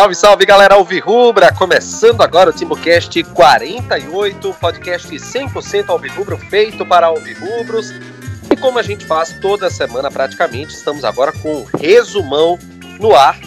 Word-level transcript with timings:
Salve, 0.00 0.14
salve 0.14 0.46
galera 0.46 0.76
Alvirrubra! 0.76 1.52
Começando 1.52 2.22
agora 2.22 2.48
o 2.48 2.52
TimbuCast 2.54 3.22
48, 3.22 4.56
podcast 4.58 5.14
100% 5.14 5.90
Alvirrubro 5.90 6.38
feito 6.38 6.86
para 6.86 7.08
Alvirrubros. 7.08 7.90
E 8.50 8.56
como 8.56 8.78
a 8.78 8.82
gente 8.82 9.04
faz 9.04 9.38
toda 9.42 9.68
semana 9.68 10.10
praticamente, 10.10 10.72
estamos 10.72 11.04
agora 11.04 11.32
com 11.32 11.54
um 11.54 11.64
resumão 11.78 12.58
no 12.98 13.14
ar 13.14 13.38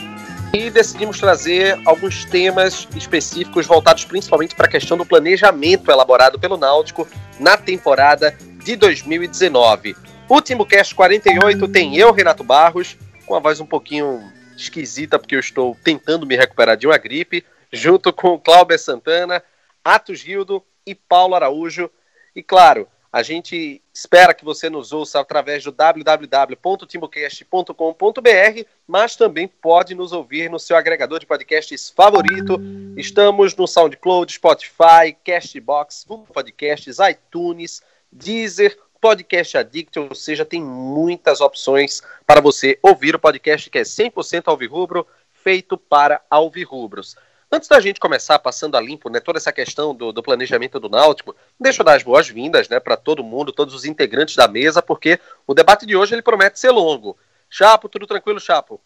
e 0.54 0.70
decidimos 0.70 1.20
trazer 1.20 1.76
alguns 1.88 2.24
temas 2.24 2.88
específicos 2.96 3.66
voltados 3.66 4.06
principalmente 4.06 4.54
para 4.54 4.68
a 4.68 4.70
questão 4.70 4.96
do 4.96 5.08
planejamento 5.08 5.90
elaborado 5.90 6.38
pelo 6.38 6.56
Náutico 6.56 7.08
na 7.40 7.58
temporada 7.58 8.38
de 8.64 8.76
2019. 8.76 9.98
O 10.30 10.40
TimbuCast 10.40 10.94
48 10.94 11.68
tem 11.70 11.98
eu, 11.98 12.12
Renato 12.12 12.44
Barros, 12.44 12.96
com 13.26 13.34
a 13.34 13.40
voz 13.40 13.60
um 13.60 13.66
pouquinho 13.66 14.32
esquisita, 14.58 15.20
porque 15.20 15.36
eu 15.36 15.40
estou 15.40 15.78
tentando 15.84 16.26
me 16.26 16.36
recuperar 16.36 16.78
de 16.78 16.88
uma 16.88 16.98
gripe, 16.98 17.46
junto 17.72 18.14
com 18.14 18.40
Cláudio 18.40 18.78
Santana, 18.78 19.44
Atos 19.84 20.20
Gildo 20.20 20.64
e 20.86 20.94
Paulo 20.94 21.36
Araújo. 21.36 21.90
E 22.36 22.42
claro, 22.42 22.88
a 23.14 23.22
gente 23.22 23.82
espera 23.94 24.34
que 24.34 24.44
você 24.44 24.72
nos 24.72 24.92
ouça 24.92 25.20
através 25.20 25.64
do 25.64 25.72
www.timbocast.com.br, 25.72 28.68
mas 28.88 29.16
também 29.16 29.48
pode 29.48 29.94
nos 29.94 30.12
ouvir 30.12 30.50
no 30.50 30.58
seu 30.58 30.76
agregador 30.76 31.20
de 31.20 31.28
podcasts 31.28 31.92
favorito. 31.92 32.60
Estamos 32.98 33.56
no 33.56 33.68
SoundCloud, 33.68 34.34
Spotify, 34.34 35.16
Castbox, 35.24 36.06
Google 36.08 36.34
Podcasts, 36.34 36.98
iTunes, 37.08 37.84
Deezer, 38.12 38.76
Podcast 39.04 39.58
Addict, 39.58 40.00
ou 40.00 40.16
seja, 40.16 40.46
tem 40.46 40.64
muitas 40.64 41.42
opções 41.42 42.02
para 42.26 42.40
você 42.40 42.80
ouvir 42.82 43.14
o 43.14 43.20
podcast 43.20 43.70
que 43.70 43.78
é 43.78 43.82
100% 43.82 44.44
alvirrubro, 44.48 45.06
feito 45.34 45.78
para 45.78 46.22
alvirrubros. 46.30 47.18
Antes 47.52 47.68
da 47.68 47.82
gente 47.82 48.00
começar 48.00 48.40
passando 48.40 48.78
a 48.78 48.80
limpo 48.80 49.10
né, 49.10 49.20
toda 49.20 49.38
essa 49.38 49.52
questão 49.52 49.94
do, 49.94 50.14
do 50.14 50.24
planejamento 50.24 50.80
do 50.80 50.88
Náutico, 50.88 51.36
deixa 51.60 51.82
eu 51.82 51.86
dar 51.86 51.98
as 51.98 52.04
boas-vindas 52.04 52.70
né, 52.70 52.80
para 52.80 52.96
todo 52.96 53.26
mundo, 53.26 53.52
todos 53.52 53.74
os 53.74 53.84
integrantes 53.84 54.38
da 54.38 54.48
mesa, 54.48 54.82
porque 54.82 55.20
o 55.46 55.54
debate 55.54 55.86
de 55.86 55.98
hoje 55.98 56.16
ele 56.16 56.22
promete 56.22 56.58
ser 56.58 56.72
longo. 56.72 57.18
Chapo, 57.50 57.90
tudo 57.90 58.08
tranquilo, 58.08 58.40
Chapo? 58.40 58.80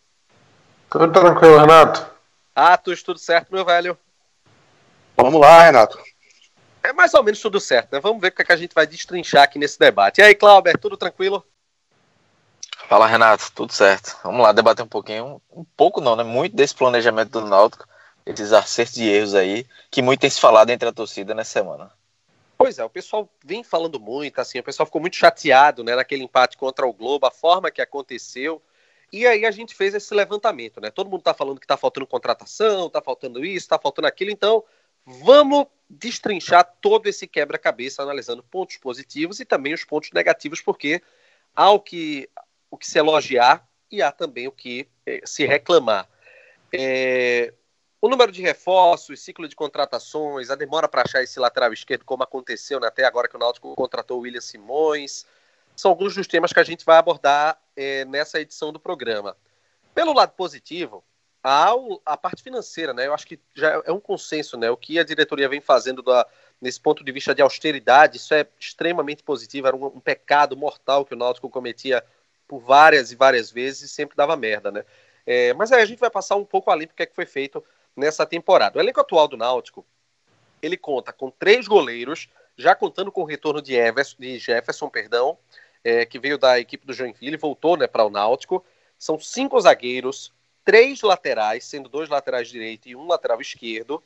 Tudo 0.90 1.12
tranquilo, 1.12 1.60
Renato. 1.60 2.10
Atos, 2.56 3.04
tudo 3.04 3.20
certo, 3.20 3.54
meu 3.54 3.64
velho? 3.64 3.96
Vamos 5.16 5.40
lá, 5.40 5.62
Renato 5.62 6.00
é 6.88 6.94
mais 6.94 7.14
ou 7.14 7.24
menos 7.24 7.42
tudo 7.42 7.60
certo, 7.60 7.92
né? 7.92 8.00
Vamos 8.00 8.22
ver 8.22 8.30
o 8.30 8.32
que, 8.32 8.42
é 8.42 8.46
que 8.46 8.52
a 8.52 8.58
gente 8.58 8.74
vai 8.74 8.88
destrinchar 8.88 9.44
aqui 9.44 9.60
nesse 9.60 9.78
debate. 9.78 10.22
E 10.22 10.24
aí, 10.24 10.34
Clauber, 10.34 10.78
tudo 10.78 10.96
tranquilo? 10.96 11.46
Fala, 12.88 13.06
Renato, 13.06 13.52
tudo 13.54 13.74
certo. 13.74 14.18
Vamos 14.24 14.42
lá 14.42 14.54
debater 14.54 14.86
um 14.86 14.88
pouquinho, 14.88 15.42
um 15.52 15.66
pouco 15.76 16.00
não, 16.00 16.16
né? 16.16 16.24
Muito 16.24 16.56
desse 16.56 16.74
planejamento 16.74 17.32
do 17.32 17.42
Náutico, 17.42 17.86
esses 18.26 18.54
acertos 18.54 18.96
de 18.96 19.04
erros 19.04 19.36
aí, 19.36 19.66
que 19.92 20.02
muito 20.02 20.22
tem 20.22 20.30
se 20.30 20.40
falado 20.40 20.70
entre 20.70 20.88
a 20.88 20.94
torcida 20.94 21.36
nessa 21.36 21.52
semana. 21.52 21.92
Pois 22.58 22.80
é, 22.80 22.86
o 22.86 22.90
pessoal 22.90 23.30
vem 23.44 23.64
falando 23.64 24.00
muito, 24.00 24.40
assim, 24.40 24.60
o 24.60 24.64
pessoal 24.64 24.86
ficou 24.86 25.02
muito 25.02 25.16
chateado, 25.16 25.84
né, 25.84 25.96
naquele 25.96 26.24
empate 26.24 26.58
contra 26.58 26.88
o 26.88 26.94
Globo, 26.94 27.28
a 27.28 27.32
forma 27.32 27.70
que 27.70 27.82
aconteceu. 27.82 28.62
E 29.12 29.28
aí 29.28 29.46
a 29.46 29.52
gente 29.52 29.76
fez 29.76 29.94
esse 29.94 30.14
levantamento, 30.14 30.82
né? 30.82 30.90
Todo 30.90 31.10
mundo 31.10 31.22
tá 31.22 31.34
falando 31.34 31.60
que 31.60 31.68
tá 31.68 31.78
faltando 31.78 32.08
contratação, 32.08 32.90
tá 32.90 33.02
faltando 33.02 33.46
isso, 33.46 33.68
tá 33.68 33.78
faltando 33.78 34.08
aquilo, 34.08 34.32
então 34.32 34.64
vamos 35.06 35.68
destrinchar 35.90 36.64
todo 36.82 37.08
esse 37.08 37.28
quebra-cabeça, 37.28 38.04
analisando 38.04 38.44
pontos 38.44 38.78
positivos 38.78 39.40
e 39.40 39.46
também 39.46 39.74
os 39.74 39.84
pontos 39.84 40.12
negativos, 40.12 40.62
porque 40.62 41.02
há 41.56 41.72
o 41.72 41.80
que, 41.80 42.30
o 42.70 42.78
que 42.78 42.88
se 42.88 43.00
elogiar 43.00 43.68
e 43.90 44.02
há 44.02 44.12
também 44.12 44.48
o 44.48 44.52
que 44.52 44.88
é, 45.06 45.22
se 45.26 45.46
reclamar. 45.46 46.08
É, 46.74 47.54
o 48.02 48.10
número 48.10 48.32
de 48.32 48.42
reforços, 48.42 49.22
ciclo 49.22 49.48
de 49.48 49.56
contratações, 49.56 50.50
a 50.50 50.56
demora 50.56 50.88
para 50.88 51.04
achar 51.04 51.24
esse 51.24 51.40
lateral 51.40 51.74
esquerdo, 51.74 52.06
como 52.06 52.24
aconteceu 52.24 52.80
né, 52.80 52.88
até 52.88 53.06
agora 53.06 53.28
que 53.28 53.36
o 53.36 53.40
Náutico 53.40 53.74
contratou 53.76 54.20
o 54.20 54.22
William 54.22 54.42
Simões, 54.42 55.26
são 55.76 55.92
alguns 55.92 56.16
dos 56.16 56.28
temas 56.28 56.52
que 56.52 56.60
a 56.60 56.64
gente 56.64 56.84
vai 56.84 56.98
abordar 56.98 57.60
é, 57.76 58.04
nessa 58.06 58.40
edição 58.40 58.74
do 58.74 58.80
programa. 58.80 59.38
Pelo 59.94 60.14
lado 60.14 60.34
positivo, 60.34 61.04
a, 61.48 61.74
a 62.06 62.18
parte 62.18 62.44
financeira, 62.44 62.94
né? 62.94 63.08
Eu 63.08 63.14
acho 63.14 63.26
que 63.26 63.40
já 63.54 63.82
é 63.86 63.92
um 63.92 64.00
consenso, 64.00 64.58
né? 64.58 64.70
O 64.70 64.78
que 64.78 65.00
a 65.00 65.04
diretoria 65.04 65.48
vem 65.48 65.62
fazendo 65.62 66.02
da, 66.02 66.28
nesse 66.60 66.80
ponto 66.80 67.04
de 67.04 67.12
vista 67.12 67.34
de 67.34 67.42
austeridade, 67.42 68.18
isso 68.18 68.34
é 68.34 68.46
extremamente 68.60 69.24
positivo. 69.24 69.68
Era 69.68 69.76
um, 69.76 69.86
um 69.86 70.00
pecado 70.00 70.58
mortal 70.58 71.06
que 71.06 71.14
o 71.14 71.18
Náutico 71.18 71.50
cometia 71.50 72.04
por 72.48 72.60
várias 72.60 73.12
e 73.12 73.16
várias 73.16 73.50
vezes 73.52 73.84
e 73.84 73.94
sempre 73.94 74.18
dava 74.18 74.36
merda, 74.36 74.72
né? 74.72 74.84
É, 75.26 75.54
mas 75.54 75.72
aí 75.72 75.82
a 75.82 75.86
gente 75.86 76.00
vai 76.00 76.10
passar 76.10 76.36
um 76.36 76.46
pouco 76.46 76.72
além 76.72 76.88
do 76.88 76.94
que, 76.94 77.04
é 77.04 77.06
que 77.06 77.16
foi 77.16 77.26
feito 77.26 77.64
nessa 77.96 78.26
temporada. 78.26 78.78
O 78.78 78.82
elenco 78.82 79.00
atual 79.00 79.28
do 79.28 79.38
Náutico, 79.38 79.86
ele 80.62 80.78
conta 80.78 81.14
com 81.14 81.30
três 81.30 81.68
goleiros, 81.68 82.30
já 82.58 82.76
contando 82.76 83.12
com 83.12 83.22
o 83.22 83.26
retorno 83.26 83.62
de, 83.62 83.76
Everson, 83.76 84.16
de 84.20 84.40
Jefferson, 84.40 84.90
perdão, 84.90 85.38
é, 85.84 86.06
que 86.06 86.20
veio 86.20 86.38
da 86.38 86.60
equipe 86.60 86.86
do 86.86 86.94
Joinville 86.94 87.36
e 87.36 87.40
voltou 87.40 87.78
né, 87.78 87.88
para 87.88 88.06
o 88.06 88.10
Náutico. 88.10 88.66
São 88.98 89.20
cinco 89.20 89.60
zagueiros, 89.60 90.34
três 90.68 91.02
laterais, 91.02 91.64
sendo 91.64 91.88
dois 91.88 92.10
laterais 92.10 92.50
direito 92.50 92.90
e 92.90 92.96
um 92.96 93.08
lateral 93.08 93.40
esquerdo, 93.40 94.04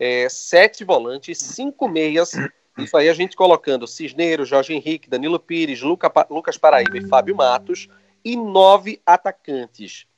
é, 0.00 0.28
sete 0.28 0.82
volantes, 0.82 1.38
cinco 1.38 1.86
meias. 1.86 2.32
Isso 2.76 2.96
aí 2.96 3.08
a 3.08 3.14
gente 3.14 3.36
colocando 3.36 3.86
Cisneiro, 3.86 4.44
Jorge 4.44 4.74
Henrique, 4.74 5.08
Danilo 5.08 5.38
Pires, 5.38 5.80
Luca, 5.80 6.10
Lucas 6.28 6.58
Paraíba 6.58 6.98
e 6.98 7.06
Fábio 7.06 7.36
Matos, 7.36 7.88
e 8.24 8.34
nove 8.34 9.00
atacantes. 9.06 10.08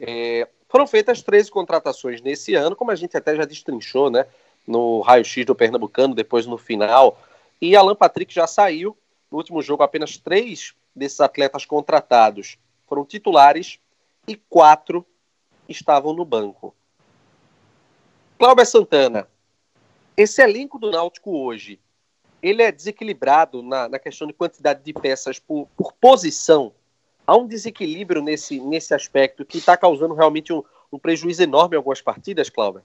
É, 0.00 0.48
foram 0.68 0.86
feitas 0.86 1.22
13 1.22 1.50
contratações 1.50 2.20
nesse 2.20 2.54
ano, 2.54 2.76
como 2.76 2.90
a 2.90 2.94
gente 2.94 3.16
até 3.16 3.34
já 3.34 3.44
destrinchou, 3.44 4.10
né? 4.10 4.26
No 4.66 5.00
raio-x 5.00 5.46
do 5.46 5.54
Pernambucano, 5.54 6.14
depois 6.14 6.44
no 6.44 6.58
final. 6.58 7.18
E 7.60 7.74
Alan 7.74 7.96
Patrick 7.96 8.32
já 8.32 8.46
saiu. 8.46 8.96
No 9.30 9.38
último 9.38 9.62
jogo, 9.62 9.82
apenas 9.82 10.16
três 10.18 10.74
desses 10.94 11.20
atletas 11.20 11.64
contratados 11.64 12.58
foram 12.86 13.04
titulares 13.04 13.78
e 14.26 14.36
quatro 14.36 15.04
estavam 15.68 16.12
no 16.12 16.24
banco. 16.24 16.74
Cláudio 18.38 18.66
Santana, 18.66 19.28
esse 20.16 20.42
elenco 20.42 20.78
do 20.78 20.90
Náutico 20.90 21.30
hoje, 21.36 21.80
ele 22.42 22.62
é 22.62 22.70
desequilibrado 22.70 23.62
na, 23.62 23.88
na 23.88 23.98
questão 23.98 24.26
de 24.26 24.32
quantidade 24.32 24.82
de 24.82 24.92
peças 24.92 25.38
por, 25.38 25.66
por 25.76 25.92
posição 25.92 26.72
há 27.28 27.36
um 27.36 27.46
desequilíbrio 27.46 28.22
nesse, 28.22 28.58
nesse 28.58 28.94
aspecto 28.94 29.44
que 29.44 29.58
está 29.58 29.76
causando 29.76 30.14
realmente 30.14 30.50
um, 30.50 30.64
um, 30.90 30.98
prejuízo 30.98 31.42
enorme 31.42 31.74
em 31.74 31.76
algumas 31.76 32.00
partidas, 32.00 32.48
Cláudio? 32.48 32.80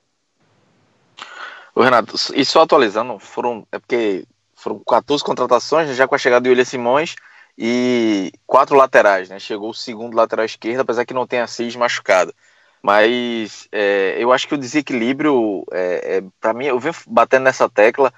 O 1.74 1.82
Renato, 1.82 2.14
e 2.36 2.44
só 2.44 2.62
atualizando, 2.62 3.18
foram, 3.18 3.66
é 3.72 3.80
porque 3.80 4.26
foram 4.54 4.80
14 4.80 5.24
contratações, 5.24 5.96
já 5.96 6.06
com 6.06 6.14
a 6.14 6.18
chegada 6.18 6.44
do 6.44 6.50
William 6.50 6.66
Simões 6.66 7.16
e 7.58 8.34
quatro 8.46 8.76
laterais, 8.76 9.30
né? 9.30 9.40
Chegou 9.40 9.70
o 9.70 9.74
segundo 9.74 10.16
lateral 10.16 10.46
esquerdo, 10.46 10.82
apesar 10.82 11.06
que 11.06 11.14
não 11.14 11.26
tenha 11.26 11.48
seis 11.48 11.74
machucado. 11.76 12.34
Mas 12.82 13.70
é, 13.72 14.18
eu 14.20 14.34
acho 14.34 14.46
que 14.46 14.56
o 14.56 14.58
desequilíbrio, 14.58 15.64
é, 15.72 16.18
é 16.18 16.24
para 16.42 16.54
mim, 16.54 16.66
eu 16.66 16.78
venho 16.78 16.94
batendo 17.08 17.44
nessa 17.44 17.70
tecla, 17.70 18.14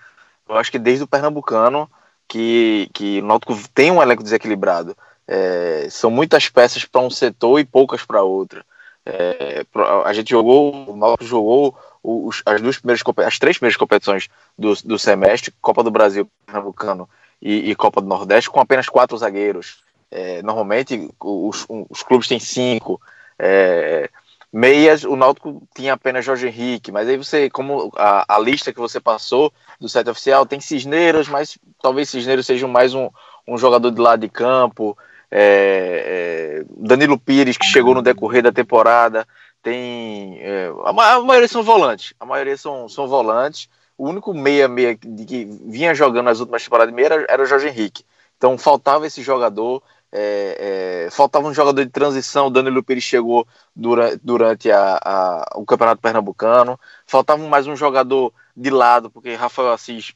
eu 0.49 0.57
acho 0.57 0.71
que 0.71 0.79
desde 0.79 1.03
o 1.03 1.07
Pernambucano, 1.07 1.89
que, 2.27 2.89
que 2.93 3.19
o 3.21 3.25
Náutico 3.25 3.55
tem 3.75 3.91
um 3.91 4.01
elenco 4.01 4.23
desequilibrado. 4.23 4.97
É, 5.27 5.87
são 5.89 6.11
muitas 6.11 6.49
peças 6.49 6.85
para 6.85 7.01
um 7.01 7.09
setor 7.09 7.59
e 7.59 7.65
poucas 7.65 8.03
para 8.03 8.21
outro. 8.21 8.63
É, 9.05 9.65
a 10.03 10.13
gente 10.13 10.31
jogou, 10.31 10.89
o 10.89 10.97
Náutico 10.97 11.25
jogou 11.25 11.77
os, 12.03 12.41
as 12.45 12.59
duas 12.59 12.77
primeiras 12.77 13.03
as 13.25 13.39
três 13.39 13.57
primeiras 13.57 13.77
competições 13.77 14.27
do, 14.57 14.73
do 14.83 14.97
semestre, 14.97 15.53
Copa 15.61 15.83
do 15.83 15.91
Brasil, 15.91 16.29
Pernambucano 16.45 17.07
e, 17.41 17.71
e 17.71 17.75
Copa 17.75 18.01
do 18.01 18.07
Nordeste, 18.07 18.49
com 18.49 18.59
apenas 18.59 18.87
quatro 18.87 19.17
zagueiros. 19.17 19.83
É, 20.09 20.41
normalmente 20.41 21.09
os, 21.19 21.65
os, 21.67 22.03
clubes 22.03 22.27
têm 22.27 22.39
cinco. 22.39 22.99
É, 23.37 24.09
meias, 24.51 25.03
o 25.03 25.15
Náutico 25.15 25.61
tinha 25.75 25.93
apenas 25.93 26.25
Jorge 26.25 26.47
Henrique, 26.47 26.91
mas 26.91 27.07
aí 27.07 27.17
você, 27.17 27.49
como 27.49 27.91
a, 27.95 28.35
a 28.35 28.39
lista 28.39 28.71
que 28.71 28.79
você 28.79 28.99
passou 28.99 29.51
do 29.79 29.89
site 29.89 30.09
oficial, 30.09 30.45
tem 30.45 30.61
Cisneiros, 30.61 31.27
mas 31.27 31.57
talvez 31.81 32.09
Cisneiros 32.09 32.45
seja 32.45 32.67
mais 32.67 32.93
um, 32.93 33.09
um 33.47 33.57
jogador 33.57 33.91
de 33.91 33.99
lado 33.99 34.21
de 34.21 34.29
campo 34.29 34.97
é, 35.31 36.61
é, 36.61 36.65
Danilo 36.77 37.19
Pires, 37.19 37.57
que 37.57 37.65
chegou 37.65 37.93
no 37.93 38.01
decorrer 38.01 38.43
da 38.43 38.51
temporada, 38.51 39.27
tem. 39.61 40.39
É, 40.41 40.71
a, 40.85 40.93
maioria 40.93 41.47
são 41.47 41.63
volantes. 41.63 42.13
A 42.19 42.25
maioria 42.25 42.57
são, 42.57 42.87
são 42.87 43.07
volantes. 43.07 43.67
O 43.97 44.09
único 44.09 44.33
meia-meia 44.33 44.95
que 44.95 45.45
vinha 45.65 45.95
jogando 45.95 46.25
nas 46.25 46.39
últimas 46.39 46.63
temporadas 46.63 46.93
meia 46.93 47.05
era, 47.05 47.25
era 47.29 47.43
o 47.43 47.45
Jorge 47.45 47.67
Henrique. 47.67 48.03
Então 48.37 48.57
faltava 48.57 49.07
esse 49.07 49.21
jogador. 49.23 49.81
É, 50.11 51.05
é, 51.07 51.11
faltava 51.11 51.47
um 51.47 51.53
jogador 51.53 51.83
de 51.83 51.91
transição. 51.91 52.47
O 52.47 52.49
Danilo 52.49 52.83
Pires 52.83 53.03
chegou 53.03 53.47
durante, 53.75 54.19
durante 54.23 54.71
a, 54.71 54.99
a, 55.03 55.45
o 55.55 55.65
Campeonato 55.65 56.01
Pernambucano. 56.01 56.79
Faltava 57.05 57.45
mais 57.47 57.67
um 57.67 57.75
jogador 57.75 58.31
de 58.55 58.69
lado, 58.69 59.09
porque 59.09 59.33
Rafael 59.33 59.71
Assis 59.71 60.13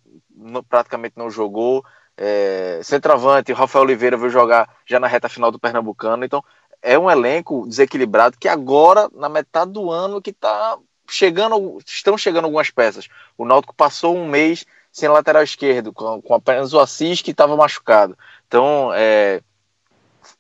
praticamente 0.70 1.18
não 1.18 1.30
jogou. 1.30 1.84
É, 2.21 2.81
centroavante, 2.83 3.54
Rafael 3.54 3.86
Oliveira 3.86 4.18
veio 4.18 4.30
jogar 4.30 4.68
já 4.86 5.00
na 5.00 5.07
reta 5.07 5.30
final 5.30 5.50
do 5.51 5.57
Pernambucano. 5.57 6.25
Então, 6.25 6.44
é 6.81 7.00
um 7.00 7.10
elenco 7.10 7.66
desequilibrado 7.66 8.38
que 8.38 8.50
agora, 8.50 9.10
na 9.13 9.30
metade 9.30 9.71
do 9.71 9.89
ano, 9.89 10.21
que 10.21 10.31
está 10.31 10.77
chegando, 11.10 11.80
estão 11.86 12.18
chegando 12.18 12.44
algumas 12.44 12.69
peças. 12.69 13.07
O 13.38 13.45
Náutico 13.45 13.74
passou 13.74 14.18
um 14.18 14.27
mês 14.27 14.66
sem 14.92 15.07
lateral 15.07 15.44
esquerdo, 15.44 15.94
com, 15.94 16.21
com 16.21 16.33
apenas 16.33 16.74
o 16.74 16.80
Assis 16.80 17.21
que 17.21 17.31
estava 17.31 17.56
machucado. 17.56 18.18
Então, 18.48 18.92
é 18.94 19.42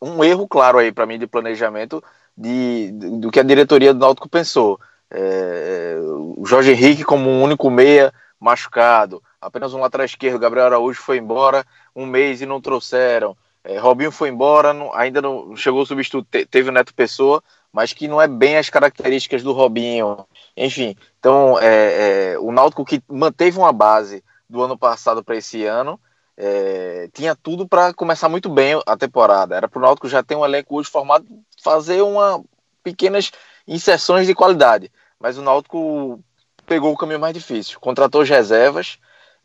um 0.01 0.21
erro 0.21 0.49
claro 0.49 0.79
aí 0.79 0.91
para 0.91 1.05
mim 1.05 1.17
de 1.17 1.27
planejamento 1.27 2.03
de, 2.37 2.91
do 2.91 3.31
que 3.31 3.39
a 3.39 3.43
diretoria 3.43 3.93
do 3.93 4.01
Náutico 4.01 4.27
pensou. 4.27 4.77
É, 5.09 5.97
o 6.01 6.45
Jorge 6.45 6.71
Henrique 6.71 7.05
como 7.05 7.29
um 7.29 7.41
único 7.41 7.69
meia 7.69 8.13
machucado, 8.37 9.23
apenas 9.41 9.73
um 9.73 9.79
lateral 9.79 10.05
esquerdo, 10.05 10.39
Gabriel 10.39 10.67
Araújo 10.67 11.01
foi 11.01 11.17
embora 11.17 11.65
um 11.95 12.05
mês 12.05 12.41
e 12.41 12.45
não 12.45 12.61
trouxeram. 12.61 13.35
É, 13.63 13.77
Robinho 13.77 14.11
foi 14.11 14.29
embora, 14.29 14.73
não, 14.73 14.93
ainda 14.93 15.21
não 15.21 15.55
chegou 15.55 15.81
o 15.81 15.85
substituto, 15.85 16.27
teve 16.49 16.69
o 16.69 16.71
Neto 16.71 16.93
Pessoa, 16.93 17.43
mas 17.71 17.93
que 17.93 18.07
não 18.07 18.21
é 18.21 18.27
bem 18.27 18.57
as 18.57 18.69
características 18.69 19.43
do 19.43 19.51
Robinho. 19.51 20.25
Enfim, 20.55 20.95
então 21.19 21.59
é, 21.59 22.31
é, 22.33 22.39
o 22.39 22.51
Náutico 22.51 22.85
que 22.85 23.01
manteve 23.07 23.57
uma 23.57 23.73
base 23.73 24.23
do 24.49 24.61
ano 24.61 24.77
passado 24.77 25.23
para 25.23 25.35
esse 25.35 25.65
ano 25.65 25.99
é, 26.35 27.09
tinha 27.13 27.35
tudo 27.35 27.67
para 27.67 27.93
começar 27.93 28.29
muito 28.29 28.49
bem 28.49 28.81
a 28.85 28.95
temporada. 28.95 29.55
Era 29.55 29.67
para 29.67 29.77
o 29.77 29.81
Náutico 29.81 30.07
já 30.07 30.23
ter 30.23 30.35
um 30.35 30.45
elenco 30.45 30.77
hoje 30.77 30.89
formado, 30.89 31.25
fazer 31.61 32.01
uma 32.01 32.41
pequenas 32.81 33.29
inserções 33.67 34.25
de 34.25 34.33
qualidade. 34.33 34.89
Mas 35.19 35.37
o 35.37 35.41
Náutico 35.41 36.23
pegou 36.65 36.93
o 36.93 36.97
caminho 36.97 37.19
mais 37.19 37.33
difícil. 37.33 37.77
Contratou 37.79 38.21
as 38.21 38.29
reservas, 38.29 38.97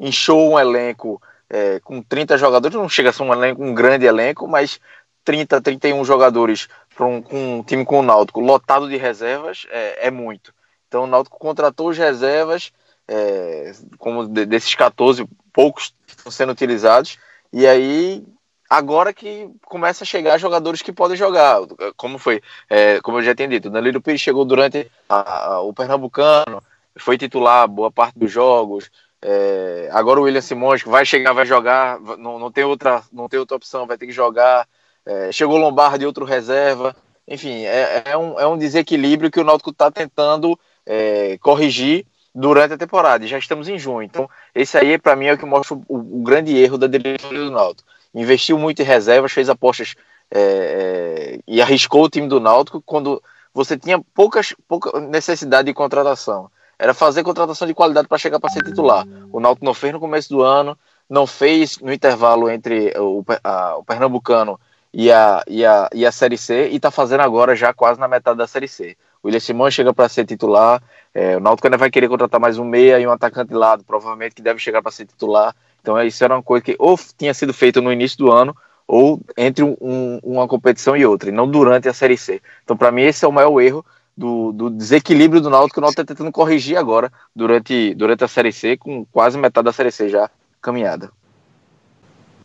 inchou 0.04 0.52
um 0.52 0.58
elenco 0.58 1.20
é, 1.48 1.80
com 1.80 2.02
30 2.02 2.36
jogadores, 2.36 2.76
não 2.76 2.88
chega 2.88 3.10
a 3.10 3.12
ser 3.12 3.22
um, 3.22 3.32
elenco, 3.32 3.64
um 3.64 3.74
grande 3.74 4.04
elenco, 4.04 4.46
mas 4.46 4.78
30, 5.24 5.60
31 5.60 6.04
jogadores 6.04 6.68
para 6.94 7.06
um, 7.06 7.24
um, 7.30 7.62
time 7.62 7.84
com 7.84 8.00
o 8.00 8.02
Náutico 8.02 8.40
lotado 8.40 8.88
de 8.88 8.96
reservas 8.96 9.66
é, 9.70 10.08
é 10.08 10.10
muito. 10.10 10.52
Então 10.86 11.04
o 11.04 11.06
Náutico 11.06 11.38
contratou 11.38 11.90
as 11.90 11.98
reservas, 11.98 12.70
é, 13.08 13.72
como 13.98 14.28
de, 14.28 14.44
desses 14.44 14.74
14, 14.74 15.26
poucos 15.52 15.94
estão 16.06 16.30
sendo 16.30 16.52
utilizados. 16.52 17.18
E 17.52 17.66
aí, 17.66 18.24
agora 18.68 19.12
que 19.12 19.48
começa 19.64 20.04
a 20.04 20.06
chegar 20.06 20.38
jogadores 20.38 20.82
que 20.82 20.92
podem 20.92 21.16
jogar, 21.16 21.60
como 21.96 22.18
foi, 22.18 22.42
é, 22.68 23.00
como 23.00 23.18
eu 23.18 23.22
já 23.22 23.34
tinha 23.34 23.48
dito, 23.48 23.68
o 23.68 23.70
Danilo 23.70 24.02
Pires 24.02 24.20
chegou 24.20 24.44
durante 24.44 24.90
a, 25.08 25.54
a, 25.54 25.60
o 25.60 25.72
Pernambucano, 25.72 26.62
foi 26.96 27.16
titular 27.18 27.66
boa 27.66 27.90
parte 27.90 28.18
dos 28.18 28.30
jogos. 28.30 28.90
É, 29.26 29.88
agora 29.90 30.20
o 30.20 30.24
William 30.24 30.42
Simões 30.42 30.82
vai 30.82 31.06
chegar, 31.06 31.32
vai 31.32 31.46
jogar, 31.46 31.98
não, 32.18 32.38
não, 32.38 32.52
tem, 32.52 32.62
outra, 32.62 33.02
não 33.10 33.26
tem 33.26 33.40
outra 33.40 33.56
opção, 33.56 33.86
vai 33.86 33.96
ter 33.96 34.06
que 34.06 34.12
jogar. 34.12 34.68
É, 35.06 35.32
chegou 35.32 35.56
Lombardi, 35.56 36.04
outro 36.04 36.26
reserva. 36.26 36.94
Enfim, 37.26 37.64
é, 37.64 38.02
é, 38.04 38.18
um, 38.18 38.38
é 38.38 38.46
um 38.46 38.58
desequilíbrio 38.58 39.30
que 39.30 39.40
o 39.40 39.44
Náutico 39.44 39.70
está 39.70 39.90
tentando 39.90 40.58
é, 40.84 41.38
corrigir 41.38 42.04
durante 42.34 42.74
a 42.74 42.78
temporada. 42.78 43.26
Já 43.26 43.38
estamos 43.38 43.66
em 43.66 43.78
junho. 43.78 44.02
Então, 44.02 44.28
esse 44.54 44.76
aí, 44.76 44.98
para 44.98 45.16
mim, 45.16 45.24
é 45.24 45.32
o 45.32 45.38
que 45.38 45.46
mostra 45.46 45.74
o, 45.74 45.84
o, 45.88 46.22
grande 46.22 46.54
erro 46.54 46.76
da 46.76 46.86
diretoria 46.86 47.40
do 47.40 47.50
Náutico. 47.50 47.88
Investiu 48.14 48.58
muito 48.58 48.82
em 48.82 48.84
reservas, 48.84 49.32
fez 49.32 49.48
apostas 49.48 49.94
é, 50.30 50.38
é, 50.38 51.38
e 51.48 51.62
arriscou 51.62 52.04
o 52.04 52.10
time 52.10 52.28
do 52.28 52.40
Náutico 52.40 52.82
quando 52.82 53.22
você 53.54 53.78
tinha 53.78 53.98
poucas, 54.12 54.54
pouca 54.68 55.00
necessidade 55.00 55.66
de 55.66 55.72
contratação. 55.72 56.50
Era 56.78 56.94
fazer 56.94 57.22
contratação 57.22 57.66
de 57.66 57.74
qualidade 57.74 58.08
para 58.08 58.18
chegar 58.18 58.40
para 58.40 58.50
ser 58.50 58.62
titular. 58.62 59.06
O 59.32 59.40
Náutico 59.40 59.64
não 59.64 59.74
fez 59.74 59.92
no 59.92 60.00
começo 60.00 60.28
do 60.28 60.42
ano, 60.42 60.76
não 61.08 61.26
fez 61.26 61.78
no 61.78 61.92
intervalo 61.92 62.50
entre 62.50 62.92
o, 62.98 63.24
a, 63.42 63.76
o 63.76 63.84
Pernambucano 63.84 64.58
e 64.92 65.10
a, 65.10 65.42
e, 65.46 65.64
a, 65.64 65.88
e 65.92 66.06
a 66.06 66.12
Série 66.12 66.38
C 66.38 66.68
e 66.68 66.76
está 66.76 66.90
fazendo 66.90 67.20
agora 67.20 67.56
já 67.56 67.72
quase 67.74 67.98
na 67.98 68.08
metade 68.08 68.38
da 68.38 68.46
Série 68.46 68.68
C. 68.68 68.96
O 69.22 69.26
William 69.26 69.40
Simões 69.40 69.74
chega 69.74 69.92
para 69.92 70.08
ser 70.08 70.24
titular. 70.24 70.82
É, 71.12 71.36
o 71.36 71.40
Náutico 71.40 71.66
ainda 71.66 71.76
vai 71.76 71.90
querer 71.90 72.08
contratar 72.08 72.40
mais 72.40 72.58
um 72.58 72.64
meia 72.64 73.00
e 73.00 73.06
um 73.06 73.10
atacante 73.10 73.48
de 73.48 73.54
lado, 73.54 73.84
provavelmente 73.84 74.34
que 74.34 74.42
deve 74.42 74.60
chegar 74.60 74.82
para 74.82 74.92
ser 74.92 75.06
titular. 75.06 75.54
Então 75.80 76.00
isso 76.02 76.22
era 76.24 76.34
uma 76.34 76.42
coisa 76.42 76.64
que 76.64 76.76
ou 76.78 76.98
tinha 77.18 77.34
sido 77.34 77.52
feita 77.52 77.80
no 77.80 77.92
início 77.92 78.18
do 78.18 78.30
ano 78.30 78.56
ou 78.86 79.20
entre 79.36 79.64
um, 79.64 80.20
uma 80.22 80.46
competição 80.46 80.96
e 80.96 81.04
outra, 81.06 81.30
e 81.30 81.32
não 81.32 81.50
durante 81.50 81.88
a 81.88 81.92
Série 81.92 82.16
C. 82.16 82.40
Então 82.62 82.76
para 82.76 82.92
mim 82.92 83.02
esse 83.02 83.24
é 83.24 83.28
o 83.28 83.32
maior 83.32 83.60
erro 83.60 83.84
do, 84.16 84.52
do 84.52 84.70
desequilíbrio 84.70 85.40
do 85.40 85.50
Náutico 85.50 85.74
que 85.74 85.78
o 85.78 85.82
Náutico 85.82 86.02
está 86.02 86.14
tentando 86.14 86.32
corrigir 86.32 86.76
agora 86.76 87.12
durante, 87.34 87.94
durante 87.94 88.24
a 88.24 88.28
Série 88.28 88.52
C, 88.52 88.76
com 88.76 89.04
quase 89.06 89.36
metade 89.38 89.64
da 89.64 89.72
Série 89.72 89.90
C 89.90 90.08
já 90.08 90.30
caminhada. 90.60 91.10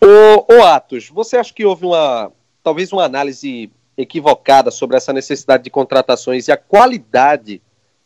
Ô 0.02 0.64
Atos, 0.64 1.10
você 1.10 1.38
acha 1.38 1.54
que 1.54 1.66
houve 1.66 1.86
uma 1.86 2.32
talvez 2.64 2.92
uma 2.92 3.04
análise 3.04 3.72
equivocada 3.98 4.72
sobre 4.72 4.98
essa 4.98 5.12
necessidade 5.12 5.64
de 5.64 5.70
contratações 5.70 6.48
e 6.48 6.52
a 6.52 6.58
qualidade 6.58 7.62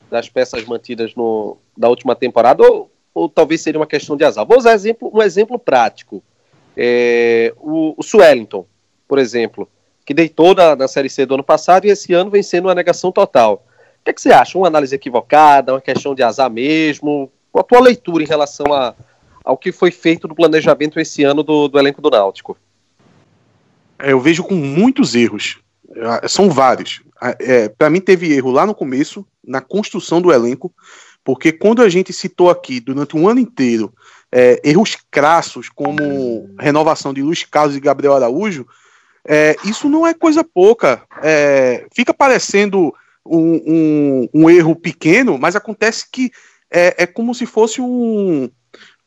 das 0.09 0.29
peças 0.29 0.65
mantidas 0.65 1.13
no, 1.15 1.57
da 1.77 1.89
última 1.89 2.15
temporada, 2.15 2.63
ou, 2.63 2.91
ou 3.13 3.29
talvez 3.29 3.61
seria 3.61 3.79
uma 3.79 3.87
questão 3.87 4.15
de 4.15 4.23
azar. 4.23 4.45
Vou 4.45 4.57
usar 4.57 4.73
exemplo, 4.73 5.11
um 5.13 5.21
exemplo 5.21 5.57
prático. 5.59 6.23
É, 6.75 7.53
o, 7.57 7.93
o 7.97 8.03
Swellington, 8.03 8.65
por 9.07 9.19
exemplo, 9.19 9.67
que 10.05 10.13
deitou 10.13 10.53
na, 10.53 10.75
na 10.75 10.87
Série 10.87 11.09
C 11.09 11.25
do 11.25 11.35
ano 11.35 11.43
passado 11.43 11.85
e 11.85 11.89
esse 11.89 12.13
ano 12.13 12.29
vem 12.29 12.43
sendo 12.43 12.67
uma 12.67 12.75
negação 12.75 13.11
total. 13.11 13.65
O 14.01 14.03
que, 14.03 14.11
é 14.11 14.13
que 14.13 14.21
você 14.21 14.31
acha? 14.31 14.57
Uma 14.57 14.67
análise 14.67 14.93
equivocada, 14.93 15.73
uma 15.73 15.81
questão 15.81 16.13
de 16.13 16.23
azar 16.23 16.49
mesmo? 16.49 17.31
Qual 17.51 17.61
a 17.61 17.67
tua 17.67 17.79
leitura 17.79 18.23
em 18.23 18.27
relação 18.27 18.73
a, 18.73 18.93
ao 19.43 19.57
que 19.57 19.71
foi 19.71 19.91
feito 19.91 20.27
no 20.27 20.35
planejamento 20.35 20.99
esse 20.99 21.23
ano 21.23 21.41
do, 21.43 21.67
do 21.67 21.79
elenco 21.79 22.01
do 22.01 22.09
Náutico? 22.09 22.57
É, 23.97 24.11
eu 24.11 24.19
vejo 24.19 24.43
com 24.43 24.55
muitos 24.55 25.15
erros. 25.15 25.59
É, 25.95 26.27
são 26.27 26.49
vários. 26.49 27.01
É, 27.39 27.69
para 27.69 27.89
mim 27.89 28.01
teve 28.01 28.33
erro 28.33 28.51
lá 28.51 28.65
no 28.65 28.75
começo, 28.75 29.25
na 29.41 29.61
construção 29.61 30.21
do 30.21 30.33
elenco, 30.33 30.73
porque 31.23 31.53
quando 31.53 31.81
a 31.81 31.87
gente 31.87 32.11
citou 32.11 32.49
aqui 32.49 32.81
durante 32.81 33.15
um 33.15 33.29
ano 33.29 33.39
inteiro 33.39 33.93
é, 34.29 34.59
erros 34.63 34.97
crassos 35.09 35.69
como 35.69 36.49
renovação 36.59 37.13
de 37.13 37.21
Luiz 37.21 37.43
Carlos 37.43 37.77
e 37.77 37.79
Gabriel 37.79 38.15
Araújo, 38.15 38.67
é, 39.27 39.55
isso 39.65 39.87
não 39.89 40.05
é 40.05 40.13
coisa 40.13 40.43
pouca. 40.43 41.01
É, 41.21 41.85
fica 41.93 42.13
parecendo 42.13 42.93
um, 43.25 43.55
um, 43.65 44.29
um, 44.33 44.49
erro 44.49 44.75
pequeno, 44.75 45.37
mas 45.37 45.55
acontece 45.55 46.05
que 46.11 46.31
é, 46.69 47.03
é 47.03 47.07
como 47.07 47.33
se 47.33 47.45
fosse 47.45 47.81
um, 47.81 48.49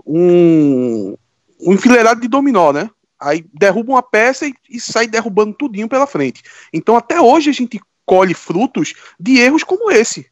um, 0.07 1.17
um 1.61 1.73
enfileirado 1.73 2.21
de 2.21 2.29
dominó, 2.29 2.73
né? 2.73 2.91
Aí 3.21 3.45
derruba 3.53 3.93
uma 3.93 4.03
peça 4.03 4.47
e, 4.47 4.55
e 4.71 4.81
sai 4.81 5.07
derrubando 5.07 5.55
tudinho 5.55 5.89
pela 5.89 6.07
frente. 6.07 6.43
Então 6.73 6.97
até 6.97 7.21
hoje 7.21 7.51
a 7.51 7.53
gente 7.53 7.81
colhe 8.05 8.35
frutos 8.35 8.95
de 9.19 9.39
erros 9.39 9.65
como 9.65 9.91
esse, 9.91 10.27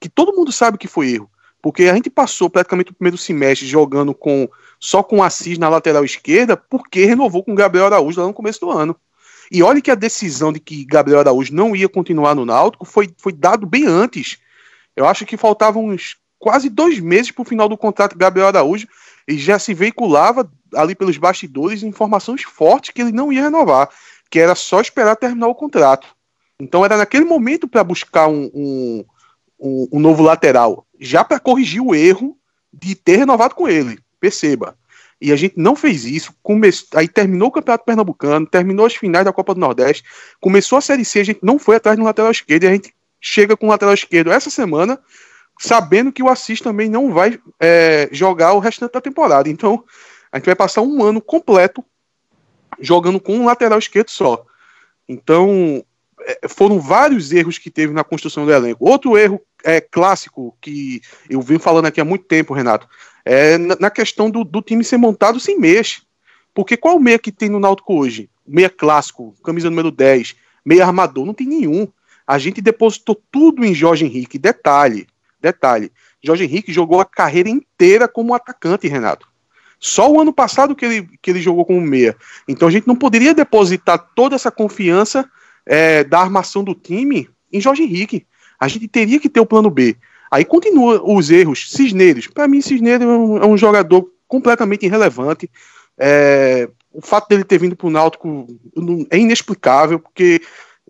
que 0.00 0.08
todo 0.08 0.34
mundo 0.34 0.52
sabe 0.52 0.78
que 0.78 0.88
foi 0.88 1.12
erro. 1.12 1.30
Porque 1.62 1.84
a 1.84 1.94
gente 1.94 2.10
passou 2.10 2.50
praticamente 2.50 2.90
o 2.90 2.94
primeiro 2.94 3.16
semestre 3.16 3.66
jogando 3.66 4.14
com 4.14 4.46
só 4.78 5.02
com 5.02 5.22
Assis 5.22 5.56
na 5.56 5.70
lateral 5.70 6.04
esquerda, 6.04 6.58
porque 6.58 7.06
renovou 7.06 7.42
com 7.42 7.54
Gabriel 7.54 7.86
Araújo 7.86 8.20
lá 8.20 8.26
no 8.26 8.34
começo 8.34 8.60
do 8.60 8.70
ano. 8.70 8.94
E 9.50 9.62
olha 9.62 9.80
que 9.80 9.90
a 9.90 9.94
decisão 9.94 10.52
de 10.52 10.60
que 10.60 10.84
Gabriel 10.84 11.20
Araújo 11.20 11.54
não 11.54 11.74
ia 11.74 11.88
continuar 11.88 12.34
no 12.34 12.44
Náutico 12.44 12.84
foi, 12.84 13.10
foi 13.18 13.32
dado 13.32 13.66
bem 13.66 13.86
antes. 13.86 14.38
Eu 14.96 15.06
acho 15.06 15.26
que 15.26 15.36
faltavam 15.36 15.86
uns 15.86 16.16
quase 16.38 16.68
dois 16.68 17.00
meses 17.00 17.30
para 17.30 17.42
o 17.42 17.46
final 17.46 17.68
do 17.68 17.76
contrato 17.76 18.12
de 18.12 18.18
Gabriel 18.18 18.48
Araújo 18.48 18.86
e 19.26 19.38
já 19.38 19.58
se 19.58 19.72
veiculava 19.72 20.50
ali 20.74 20.94
pelos 20.94 21.16
bastidores 21.16 21.82
informações 21.82 22.42
fortes 22.42 22.90
que 22.90 23.00
ele 23.00 23.12
não 23.12 23.32
ia 23.32 23.42
renovar, 23.42 23.88
que 24.30 24.38
era 24.38 24.54
só 24.54 24.80
esperar 24.80 25.16
terminar 25.16 25.48
o 25.48 25.54
contrato. 25.54 26.14
Então 26.60 26.84
era 26.84 26.96
naquele 26.96 27.24
momento 27.24 27.66
para 27.66 27.82
buscar 27.82 28.28
um, 28.28 28.50
um, 28.54 29.04
um, 29.58 29.88
um, 29.92 30.00
novo 30.00 30.22
lateral, 30.22 30.86
já 31.00 31.24
para 31.24 31.40
corrigir 31.40 31.80
o 31.80 31.94
erro 31.94 32.36
de 32.72 32.94
ter 32.94 33.16
renovado 33.16 33.54
com 33.54 33.68
ele. 33.68 33.98
Perceba. 34.20 34.76
E 35.24 35.32
a 35.32 35.36
gente 35.36 35.54
não 35.56 35.74
fez 35.74 36.04
isso. 36.04 36.34
Come... 36.42 36.68
Aí 36.94 37.08
terminou 37.08 37.48
o 37.48 37.50
Campeonato 37.50 37.86
Pernambucano, 37.86 38.46
terminou 38.46 38.84
as 38.84 38.94
finais 38.94 39.24
da 39.24 39.32
Copa 39.32 39.54
do 39.54 39.60
Nordeste, 39.60 40.04
começou 40.38 40.76
a 40.76 40.82
Série 40.82 41.02
C, 41.02 41.20
a 41.20 41.24
gente 41.24 41.40
não 41.42 41.58
foi 41.58 41.76
atrás 41.76 41.96
do 41.96 42.04
lateral 42.04 42.30
esquerdo 42.30 42.64
e 42.64 42.66
a 42.66 42.72
gente 42.72 42.94
chega 43.18 43.56
com 43.56 43.66
o 43.66 43.70
lateral 43.70 43.94
esquerdo 43.94 44.30
essa 44.30 44.50
semana, 44.50 45.00
sabendo 45.58 46.12
que 46.12 46.22
o 46.22 46.28
Assis 46.28 46.60
também 46.60 46.90
não 46.90 47.10
vai 47.10 47.40
é, 47.58 48.06
jogar 48.12 48.52
o 48.52 48.58
restante 48.58 48.92
da 48.92 49.00
temporada. 49.00 49.48
Então, 49.48 49.82
a 50.30 50.36
gente 50.36 50.44
vai 50.44 50.54
passar 50.54 50.82
um 50.82 51.02
ano 51.02 51.22
completo 51.22 51.82
jogando 52.78 53.18
com 53.18 53.34
um 53.34 53.46
lateral 53.46 53.78
esquerdo 53.78 54.10
só. 54.10 54.44
Então, 55.08 55.82
é, 56.20 56.48
foram 56.48 56.78
vários 56.78 57.32
erros 57.32 57.56
que 57.56 57.70
teve 57.70 57.94
na 57.94 58.04
construção 58.04 58.44
do 58.44 58.52
elenco. 58.52 58.86
Outro 58.86 59.16
erro 59.16 59.40
é, 59.64 59.80
clássico 59.80 60.54
que 60.60 61.00
eu 61.30 61.40
venho 61.40 61.60
falando 61.60 61.86
aqui 61.86 61.98
há 61.98 62.04
muito 62.04 62.26
tempo, 62.26 62.52
Renato, 62.52 62.86
é 63.24 63.56
na 63.58 63.90
questão 63.90 64.30
do, 64.30 64.44
do 64.44 64.60
time 64.60 64.84
ser 64.84 64.96
montado 64.96 65.40
sem 65.40 65.58
meia. 65.58 65.82
Porque 66.52 66.76
qual 66.76 67.00
meia 67.00 67.18
que 67.18 67.32
tem 67.32 67.48
no 67.48 67.58
Náutico 67.58 67.94
hoje? 67.94 68.28
Meia 68.46 68.70
clássico, 68.70 69.34
camisa 69.42 69.70
número 69.70 69.90
10, 69.90 70.36
meia 70.64 70.84
armador, 70.84 71.24
não 71.24 71.34
tem 71.34 71.46
nenhum. 71.46 71.88
A 72.26 72.38
gente 72.38 72.60
depositou 72.60 73.20
tudo 73.30 73.64
em 73.64 73.74
Jorge 73.74 74.04
Henrique. 74.04 74.38
Detalhe, 74.38 75.06
Detalhe, 75.40 75.90
Jorge 76.22 76.44
Henrique 76.44 76.72
jogou 76.72 77.00
a 77.00 77.04
carreira 77.04 77.48
inteira 77.48 78.08
como 78.08 78.34
atacante, 78.34 78.88
Renato. 78.88 79.28
Só 79.78 80.10
o 80.10 80.18
ano 80.18 80.32
passado 80.32 80.74
que 80.74 80.84
ele, 80.84 81.08
que 81.20 81.30
ele 81.30 81.42
jogou 81.42 81.66
como 81.66 81.80
meia. 81.80 82.16
Então 82.48 82.66
a 82.66 82.70
gente 82.70 82.86
não 82.86 82.96
poderia 82.96 83.34
depositar 83.34 83.98
toda 84.14 84.34
essa 84.34 84.50
confiança 84.50 85.28
é, 85.66 86.02
da 86.02 86.20
armação 86.20 86.64
do 86.64 86.74
time 86.74 87.28
em 87.52 87.60
Jorge 87.60 87.82
Henrique. 87.82 88.26
A 88.58 88.68
gente 88.68 88.88
teria 88.88 89.20
que 89.20 89.28
ter 89.28 89.40
o 89.40 89.46
plano 89.46 89.68
B. 89.68 89.96
Aí 90.34 90.44
continua 90.44 91.00
os 91.04 91.30
erros. 91.30 91.70
Cisneiros. 91.70 92.26
Para 92.26 92.48
mim, 92.48 92.60
Cisneiros 92.60 93.06
é 93.06 93.08
um, 93.08 93.36
é 93.38 93.46
um, 93.46 93.56
jogador 93.56 94.10
completamente 94.26 94.84
irrelevante. 94.84 95.48
É, 95.96 96.68
o 96.92 97.00
fato 97.00 97.28
dele 97.28 97.44
ter 97.44 97.56
vindo 97.56 97.76
para 97.76 97.86
o 97.86 97.90
Náutico 97.90 98.48
é 99.10 99.16
inexplicável, 99.16 100.00
porque 100.00 100.40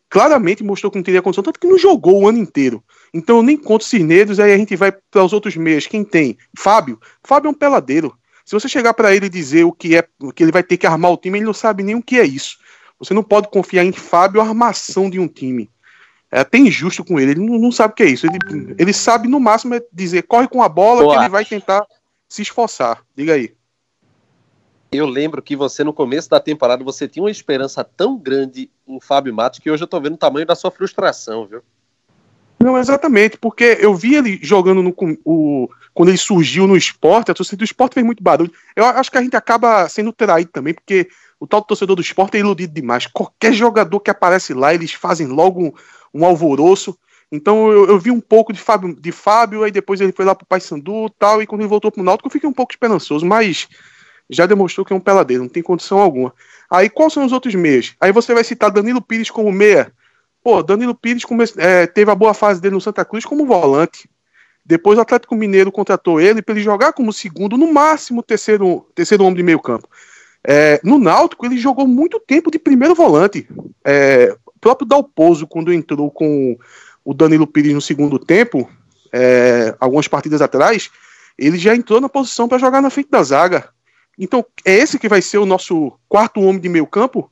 claramente 0.08 0.64
mostrou 0.64 0.90
que 0.90 0.96
não 0.96 1.02
teria 1.02 1.20
condição, 1.20 1.44
tanto 1.44 1.60
que 1.60 1.66
não 1.66 1.76
jogou 1.76 2.22
o 2.22 2.26
ano 2.26 2.38
inteiro. 2.38 2.82
Então 3.12 3.36
eu 3.36 3.42
nem 3.42 3.54
conto 3.54 3.84
Cisneiros, 3.84 4.40
aí 4.40 4.50
a 4.50 4.56
gente 4.56 4.76
vai 4.76 4.90
para 4.90 5.22
os 5.22 5.34
outros 5.34 5.54
meias. 5.56 5.86
Quem 5.86 6.02
tem? 6.04 6.38
Fábio. 6.56 6.98
Fábio 7.22 7.48
é 7.48 7.50
um 7.50 7.54
peladeiro. 7.54 8.16
Se 8.46 8.58
você 8.58 8.66
chegar 8.66 8.94
para 8.94 9.14
ele 9.14 9.26
e 9.26 9.28
dizer 9.28 9.64
o 9.64 9.72
que 9.72 9.94
é, 9.94 10.08
que 10.34 10.42
ele 10.42 10.52
vai 10.52 10.62
ter 10.62 10.78
que 10.78 10.86
armar 10.86 11.10
o 11.10 11.18
time, 11.18 11.38
ele 11.38 11.44
não 11.44 11.52
sabe 11.52 11.82
nem 11.82 11.96
o 11.96 12.02
que 12.02 12.18
é 12.18 12.24
isso. 12.24 12.56
Você 12.98 13.12
não 13.12 13.22
pode 13.22 13.50
confiar 13.50 13.84
em 13.84 13.92
Fábio 13.92 14.40
a 14.40 14.44
armação 14.44 15.10
de 15.10 15.20
um 15.20 15.28
time. 15.28 15.68
É 16.34 16.40
até 16.40 16.58
injusto 16.58 17.04
com 17.04 17.20
ele, 17.20 17.30
ele 17.30 17.46
não, 17.46 17.60
não 17.60 17.70
sabe 17.70 17.92
o 17.92 17.94
que 17.94 18.02
é 18.02 18.06
isso. 18.06 18.26
Ele, 18.26 18.74
ele 18.76 18.92
sabe 18.92 19.28
no 19.28 19.38
máximo 19.38 19.76
é 19.76 19.82
dizer 19.92 20.22
corre 20.22 20.48
com 20.48 20.64
a 20.64 20.68
bola 20.68 21.02
Boa. 21.02 21.14
que 21.14 21.22
ele 21.22 21.28
vai 21.28 21.44
tentar 21.44 21.86
se 22.28 22.42
esforçar. 22.42 23.04
Diga 23.16 23.34
aí. 23.34 23.54
Eu 24.90 25.06
lembro 25.06 25.40
que 25.40 25.54
você, 25.54 25.84
no 25.84 25.92
começo 25.92 26.28
da 26.28 26.40
temporada, 26.40 26.82
você 26.82 27.06
tinha 27.06 27.22
uma 27.22 27.30
esperança 27.30 27.84
tão 27.84 28.18
grande 28.18 28.68
em 28.84 29.00
Fábio 29.00 29.32
Matos 29.32 29.60
que 29.60 29.70
hoje 29.70 29.84
eu 29.84 29.86
tô 29.86 30.00
vendo 30.00 30.14
o 30.14 30.18
tamanho 30.18 30.44
da 30.44 30.56
sua 30.56 30.72
frustração, 30.72 31.46
viu? 31.46 31.62
Não, 32.58 32.76
exatamente, 32.78 33.38
porque 33.38 33.78
eu 33.80 33.94
vi 33.94 34.16
ele 34.16 34.40
jogando 34.42 34.82
no, 34.82 34.92
o, 35.24 35.68
quando 35.92 36.08
ele 36.08 36.18
surgiu 36.18 36.66
no 36.66 36.76
esporte, 36.76 37.30
a 37.30 37.34
torcida 37.34 37.58
do 37.58 37.64
esporte 37.64 37.94
fez 37.94 38.04
muito 38.04 38.24
barulho. 38.24 38.52
Eu 38.74 38.84
acho 38.84 39.08
que 39.08 39.18
a 39.18 39.22
gente 39.22 39.36
acaba 39.36 39.88
sendo 39.88 40.12
traído 40.12 40.50
também, 40.50 40.74
porque 40.74 41.08
o 41.44 41.46
tal 41.46 41.60
torcedor 41.60 41.94
do 41.94 42.00
esporte 42.00 42.38
é 42.38 42.40
iludido 42.40 42.72
demais. 42.72 43.06
Qualquer 43.06 43.52
jogador 43.52 44.00
que 44.00 44.10
aparece 44.10 44.54
lá, 44.54 44.72
eles 44.72 44.94
fazem 44.94 45.26
logo 45.26 45.62
um, 45.62 45.72
um 46.12 46.24
alvoroço. 46.24 46.98
Então 47.30 47.70
eu, 47.70 47.86
eu, 47.86 47.98
vi 47.98 48.10
um 48.10 48.20
pouco 48.20 48.50
de 48.50 48.58
Fábio, 48.58 48.96
de 48.98 49.12
Fábio, 49.12 49.62
aí 49.62 49.70
depois 49.70 50.00
ele 50.00 50.12
foi 50.12 50.24
lá 50.24 50.34
pro 50.34 50.46
Paysandu 50.46 51.10
tal, 51.18 51.42
e 51.42 51.46
quando 51.46 51.60
ele 51.60 51.68
voltou 51.68 51.92
pro 51.92 52.02
Náutico 52.02 52.28
eu 52.28 52.32
fiquei 52.32 52.48
um 52.48 52.52
pouco 52.52 52.72
esperançoso, 52.72 53.26
mas 53.26 53.68
já 54.30 54.46
demonstrou 54.46 54.86
que 54.86 54.92
é 54.94 54.96
um 54.96 55.00
peladeiro, 55.00 55.42
não 55.42 55.50
tem 55.50 55.62
condição 55.62 55.98
alguma. 55.98 56.32
Aí 56.70 56.88
quais 56.88 57.12
são 57.12 57.26
os 57.26 57.32
outros 57.32 57.54
meias? 57.54 57.94
Aí 58.00 58.10
você 58.10 58.32
vai 58.32 58.42
citar 58.42 58.70
Danilo 58.70 59.02
Pires 59.02 59.30
como 59.30 59.52
meia. 59.52 59.92
Pô, 60.42 60.62
Danilo 60.62 60.94
Pires 60.94 61.26
come, 61.26 61.44
é, 61.58 61.86
teve 61.86 62.10
a 62.10 62.14
boa 62.14 62.32
fase 62.32 62.58
dele 62.58 62.74
no 62.74 62.80
Santa 62.80 63.04
Cruz 63.04 63.26
como 63.26 63.44
volante. 63.44 64.08
Depois 64.64 64.98
o 64.98 65.02
Atlético 65.02 65.36
Mineiro 65.36 65.70
contratou 65.70 66.18
ele 66.18 66.40
para 66.40 66.54
ele 66.54 66.64
jogar 66.64 66.94
como 66.94 67.12
segundo, 67.12 67.58
no 67.58 67.70
máximo 67.70 68.22
terceiro, 68.22 68.86
terceiro 68.94 69.24
homem 69.24 69.36
de 69.36 69.42
meio 69.42 69.60
campo. 69.60 69.86
É, 70.46 70.80
no 70.84 70.98
Náutico 70.98 71.46
ele 71.46 71.56
jogou 71.56 71.86
muito 71.86 72.20
tempo 72.20 72.50
de 72.50 72.58
primeiro 72.58 72.94
volante. 72.94 73.48
É, 73.84 74.36
próprio 74.64 74.88
Dalpozo, 74.88 75.46
quando 75.46 75.70
entrou 75.70 76.10
com 76.10 76.56
o 77.04 77.12
Danilo 77.12 77.46
Pires 77.46 77.74
no 77.74 77.82
segundo 77.82 78.18
tempo, 78.18 78.66
é, 79.12 79.76
algumas 79.78 80.08
partidas 80.08 80.40
atrás, 80.40 80.90
ele 81.36 81.58
já 81.58 81.76
entrou 81.76 82.00
na 82.00 82.08
posição 82.08 82.48
para 82.48 82.56
jogar 82.56 82.80
na 82.80 82.88
frente 82.88 83.10
da 83.10 83.22
zaga. 83.22 83.68
Então, 84.18 84.42
é 84.64 84.74
esse 84.74 84.98
que 84.98 85.08
vai 85.08 85.20
ser 85.20 85.36
o 85.36 85.44
nosso 85.44 85.92
quarto 86.08 86.40
homem 86.40 86.60
de 86.60 86.70
meio 86.70 86.86
campo? 86.86 87.30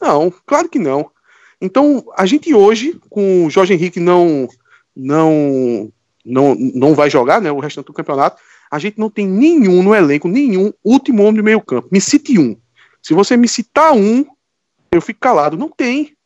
Não, 0.00 0.32
claro 0.46 0.68
que 0.68 0.78
não. 0.78 1.10
Então, 1.60 2.04
a 2.16 2.24
gente 2.26 2.54
hoje, 2.54 3.00
com 3.10 3.46
o 3.46 3.50
Jorge 3.50 3.74
Henrique 3.74 3.98
não 3.98 4.48
não 4.94 5.92
não, 6.24 6.54
não 6.54 6.94
vai 6.94 7.10
jogar, 7.10 7.40
né, 7.40 7.50
o 7.50 7.58
restante 7.58 7.86
do 7.86 7.92
campeonato, 7.92 8.40
a 8.70 8.78
gente 8.78 8.98
não 8.98 9.08
tem 9.08 9.26
nenhum 9.26 9.82
no 9.82 9.94
elenco, 9.94 10.28
nenhum 10.28 10.72
último 10.84 11.22
homem 11.22 11.34
de 11.34 11.42
meio 11.42 11.60
campo. 11.60 11.88
Me 11.90 12.00
cite 12.00 12.38
um. 12.38 12.56
Se 13.02 13.14
você 13.14 13.36
me 13.36 13.48
citar 13.48 13.94
um, 13.94 14.24
eu 14.92 15.00
fico 15.00 15.20
calado. 15.20 15.56
Não 15.56 15.68
tem. 15.68 16.16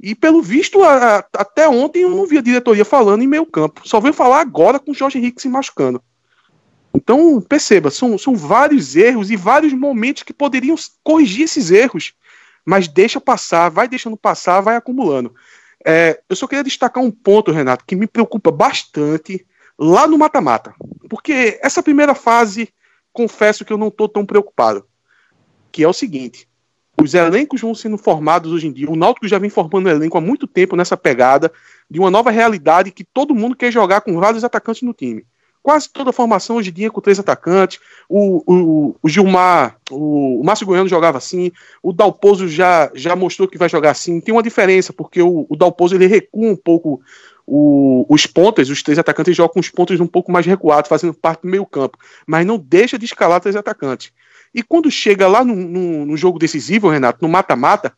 E 0.00 0.14
pelo 0.14 0.42
visto, 0.42 0.82
a, 0.82 1.18
a, 1.18 1.24
até 1.34 1.68
ontem 1.68 2.02
eu 2.02 2.10
não 2.10 2.26
vi 2.26 2.38
a 2.38 2.42
diretoria 2.42 2.84
falando 2.84 3.22
em 3.22 3.28
meio 3.28 3.46
campo. 3.46 3.86
Só 3.86 4.00
veio 4.00 4.14
falar 4.14 4.40
agora 4.40 4.78
com 4.78 4.90
o 4.90 4.94
Jorge 4.94 5.18
Henrique 5.18 5.40
se 5.40 5.48
machucando. 5.48 6.02
Então, 6.94 7.40
perceba, 7.40 7.90
são, 7.90 8.18
são 8.18 8.34
vários 8.34 8.96
erros 8.96 9.30
e 9.30 9.36
vários 9.36 9.72
momentos 9.72 10.22
que 10.22 10.32
poderiam 10.32 10.76
corrigir 11.02 11.44
esses 11.44 11.70
erros, 11.70 12.12
mas 12.64 12.86
deixa 12.86 13.20
passar, 13.20 13.70
vai 13.70 13.88
deixando 13.88 14.16
passar, 14.16 14.60
vai 14.60 14.76
acumulando. 14.76 15.34
É, 15.84 16.20
eu 16.28 16.36
só 16.36 16.46
queria 16.46 16.62
destacar 16.62 17.02
um 17.02 17.10
ponto, 17.10 17.50
Renato, 17.50 17.84
que 17.86 17.96
me 17.96 18.06
preocupa 18.06 18.50
bastante 18.50 19.44
lá 19.78 20.06
no 20.06 20.18
mata-mata. 20.18 20.74
Porque 21.12 21.60
essa 21.62 21.82
primeira 21.82 22.14
fase, 22.14 22.70
confesso 23.12 23.66
que 23.66 23.72
eu 23.74 23.76
não 23.76 23.88
estou 23.88 24.08
tão 24.08 24.24
preocupado. 24.24 24.86
Que 25.70 25.84
é 25.84 25.88
o 25.88 25.92
seguinte: 25.92 26.48
os 26.98 27.12
elencos 27.12 27.60
vão 27.60 27.74
sendo 27.74 27.98
formados 27.98 28.50
hoje 28.50 28.66
em 28.66 28.72
dia. 28.72 28.90
O 28.90 28.96
Náutico 28.96 29.28
já 29.28 29.38
vem 29.38 29.50
formando 29.50 29.90
elenco 29.90 30.16
há 30.16 30.22
muito 30.22 30.46
tempo 30.46 30.74
nessa 30.74 30.96
pegada 30.96 31.52
de 31.90 32.00
uma 32.00 32.10
nova 32.10 32.30
realidade 32.30 32.90
que 32.90 33.04
todo 33.04 33.34
mundo 33.34 33.54
quer 33.54 33.70
jogar 33.70 34.00
com 34.00 34.18
vários 34.18 34.42
atacantes 34.42 34.80
no 34.80 34.94
time 34.94 35.26
quase 35.62 35.88
toda 35.88 36.10
a 36.10 36.12
formação 36.12 36.56
hoje 36.56 36.70
em 36.70 36.72
dia 36.72 36.90
com 36.90 37.00
três 37.00 37.18
atacantes. 37.18 37.78
O, 38.08 38.42
o, 38.46 38.96
o 39.00 39.08
Gilmar, 39.08 39.76
o, 39.90 40.40
o 40.40 40.44
Márcio 40.44 40.66
Goiano 40.66 40.88
jogava 40.88 41.18
assim, 41.18 41.52
o 41.82 41.92
Dalpozo 41.92 42.48
já, 42.48 42.90
já 42.94 43.14
mostrou 43.14 43.46
que 43.46 43.56
vai 43.56 43.68
jogar 43.68 43.90
assim. 43.90 44.20
Tem 44.20 44.34
uma 44.34 44.42
diferença, 44.42 44.92
porque 44.92 45.22
o, 45.22 45.46
o 45.48 45.56
Dalpozo 45.56 45.94
ele 45.94 46.06
recua 46.06 46.50
um 46.50 46.56
pouco 46.56 47.00
o, 47.54 48.06
os 48.08 48.24
pontas, 48.24 48.70
os 48.70 48.82
três 48.82 48.98
atacantes 48.98 49.36
jogam 49.36 49.52
com 49.52 49.60
os 49.60 49.68
pontos 49.68 50.00
um 50.00 50.06
pouco 50.06 50.32
mais 50.32 50.46
recuados, 50.46 50.88
fazendo 50.88 51.12
parte 51.12 51.42
do 51.42 51.48
meio 51.48 51.66
campo, 51.66 51.98
mas 52.26 52.46
não 52.46 52.56
deixa 52.56 52.98
de 52.98 53.04
escalar 53.04 53.42
três 53.42 53.54
atacantes. 53.54 54.10
E 54.54 54.62
quando 54.62 54.90
chega 54.90 55.28
lá 55.28 55.44
no, 55.44 55.54
no, 55.54 56.06
no 56.06 56.16
jogo 56.16 56.38
decisivo, 56.38 56.88
Renato, 56.88 57.18
no 57.20 57.28
mata-mata, 57.28 57.92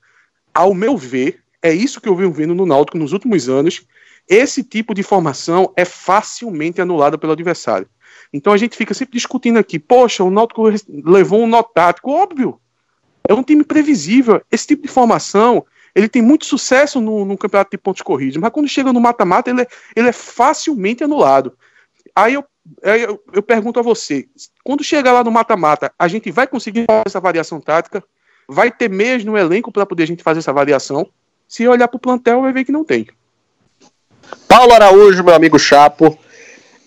ao 0.52 0.75
meu 0.75 0.96
ver, 0.96 1.38
é 1.62 1.73
isso 1.73 2.00
que 2.00 2.08
eu 2.08 2.16
venho 2.16 2.32
vendo 2.32 2.52
no 2.52 2.66
Náutico 2.66 2.99
nos 2.99 3.12
últimos 3.12 3.49
anos, 3.49 3.87
esse 4.28 4.64
tipo 4.64 4.92
de 4.92 5.04
formação 5.04 5.73
é 5.76 5.84
facilmente 5.84 6.80
anulada 6.80 7.16
pelo 7.16 7.32
adversário. 7.32 7.87
Então 8.32 8.52
a 8.52 8.56
gente 8.56 8.76
fica 8.76 8.92
sempre 8.92 9.16
discutindo 9.16 9.61
aqui, 9.61 9.78
poxa, 9.78 10.25
o 10.25 10.32
Náutico 10.32 10.64
levou 10.88 11.44
um 11.44 11.46
nó 11.46 11.62
tático, 11.62 12.11
óbvio. 12.11 12.58
É 13.28 13.32
um 13.32 13.42
time 13.42 13.62
previsível. 13.62 14.42
Esse 14.50 14.66
tipo 14.66 14.82
de 14.82 14.88
formação, 14.88 15.64
ele 15.94 16.08
tem 16.08 16.20
muito 16.20 16.44
sucesso 16.44 17.00
no, 17.00 17.24
no 17.24 17.38
campeonato 17.38 17.70
de 17.70 17.78
pontos 17.78 18.02
corridos, 18.02 18.36
mas 18.36 18.50
quando 18.50 18.68
chega 18.68 18.92
no 18.92 19.00
mata-mata, 19.00 19.50
ele, 19.50 19.62
é, 19.62 19.66
ele 19.94 20.08
é 20.08 20.12
facilmente 20.12 21.04
anulado. 21.04 21.56
Aí 22.14 22.34
eu, 22.34 22.44
eu, 22.82 23.22
eu 23.32 23.42
pergunto 23.42 23.78
a 23.78 23.82
você, 23.82 24.26
quando 24.64 24.82
chegar 24.82 25.12
lá 25.12 25.22
no 25.22 25.30
mata-mata, 25.30 25.92
a 25.98 26.08
gente 26.08 26.30
vai 26.30 26.46
conseguir 26.46 26.84
fazer 26.86 27.02
essa 27.06 27.20
variação 27.20 27.60
tática? 27.60 28.02
Vai 28.48 28.70
ter 28.70 28.90
meias 28.90 29.24
no 29.24 29.38
elenco 29.38 29.72
para 29.72 29.86
poder 29.86 30.02
a 30.02 30.06
gente 30.06 30.22
fazer 30.22 30.40
essa 30.40 30.52
variação? 30.52 31.08
Se 31.46 31.66
olhar 31.68 31.88
para 31.88 31.96
o 31.96 32.00
plantel, 32.00 32.42
vai 32.42 32.52
ver 32.52 32.64
que 32.64 32.72
não 32.72 32.84
tem. 32.84 33.06
Paulo 34.48 34.72
Araújo, 34.72 35.22
meu 35.22 35.34
amigo 35.34 35.58
Chapo. 35.58 36.18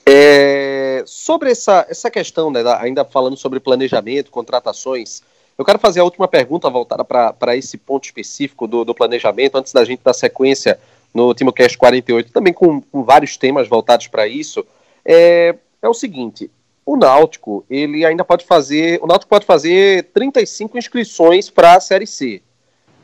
É, 0.05 1.03
sobre 1.05 1.51
essa, 1.51 1.85
essa 1.89 2.09
questão, 2.09 2.49
né, 2.49 2.63
ainda 2.79 3.03
falando 3.03 3.35
sobre 3.35 3.59
planejamento, 3.59 4.31
contratações, 4.31 5.21
eu 5.57 5.65
quero 5.65 5.79
fazer 5.79 6.01
a 6.01 6.03
última 6.03 6.27
pergunta 6.27 6.69
voltada 6.69 7.03
para 7.03 7.55
esse 7.55 7.77
ponto 7.77 8.05
específico 8.05 8.67
do, 8.67 8.85
do, 8.85 8.93
planejamento, 8.93 9.57
antes 9.57 9.73
da 9.73 9.83
gente 9.83 10.03
dar 10.03 10.13
sequência 10.13 10.79
no 11.13 11.33
TimoCast 11.33 11.77
48, 11.77 12.31
também 12.31 12.53
com, 12.53 12.79
com 12.79 13.03
vários 13.03 13.37
temas 13.37 13.67
voltados 13.67 14.07
para 14.07 14.27
isso. 14.27 14.65
É, 15.03 15.55
é 15.81 15.89
o 15.89 15.93
seguinte: 15.93 16.51
o 16.85 16.95
Náutico, 16.95 17.65
ele 17.69 18.05
ainda 18.05 18.23
pode 18.23 18.45
fazer. 18.45 18.99
O 19.01 19.07
Náutico 19.07 19.29
pode 19.29 19.45
fazer 19.45 20.03
35 20.13 20.77
inscrições 20.77 21.49
para 21.49 21.75
a 21.75 21.79
Série 21.79 22.05
C. 22.05 22.41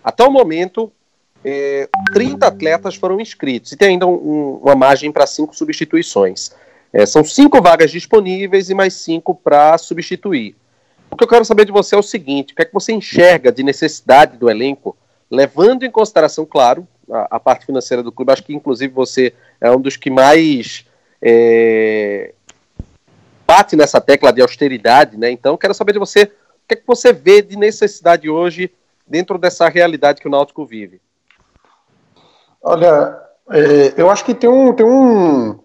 Até 0.03 0.23
o 0.23 0.31
momento, 0.31 0.91
é, 1.43 1.89
30 2.13 2.45
atletas 2.45 2.95
foram 2.95 3.19
inscritos 3.19 3.71
e 3.71 3.77
tem 3.77 3.89
ainda 3.89 4.05
um, 4.05 4.59
uma 4.61 4.75
margem 4.75 5.11
para 5.11 5.25
cinco 5.25 5.55
substituições. 5.55 6.51
É, 6.91 7.05
são 7.05 7.23
cinco 7.23 7.59
vagas 7.61 7.89
disponíveis 7.89 8.69
e 8.69 8.75
mais 8.75 8.93
cinco 8.93 9.33
para 9.33 9.77
substituir. 9.77 10.55
O 11.13 11.15
que 11.15 11.23
eu 11.23 11.27
quero 11.27 11.45
saber 11.45 11.65
de 11.65 11.71
você 11.71 11.93
é 11.93 11.97
o 11.97 12.01
seguinte: 12.01 12.53
o 12.53 12.55
que 12.55 12.63
é 12.63 12.65
que 12.65 12.73
você 12.73 12.91
enxerga 12.91 13.51
de 13.51 13.61
necessidade 13.61 14.35
do 14.35 14.49
elenco, 14.49 14.97
levando 15.29 15.83
em 15.83 15.91
consideração, 15.91 16.43
claro, 16.43 16.87
a, 17.07 17.35
a 17.35 17.39
parte 17.39 17.67
financeira 17.67 18.01
do 18.01 18.11
clube? 18.11 18.31
Acho 18.31 18.43
que, 18.43 18.55
inclusive, 18.55 18.91
você 18.91 19.31
é 19.61 19.69
um 19.69 19.79
dos 19.79 19.95
que 19.95 20.09
mais 20.09 20.87
é, 21.21 22.33
bate 23.45 23.75
nessa 23.75 24.01
tecla 24.01 24.33
de 24.33 24.41
austeridade, 24.41 25.15
né? 25.15 25.29
Então, 25.29 25.55
quero 25.55 25.75
saber 25.75 25.93
de 25.93 25.99
você 25.99 26.23
o 26.23 26.67
que 26.67 26.73
é 26.73 26.75
que 26.77 26.87
você 26.87 27.13
vê 27.13 27.43
de 27.43 27.55
necessidade 27.57 28.27
hoje 28.27 28.71
dentro 29.05 29.37
dessa 29.37 29.69
realidade 29.69 30.19
que 30.19 30.27
o 30.27 30.31
Náutico 30.31 30.65
vive. 30.65 30.99
Olha, 32.59 33.21
é, 33.51 33.93
eu 33.97 34.09
acho 34.09 34.25
que 34.25 34.33
tem 34.33 34.49
um, 34.49 34.73
tem 34.73 34.83
um 34.83 35.59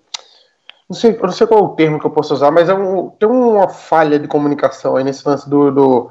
não 0.89 0.97
sei, 0.97 1.17
não 1.17 1.31
sei 1.31 1.47
qual 1.47 1.61
é 1.61 1.63
o 1.65 1.69
termo 1.71 2.01
que 2.01 2.07
eu 2.07 2.11
posso 2.11 2.33
usar, 2.33 2.51
mas 2.51 2.69
é 2.69 2.75
um, 2.75 3.11
tem 3.11 3.29
uma 3.29 3.69
falha 3.69 4.19
de 4.19 4.27
comunicação 4.27 4.97
aí 4.97 5.05
nesse 5.05 5.29
lance 5.29 5.49
do, 5.49 5.71
do 5.71 6.11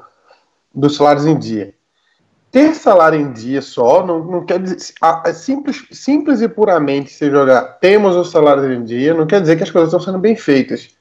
dos 0.74 0.96
salários 0.96 1.25
em 1.25 1.38
dia. 1.38 1.74
ter 2.51 2.75
salário 2.75 3.19
em 3.19 3.31
dia 3.31 3.62
só 3.62 4.05
não, 4.05 4.24
não 4.24 4.46
quer 4.46 4.60
dizer. 4.60 4.77
É 5.25 5.34
simples, 5.34 5.88
simples 5.91 6.41
e 6.41 6.48
puramente 6.48 7.12
se 7.12 7.29
jogar 7.31 7.79
temos 7.79 8.15
o 8.15 8.24
salário 8.24 8.72
em 8.72 8.84
dia, 8.84 9.13
não 9.13 9.25
quer 9.25 9.41
dizer 9.41 9.55
que 9.55 9.63
as 9.63 9.72
coisas 9.72 9.89
estão 9.89 10.00
sendo 10.00 10.19
bem 10.19 10.36
feitas. 10.36 10.96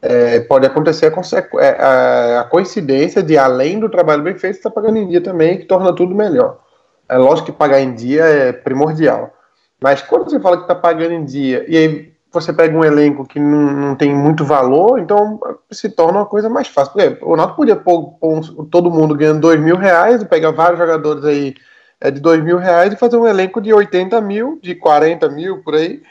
É, 0.00 0.40
pode 0.40 0.64
acontecer 0.64 1.12
a, 1.12 1.60
é, 1.60 2.38
a, 2.38 2.44
coincidência 2.44 3.22
de, 3.22 3.36
além 3.36 3.80
do 3.80 3.88
trabalho 3.88 4.22
bem 4.22 4.36
feito, 4.38 4.56
estar 4.56 4.70
tá 4.70 4.74
pagando 4.74 4.96
em 4.96 5.08
dia 5.08 5.20
também, 5.20 5.58
que 5.58 5.64
torna 5.66 5.92
tudo 5.92 6.14
melhor. 6.14 6.60
É 7.08 7.18
lógico 7.18 7.46
que 7.46 7.58
pagar 7.58 7.80
em 7.80 7.94
dia 7.94 8.22
é 8.24 8.52
primordial. 8.52 9.34
Mas 9.80 10.00
quando 10.02 10.30
você 10.30 10.40
fala 10.40 10.56
que 10.56 10.62
está 10.62 10.74
pagando 10.74 11.12
em 11.12 11.24
dia 11.24 11.64
e 11.68 11.76
aí 11.76 12.12
você 12.40 12.52
pega 12.52 12.76
um 12.76 12.84
elenco 12.84 13.26
que 13.26 13.38
não, 13.38 13.72
não, 13.72 13.94
tem 13.94 14.14
muito 14.14 14.44
valor, 14.44 14.98
então 14.98 15.40
se 15.70 15.88
torna 15.88 16.18
uma 16.20 16.26
coisa 16.26 16.48
mais 16.48 16.68
fácil. 16.68 16.92
Porque 16.92 17.24
o 17.24 17.36
Náutico 17.36 17.56
podia 17.56 17.76
pôr, 17.76 18.12
pôr, 18.18 18.40
todo 18.70 18.90
mundo 18.90 19.14
ganhando 19.14 19.40
dois 19.40 19.60
mil 19.60 19.76
reais, 19.76 20.22
pegar 20.24 20.50
vários 20.50 20.78
jogadores 20.78 21.24
aí 21.24 21.54
é, 22.00 22.10
de 22.10 22.20
dois 22.20 22.42
mil 22.42 22.58
reais 22.58 22.92
e 22.92 22.96
fazer 22.96 23.16
um 23.16 23.26
elenco 23.26 23.60
de 23.60 23.72
80 23.72 24.20
mil, 24.20 24.58
de 24.62 24.74
40 24.74 25.28
mil, 25.28 25.62
por 25.62 25.74
aí, 25.74 26.02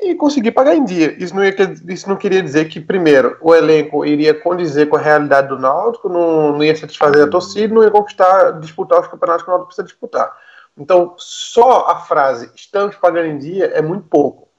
e 0.00 0.14
conseguir 0.14 0.52
pagar 0.52 0.74
em 0.74 0.84
dia. 0.84 1.14
Isso 1.22 1.34
não, 1.34 1.44
ia, 1.44 1.54
isso 1.88 2.08
não 2.08 2.16
queria 2.16 2.42
dizer 2.42 2.68
que, 2.68 2.80
primeiro, 2.80 3.36
o 3.40 3.54
elenco 3.54 4.04
iria 4.04 4.34
condizer 4.34 4.88
com 4.88 4.96
a 4.96 5.00
realidade 5.00 5.48
do 5.48 5.58
Náutico, 5.58 6.08
não, 6.08 6.52
não 6.52 6.64
ia 6.64 6.74
satisfazer 6.74 7.24
a 7.24 7.30
torcida, 7.30 7.74
não 7.74 7.82
ia 7.84 7.90
conquistar, 7.90 8.58
disputar 8.60 9.00
os 9.00 9.08
campeonatos 9.08 9.44
que 9.44 9.50
o 9.50 9.52
Náutico 9.52 9.68
precisa 9.68 9.86
disputar. 9.86 10.32
Então, 10.76 11.14
só 11.18 11.86
a 11.88 11.96
frase 11.96 12.50
estamos 12.54 12.96
pagando 12.96 13.26
em 13.26 13.38
dia 13.38 13.66
é 13.66 13.82
muito 13.82 14.08
pouco. 14.08 14.49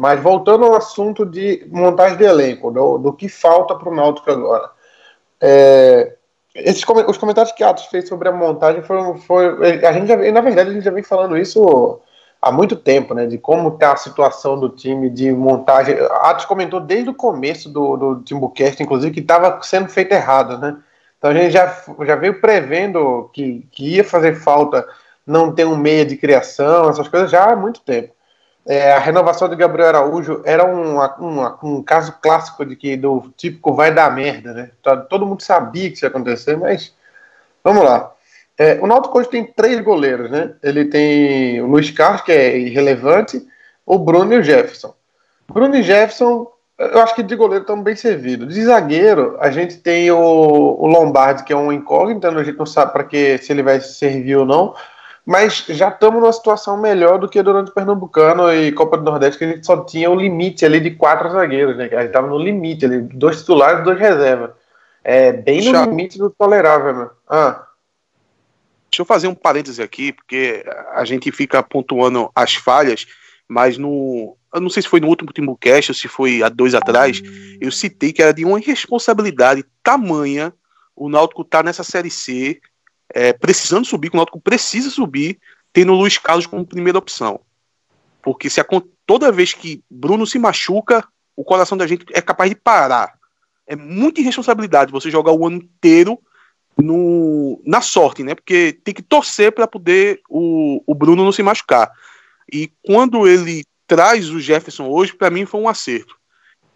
Mas 0.00 0.18
voltando 0.18 0.64
ao 0.64 0.74
assunto 0.74 1.26
de 1.26 1.68
montagem 1.70 2.16
de 2.16 2.24
elenco, 2.24 2.70
do, 2.70 2.96
do 2.96 3.12
que 3.12 3.28
falta 3.28 3.74
para 3.74 3.90
o 3.90 3.94
Náutico 3.94 4.30
agora. 4.30 4.70
É, 5.38 6.14
esses, 6.54 6.82
os 7.06 7.18
comentários 7.18 7.52
que 7.52 7.62
Atos 7.62 7.84
fez 7.84 8.08
sobre 8.08 8.26
a 8.26 8.32
montagem 8.32 8.82
foram. 8.82 9.18
Foi, 9.18 9.84
a 9.84 9.92
gente 9.92 10.06
já, 10.06 10.16
na 10.16 10.40
verdade, 10.40 10.70
a 10.70 10.72
gente 10.72 10.84
já 10.84 10.90
vem 10.90 11.02
falando 11.02 11.36
isso 11.36 12.00
há 12.40 12.50
muito 12.50 12.76
tempo, 12.76 13.12
né? 13.12 13.26
De 13.26 13.36
como 13.36 13.68
está 13.68 13.92
a 13.92 13.96
situação 13.96 14.58
do 14.58 14.70
time 14.70 15.10
de 15.10 15.30
montagem. 15.32 15.94
Atos 16.22 16.46
comentou 16.46 16.80
desde 16.80 17.10
o 17.10 17.14
começo 17.14 17.68
do, 17.68 17.98
do 17.98 18.22
Timbucast, 18.22 18.82
inclusive, 18.82 19.12
que 19.12 19.20
estava 19.20 19.60
sendo 19.62 19.90
feito 19.90 20.12
errado, 20.12 20.56
né? 20.56 20.78
Então 21.18 21.30
a 21.30 21.34
gente 21.34 21.50
já, 21.50 21.84
já 22.06 22.16
veio 22.16 22.40
prevendo 22.40 23.28
que, 23.34 23.68
que 23.70 23.96
ia 23.96 24.04
fazer 24.04 24.34
falta 24.36 24.88
não 25.26 25.52
ter 25.54 25.66
um 25.66 25.76
meia 25.76 26.06
de 26.06 26.16
criação, 26.16 26.88
essas 26.88 27.06
coisas 27.06 27.30
já 27.30 27.52
há 27.52 27.54
muito 27.54 27.82
tempo. 27.82 28.14
É, 28.66 28.92
a 28.92 28.98
renovação 28.98 29.48
de 29.48 29.56
Gabriel 29.56 29.88
Araújo 29.88 30.42
era 30.44 30.64
um, 30.64 30.98
um, 30.98 31.56
um, 31.62 31.82
caso 31.82 32.14
clássico 32.20 32.64
de 32.64 32.76
que 32.76 32.96
do 32.96 33.32
típico 33.36 33.72
vai 33.72 33.92
dar 33.92 34.14
merda, 34.14 34.52
né? 34.52 34.70
Todo 35.08 35.26
mundo 35.26 35.42
sabia 35.42 35.88
que 35.88 35.96
isso 35.96 36.04
ia 36.04 36.10
acontecer, 36.10 36.56
mas 36.56 36.94
vamos 37.64 37.82
lá. 37.82 38.12
É, 38.58 38.78
o 38.80 38.86
Náutico 38.86 39.18
hoje 39.18 39.30
tem 39.30 39.44
três 39.44 39.80
goleiros, 39.80 40.30
né? 40.30 40.52
Ele 40.62 40.84
tem 40.84 41.62
o 41.62 41.66
Luiz 41.66 41.90
Carlos, 41.90 42.20
que 42.20 42.30
é 42.30 42.58
irrelevante, 42.58 43.42
o 43.86 43.98
Bruno 43.98 44.34
e 44.34 44.38
o 44.38 44.42
Jefferson. 44.42 44.94
Bruno 45.48 45.74
e 45.76 45.82
Jefferson, 45.82 46.46
eu 46.78 47.00
acho 47.00 47.14
que 47.14 47.22
de 47.22 47.34
goleiro 47.34 47.62
estão 47.62 47.82
bem 47.82 47.96
servidos. 47.96 48.54
De 48.54 48.62
zagueiro, 48.62 49.38
a 49.40 49.50
gente 49.50 49.78
tem 49.78 50.10
o, 50.10 50.18
o 50.18 50.86
Lombardi, 50.86 51.44
que 51.44 51.52
é 51.54 51.56
um 51.56 51.72
incógnito, 51.72 52.18
então 52.18 52.38
a 52.38 52.44
gente 52.44 52.58
não 52.58 52.66
sabe 52.66 52.92
para 52.92 53.04
que 53.04 53.38
se 53.38 53.50
ele 53.50 53.62
vai 53.62 53.80
servir 53.80 54.36
ou 54.36 54.44
não 54.44 54.74
mas 55.30 55.64
já 55.68 55.90
estamos 55.90 56.20
numa 56.20 56.32
situação 56.32 56.76
melhor 56.76 57.16
do 57.16 57.28
que 57.28 57.40
durante 57.40 57.70
o 57.70 57.72
Pernambucano 57.72 58.52
e 58.52 58.72
Copa 58.72 58.96
do 58.96 59.04
Nordeste, 59.04 59.38
que 59.38 59.44
a 59.44 59.48
gente 59.48 59.64
só 59.64 59.84
tinha 59.84 60.10
o 60.10 60.14
limite 60.16 60.64
ali 60.64 60.80
de 60.80 60.90
quatro 60.90 61.30
zagueiros, 61.30 61.76
né? 61.76 61.84
A 61.84 62.00
gente 62.00 62.06
estava 62.06 62.26
no 62.26 62.36
limite 62.36 62.84
ali, 62.84 63.02
dois 63.02 63.38
titulares 63.38 63.78
e 63.78 63.84
dois 63.84 63.96
reservas. 63.96 64.50
É 65.04 65.32
bem 65.32 65.62
no 65.62 65.84
limite 65.84 66.18
do 66.18 66.30
tolerável, 66.30 66.96
né? 66.96 67.10
Ah. 67.28 67.64
Deixa 68.90 69.02
eu 69.02 69.06
fazer 69.06 69.28
um 69.28 69.34
parêntese 69.36 69.80
aqui, 69.80 70.12
porque 70.12 70.64
a 70.94 71.04
gente 71.04 71.30
fica 71.30 71.62
pontuando 71.62 72.28
as 72.34 72.56
falhas, 72.56 73.06
mas 73.46 73.78
no. 73.78 74.36
Eu 74.52 74.60
não 74.60 74.68
sei 74.68 74.82
se 74.82 74.88
foi 74.88 74.98
no 74.98 75.06
último 75.06 75.32
Timbucast 75.32 75.92
ou 75.92 75.94
se 75.94 76.08
foi 76.08 76.42
há 76.42 76.48
dois 76.48 76.74
atrás, 76.74 77.22
eu 77.60 77.70
citei 77.70 78.12
que 78.12 78.20
era 78.20 78.34
de 78.34 78.44
uma 78.44 78.58
irresponsabilidade 78.58 79.64
tamanha 79.80 80.52
o 81.00 81.08
Náutico 81.08 81.42
tá 81.42 81.62
nessa 81.62 81.82
Série 81.82 82.10
C 82.10 82.60
é, 83.14 83.32
precisando 83.32 83.84
subir, 83.84 84.10
que 84.10 84.16
o 84.16 84.18
Náutico 84.18 84.40
precisa 84.40 84.90
subir, 84.90 85.38
tendo 85.72 85.92
o 85.92 85.96
Luiz 85.96 86.18
Carlos 86.18 86.46
como 86.46 86.66
primeira 86.66 86.98
opção. 86.98 87.40
Porque 88.22 88.50
se 88.50 88.60
a, 88.60 88.66
toda 89.06 89.32
vez 89.32 89.52
que 89.52 89.82
Bruno 89.90 90.26
se 90.26 90.38
machuca, 90.38 91.06
o 91.36 91.44
coração 91.44 91.76
da 91.76 91.86
gente 91.86 92.04
é 92.12 92.20
capaz 92.20 92.50
de 92.50 92.56
parar. 92.56 93.14
É 93.66 93.76
muita 93.76 94.20
irresponsabilidade 94.20 94.92
você 94.92 95.10
jogar 95.10 95.32
o 95.32 95.46
ano 95.46 95.56
inteiro 95.56 96.18
no, 96.76 97.60
na 97.64 97.80
sorte, 97.80 98.22
né? 98.22 98.34
Porque 98.34 98.78
tem 98.84 98.94
que 98.94 99.02
torcer 99.02 99.52
para 99.52 99.66
poder 99.66 100.20
o, 100.28 100.82
o 100.86 100.94
Bruno 100.94 101.24
não 101.24 101.32
se 101.32 101.42
machucar. 101.42 101.90
E 102.52 102.72
quando 102.84 103.26
ele 103.26 103.64
traz 103.86 104.28
o 104.30 104.40
Jefferson 104.40 104.88
hoje, 104.88 105.14
para 105.14 105.30
mim 105.30 105.46
foi 105.46 105.60
um 105.60 105.68
acerto. 105.68 106.16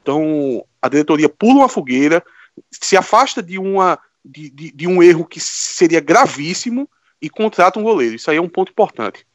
Então 0.03 0.65
a 0.81 0.89
diretoria 0.89 1.29
pula 1.29 1.61
uma 1.61 1.69
fogueira, 1.69 2.23
se 2.71 2.97
afasta 2.97 3.43
de 3.43 3.59
uma 3.59 3.99
de, 4.25 4.51
de, 4.51 4.73
de, 4.73 4.89
um 4.89 5.03
erro 5.03 5.25
que 5.25 5.39
seria 5.39 6.01
gravíssimo 6.01 6.89
e 7.21 7.29
contrata 7.29 7.79
um 7.79 7.83
goleiro. 7.83 8.15
Isso 8.15 8.31
aí 8.31 8.39
é 8.39 8.43
um 8.43 8.49
ponto 8.49 8.71
importante. 8.71 9.27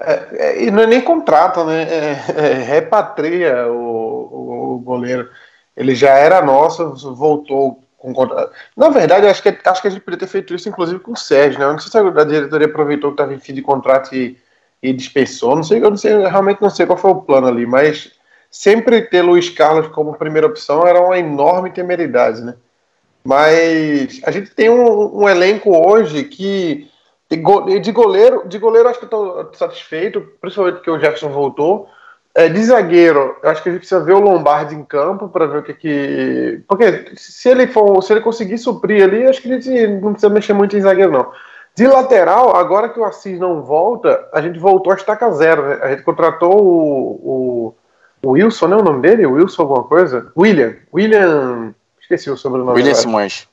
É, 0.00 0.28
é, 0.32 0.64
e 0.64 0.70
não 0.70 0.82
é 0.82 0.86
nem 0.86 1.00
contrata, 1.00 1.64
né? 1.64 1.82
É, 1.82 2.10
é, 2.36 2.52
repatria 2.62 3.68
o, 3.68 4.74
o, 4.74 4.78
goleiro. 4.80 5.28
Ele 5.76 5.94
já 5.94 6.10
era 6.10 6.42
nosso, 6.42 7.14
voltou 7.14 7.82
com 7.96 8.12
contrato. 8.12 8.52
Na 8.76 8.88
verdade, 8.88 9.26
acho 9.26 9.42
que, 9.42 9.56
acho 9.64 9.80
que 9.80 9.88
a 9.88 9.90
gente 9.90 10.02
poderia 10.02 10.26
ter 10.26 10.32
feito 10.32 10.54
isso, 10.54 10.68
inclusive, 10.68 11.00
com 11.00 11.12
o 11.12 11.16
Sérgio, 11.16 11.58
né? 11.58 11.66
Eu 11.66 11.72
não 11.72 11.78
sei 11.78 11.90
se 11.90 11.98
a 11.98 12.24
diretoria 12.24 12.66
aproveitou 12.66 13.10
que 13.10 13.14
estava 13.14 13.34
em 13.34 13.40
fim 13.40 13.54
de 13.54 13.62
contrato 13.62 14.14
e, 14.14 14.36
e 14.82 14.92
dispensou. 14.92 15.56
Não 15.56 15.62
sei, 15.62 15.82
eu 15.82 15.90
não 15.90 15.96
sei, 15.96 16.12
eu 16.12 16.28
realmente 16.28 16.60
não 16.60 16.70
sei 16.70 16.86
qual 16.86 16.98
foi 16.98 17.12
o 17.12 17.22
plano 17.22 17.46
ali, 17.46 17.64
mas 17.64 18.12
sempre 18.50 19.02
ter 19.02 19.22
Luiz 19.22 19.48
Carlos 19.48 19.88
como 19.88 20.14
primeira 20.14 20.46
opção 20.46 20.86
era 20.86 21.00
uma 21.00 21.18
enorme 21.18 21.70
temeridade, 21.70 22.42
né? 22.42 22.54
Mas 23.26 24.20
a 24.24 24.30
gente 24.30 24.50
tem 24.50 24.68
um, 24.68 25.22
um 25.22 25.28
elenco 25.28 25.74
hoje 25.76 26.24
que 26.24 26.90
de 27.28 27.92
goleiro, 27.92 28.46
de 28.46 28.58
goleiro 28.58 28.88
acho 28.88 28.98
que 28.98 29.06
estou 29.06 29.50
satisfeito, 29.54 30.20
principalmente 30.40 30.76
porque 30.76 30.90
o 30.90 30.98
Jefferson 30.98 31.30
voltou. 31.30 31.88
É, 32.36 32.48
de 32.48 32.64
zagueiro, 32.64 33.36
acho 33.44 33.62
que 33.62 33.68
a 33.68 33.72
gente 33.72 33.80
precisa 33.80 34.02
ver 34.02 34.12
o 34.12 34.20
Lombardi 34.20 34.74
em 34.74 34.84
campo 34.84 35.28
para 35.28 35.46
ver 35.46 35.58
o 35.58 35.62
que 35.62 35.72
que. 35.72 36.64
Porque 36.66 37.12
se 37.16 37.48
ele 37.48 37.68
for, 37.68 38.02
se 38.02 38.12
ele 38.12 38.20
conseguir 38.20 38.58
suprir 38.58 39.04
ali, 39.04 39.24
acho 39.24 39.40
que 39.40 39.52
a 39.52 39.60
gente 39.60 39.86
não 39.86 40.12
precisa 40.12 40.32
mexer 40.32 40.52
muito 40.52 40.76
em 40.76 40.80
zagueiro, 40.80 41.12
não. 41.12 41.30
De 41.76 41.86
lateral, 41.86 42.56
agora 42.56 42.88
que 42.88 42.98
o 42.98 43.04
Assis 43.04 43.38
não 43.38 43.62
volta, 43.62 44.28
a 44.32 44.40
gente 44.40 44.58
voltou 44.58 44.92
a 44.92 44.96
estaca 44.96 45.30
zero. 45.30 45.62
Né? 45.62 45.78
A 45.82 45.90
gente 45.90 46.02
contratou 46.02 46.60
o, 46.60 47.74
o, 48.22 48.28
o 48.28 48.30
Wilson, 48.32 48.66
não 48.66 48.78
é 48.78 48.80
o 48.80 48.84
nome 48.84 49.02
dele? 49.02 49.26
Wilson 49.26 49.62
alguma 49.62 49.84
coisa? 49.84 50.32
William. 50.36 50.74
William. 50.92 51.74
Esqueci 52.04 52.30
o 52.30 52.36
sobrenome. 52.36 52.72
William 52.72 52.90
agora. 52.90 53.02
Simões. 53.02 53.48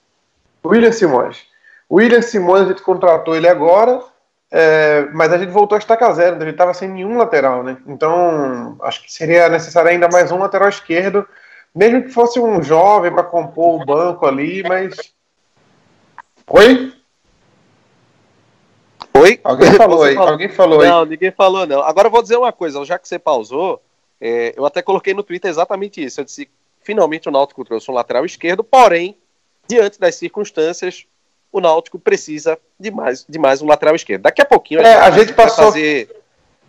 William 0.64 0.92
Simões. 0.92 1.46
William 1.90 2.22
Simões, 2.22 2.64
a 2.64 2.68
gente 2.68 2.82
contratou 2.82 3.36
ele 3.36 3.48
agora, 3.48 4.02
é, 4.52 5.08
mas 5.14 5.32
a 5.32 5.38
gente 5.38 5.52
voltou 5.52 5.76
a 5.76 5.80
estaca 5.80 6.12
zero, 6.14 6.36
a 6.36 6.40
gente 6.40 6.52
estava 6.52 6.74
sem 6.74 6.90
nenhum 6.90 7.18
lateral, 7.18 7.64
né? 7.64 7.78
Então, 7.88 8.78
acho 8.82 9.04
que 9.04 9.12
seria 9.12 9.50
necessário 9.50 9.90
ainda 9.90 10.10
mais 10.10 10.32
um 10.32 10.38
lateral 10.38 10.68
esquerdo, 10.68 11.26
mesmo 11.74 12.04
que 12.04 12.10
fosse 12.10 12.40
um 12.40 12.62
jovem 12.62 13.12
para 13.12 13.24
compor 13.24 13.82
o 13.82 13.86
banco 13.86 14.26
ali, 14.26 14.64
mas. 14.64 14.96
Oi? 16.48 16.94
Oi? 19.14 19.40
Alguém 19.44 19.72
falou 19.74 20.04
aí? 20.04 20.18
Alguém 20.18 20.50
falou 20.50 20.84
não, 20.84 21.04
aí? 21.04 21.10
ninguém 21.10 21.32
falou 21.32 21.66
não. 21.66 21.82
Agora 21.82 22.08
eu 22.08 22.12
vou 22.12 22.22
dizer 22.22 22.36
uma 22.36 22.52
coisa, 22.52 22.84
já 22.84 23.00
que 23.00 23.08
você 23.08 23.18
pausou, 23.18 23.82
é, 24.20 24.54
eu 24.58 24.66
até 24.66 24.82
coloquei 24.82 25.14
no 25.14 25.24
Twitter 25.24 25.50
exatamente 25.50 26.04
isso. 26.04 26.20
Eu 26.20 26.26
disse 26.26 26.50
finalmente 26.92 27.30
o 27.30 27.32
Náutico 27.32 27.64
trouxe 27.64 27.90
um 27.90 27.94
lateral 27.94 28.26
esquerdo, 28.26 28.66
porém, 28.66 29.18
diante 29.66 29.98
das 29.98 30.16
circunstâncias, 30.16 31.06
o 31.50 31.62
Náutico 31.62 31.98
precisa 31.98 32.58
de 32.78 32.92
mais, 32.92 33.26
de 33.28 33.40
mais 33.40 33.62
um 33.62 33.66
lateral 33.66 33.96
esquerdo. 33.96 34.24
Daqui 34.24 34.42
a 34.42 34.46
pouquinho 34.46 34.82
a, 34.82 34.84
é, 34.84 34.94
gente, 34.94 35.02
a 35.02 35.12
gente 35.12 35.34
passou... 35.34 35.66
fazer. 35.66 36.18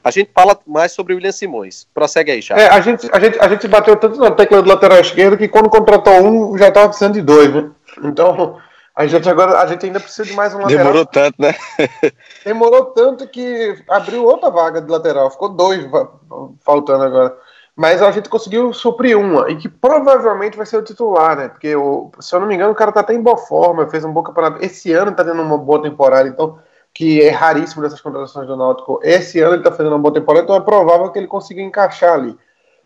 A 0.04 0.10
gente 0.10 0.30
fala 0.34 0.58
mais 0.66 0.90
sobre 0.92 1.12
o 1.12 1.16
William 1.16 1.30
Simões. 1.30 1.86
Prossegue 1.94 2.32
aí, 2.32 2.40
já. 2.40 2.56
É, 2.56 2.68
a, 2.68 2.80
gente, 2.80 3.08
a, 3.12 3.20
gente, 3.20 3.38
a 3.38 3.48
gente 3.48 3.68
bateu 3.68 3.96
tanto 3.96 4.18
na 4.18 4.32
tecla 4.32 4.60
do 4.60 4.68
lateral 4.68 4.98
esquerdo 4.98 5.38
que 5.38 5.46
quando 5.46 5.70
contratou 5.70 6.20
um, 6.20 6.58
já 6.58 6.68
estava 6.68 6.88
precisando 6.88 7.14
de 7.14 7.22
dois, 7.22 7.52
né? 7.54 7.70
Então, 8.02 8.58
a 8.96 9.06
gente 9.06 9.28
agora 9.28 9.60
a 9.60 9.66
gente 9.66 9.86
ainda 9.86 10.00
precisa 10.00 10.24
de 10.24 10.34
mais 10.34 10.54
um 10.54 10.58
lateral. 10.58 10.84
Demorou 10.86 11.06
tanto, 11.06 11.36
né? 11.40 11.54
Demorou 12.44 12.86
tanto 12.86 13.28
que 13.28 13.76
abriu 13.88 14.24
outra 14.24 14.50
vaga 14.50 14.80
de 14.80 14.90
lateral. 14.90 15.30
Ficou 15.30 15.50
dois 15.50 15.84
faltando 16.64 17.04
agora. 17.04 17.36
Mas 17.74 18.02
a 18.02 18.10
gente 18.10 18.28
conseguiu 18.28 18.72
suprir 18.72 19.18
uma, 19.18 19.50
e 19.50 19.56
que 19.56 19.68
provavelmente 19.68 20.56
vai 20.56 20.66
ser 20.66 20.76
o 20.76 20.82
titular, 20.82 21.36
né? 21.36 21.48
Porque, 21.48 21.74
o, 21.74 22.10
se 22.20 22.34
eu 22.34 22.40
não 22.40 22.46
me 22.46 22.54
engano, 22.54 22.72
o 22.72 22.74
cara 22.74 22.92
tá 22.92 23.00
até 23.00 23.14
em 23.14 23.22
boa 23.22 23.38
forma, 23.38 23.88
fez 23.88 24.04
um 24.04 24.12
bom 24.12 24.22
campeonato. 24.22 24.62
Esse 24.62 24.92
ano 24.92 25.12
tá 25.12 25.24
tendo 25.24 25.40
uma 25.40 25.56
boa 25.56 25.80
temporada, 25.80 26.28
então, 26.28 26.58
que 26.92 27.22
é 27.22 27.30
raríssimo 27.30 27.82
dessas 27.82 28.00
contratações 28.00 28.46
do 28.46 28.56
Náutico. 28.56 29.00
Esse 29.02 29.40
ano 29.40 29.54
ele 29.54 29.62
tá 29.62 29.70
fazendo 29.72 29.88
uma 29.88 29.98
boa 29.98 30.12
temporada, 30.12 30.44
então 30.44 30.56
é 30.56 30.60
provável 30.60 31.10
que 31.10 31.18
ele 31.18 31.26
consiga 31.26 31.62
encaixar 31.62 32.12
ali. 32.12 32.36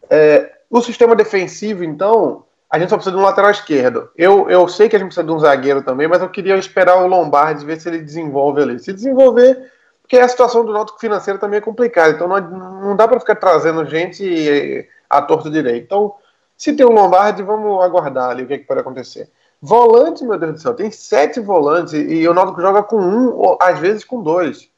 É, 0.08 0.52
o 0.70 0.80
sistema 0.80 1.16
defensivo, 1.16 1.82
então, 1.82 2.44
a 2.70 2.78
gente 2.78 2.88
só 2.88 2.96
precisa 2.96 3.16
de 3.16 3.20
um 3.20 3.24
lateral 3.24 3.50
esquerdo. 3.50 4.08
Eu, 4.16 4.48
eu 4.48 4.68
sei 4.68 4.88
que 4.88 4.94
a 4.94 4.98
gente 5.00 5.08
precisa 5.08 5.26
de 5.26 5.32
um 5.32 5.38
zagueiro 5.40 5.82
também, 5.82 6.06
mas 6.06 6.22
eu 6.22 6.28
queria 6.28 6.56
esperar 6.56 7.02
o 7.02 7.08
Lombardi 7.08 7.64
ver 7.64 7.80
se 7.80 7.88
ele 7.88 7.98
desenvolve 7.98 8.62
ali. 8.62 8.78
Se 8.78 8.92
desenvolver, 8.92 9.72
porque 10.06 10.18
a 10.18 10.28
situação 10.28 10.64
do 10.64 10.72
Náutico 10.72 11.00
financeiro 11.00 11.36
também 11.36 11.58
é 11.58 11.60
complicada, 11.60 12.10
então 12.10 12.28
não, 12.28 12.40
não 12.40 12.96
dá 12.96 13.08
para 13.08 13.18
ficar 13.18 13.34
trazendo 13.34 13.84
gente 13.84 14.88
à 15.10 15.20
torta 15.20 15.50
direito. 15.50 15.84
Então, 15.84 16.14
se 16.56 16.72
tem 16.74 16.86
um 16.86 16.92
Lombardi, 16.92 17.42
vamos 17.42 17.84
aguardar 17.84 18.30
ali 18.30 18.44
o 18.44 18.46
que, 18.46 18.54
é 18.54 18.58
que 18.58 18.66
pode 18.66 18.80
acontecer. 18.80 19.28
Volante, 19.60 20.24
meu 20.24 20.38
Deus 20.38 20.52
do 20.52 20.60
céu, 20.60 20.74
tem 20.74 20.92
sete 20.92 21.40
volantes 21.40 21.92
e 21.92 22.26
o 22.28 22.32
Náutico 22.32 22.60
joga 22.60 22.84
com 22.84 22.98
um, 22.98 23.34
ou 23.34 23.58
às 23.60 23.80
vezes 23.80 24.04
com 24.04 24.22
dois. 24.22 24.68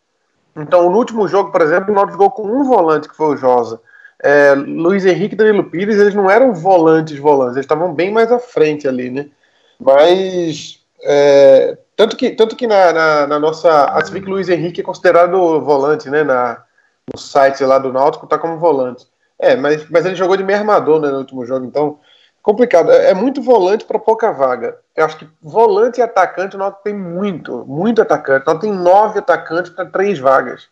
Então, 0.57 0.89
no 0.89 0.97
último 0.97 1.29
jogo, 1.29 1.53
por 1.53 1.61
exemplo, 1.61 1.93
o 1.93 1.95
Náutico 1.95 2.13
jogou 2.13 2.31
com 2.31 2.45
um 2.45 2.65
volante, 2.65 3.07
que 3.07 3.15
foi 3.15 3.35
o 3.35 3.37
Josa. 3.37 3.83
É, 4.21 4.55
Luiz 4.55 5.05
Henrique 5.05 5.35
e 5.35 5.39
Danilo 5.39 5.65
Pires, 5.65 5.99
eles 5.99 6.15
não 6.15 6.31
eram 6.31 6.55
volantes 6.55 7.19
volantes, 7.19 7.57
eles 7.57 7.65
estavam 7.65 7.93
bem 7.93 8.11
mais 8.11 8.33
à 8.33 8.39
frente 8.39 8.89
ali, 8.89 9.11
né? 9.11 9.29
Mas, 9.79 10.83
é, 11.03 11.79
tanto 11.97 12.17
que, 12.17 12.31
tanto 12.31 12.57
que 12.57 12.67
na, 12.67 12.93
na, 12.93 13.27
na 13.27 13.39
nossa... 13.39 13.87
Vê 14.11 14.21
que 14.21 14.29
Luiz 14.29 14.49
Henrique 14.49 14.81
é 14.81 14.85
considerado 14.85 15.61
volante, 15.61 16.09
né? 16.11 16.23
Na, 16.25 16.63
no 17.13 17.19
site 17.19 17.65
lá 17.65 17.79
do 17.79 17.93
Náutico 17.93 18.27
tá 18.27 18.39
como 18.39 18.59
volante. 18.59 19.07
É, 19.39 19.57
mas, 19.57 19.89
mas 19.89 20.05
ele 20.05 20.15
jogou 20.15 20.37
de 20.37 20.45
meio 20.45 20.59
armador 20.59 21.01
né, 21.01 21.09
no 21.09 21.19
último 21.19 21.45
jogo, 21.45 21.65
então 21.65 21.99
complicado. 22.43 22.91
É, 22.91 23.11
é 23.11 23.15
muito 23.15 23.41
volante 23.41 23.85
para 23.85 23.99
pouca 23.99 24.33
vaga. 24.33 24.79
Eu 24.97 25.05
acho 25.05 25.19
que 25.19 25.29
volante 25.41 26.01
e 26.01 26.03
atacante 26.03 26.57
o 26.57 26.59
Náutico 26.59 26.83
tem 26.83 26.95
muito, 26.95 27.65
muito 27.67 28.03
atacante. 28.03 28.43
Então 28.43 28.59
tem 28.59 28.73
nove 28.73 29.21
atacantes 29.21 29.71
para 29.71 29.87
três 29.87 30.19
vagas. 30.19 30.69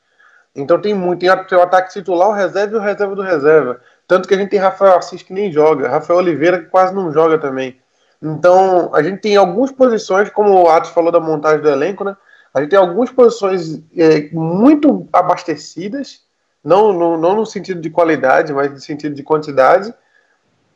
Então 0.54 0.80
tem 0.80 0.94
muito. 0.94 1.20
Tem 1.20 1.58
o 1.58 1.62
ataque 1.62 1.92
titular, 1.92 2.28
o 2.28 2.32
reserva 2.32 2.74
e 2.74 2.78
o 2.78 2.82
reserva 2.82 3.14
do 3.14 3.22
reserva. 3.22 3.80
Tanto 4.08 4.28
que 4.28 4.34
a 4.34 4.38
gente 4.38 4.50
tem 4.50 4.58
Rafael 4.58 4.96
Assis 4.96 5.22
que 5.22 5.32
nem 5.32 5.50
joga, 5.52 5.88
Rafael 5.88 6.18
Oliveira 6.18 6.60
que 6.60 6.66
quase 6.66 6.94
não 6.94 7.12
joga 7.12 7.38
também. 7.38 7.78
Então 8.22 8.94
a 8.94 9.02
gente 9.02 9.20
tem 9.20 9.36
algumas 9.36 9.70
posições, 9.72 10.30
como 10.30 10.50
o 10.52 10.68
Atos 10.68 10.90
falou 10.90 11.12
da 11.12 11.20
montagem 11.20 11.60
do 11.60 11.68
elenco, 11.68 12.04
né? 12.04 12.16
A 12.52 12.60
gente 12.60 12.70
tem 12.70 12.78
algumas 12.78 13.10
posições 13.10 13.82
é, 13.96 14.30
muito 14.32 15.06
abastecidas, 15.12 16.22
não 16.64 16.92
no, 16.92 17.18
não 17.18 17.36
no 17.36 17.46
sentido 17.46 17.80
de 17.80 17.90
qualidade, 17.90 18.52
mas 18.52 18.70
no 18.70 18.80
sentido 18.80 19.14
de 19.14 19.22
quantidade, 19.22 19.92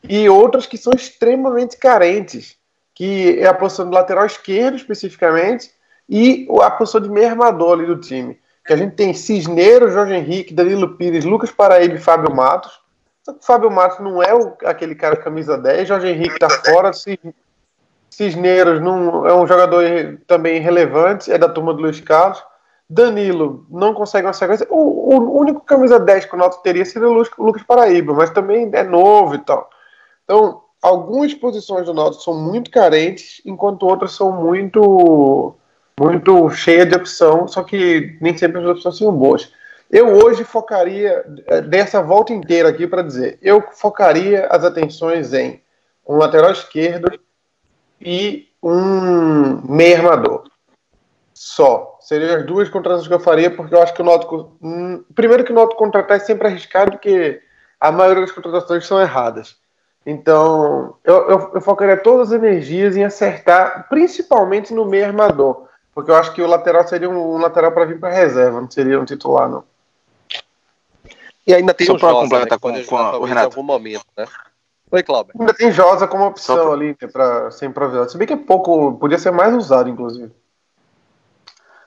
e 0.03 0.29
outras 0.29 0.65
que 0.65 0.77
são 0.77 0.93
extremamente 0.95 1.77
carentes, 1.77 2.55
que 2.93 3.39
é 3.39 3.47
a 3.47 3.53
posição 3.53 3.89
do 3.89 3.95
lateral 3.95 4.25
esquerdo 4.25 4.75
especificamente 4.75 5.71
e 6.07 6.47
a 6.61 6.69
posição 6.69 7.01
de 7.01 7.09
meio 7.09 7.29
armador 7.29 7.73
ali 7.73 7.85
do 7.85 7.99
time 7.99 8.39
que 8.65 8.73
a 8.73 8.77
gente 8.77 8.95
tem 8.95 9.13
Cisneiro, 9.13 9.91
Jorge 9.91 10.13
Henrique, 10.13 10.53
Danilo 10.53 10.95
Pires, 10.95 11.25
Lucas 11.25 11.51
Paraíba 11.51 11.95
e 11.95 11.99
Fábio 11.99 12.33
Matos. 12.33 12.79
Só 13.23 13.33
que 13.33 13.39
o 13.39 13.45
Fábio 13.45 13.71
Matos 13.71 13.99
não 13.99 14.21
é 14.21 14.33
o, 14.33 14.55
aquele 14.65 14.95
cara 14.95 15.15
camisa 15.15 15.57
10, 15.57 15.87
Jorge 15.87 16.07
Henrique 16.07 16.33
está 16.33 16.49
fora, 16.49 16.91
Cisneiros 18.09 18.81
não, 18.81 19.25
é 19.25 19.33
um 19.33 19.47
jogador 19.47 19.83
também 20.27 20.59
relevante, 20.59 21.31
é 21.31 21.37
da 21.37 21.47
turma 21.47 21.73
do 21.73 21.81
Luiz 21.81 22.01
Carlos. 22.01 22.43
Danilo 22.89 23.65
não 23.69 23.93
consegue 23.93 24.27
uma 24.27 24.33
sequência. 24.33 24.67
O, 24.69 25.15
o 25.15 25.39
único 25.39 25.61
camisa 25.61 25.97
10 25.97 26.25
que 26.25 26.35
o 26.35 26.37
Noto 26.37 26.61
teria 26.61 26.83
seria 26.83 27.07
o 27.07 27.23
Lucas 27.39 27.63
Paraíba, 27.63 28.13
mas 28.13 28.29
também 28.31 28.69
é 28.73 28.83
novo 28.83 29.35
e 29.35 29.37
tal. 29.39 29.69
Então, 30.25 30.61
algumas 30.81 31.33
posições 31.33 31.85
do 31.85 31.93
Noto 31.93 32.21
são 32.21 32.33
muito 32.33 32.69
carentes, 32.69 33.41
enquanto 33.45 33.83
outras 33.83 34.11
são 34.11 34.31
muito 34.33 35.55
muito 35.97 36.49
cheia 36.49 36.85
de 36.85 36.95
opção, 36.95 37.47
só 37.47 37.63
que 37.63 38.17
nem 38.19 38.35
sempre 38.35 38.59
as 38.59 38.65
opções 38.65 38.97
são 38.97 39.11
boas. 39.13 39.53
Eu 39.91 40.07
hoje 40.07 40.45
focaria, 40.45 41.25
eh, 41.47 41.61
dessa 41.61 42.01
volta 42.01 42.31
inteira 42.31 42.69
aqui 42.69 42.87
para 42.87 43.01
dizer, 43.01 43.37
eu 43.41 43.61
focaria 43.73 44.47
as 44.47 44.63
atenções 44.63 45.33
em 45.33 45.61
um 46.07 46.15
lateral 46.15 46.51
esquerdo 46.51 47.11
e 47.99 48.47
um 48.63 49.61
meio 49.69 49.97
armador. 49.97 50.43
Só. 51.33 51.97
Seriam 51.99 52.37
as 52.37 52.45
duas 52.45 52.69
contratações 52.69 53.09
que 53.09 53.13
eu 53.13 53.19
faria, 53.19 53.51
porque 53.53 53.75
eu 53.75 53.81
acho 53.81 53.93
que 53.93 54.01
o 54.01 54.05
Náutico. 54.05 54.55
Hum, 54.61 55.03
primeiro 55.13 55.43
que 55.43 55.51
o 55.51 55.55
Náutico 55.55 55.77
contratar 55.77 56.17
é 56.17 56.19
sempre 56.21 56.47
arriscado, 56.47 56.91
porque 56.91 57.41
a 57.77 57.91
maioria 57.91 58.21
das 58.21 58.31
contratações 58.31 58.87
são 58.87 59.01
erradas. 59.01 59.57
Então, 60.05 60.95
eu, 61.03 61.29
eu, 61.29 61.51
eu 61.55 61.61
focaria 61.61 61.97
todas 61.97 62.31
as 62.31 62.33
energias 62.33 62.95
em 62.95 63.03
acertar, 63.03 63.87
principalmente 63.89 64.73
no 64.73 64.85
meio 64.85 65.05
armador. 65.05 65.67
Porque 65.93 66.09
eu 66.09 66.15
acho 66.15 66.33
que 66.33 66.41
o 66.41 66.47
lateral 66.47 66.87
seria 66.87 67.09
um, 67.09 67.35
um 67.35 67.37
lateral 67.37 67.73
para 67.73 67.85
vir 67.85 67.99
para 67.99 68.13
reserva, 68.13 68.61
não 68.61 68.71
seria 68.71 68.99
um 68.99 69.05
titular, 69.05 69.49
não. 69.49 69.69
E 71.45 71.53
ainda 71.53 71.73
tem 71.73 71.87
Só 71.87 71.95
o 71.95 71.97
Josa, 71.97 72.13
completar 72.13 72.59
né, 72.71 72.83
com, 72.83 72.85
com 72.85 72.97
a, 72.97 73.17
o 73.17 73.23
Renato. 73.25 73.47
em 73.47 73.51
algum 73.51 73.63
momento, 73.63 74.05
né? 74.17 74.25
Oi, 74.91 75.03
Cláudio. 75.03 75.33
Ainda 75.39 75.53
tem 75.53 75.71
Josa 75.71 76.07
como 76.07 76.25
opção 76.25 76.65
pra... 76.65 76.73
ali 76.73 76.95
né, 77.01 77.07
para 77.07 77.49
ser 77.51 77.65
improvisado. 77.65 78.11
Se 78.11 78.17
bem 78.17 78.27
que 78.27 78.33
é 78.33 78.37
pouco, 78.37 78.93
podia 78.93 79.17
ser 79.17 79.31
mais 79.31 79.53
usado, 79.55 79.89
inclusive. 79.89 80.31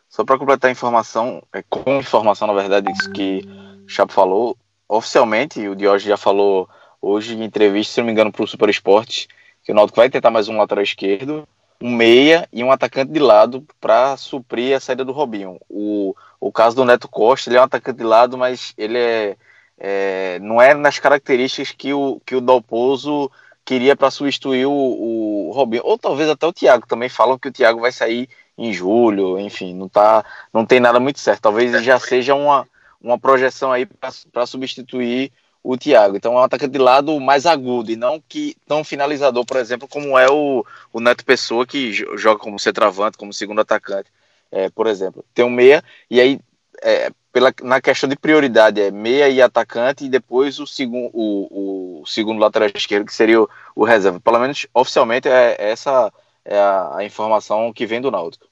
Só 0.08 0.24
para 0.24 0.38
completar 0.38 0.68
a 0.68 0.72
informação, 0.72 1.42
é, 1.52 1.62
com 1.68 1.98
informação, 1.98 2.46
na 2.46 2.54
verdade, 2.54 2.90
isso 2.90 3.10
que 3.10 3.42
o 3.84 3.88
Chapo 3.88 4.12
falou, 4.12 4.56
oficialmente, 4.88 5.66
o 5.68 5.74
Diógenes 5.74 6.08
já 6.08 6.16
falou 6.16 6.68
hoje 7.02 7.34
em 7.34 7.44
entrevista, 7.44 7.94
se 7.94 8.00
não 8.00 8.06
me 8.06 8.12
engano, 8.12 8.32
para 8.32 8.44
o 8.44 8.46
Super 8.46 8.68
Esporte, 8.68 9.28
que 9.62 9.72
o 9.72 9.74
Náutico 9.74 9.96
vai 9.96 10.08
tentar 10.08 10.30
mais 10.30 10.48
um 10.48 10.56
lateral 10.56 10.82
esquerdo 10.82 11.46
um 11.84 11.94
meia 11.94 12.48
e 12.52 12.62
um 12.64 12.72
atacante 12.72 13.12
de 13.12 13.18
lado 13.18 13.62
para 13.80 14.16
suprir 14.16 14.74
a 14.76 14.80
saída 14.80 15.04
do 15.04 15.12
Robinho. 15.12 15.60
O, 15.68 16.14
o 16.44 16.52
caso 16.52 16.76
do 16.76 16.84
Neto 16.84 17.08
Costa, 17.08 17.48
ele 17.48 17.56
é 17.56 17.60
um 17.60 17.64
atacante 17.64 17.96
de 17.96 18.04
lado, 18.04 18.36
mas 18.36 18.74
ele 18.76 18.98
é, 18.98 19.36
é 19.78 20.38
não 20.40 20.60
é 20.60 20.74
nas 20.74 20.98
características 20.98 21.72
que 21.72 21.94
o, 21.94 22.20
que 22.24 22.36
o 22.36 22.40
Dalpozo 22.40 23.30
queria 23.64 23.96
para 23.96 24.10
substituir 24.10 24.66
o, 24.66 24.70
o 24.70 25.52
Robinho. 25.54 25.82
Ou 25.86 25.96
talvez 25.96 26.28
até 26.28 26.46
o 26.46 26.52
Thiago 26.52 26.86
também 26.86 27.08
falam 27.08 27.38
que 27.38 27.48
o 27.48 27.52
Thiago 27.52 27.80
vai 27.80 27.90
sair 27.90 28.28
em 28.58 28.74
julho, 28.74 29.38
enfim, 29.40 29.74
não 29.74 29.88
tá, 29.88 30.22
não 30.52 30.66
tem 30.66 30.80
nada 30.80 31.00
muito 31.00 31.18
certo. 31.18 31.40
Talvez 31.40 31.82
já 31.82 31.98
seja 31.98 32.34
uma, 32.34 32.68
uma 33.00 33.18
projeção 33.18 33.72
aí 33.72 33.86
para 33.86 34.46
substituir 34.46 35.32
o 35.62 35.78
Thiago. 35.78 36.14
Então 36.14 36.34
é 36.34 36.36
um 36.36 36.42
atacante 36.42 36.72
de 36.72 36.78
lado 36.78 37.18
mais 37.18 37.46
agudo 37.46 37.90
e 37.90 37.96
não 37.96 38.22
que 38.28 38.54
tão 38.66 38.84
finalizador, 38.84 39.46
por 39.46 39.56
exemplo, 39.56 39.88
como 39.88 40.18
é 40.18 40.30
o, 40.30 40.62
o 40.92 41.00
Neto 41.00 41.24
Pessoa, 41.24 41.66
que 41.66 41.90
joga 41.90 42.38
como 42.38 42.58
centroavante, 42.58 43.16
como 43.16 43.32
segundo 43.32 43.62
atacante, 43.62 44.10
é, 44.54 44.70
por 44.70 44.86
exemplo. 44.86 45.24
Tem 45.34 45.44
um 45.44 45.50
meia, 45.50 45.82
e 46.08 46.20
aí, 46.20 46.40
é, 46.80 47.10
pela, 47.32 47.52
na 47.62 47.80
questão 47.80 48.08
de 48.08 48.16
prioridade, 48.16 48.80
é 48.80 48.92
meia 48.92 49.28
e 49.28 49.42
atacante, 49.42 50.04
e 50.04 50.08
depois 50.08 50.60
o, 50.60 50.66
segun, 50.66 51.10
o, 51.12 52.00
o 52.02 52.06
segundo 52.06 52.38
lateral 52.38 52.70
esquerdo, 52.72 53.04
que 53.04 53.12
seria 53.12 53.42
o, 53.42 53.50
o 53.74 53.84
reserva. 53.84 54.20
Pelo 54.20 54.38
menos 54.38 54.66
oficialmente 54.72 55.28
é, 55.28 55.56
essa 55.58 56.12
é 56.44 56.56
a, 56.56 56.98
a 56.98 57.04
informação 57.04 57.72
que 57.72 57.84
vem 57.84 58.00
do 58.00 58.12
Náutico. 58.12 58.46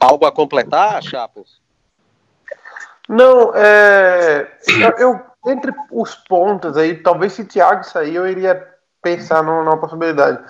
Algo 0.00 0.24
a 0.24 0.32
completar, 0.32 1.02
Chapos? 1.02 1.60
Não, 3.06 3.52
é, 3.54 4.50
eu, 4.98 5.20
entre 5.46 5.72
os 5.90 6.14
pontos 6.14 6.76
aí, 6.76 6.94
talvez 7.02 7.34
se 7.34 7.44
Thiago 7.44 7.84
sair, 7.84 8.14
eu 8.14 8.26
iria 8.26 8.66
pensar 9.02 9.42
numa, 9.42 9.76
possibilidade. 9.76 10.42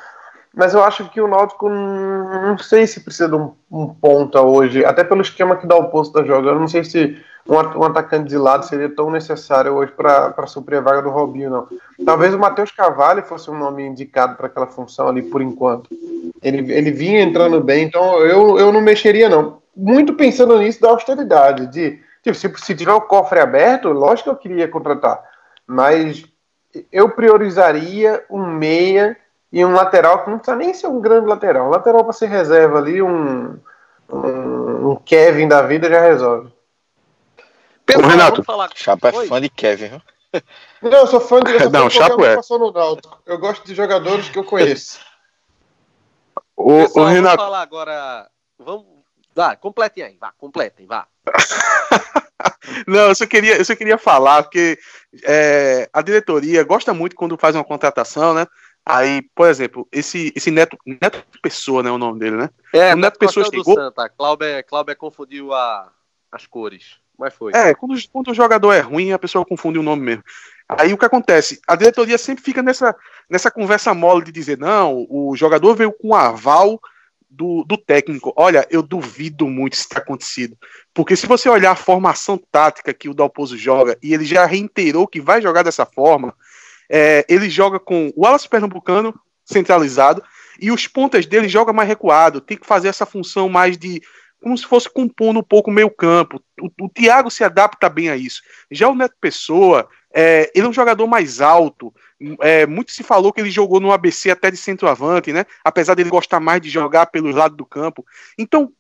Mas 0.55 0.75
eu 0.75 0.83
acho 0.83 1.09
que 1.11 1.21
o 1.21 1.29
Náutico 1.29 1.69
não 1.69 2.59
sei 2.59 2.87
se 2.87 3.01
precisa 3.01 3.29
de 3.29 3.37
um, 3.37 3.53
um 3.71 3.87
ponta 3.87 4.41
hoje, 4.41 4.85
até 4.85 5.05
pelo 5.05 5.23
esquema 5.23 5.57
que 5.57 5.67
dá 5.67 5.77
o 5.77 5.91
posto 5.91 6.13
da 6.13 6.25
jogando. 6.25 6.59
Não 6.59 6.69
sei 6.69 6.83
se 6.83 7.17
um, 7.49 7.55
um, 7.55 7.85
atacante 7.85 8.29
de 8.29 8.37
lado 8.37 8.67
seria 8.67 8.89
tão 8.89 9.11
necessário 9.11 9.73
hoje 9.73 9.93
para 9.93 10.47
suprir 10.47 10.79
a 10.79 10.83
vaga 10.83 11.03
do 11.03 11.11
Robinho, 11.11 11.51
não. 11.51 11.69
Talvez 12.05 12.35
o 12.35 12.39
Matheus 12.39 12.71
Cavalli 12.73 13.23
fosse 13.23 13.51
um 13.51 13.59
nome 13.59 13.85
indicado 13.85 14.37
para 14.37 14.49
aquela 14.49 14.67
função 14.67 15.09
ali 15.09 15.23
por 15.23 15.41
enquanto. 15.41 15.89
Ele, 16.43 16.73
ele 16.73 16.91
vinha 16.91 17.23
entrando 17.23 17.61
bem, 17.61 17.85
então 17.85 18.19
eu, 18.19 18.59
eu 18.59 18.73
não 18.73 18.81
mexeria, 18.81 19.29
não. 19.29 19.61
Muito 19.77 20.15
pensando 20.15 20.59
nisso 20.59 20.81
da 20.81 20.91
austeridade, 20.91 21.67
de 21.69 22.01
Tipo, 22.23 22.37
se, 22.37 22.53
se 22.57 22.75
tiver 22.75 22.93
o 22.93 23.01
cofre 23.01 23.41
aberto, 23.41 23.89
lógico 23.89 24.25
que 24.25 24.31
eu 24.31 24.37
queria 24.37 24.69
contratar. 24.69 25.23
Mas 25.67 26.25
eu 26.93 27.11
priorizaria 27.11 28.25
um 28.31 28.47
meia 28.47 29.17
e 29.53 29.65
um 29.65 29.73
lateral 29.73 30.25
que 30.25 30.31
não 30.31 30.39
precisa 30.39 30.57
nem 30.57 30.73
ser 30.73 30.87
um 30.87 31.01
grande 31.01 31.27
lateral. 31.27 31.67
Um 31.67 31.71
lateral 31.71 32.05
para 32.05 32.13
ser 32.13 32.27
reserva 32.27 32.79
ali, 32.79 33.03
um, 33.03 33.59
um, 34.09 34.91
um, 34.91 34.97
Kevin 34.97 35.49
da 35.49 35.63
vida 35.63 35.89
já 35.89 36.01
resolve. 36.01 36.53
Pedro, 37.85 38.07
Ô, 38.07 38.11
Renato, 38.11 38.45
falar... 38.45 38.71
Chapa 38.75 39.09
é 39.09 39.17
Oi? 39.17 39.27
fã 39.27 39.41
de 39.41 39.49
Kevin, 39.49 40.01
Não, 40.81 40.99
eu 40.99 41.07
sou 41.09 41.21
fã 41.21 41.41
de. 41.41 41.51
Eu 41.61 41.71
não, 41.71 41.91
Chapo 41.91 42.25
é. 42.25 42.37
No 42.37 42.99
eu 43.27 43.39
gosto 43.39 43.67
de 43.67 43.75
jogadores 43.75 44.29
que 44.29 44.39
eu 44.39 44.45
conheço. 44.45 45.01
o, 46.57 46.83
Pessoal, 46.83 47.07
o 47.07 47.09
Renato. 47.09 47.37
Vamos 47.37 47.51
falar 47.51 47.63
agora. 47.63 48.31
Vamos. 48.59 48.87
Vá, 49.35 49.57
completem 49.57 50.05
aí, 50.05 50.17
vá, 50.21 50.33
completem, 50.39 50.87
vá. 50.87 51.07
Não, 52.87 53.09
eu 53.09 53.15
só 53.15 53.27
queria, 53.27 53.57
eu 53.57 53.65
só 53.65 53.75
queria 53.75 53.99
falar 53.99 54.49
que 54.49 54.79
é, 55.25 55.89
a 55.93 56.03
diretoria 56.03 56.65
gosta 56.65 56.93
muito 56.93 57.17
quando 57.17 57.37
faz 57.37 57.55
uma 57.55 57.65
contratação, 57.65 58.35
né? 58.35 58.47
Aí, 58.85 59.23
por 59.35 59.49
exemplo, 59.49 59.87
esse, 59.93 60.33
esse 60.35 60.51
Neto, 60.51 60.77
Neto 60.87 61.23
Pessoa, 61.43 61.83
né? 61.83 61.91
O 61.91 61.99
nome 61.99 62.19
dele, 62.19 62.37
né? 62.37 62.51
É, 62.73 62.95
o 62.95 62.97
Neto 62.97 63.19
Pessoa 63.19 63.47
chegou. 63.47 63.75
Santa. 63.75 64.09
Cláudio, 64.09 64.47
Cláudio 64.67 64.97
confundiu 64.97 65.53
a, 65.53 65.93
as 66.33 66.47
cores. 66.47 66.99
Mas 67.19 67.35
foi. 67.35 67.53
É, 67.55 67.75
quando, 67.75 67.95
quando 68.11 68.31
o 68.31 68.35
jogador 68.35 68.73
é 68.73 68.81
ruim, 68.81 69.13
a 69.13 69.19
pessoa 69.19 69.45
confunde 69.45 69.79
o 69.79 69.83
nome 69.83 70.03
mesmo. 70.03 70.25
Aí 70.67 70.93
o 70.93 70.99
que 70.99 71.05
acontece? 71.05 71.61
A 71.67 71.77
diretoria 71.77 72.17
sempre 72.17 72.43
fica 72.43 72.63
nessa, 72.63 72.97
nessa 73.29 73.51
conversa 73.51 73.93
mole 73.93 74.25
de 74.25 74.33
dizer, 74.33 74.57
não, 74.57 75.07
o 75.11 75.35
jogador 75.37 75.75
veio 75.75 75.93
com 75.93 76.15
aval 76.15 76.81
do, 77.29 77.65
do 77.65 77.77
técnico. 77.77 78.33
Olha, 78.37 78.67
eu 78.71 78.83
duvido 78.83 79.47
muito 79.47 79.75
isso 79.75 79.89
ter 79.89 79.99
acontecido. 79.99 80.57
Porque 80.95 81.17
se 81.17 81.27
você 81.27 81.49
olhar 81.49 81.73
a 81.73 81.77
formação 81.77 82.41
tática 82.51 82.95
que 82.95 83.09
o 83.09 83.15
Dalpozo 83.15 83.59
joga, 83.59 83.99
e 84.03 84.15
ele 84.15 84.25
já 84.25 84.47
reiterou 84.47 85.07
que 85.07 85.21
vai 85.21 85.43
jogar 85.43 85.63
dessa 85.63 85.85
forma, 85.85 86.35
é, 86.91 87.25
ele 87.29 87.49
joga 87.49 87.79
com 87.79 88.13
o 88.17 88.25
Wallace 88.25 88.49
Pernambucano 88.49 89.15
centralizado, 89.45 90.23
e 90.61 90.71
os 90.71 90.87
pontas 90.87 91.25
dele 91.25 91.49
joga 91.49 91.73
mais 91.73 91.89
recuado, 91.89 92.41
tem 92.41 92.57
que 92.57 92.67
fazer 92.67 92.89
essa 92.89 93.07
função 93.07 93.49
mais 93.49 93.79
de 93.79 94.03
como 94.43 94.57
se 94.57 94.67
fosse 94.67 94.89
compondo 94.89 95.41
um 95.41 95.43
pouco 95.43 95.71
o 95.71 95.73
meio 95.73 95.91
campo. 95.91 96.43
O, 96.61 96.87
o 96.87 96.89
Thiago 96.89 97.31
se 97.31 97.45
adapta 97.45 97.89
bem 97.89 98.09
a 98.09 98.17
isso. 98.17 98.43
Já 98.71 98.89
o 98.89 98.95
Neto 98.95 99.15
Pessoa, 99.21 99.89
é, 100.13 100.51
ele 100.55 100.67
é 100.67 100.69
um 100.69 100.73
jogador 100.73 101.07
mais 101.07 101.41
alto. 101.41 101.93
É, 102.41 102.67
muito 102.67 102.91
se 102.91 103.03
falou 103.03 103.33
que 103.33 103.41
ele 103.41 103.51
jogou 103.51 103.81
no 103.81 103.93
ABC 103.93 104.31
até 104.31 104.51
de 104.51 104.57
centroavante, 104.57 105.33
né? 105.33 105.45
Apesar 105.63 105.95
dele 105.95 106.09
gostar 106.09 106.41
mais 106.41 106.61
de 106.61 106.71
jogar 106.71 107.07
pelos 107.07 107.35
lados 107.35 107.57
do 107.57 107.67
campo. 107.67 108.05
Então, 108.39 108.73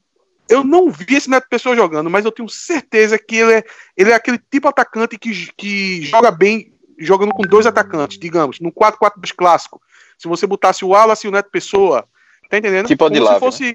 eu 0.49 0.64
não 0.64 0.90
vi 0.90 1.16
esse 1.16 1.29
Neto 1.29 1.46
Pessoa 1.49 1.77
jogando, 1.77 2.09
mas 2.09 2.25
eu 2.25 2.33
tenho 2.33 2.49
certeza 2.49 3.18
que 3.18 3.37
ele 3.37 3.53
é, 3.53 3.64
ele 3.96 4.11
é 4.11 4.14
aquele 4.14 4.38
tipo 4.51 4.66
atacante 4.66 5.18
que, 5.18 5.53
que 5.57 6.03
joga 6.03 6.31
bem 6.31 6.73
jogando 7.00 7.32
com 7.32 7.42
dois 7.42 7.66
atacantes, 7.66 8.18
digamos, 8.18 8.60
no 8.60 8.70
4-4 8.70 9.34
clássico. 9.36 9.80
Se 10.18 10.28
você 10.28 10.46
botasse 10.46 10.84
o 10.84 10.88
Wallace 10.88 11.26
e 11.26 11.28
o 11.28 11.32
Neto 11.32 11.50
Pessoa, 11.50 12.06
tá 12.48 12.58
entendendo? 12.58 12.86
Tipo 12.86 13.08
Como 13.08 13.26
se 13.26 13.40
fosse. 13.40 13.64
Né? 13.64 13.74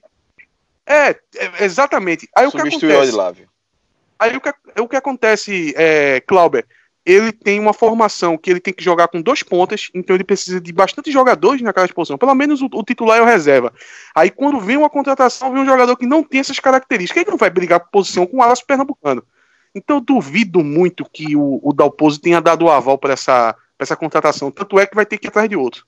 É, 0.85 1.09
é, 1.38 1.63
exatamente. 1.63 2.29
Aí 2.35 2.45
o 2.45 2.51
que 2.51 2.57
acontece? 2.57 3.17
Aí 4.17 4.38
o 4.38 4.41
que, 4.41 4.53
o 4.79 4.88
que 4.88 4.95
acontece, 4.95 5.73
é, 5.75 6.21
Clauber? 6.21 6.65
Ele 7.05 7.31
tem 7.31 7.59
uma 7.59 7.73
formação 7.73 8.35
que 8.35 8.49
ele 8.49 8.59
tem 8.59 8.73
que 8.73 8.83
jogar 8.83 9.07
com 9.07 9.21
dois 9.21 9.43
pontas, 9.43 9.91
então 9.93 10.15
ele 10.15 10.23
precisa 10.23 10.59
de 10.59 10.73
bastante 10.73 11.11
jogadores 11.11 11.61
naquela 11.61 11.88
posição. 11.88 12.17
Pelo 12.17 12.33
menos 12.33 12.61
o, 12.61 12.69
o 12.71 12.83
titular 12.83 13.19
é 13.19 13.21
o 13.21 13.25
reserva. 13.25 13.71
Aí 14.15 14.31
quando 14.31 14.59
vem 14.59 14.77
uma 14.77 14.89
contratação, 14.89 15.53
vem 15.53 15.61
um 15.61 15.65
jogador 15.65 15.95
que 15.97 16.07
não 16.07 16.23
tem 16.23 16.39
essas 16.39 16.59
características, 16.59 17.21
ele 17.21 17.31
não 17.31 17.38
vai 17.38 17.49
brigar 17.49 17.79
por 17.79 17.89
posição 17.89 18.25
com 18.25 18.38
o 18.38 18.41
Alas 18.41 18.61
Pernambucano. 18.61 19.23
Então 19.75 19.97
eu 19.97 20.01
duvido 20.01 20.63
muito 20.63 21.03
que 21.03 21.35
o, 21.35 21.59
o 21.61 21.73
Dalpozo 21.73 22.21
tenha 22.21 22.39
dado 22.39 22.63
o 22.63 22.71
aval 22.71 22.97
para 22.97 23.11
essa, 23.11 23.53
essa 23.77 23.95
contratação. 23.95 24.49
Tanto 24.49 24.79
é 24.79 24.88
que 24.88 24.95
vai 24.95 25.05
ter 25.05 25.17
que 25.17 25.27
ir 25.27 25.29
atrás 25.29 25.49
de 25.49 25.57
outro. 25.57 25.85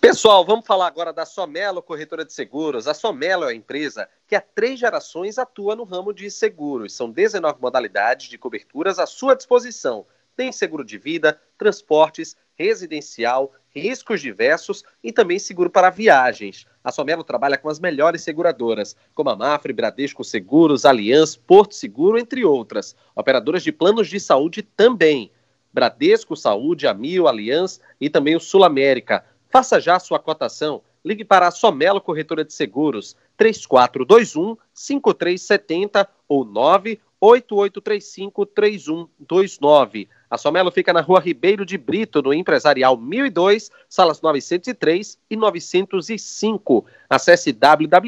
Pessoal, 0.00 0.44
vamos 0.44 0.64
falar 0.64 0.86
agora 0.86 1.12
da 1.12 1.26
Somelo 1.26 1.82
Corretora 1.82 2.24
de 2.24 2.32
Seguros. 2.32 2.86
A 2.86 2.94
Somelo 2.94 3.44
é 3.44 3.48
a 3.48 3.54
empresa 3.54 4.08
que 4.28 4.36
há 4.36 4.40
três 4.40 4.78
gerações 4.78 5.38
atua 5.38 5.74
no 5.74 5.82
ramo 5.82 6.12
de 6.12 6.30
seguros. 6.30 6.94
São 6.94 7.10
19 7.10 7.60
modalidades 7.60 8.28
de 8.28 8.38
coberturas 8.38 9.00
à 9.00 9.06
sua 9.06 9.34
disposição. 9.34 10.06
Tem 10.36 10.52
seguro 10.52 10.84
de 10.84 10.98
vida, 10.98 11.40
transportes, 11.58 12.36
residencial, 12.54 13.52
riscos 13.70 14.20
diversos 14.20 14.84
e 15.02 15.10
também 15.12 15.38
seguro 15.38 15.70
para 15.70 15.90
viagens. 15.90 16.66
A 16.86 16.92
Somelo 16.92 17.24
trabalha 17.24 17.58
com 17.58 17.68
as 17.68 17.80
melhores 17.80 18.22
seguradoras, 18.22 18.96
como 19.12 19.28
a 19.28 19.34
Mafre, 19.34 19.72
Bradesco 19.72 20.22
Seguros, 20.22 20.84
Aliança, 20.84 21.36
Porto 21.44 21.74
Seguro, 21.74 22.16
entre 22.16 22.44
outras. 22.44 22.94
Operadoras 23.12 23.64
de 23.64 23.72
planos 23.72 24.08
de 24.08 24.20
saúde 24.20 24.62
também. 24.62 25.32
Bradesco 25.72 26.36
Saúde, 26.36 26.86
Amil, 26.86 27.26
Aliança 27.26 27.80
e 28.00 28.08
também 28.08 28.36
o 28.36 28.40
Sul 28.40 28.62
América. 28.62 29.24
Faça 29.50 29.80
já 29.80 29.98
sua 29.98 30.20
cotação. 30.20 30.80
Ligue 31.04 31.24
para 31.24 31.48
a 31.48 31.50
Somelo 31.50 32.00
Corretora 32.00 32.44
de 32.44 32.52
Seguros 32.52 33.16
3421 33.36 34.56
5370 34.72 36.08
ou 36.28 36.44
98835 36.44 38.46
3129. 38.46 40.08
A 40.28 40.36
Somelo 40.36 40.72
fica 40.72 40.92
na 40.92 41.00
Rua 41.00 41.20
Ribeiro 41.20 41.64
de 41.64 41.78
Brito, 41.78 42.20
no 42.20 42.34
Empresarial 42.34 42.96
1002, 42.96 43.70
salas 43.88 44.20
903 44.20 45.18
e 45.30 45.36
905. 45.36 46.84
Acesse 47.08 47.52
www.somelo 47.52 48.00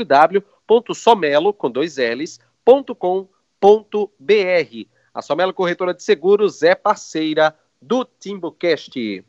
com 1.52 1.70
dois 1.70 1.96
A 5.14 5.22
Somelo 5.22 5.54
Corretora 5.54 5.94
de 5.94 6.02
Seguros 6.02 6.62
é 6.64 6.74
parceira 6.74 7.56
do 7.80 8.04
TimbuCast. 8.04 9.24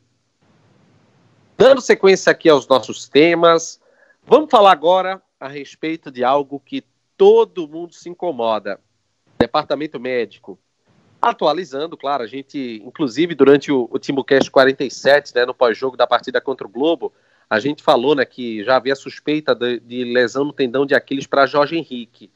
Dando 1.56 1.82
sequência 1.82 2.32
aqui 2.32 2.50
aos 2.50 2.68
nossos 2.68 3.08
temas, 3.08 3.80
vamos 4.26 4.50
falar 4.50 4.72
agora 4.72 5.22
a 5.40 5.48
respeito 5.48 6.10
de 6.10 6.24
algo 6.24 6.60
que 6.60 6.84
todo 7.16 7.68
mundo 7.68 7.94
se 7.94 8.10
incomoda: 8.10 8.80
Departamento 9.38 10.00
Médico. 10.00 10.58
Atualizando, 11.22 11.98
claro, 11.98 12.24
a 12.24 12.28
gente, 12.28 12.82
inclusive 12.86 13.36
durante 13.36 13.72
o, 13.72 13.90
o 13.92 14.00
TimbuCast 14.00 14.50
47, 14.50 15.36
né, 15.36 15.46
no 15.46 15.54
pós-jogo 15.54 15.98
da 15.98 16.08
partida 16.08 16.40
contra 16.40 16.66
o 16.66 16.70
Globo, 16.70 17.12
a 17.50 17.60
gente 17.60 17.84
falou 17.84 18.16
né, 18.16 18.24
que 18.24 18.64
já 18.64 18.78
havia 18.78 18.96
suspeita 18.96 19.54
de, 19.54 19.80
de 19.80 20.04
lesão 20.06 20.46
no 20.46 20.54
tendão 20.54 20.86
de 20.86 20.96
Aquiles 20.96 21.28
para 21.28 21.46
Jorge 21.46 21.76
Henrique. 21.76 22.32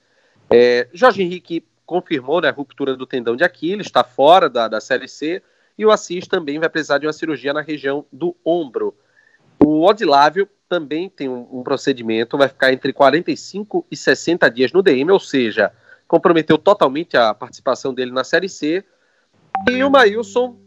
É, 0.49 0.87
Jorge 0.93 1.21
Henrique 1.21 1.65
confirmou 1.85 2.41
né, 2.41 2.49
a 2.49 2.51
ruptura 2.51 2.95
do 2.95 3.05
tendão 3.05 3.35
de 3.35 3.43
Aquiles, 3.43 3.87
está 3.87 4.03
fora 4.03 4.49
da, 4.49 4.67
da 4.67 4.81
Série 4.81 5.07
C, 5.07 5.41
e 5.77 5.85
o 5.85 5.91
Assis 5.91 6.27
também 6.27 6.59
vai 6.59 6.69
precisar 6.69 6.97
de 6.97 7.05
uma 7.05 7.13
cirurgia 7.13 7.53
na 7.53 7.61
região 7.61 8.05
do 8.11 8.35
ombro. 8.43 8.95
O 9.63 9.85
Odilávio 9.85 10.47
também 10.67 11.09
tem 11.09 11.29
um, 11.29 11.47
um, 11.51 11.63
procedimento, 11.63 12.37
vai 12.37 12.47
ficar 12.47 12.73
entre 12.73 12.91
45 12.91 13.85
e 13.89 13.95
60 13.95 14.49
dias 14.49 14.71
no 14.71 14.81
DM, 14.81 15.11
ou 15.11 15.19
seja, 15.19 15.71
comprometeu 16.13 16.59
totalmente 16.59 17.17
a 17.17 17.33
participação 17.33 17.91
dele 17.91 18.11
na 18.11 18.23
Série 18.23 18.47
C. 18.47 18.85
E 19.67 19.83
o 19.83 19.89
Maílson 19.89 20.59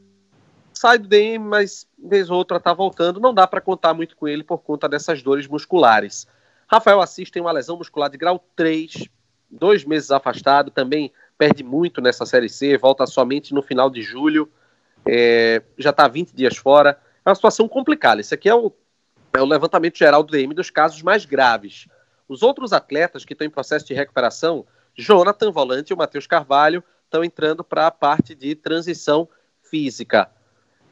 sai 0.75 0.99
do 0.99 1.07
DM, 1.07 1.39
mas 1.39 1.87
vez 1.97 2.29
ou 2.29 2.37
outra 2.37 2.57
está 2.57 2.73
voltando. 2.73 3.21
Não 3.21 3.33
dá 3.33 3.47
para 3.47 3.61
contar 3.61 3.95
muito 3.95 4.17
com 4.17 4.27
ele 4.27 4.43
por 4.43 4.59
conta 4.59 4.89
dessas 4.89 5.23
dores 5.23 5.47
musculares. 5.47 6.27
Rafael 6.67 7.01
Assis 7.01 7.31
tem 7.31 7.41
uma 7.41 7.53
lesão 7.53 7.77
muscular 7.77 8.11
de 8.11 8.19
grau 8.19 8.45
3, 8.57 9.05
dois 9.49 9.85
meses 9.85 10.11
afastado, 10.11 10.69
também 10.73 11.13
perde 11.39 11.63
muito 11.63 12.01
nessa 12.01 12.27
Série 12.27 12.49
C, 12.49 12.77
volta 12.77 13.07
somente 13.07 13.55
no 13.55 13.63
final 13.63 13.89
de 13.89 14.03
julho, 14.03 14.51
é, 15.07 15.63
já 15.79 15.91
está 15.91 16.09
20 16.09 16.33
dias 16.33 16.57
fora. 16.57 16.99
É 17.25 17.29
uma 17.29 17.37
situação 17.37 17.69
complicada. 17.69 18.21
Esse 18.21 18.35
aqui 18.35 18.49
é 18.49 18.55
o 18.57 18.73
é 19.33 19.41
o 19.41 19.47
levantamento 19.47 19.97
geral 19.97 20.25
do 20.25 20.33
DM 20.33 20.53
dos 20.55 20.71
casos 20.71 21.03
mais 21.03 21.25
graves. 21.25 21.87
Os 22.29 22.43
outros 22.43 22.73
atletas 22.73 23.25
que 23.25 23.33
estão 23.33 23.47
em 23.47 23.51
processo 23.51 23.87
de 23.87 23.95
recuperação, 23.95 24.67
Jonathan 24.97 25.51
Volante 25.51 25.93
e 25.93 25.95
o 25.95 25.97
Matheus 25.97 26.27
Carvalho, 26.27 26.83
estão 27.05 27.25
entrando 27.25 27.63
para 27.63 27.87
a 27.87 27.91
parte 27.91 28.35
de 28.35 28.55
transição 28.55 29.29
física. 29.63 30.31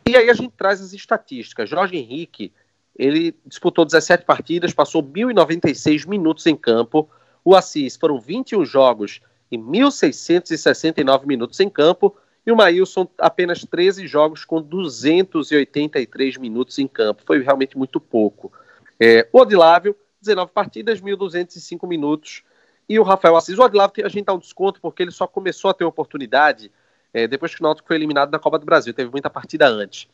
E 0.07 0.17
aí 0.17 0.29
a 0.29 0.35
gente 0.35 0.53
traz 0.57 0.81
as 0.81 0.93
estatísticas. 0.93 1.69
Jorge 1.69 1.97
Henrique, 1.97 2.53
ele 2.97 3.35
disputou 3.47 3.85
17 3.85 4.25
partidas, 4.25 4.73
passou 4.73 5.03
1.096 5.03 6.07
minutos 6.07 6.47
em 6.47 6.55
campo. 6.55 7.09
O 7.45 7.55
Assis 7.55 7.97
foram 7.97 8.21
21 8.21 8.65
jogos 8.65 9.21
e 9.51 9.57
1.669 9.57 11.27
minutos 11.27 11.59
em 11.61 11.69
campo. 11.69 12.17
E 12.47 12.53
o 12.53 12.57
Maílson, 12.57 13.09
apenas 13.19 13.65
13 13.65 14.07
jogos 14.07 14.45
com 14.45 14.61
283 14.61 16.37
minutos 16.37 16.79
em 16.79 16.87
campo. 16.87 17.23
Foi 17.25 17.41
realmente 17.43 17.77
muito 17.77 17.99
pouco. 17.99 18.53
É, 19.01 19.27
o 19.33 19.41
Odilávio, 19.41 19.97
19 20.21 20.53
partidas, 20.53 21.01
1.205 21.01 21.89
minutos. 21.89 22.43
E 22.89 22.99
o 22.99 23.03
Rafael 23.03 23.37
Assis. 23.37 23.59
O 23.59 23.63
Odilávio, 23.63 24.05
a 24.05 24.09
gente 24.09 24.25
dá 24.25 24.35
um 24.35 24.39
desconto 24.39 24.81
porque 24.81 25.03
ele 25.03 25.11
só 25.11 25.27
começou 25.27 25.71
a 25.71 25.75
ter 25.75 25.85
oportunidade 25.85 26.71
é, 27.13 27.27
depois 27.27 27.55
que 27.55 27.61
o 27.61 27.63
Náutico 27.63 27.89
foi 27.89 27.97
eliminado 27.97 28.31
da 28.31 28.39
Copa 28.39 28.59
do 28.59 28.67
Brasil. 28.67 28.93
Teve 28.93 29.11
muita 29.11 29.31
partida 29.31 29.67
antes. 29.67 30.09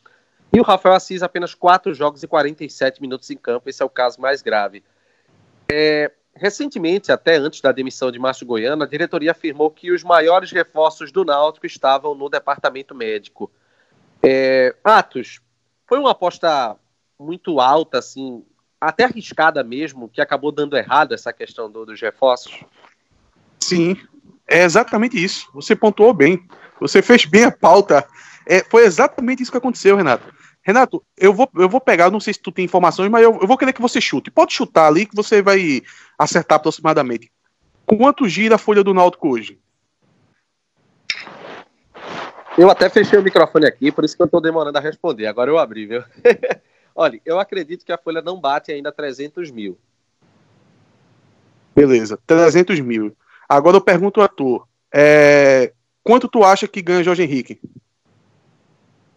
E 0.53 0.59
o 0.59 0.63
Rafael 0.63 0.95
Assis, 0.95 1.23
apenas 1.23 1.53
4 1.53 1.93
jogos 1.93 2.23
e 2.23 2.27
47 2.27 3.01
minutos 3.01 3.29
em 3.29 3.37
campo. 3.37 3.69
Esse 3.69 3.81
é 3.81 3.85
o 3.85 3.89
caso 3.89 4.19
mais 4.21 4.41
grave. 4.41 4.83
É, 5.71 6.11
Recentemente, 6.33 7.11
até 7.11 7.35
antes 7.35 7.59
da 7.61 7.71
demissão 7.71 8.09
de 8.11 8.17
Márcio 8.17 8.47
Goiano, 8.47 8.83
a 8.83 8.87
diretoria 8.87 9.31
afirmou 9.31 9.69
que 9.69 9.91
os 9.91 10.03
maiores 10.03 10.51
reforços 10.51 11.11
do 11.11 11.25
Náutico 11.25 11.65
estavam 11.65 12.15
no 12.15 12.29
departamento 12.29 12.95
médico. 12.95 13.51
É, 14.23 14.73
Atos, 14.83 15.41
foi 15.85 15.99
uma 15.99 16.11
aposta 16.11 16.77
muito 17.19 17.59
alta, 17.59 17.99
assim, 17.99 18.45
até 18.81 19.03
arriscada 19.03 19.63
mesmo, 19.63 20.09
que 20.09 20.19
acabou 20.19 20.51
dando 20.51 20.75
errado 20.75 21.13
essa 21.13 21.31
questão 21.31 21.69
do, 21.69 21.85
dos 21.85 22.01
reforços? 22.01 22.65
Sim, 23.59 23.95
é 24.47 24.63
exatamente 24.63 25.23
isso. 25.23 25.47
Você 25.53 25.75
pontuou 25.75 26.11
bem. 26.13 26.43
Você 26.79 27.03
fez 27.03 27.25
bem 27.25 27.43
a 27.43 27.51
pauta. 27.51 28.07
É, 28.47 28.63
foi 28.63 28.83
exatamente 28.83 29.43
isso 29.43 29.51
que 29.51 29.57
aconteceu, 29.57 29.95
Renato. 29.95 30.33
Renato, 30.63 31.03
eu 31.15 31.31
vou, 31.31 31.49
eu 31.55 31.69
vou 31.69 31.79
pegar, 31.79 32.09
não 32.09 32.19
sei 32.19 32.33
se 32.33 32.39
tu 32.39 32.51
tem 32.51 32.65
informações, 32.65 33.09
mas 33.09 33.23
eu, 33.23 33.37
eu 33.39 33.47
vou 33.47 33.57
querer 33.57 33.73
que 33.73 33.81
você 33.81 34.01
chute. 34.01 34.31
Pode 34.31 34.53
chutar 34.53 34.87
ali 34.87 35.05
que 35.05 35.15
você 35.15 35.41
vai 35.41 35.81
acertar 36.17 36.55
aproximadamente. 36.57 37.31
Quanto 37.85 38.27
gira 38.27 38.55
a 38.55 38.59
folha 38.59 38.83
do 38.83 38.93
Náutico 38.93 39.29
hoje? 39.29 39.59
Eu 42.57 42.69
até 42.69 42.89
fechei 42.89 43.17
o 43.17 43.23
microfone 43.23 43.65
aqui, 43.65 43.91
por 43.91 44.03
isso 44.03 44.15
que 44.15 44.21
eu 44.21 44.25
estou 44.25 44.41
demorando 44.41 44.77
a 44.77 44.81
responder. 44.81 45.27
Agora 45.27 45.49
eu 45.49 45.57
abri, 45.57 45.85
viu? 45.85 46.03
Olha, 46.95 47.19
eu 47.25 47.39
acredito 47.39 47.85
que 47.85 47.91
a 47.91 47.97
folha 47.97 48.21
não 48.21 48.39
bate 48.39 48.71
ainda 48.71 48.91
300 48.91 49.51
mil. 49.51 49.77
Beleza, 51.75 52.19
300 52.27 52.79
mil. 52.79 53.15
Agora 53.47 53.77
eu 53.77 53.81
pergunto 53.81 54.21
a 54.21 54.27
tu, 54.27 54.65
é, 54.93 55.73
quanto 56.03 56.27
tu 56.27 56.43
acha 56.43 56.67
que 56.67 56.81
ganha 56.81 57.03
Jorge 57.03 57.23
Henrique? 57.23 57.59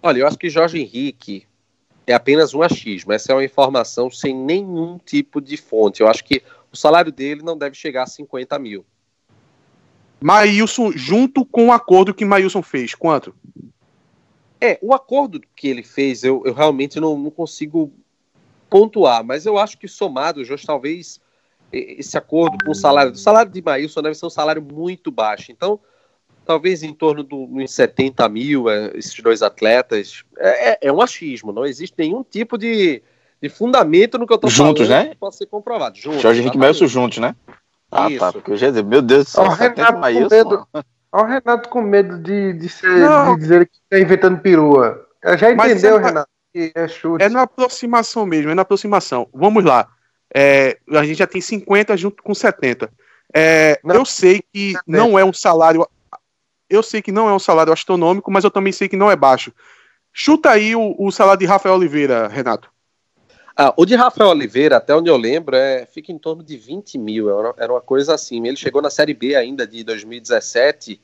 Olha, 0.03 0.21
eu 0.21 0.27
acho 0.27 0.39
que 0.39 0.51
Jorge 0.51 0.79
Henrique 0.79 1.47
é 2.07 2.13
apenas 2.13 2.55
um 2.55 2.63
achismo. 2.63 3.13
Essa 3.13 3.33
é 3.33 3.35
uma 3.35 3.45
informação 3.45 4.11
sem 4.11 4.35
nenhum 4.35 4.99
tipo 4.99 5.41
de 5.41 5.57
fonte. 5.57 6.01
Eu 6.01 6.09
acho 6.09 6.25
que 6.25 6.43
o 6.73 6.77
salário 6.77 7.11
dele 7.11 7.43
não 7.43 7.57
deve 7.57 7.75
chegar 7.75 8.03
a 8.03 8.07
50 8.07 8.59
mil. 8.59 8.85
Maílson, 10.21 10.93
junto 10.93 11.45
com 11.45 11.69
o 11.69 11.73
acordo 11.73 12.15
que 12.15 12.25
Maílson 12.25 12.63
fez, 12.63 12.95
quanto? 12.95 13.35
É, 14.61 14.79
o 14.81 14.95
acordo 14.95 15.41
que 15.55 15.69
ele 15.69 15.83
fez, 15.83 16.25
eu, 16.25 16.43
eu 16.45 16.55
realmente 16.55 16.99
não, 16.99 17.19
não, 17.19 17.31
consigo 17.31 17.93
pontuar, 18.71 19.23
mas 19.25 19.47
eu 19.47 19.59
acho 19.59 19.77
que 19.79 19.87
somado, 19.87 20.45
Jorge, 20.45 20.67
talvez 20.67 21.21
esse 21.73 22.17
acordo 22.17 22.57
com 22.65 22.71
o 22.71 22.75
salário. 22.75 23.13
O 23.13 23.17
salário 23.17 23.51
de 23.51 23.61
Maílson 23.61 24.03
deve 24.03 24.15
ser 24.15 24.27
um 24.27 24.31
salário 24.31 24.63
muito 24.63 25.11
baixo. 25.11 25.51
Então, 25.51 25.81
talvez 26.45 26.83
em 26.83 26.93
torno 26.93 27.23
dos 27.23 27.71
70 27.71 28.29
mil, 28.29 28.71
é, 28.71 28.93
esses 28.95 29.19
dois 29.21 29.43
atletas. 29.43 30.23
É, 30.39 30.71
é, 30.71 30.79
é, 30.83 30.93
um 30.93 31.01
achismo, 31.01 31.53
não 31.53 31.65
existe 31.65 31.95
nenhum 31.99 32.23
tipo 32.23 32.57
de, 32.57 33.03
de 33.43 33.49
fundamento 33.49 34.19
no 34.19 34.27
que 34.27 34.33
eu 34.33 34.37
estou 34.37 34.51
falando. 34.51 34.79
Juntos, 34.79 34.89
né? 34.89 35.15
Pode 35.19 35.37
ser 35.37 35.47
comprovado. 35.47 35.99
Juntos, 35.99 36.23
Jorge 36.23 36.41
Henrique 36.41 36.59
Melson 36.59 36.87
juntos, 36.87 37.19
né? 37.19 37.35
Ah, 37.91 38.11
Isso. 38.11 38.19
tá. 38.19 38.33
Porque 38.33 38.53
eu 38.53 38.57
já 38.57 38.69
dizer, 38.69 38.85
meu 38.85 39.03
Deus 39.03 39.25
do 39.25 39.31
céu, 39.31 39.45
Olha 39.45 39.53
o 39.53 39.55
Renato, 39.55 39.93
com 39.93 40.29
medo, 40.29 40.69
olha 41.15 41.25
o 41.25 41.27
Renato 41.27 41.69
com 41.69 41.81
medo 41.81 42.19
de, 42.19 42.53
de, 42.55 42.69
ser, 42.69 42.89
de 42.89 43.37
dizer 43.39 43.67
que 43.67 43.79
está 43.79 43.99
inventando 43.99 44.41
perua. 44.41 45.07
Já 45.39 45.53
entendeu, 45.53 45.99
é 45.99 46.03
Renato, 46.03 46.29
que 46.53 46.73
é 46.75 46.89
chute. 46.89 47.25
É 47.25 47.29
na 47.29 47.43
aproximação 47.43 48.27
mesmo, 48.27 48.51
é 48.51 48.55
na 48.55 48.63
aproximação. 48.63 49.29
Vamos 49.33 49.65
lá. 49.65 49.89
É, 50.35 50.79
a 50.91 51.05
gente 51.05 51.19
já 51.19 51.27
tem 51.27 51.41
50 51.41 51.97
junto 51.97 52.23
com 52.23 52.35
70. 52.35 52.91
É, 53.35 53.81
eu 53.85 54.05
sei 54.05 54.43
que 54.53 54.75
não 54.87 55.19
é 55.19 55.25
um 55.25 55.33
salário 55.33 55.87
eu 56.69 56.83
sei 56.83 57.03
que 57.03 57.13
não 57.13 57.29
é 57.29 57.33
um 57.33 57.39
salário 57.39 57.73
astronômico, 57.73 58.31
mas 58.31 58.43
eu 58.43 58.51
também 58.51 58.73
sei 58.73 58.89
que 58.89 58.97
não 58.97 59.11
é 59.11 59.17
baixo. 59.17 59.53
Chuta 60.13 60.51
aí 60.51 60.75
o, 60.75 60.95
o 60.99 61.11
salário 61.11 61.41
de 61.41 61.47
Rafael 61.47 61.75
Oliveira, 61.75 62.29
Renato. 62.29 62.71
Ah, 63.57 63.73
o 63.77 63.87
de 63.87 63.95
Rafael 63.95 64.31
Oliveira, 64.31 64.77
até 64.77 64.95
onde 64.95 65.09
eu 65.09 65.17
lembro, 65.17 65.55
é, 65.55 65.87
fica 65.87 66.11
em 66.11 66.19
torno 66.19 66.43
de 66.43 66.57
20 66.57 66.99
mil. 66.99 67.29
Era 67.57 67.73
uma 67.73 67.81
coisa 67.81 68.15
assim. 68.15 68.45
Ele 68.47 68.57
chegou 68.57 68.83
na 68.83 68.91
Série 68.91 69.15
B 69.15 69.37
ainda 69.37 69.67
de 69.67 69.85
2017. 69.85 71.01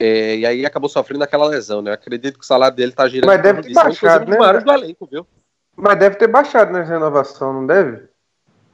É, 0.00 0.36
e 0.36 0.46
aí 0.46 0.64
acabou 0.64 0.88
sofrendo 0.88 1.22
aquela 1.22 1.46
lesão, 1.46 1.82
né? 1.82 1.90
Eu 1.90 1.94
acredito 1.94 2.38
que 2.38 2.44
o 2.44 2.46
salário 2.46 2.76
dele 2.76 2.92
tá 2.92 3.06
girando. 3.06 3.28
Mas 3.28 3.42
deve 3.42 3.62
ter 3.62 3.74
baixado, 3.74 4.30
né? 4.30 4.36
do 4.36 4.72
elenco, 4.72 5.06
viu? 5.06 5.26
Mas 5.76 5.98
deve 5.98 6.16
ter 6.16 6.26
baixado 6.26 6.72
nessa 6.72 6.90
renovação, 6.90 7.52
não 7.52 7.66
deve? 7.66 8.08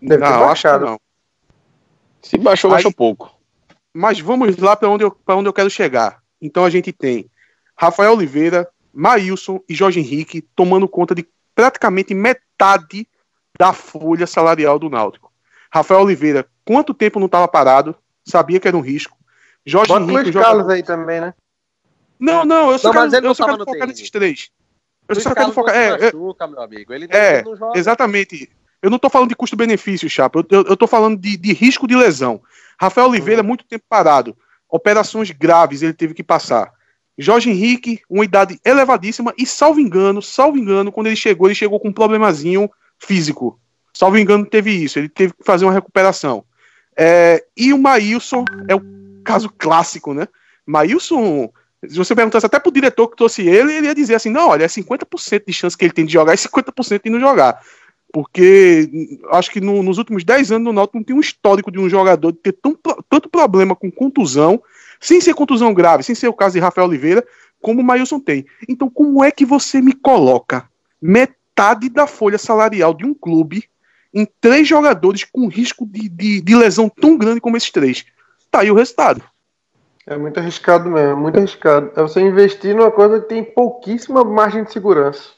Deve 0.01 0.23
não, 0.23 0.33
ter 0.33 0.39
baixado. 0.39 0.87
não. 0.87 1.01
Se 2.23 2.39
baixou, 2.39 2.71
aí, 2.71 2.77
baixou 2.77 2.93
pouco. 2.93 3.35
Mas 3.93 4.21
vamos 4.21 4.57
lá 4.57 4.77
para 4.77 4.89
onde, 4.89 5.05
eu, 5.05 5.17
onde 5.29 5.49
eu 5.49 5.53
quero 5.53 5.69
chegar. 5.69 6.23
Então 6.41 6.65
a 6.65 6.71
gente 6.71 6.93
tem 6.93 7.29
Rafael 7.77 8.13
Oliveira, 8.13 8.69
Maílson 8.93 9.61
e 9.69 9.75
Jorge 9.75 10.01
Henrique 10.01 10.43
tomando 10.55 10.87
conta 10.87 11.15
de 11.15 11.27
praticamente 11.61 12.15
metade 12.15 13.07
da 13.59 13.75
folha 13.75 14.27
salarial 14.27 14.79
do 14.79 14.89
Náutico. 14.89 15.31
Rafael 15.71 16.01
Oliveira, 16.01 16.47
quanto 16.65 16.95
tempo 16.95 17.19
não 17.19 17.27
estava 17.27 17.47
parado? 17.47 17.95
Sabia 18.25 18.59
que 18.59 18.67
era 18.67 18.77
um 18.77 18.81
risco. 18.81 19.15
Jorge 19.67 19.89
Bota 19.89 20.05
Henrique. 20.05 20.31
Luiz 20.31 20.47
Carlos 20.47 20.69
aí 20.71 20.83
também, 20.83 21.21
né? 21.21 21.35
Não, 22.19 22.47
não, 22.47 22.71
eu 22.71 22.79
só 22.79 22.95
não, 22.95 23.11
quero, 23.11 23.27
eu 23.27 23.35
só 23.35 23.45
quero 23.45 23.65
focar 23.65 23.89
nesses 23.89 24.11
três. 24.11 24.51
Eu 25.07 25.15
Luiz 25.15 25.23
só 25.23 25.35
quero 25.35 25.53
focar. 25.53 25.77
É, 25.77 25.91
machuca, 26.13 26.47
meu 26.47 26.63
amigo. 26.63 26.95
Ele 26.95 27.07
é 27.11 27.45
exatamente. 27.75 28.51
Eu 28.81 28.89
não 28.89 28.97
estou 28.97 29.11
falando 29.11 29.29
de 29.29 29.37
custo-benefício, 29.37 30.09
Chapa. 30.09 30.43
Eu, 30.51 30.77
tô 30.79 30.87
falando 30.87 31.21
de, 31.21 31.37
de 31.37 31.53
risco 31.53 31.87
de 31.87 31.95
lesão. 31.95 32.41
Rafael 32.81 33.09
Oliveira, 33.09 33.43
uhum. 33.43 33.49
muito 33.49 33.67
tempo 33.67 33.85
parado. 33.87 34.35
Operações 34.67 35.31
graves 35.31 35.83
ele 35.83 35.93
teve 35.93 36.15
que 36.15 36.23
passar. 36.23 36.73
Jorge 37.21 37.51
Henrique, 37.51 38.01
uma 38.09 38.25
idade 38.25 38.59
elevadíssima, 38.65 39.35
e 39.37 39.45
salvo 39.45 39.79
engano, 39.79 40.23
salvo 40.23 40.57
engano, 40.57 40.91
quando 40.91 41.09
ele 41.09 41.17
chegou, 41.17 41.47
ele 41.47 41.55
chegou 41.55 41.79
com 41.79 41.89
um 41.89 41.93
problemazinho 41.93 42.71
físico. 42.99 43.61
Salvo 43.93 44.19
engano, 44.19 44.47
teve 44.47 44.71
isso, 44.71 44.99
ele 44.99 45.09
teve 45.09 45.35
que 45.35 45.45
fazer 45.45 45.67
uma 45.67 45.73
recuperação. 45.73 46.45
É, 46.97 47.45
e 47.57 47.73
o 47.73 47.79
Maílson 47.79 48.45
é 48.69 48.75
o 48.75 48.83
caso 49.23 49.53
clássico, 49.59 50.15
né? 50.15 50.27
Maílson, 50.65 51.51
se 51.87 51.97
você 51.97 52.15
perguntasse 52.15 52.47
até 52.47 52.59
pro 52.59 52.73
diretor 52.73 53.09
que 53.09 53.17
trouxe 53.17 53.47
ele, 53.47 53.75
ele 53.75 53.87
ia 53.87 53.95
dizer 53.95 54.15
assim: 54.15 54.31
não, 54.31 54.49
olha, 54.49 54.65
é 54.65 54.69
50% 54.69 55.45
de 55.47 55.53
chance 55.53 55.77
que 55.77 55.85
ele 55.85 55.93
tem 55.93 56.07
de 56.07 56.13
jogar 56.13 56.35
e 56.35 56.39
50% 56.39 57.03
de 57.05 57.11
não 57.11 57.21
jogar. 57.21 57.61
Porque 58.13 58.91
acho 59.31 59.51
que 59.51 59.61
no, 59.61 59.83
nos 59.83 59.99
últimos 59.99 60.25
10 60.25 60.53
anos 60.53 60.65
no 60.65 60.73
Náutico 60.73 60.99
não 60.99 61.05
tem 61.05 61.15
um 61.15 61.21
histórico 61.21 61.71
de 61.71 61.79
um 61.79 61.89
jogador 61.89 62.33
de 62.33 62.39
ter 62.39 62.53
tão, 62.53 62.77
tanto 63.09 63.29
problema 63.29 63.77
com 63.77 63.91
contusão, 63.91 64.61
sem 65.01 65.21
ser 65.21 65.35
contusão 65.35 65.73
grave, 65.73 66.03
sem 66.03 66.15
ser 66.15 66.29
o 66.29 66.33
caso 66.33 66.55
de 66.55 66.61
Rafael 66.61 66.87
Oliveira, 66.87 67.27
como 67.61 67.81
o 67.81 67.85
Mailson 67.85 68.21
tem. 68.21 68.47
Então, 68.69 68.89
como 68.91 69.25
é 69.25 69.31
que 69.31 69.45
você 69.45 69.81
me 69.81 69.93
coloca 69.93 70.69
metade 71.01 71.89
da 71.89 72.07
folha 72.07 72.39
salarial 72.39 72.95
de 72.95 73.05
um 73.07 73.15
clube 73.15 73.65
em 74.13 74.27
três 74.41 74.69
jogadores 74.69 75.25
com 75.25 75.49
risco 75.49 75.87
de, 75.87 76.09
de, 76.09 76.41
de 76.41 76.55
lesão 76.55 76.89
tão 76.89 77.17
grande 77.17 77.41
como 77.41 77.57
esses 77.57 77.71
três? 77.71 78.05
Tá 78.51 78.61
aí 78.61 78.71
o 78.71 78.75
resultado. 78.75 79.23
É 80.07 80.17
muito 80.17 80.39
arriscado 80.39 80.91
mesmo, 80.91 81.17
muito 81.17 81.39
arriscado. 81.39 81.93
É 81.95 82.03
você 82.03 82.21
investir 82.21 82.75
numa 82.75 82.91
coisa 82.91 83.21
que 83.21 83.29
tem 83.29 83.45
pouquíssima 83.45 84.25
margem 84.25 84.65
de 84.65 84.73
segurança. 84.73 85.31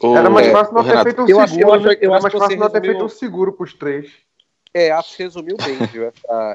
O, 0.00 0.16
Era 0.16 0.30
mais 0.30 0.48
fácil 0.48 0.74
não 0.74 0.84
ter 0.84 1.02
feito 1.02 1.22
um 1.22 1.28
eu 1.28 1.36
seguro. 1.36 1.42
Acho, 1.42 1.60
eu 1.60 1.74
acho, 1.74 1.86
eu 2.00 2.12
Era 2.12 2.22
mais 2.22 2.34
fácil 2.34 2.58
não 2.58 2.70
ter 2.70 2.80
feito 2.80 3.04
um 3.04 3.08
seguro 3.08 3.52
para 3.52 3.64
os 3.64 3.74
três. 3.74 4.10
É, 4.74 4.90
acho 4.90 5.16
que 5.16 5.22
resumiu 5.22 5.56
bem, 5.56 5.76
viu? 5.86 6.12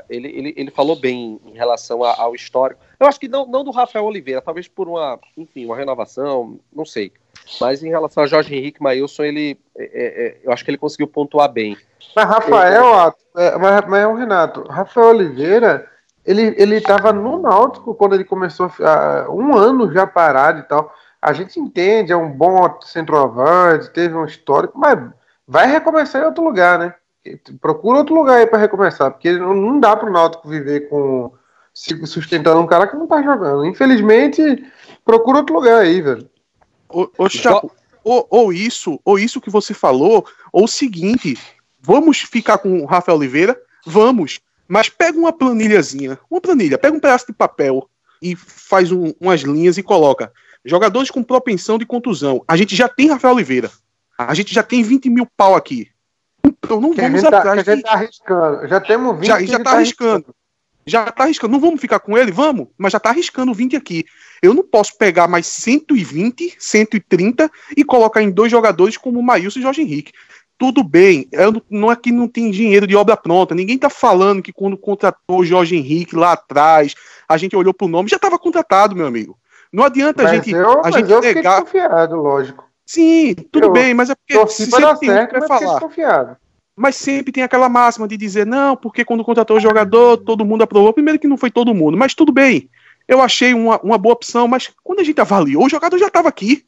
ele, 0.10 0.27
ele, 0.27 0.53
ele 0.58 0.71
falou 0.71 0.95
bem 0.95 1.39
em 1.45 1.53
relação 1.53 2.03
ao 2.03 2.36
histórico. 2.36 2.82
Eu 2.99 3.08
acho 3.08 3.17
que 3.17 3.29
não, 3.29 3.45
não 3.45 3.63
do 3.63 3.71
Rafael 3.71 4.03
Oliveira, 4.03 4.41
talvez 4.41 4.67
por 4.67 4.89
uma, 4.89 5.17
enfim, 5.38 5.65
uma 5.65 5.77
renovação, 5.77 6.60
não 6.73 6.84
sei. 6.84 7.13
Mas 7.62 7.82
em 7.82 7.88
relação 7.88 8.21
a 8.21 8.27
Jorge 8.27 8.53
Henrique 8.53 8.84
Mailson, 8.84 9.23
ele, 9.23 9.58
é, 9.77 9.84
é, 9.84 10.27
é 10.27 10.38
eu 10.43 10.51
acho 10.51 10.65
que 10.65 10.69
ele 10.69 10.77
conseguiu 10.77 11.08
pontuar 11.08 11.49
bem. 11.49 11.77
Mas 12.13 12.25
Rafael, 12.25 13.15
é, 13.38 13.58
mas, 13.58 13.86
mas 13.88 14.05
o 14.05 14.15
Renato, 14.15 14.63
Rafael 14.63 15.08
Oliveira, 15.08 15.89
ele, 16.25 16.53
ele 16.58 16.75
estava 16.75 17.13
no 17.13 17.41
Náutico 17.41 17.95
quando 17.95 18.15
ele 18.15 18.25
começou, 18.25 18.69
a, 18.82 19.27
um 19.32 19.55
ano 19.55 19.93
já 19.93 20.05
parado 20.05 20.60
e 20.60 20.63
tal 20.63 20.93
a 21.21 21.34
gente 21.34 21.60
entende, 21.60 22.12
é 22.12 22.17
um 22.17 22.32
bom 22.32 22.79
centroavante, 22.82 23.89
teve 23.89 24.15
um 24.15 24.25
histórico, 24.25 24.77
mas 24.77 24.97
vai 25.47 25.67
recomeçar 25.67 26.21
em 26.21 26.25
outro 26.25 26.43
lugar, 26.43 26.79
né? 26.79 26.93
Procura 27.62 27.99
outro 27.99 28.15
lugar 28.15 28.38
aí 28.38 28.47
para 28.47 28.60
recomeçar, 28.60 29.12
porque 29.12 29.32
não 29.34 29.79
dá 29.79 29.95
para 29.95 30.10
o 30.10 30.12
Náutico 30.12 30.47
viver 30.47 30.89
com 30.89 31.34
sustentando 31.73 32.60
um 32.60 32.67
cara 32.67 32.88
que 32.88 32.95
não 32.95 33.08
tá 33.08 33.21
jogando. 33.21 33.65
Infelizmente, 33.65 34.41
procura 35.05 35.39
outro 35.39 35.55
lugar 35.55 35.82
aí, 35.82 36.01
velho. 36.01 36.29
Ô, 36.89 37.10
ô 37.17 37.29
Chapo, 37.29 37.71
ou, 38.03 38.27
ou, 38.29 38.53
isso, 38.53 38.99
ou 39.05 39.19
isso 39.19 39.39
que 39.39 39.49
você 39.49 39.73
falou, 39.73 40.25
ou 40.51 40.63
o 40.63 40.67
seguinte, 40.67 41.38
vamos 41.79 42.19
ficar 42.19 42.58
com 42.58 42.82
o 42.82 42.86
Rafael 42.86 43.17
Oliveira? 43.17 43.60
Vamos, 43.86 44.39
mas 44.67 44.89
pega 44.89 45.17
uma 45.17 45.32
planilhazinha, 45.32 46.19
uma 46.29 46.41
planilha, 46.41 46.77
pega 46.77 46.95
um 46.95 46.99
pedaço 46.99 47.27
de 47.27 47.34
papel 47.34 47.89
e 48.21 48.36
faz 48.36 48.91
um, 48.91 49.13
umas 49.19 49.41
linhas 49.41 49.77
e 49.77 49.84
coloca 49.84 50.32
Jogadores 50.63 51.10
com 51.10 51.23
propensão 51.23 51.77
de 51.77 51.86
contusão. 51.86 52.43
A 52.47 52.58
gente 52.58 52.75
já 52.75 52.89
tem 52.89 53.10
Rafael 53.10 53.34
Oliveira. 53.34 53.71
A 54.17 54.34
gente 54.34 54.53
já 54.53 54.62
tem 54.62 54.84
20 54.84 55.10
mil 55.10 55.25
pau 55.38 55.55
aqui. 55.55 55.89
Então 56.43 56.80
não 56.80 56.91
que 56.91 57.02
vamos 57.02 57.21
tá- 57.23 57.38
atrás. 57.39 57.63
Tá, 57.63 57.71
a 57.71 57.75
gente 57.75 57.84
tá 57.84 57.93
arriscando. 57.93 58.67
Já 58.67 58.80
temos 58.80 59.15
20. 59.15 59.25
Já, 59.25 59.41
já 59.41 59.58
tá, 59.58 59.63
tá 59.63 59.71
arriscando. 59.71 60.12
arriscando. 60.12 60.36
Já 60.86 61.12
tá 61.12 61.23
arriscando. 61.23 61.54
Não 61.54 61.60
vamos 61.60 61.82
ficar 61.82 61.99
com 61.99 62.17
ele? 62.17 62.32
Vamos. 62.32 62.67
Mas 62.78 62.93
já 62.93 62.99
tá 62.99 63.10
arriscando 63.10 63.54
20 63.54 63.75
aqui. 63.75 64.06
Eu 64.41 64.54
não 64.54 64.63
posso 64.63 64.97
pegar 64.97 65.28
mais 65.28 65.47
120, 65.47 66.56
130 66.58 67.49
e 67.75 67.84
colocar 67.84 68.21
em 68.21 68.32
dois 68.32 68.52
jogadores 68.52 68.97
como 68.97 69.19
o 69.19 69.23
Maílson 69.23 69.60
e 69.60 69.62
Jorge 69.62 69.82
Henrique. 69.82 70.12
Tudo 70.58 70.84
bem, 70.84 71.25
eu, 71.32 71.62
não 71.69 71.89
é 71.89 71.95
que 71.95 72.12
não 72.12 72.28
tem 72.28 72.52
dinheiro 72.52 72.86
de 72.86 72.93
obra 72.93 73.15
pronta. 73.15 73.56
Ninguém 73.56 73.78
tá 73.78 73.89
falando 73.89 74.41
que 74.41 74.52
quando 74.52 74.78
contratou 74.78 75.39
o 75.39 75.45
Jorge 75.45 75.78
Henrique 75.78 76.17
lá 76.17 76.34
atrás, 76.34 76.95
a 77.30 77.38
gente 77.38 77.56
olhou 77.56 77.73
pro 77.73 77.88
nome, 77.88 78.10
já 78.10 78.17
estava 78.17 78.38
contratado, 78.38 78.93
meu 78.93 79.08
amigo. 79.08 79.39
Não 79.71 79.86
adianta 79.86 80.23
mas 80.23 80.32
a 80.32 80.36
gente, 80.36 80.52
eu, 80.52 80.82
a 80.84 80.91
gente 80.91 81.09
eu 81.09 81.22
negar. 81.22 81.64
lógico. 82.11 82.68
Sim, 82.90 83.36
tudo 83.52 83.68
eu 83.68 83.72
bem, 83.72 83.94
mas 83.94 84.10
é 84.10 84.16
porque 84.16 84.48
se 84.52 84.66
sempre 84.66 84.98
tem 84.98 85.10
certo, 85.10 85.32
que 85.32 85.40
vai 85.42 85.48
falar. 85.48 86.40
Mas 86.76 86.96
sempre 86.96 87.32
tem 87.32 87.44
aquela 87.44 87.70
máxima 87.70 88.08
de 88.08 88.18
dizer, 88.18 88.48
não, 88.48 88.76
porque 88.76 89.06
quando 89.06 89.24
contratou 89.24 89.58
o 89.58 89.60
jogador, 89.60 90.18
todo 90.18 90.44
mundo 90.44 90.64
aprovou. 90.64 90.92
Primeiro 90.92 91.20
que 91.20 91.28
não 91.28 91.38
foi 91.38 91.52
todo 91.52 91.76
mundo, 91.76 91.96
mas 91.96 92.16
tudo 92.16 92.32
bem. 92.32 92.68
Eu 93.08 93.22
achei 93.22 93.54
uma, 93.54 93.80
uma 93.82 93.96
boa 93.96 94.14
opção, 94.14 94.48
mas 94.48 94.72
quando 94.84 95.02
a 95.02 95.04
gente 95.04 95.22
avaliou, 95.22 95.64
o 95.64 95.70
jogador 95.70 96.00
já 96.00 96.08
estava 96.08 96.30
aqui. 96.30 96.66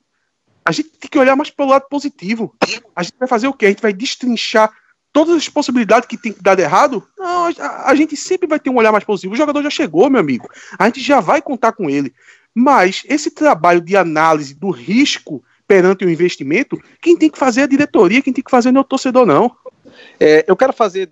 A 0.63 0.71
gente 0.71 0.89
tem 0.89 1.09
que 1.09 1.17
olhar 1.17 1.35
mais 1.35 1.49
pelo 1.49 1.69
lado 1.69 1.87
positivo. 1.89 2.55
A 2.95 3.01
gente 3.01 3.15
vai 3.17 3.27
fazer 3.27 3.47
o 3.47 3.53
quê? 3.53 3.65
A 3.65 3.69
gente 3.69 3.81
vai 3.81 3.91
destrinchar 3.91 4.71
todas 5.11 5.35
as 5.35 5.49
possibilidades 5.49 6.07
que 6.07 6.17
tem 6.17 6.35
dar 6.39 6.59
errado? 6.59 7.03
Não, 7.17 7.47
a, 7.47 7.89
a, 7.89 7.95
gente 7.95 8.15
sempre 8.15 8.47
vai 8.47 8.59
ter 8.59 8.69
um 8.69 8.77
olhar 8.77 8.91
mais 8.91 9.03
positivo. 9.03 9.33
O 9.33 9.37
jogador 9.37 9.63
já 9.63 9.71
chegou, 9.71 10.07
meu 10.07 10.19
amigo. 10.19 10.47
A 10.77 10.85
gente 10.85 11.01
já 11.01 11.19
vai 11.19 11.41
contar 11.41 11.71
com 11.71 11.89
ele. 11.89 12.13
Mas 12.53 13.01
esse 13.09 13.31
trabalho 13.31 13.81
de 13.81 13.97
análise 13.97 14.53
do 14.53 14.69
risco 14.69 15.43
perante 15.71 16.03
o 16.03 16.09
investimento, 16.09 16.77
quem 17.01 17.17
tem 17.17 17.29
que 17.29 17.37
fazer 17.37 17.61
é 17.61 17.63
a 17.63 17.67
diretoria, 17.67 18.21
quem 18.21 18.33
tem 18.33 18.43
que 18.43 18.51
fazer 18.51 18.73
não 18.73 18.79
é 18.79 18.83
o 18.83 18.85
torcedor, 18.85 19.25
não. 19.25 19.55
É, 20.19 20.43
eu 20.45 20.57
quero 20.57 20.73
fazer 20.73 21.09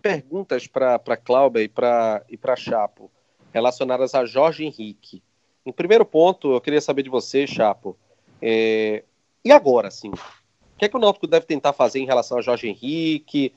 perguntas 0.00 0.68
para 0.68 1.16
Cláudia 1.16 1.62
e 1.62 1.68
para 1.68 2.22
e 2.30 2.38
Chapo 2.56 3.10
relacionadas 3.52 4.14
a 4.14 4.24
Jorge 4.24 4.64
Henrique. 4.64 5.20
Em 5.66 5.72
primeiro 5.72 6.04
ponto, 6.04 6.52
eu 6.52 6.60
queria 6.60 6.80
saber 6.80 7.02
de 7.02 7.10
você, 7.10 7.44
Chapo. 7.44 7.98
É, 8.40 9.02
e 9.44 9.50
agora, 9.50 9.88
assim, 9.88 10.10
o 10.10 10.78
que 10.78 10.84
é 10.84 10.88
que 10.88 10.96
o 10.96 11.00
Náutico 11.00 11.26
deve 11.26 11.46
tentar 11.46 11.72
fazer 11.72 11.98
em 11.98 12.06
relação 12.06 12.38
a 12.38 12.40
Jorge 12.40 12.68
Henrique? 12.68 13.52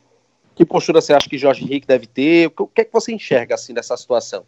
Que 0.55 0.65
postura 0.65 1.01
você 1.01 1.13
acha 1.13 1.29
que 1.29 1.37
Jorge 1.37 1.63
Henrique 1.63 1.85
deve 1.85 2.07
ter? 2.07 2.51
O 2.57 2.65
que 2.65 2.81
é 2.81 2.83
que 2.83 2.91
você 2.91 3.13
enxerga, 3.13 3.53
assim, 3.53 3.75
dessa 3.75 3.95
situação? 3.95 4.43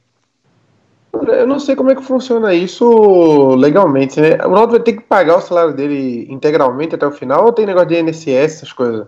Eu 1.14 1.46
não 1.46 1.60
sei 1.60 1.76
como 1.76 1.92
é 1.92 1.96
que 1.96 2.02
funciona 2.02 2.54
isso 2.54 3.56
legalmente, 3.56 4.20
né? 4.20 4.36
O 4.46 4.50
Náutico 4.50 4.72
vai 4.72 4.80
ter 4.80 4.94
que 4.94 5.02
pagar 5.02 5.38
o 5.38 5.42
salário 5.42 5.74
dele 5.74 6.26
integralmente 6.30 6.96
até 6.96 7.06
o 7.06 7.12
final 7.12 7.46
ou 7.46 7.54
tem 7.54 7.68
negócio 7.68 7.90
de 7.90 8.00
INSS, 8.00 8.28
essas 8.28 8.74
coisas? 8.74 9.08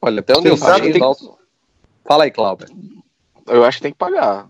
Olha, 0.00 0.20
até 0.20 0.36
onde 0.36 0.48
eu 0.48 0.56
sei, 0.56 0.92
tem... 0.92 1.02
Fala 2.04 2.24
aí, 2.24 2.30
Cláudio. 2.30 2.66
Eu 3.46 3.62
acho 3.64 3.78
que 3.78 3.82
tem 3.82 3.92
que 3.92 3.98
pagar. 3.98 4.48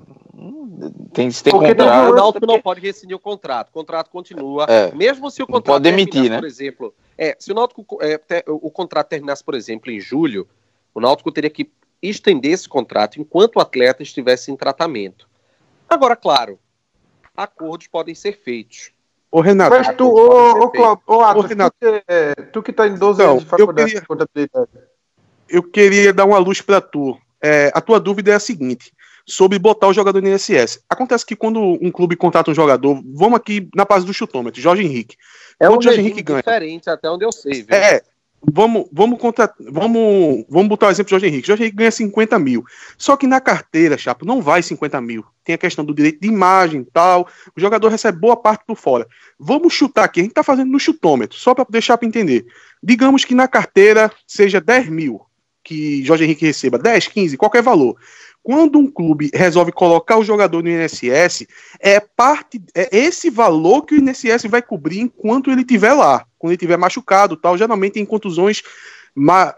Tem, 1.13 1.31
tem 1.31 1.53
Porque 1.53 1.75
contrato, 1.75 2.11
o 2.11 2.15
Náutico 2.15 2.47
não 2.47 2.61
pode 2.61 2.81
rescindir 2.81 3.17
o 3.17 3.21
contrato. 3.21 3.69
O 3.69 3.73
contrato 3.73 4.11
continua. 4.11 4.65
É, 4.69 4.93
mesmo 4.95 5.31
se 5.31 5.43
o 5.43 5.47
contrato 5.47 5.75
pode 5.75 5.83
demitir, 5.83 6.31
né? 6.31 6.39
por 6.39 6.47
exemplo, 6.47 6.95
é, 7.19 7.37
se 7.39 7.53
o 7.53 7.55
Náutico 7.55 7.99
é, 8.01 8.17
te, 8.17 8.45
o 8.47 8.71
contrato 8.71 9.09
terminasse, 9.09 9.45
por 9.45 9.55
exemplo, 9.55 9.91
em 9.91 10.01
julho, 10.01 10.49
o 10.95 11.01
Náutico 11.01 11.31
teria 11.31 11.51
que 11.51 11.71
estender 12.01 12.53
esse 12.53 12.69
contrato 12.69 13.21
enquanto 13.21 13.57
o 13.57 13.61
atleta 13.61 14.03
estivesse 14.03 14.51
em 14.51 14.57
tratamento. 14.57 15.29
Agora, 15.93 16.17
claro, 16.17 16.59
acordos 17.37 17.87
podem 17.87 18.15
ser 18.15 18.41
feitos. 18.43 18.93
Ô, 19.31 19.43
Renato. 19.43 19.77
Mas 19.77 19.95
tu, 19.95 20.07
ô, 20.07 20.65
ô, 20.65 20.71
Cláudio, 20.71 21.03
ô, 21.07 21.21
Atos, 21.21 21.45
Renato, 21.47 21.77
tu, 21.79 21.87
que, 21.87 22.05
é, 22.09 22.35
tu 22.35 22.63
que 22.63 22.73
tá 22.73 22.87
em 22.87 22.95
12 22.95 23.23
anos 23.23 23.43
de 23.43 23.49
faculdade 23.49 23.95
eu 23.95 24.03
queria, 24.03 24.69
eu 25.49 25.63
queria 25.63 26.13
dar 26.13 26.25
uma 26.25 26.39
luz 26.39 26.63
para 26.63 26.81
tu. 26.81 27.19
É, 27.43 27.71
a 27.75 27.81
tua 27.81 28.01
dúvida 28.01 28.31
é 28.31 28.35
a 28.35 28.41
seguinte: 28.41 28.91
sobre 29.27 29.59
botar 29.59 29.89
o 29.89 29.93
jogador 29.93 30.23
no 30.23 30.29
INSS. 30.29 30.83
Acontece 30.89 31.27
que 31.27 31.37
quando 31.37 31.61
um 31.61 31.91
clube 31.91 32.17
contrata 32.17 32.51
um 32.51 32.55
jogador, 32.55 33.03
vamos 33.15 33.37
aqui 33.37 33.69
na 33.75 33.85
base 33.85 34.07
do 34.07 34.15
chutômetro, 34.15 34.63
Jorge 34.63 34.83
Henrique. 34.83 35.17
É 35.61 35.69
um 35.69 35.81
Jorge 35.81 36.01
Henrique 36.01 36.23
ganha. 36.23 36.39
diferente 36.39 36.89
até 36.89 37.11
onde 37.11 37.25
eu 37.25 37.33
sei, 37.33 37.63
viu? 37.63 37.77
É, 37.77 38.03
vamos, 38.51 38.87
vamos, 38.93 39.19
contra, 39.21 39.53
vamos, 39.61 40.45
vamos 40.49 40.69
botar 40.69 40.89
o 40.89 40.91
exemplo 40.91 41.07
de 41.07 41.11
Jorge 41.11 41.27
Henrique. 41.27 41.47
Jorge 41.47 41.63
Henrique 41.65 41.77
ganha 41.77 41.91
50 41.91 42.39
mil. 42.39 42.65
Só 42.99 43.17
que 43.17 43.27
na 43.27 43.41
carteira, 43.41 43.97
Chapo, 43.97 44.25
não 44.25 44.41
vai 44.41 44.63
50 44.63 45.01
mil. 45.01 45.25
Tem 45.45 45.55
a 45.55 45.59
questão 45.59 45.85
do 45.85 45.95
direito 45.95 46.21
de 46.21 46.29
imagem 46.29 46.85
tal. 46.93 47.29
O 47.57 47.61
jogador 47.61 47.89
recebe 47.89 48.19
boa 48.19 48.37
parte 48.37 48.65
por 48.67 48.77
fora. 48.77 49.07
Vamos 49.39 49.73
chutar 49.73 50.05
aqui, 50.05 50.21
a 50.21 50.23
gente 50.23 50.35
tá 50.35 50.43
fazendo 50.43 50.71
no 50.71 50.79
chutômetro, 50.81 51.37
só 51.37 51.55
para 51.55 51.67
deixar 51.69 51.97
para 51.99 52.09
entender. 52.09 52.47
Digamos 52.83 53.25
que 53.25 53.35
na 53.35 53.47
carteira 53.47 54.11
seja 54.27 54.61
10 54.61 54.89
mil 54.89 55.21
que 55.65 56.05
Jorge 56.05 56.25
Henrique 56.25 56.45
receba, 56.45 56.79
10, 56.79 57.07
15, 57.09 57.37
qualquer 57.37 57.63
valor. 57.63 57.97
Quando 58.43 58.79
um 58.79 58.91
clube 58.91 59.31
resolve 59.33 59.71
colocar 59.71 60.19
o 60.19 60.25
jogador 60.25 60.63
no 60.63 60.69
INSS, 60.69 61.47
é 61.79 62.01
parte 62.01 62.61
é 62.75 62.89
esse 62.97 63.31
valor 63.31 63.83
que 63.83 63.95
o 63.95 63.99
INSS 63.99 64.47
vai 64.49 64.61
cobrir 64.61 65.01
enquanto 65.01 65.51
ele 65.51 65.61
estiver 65.61 65.93
lá, 65.93 66.27
quando 66.39 66.51
ele 66.51 66.57
estiver 66.57 66.77
machucado, 66.77 67.37
tal, 67.37 67.57
geralmente 67.57 68.01
em 68.01 68.05
contusões 68.05 68.63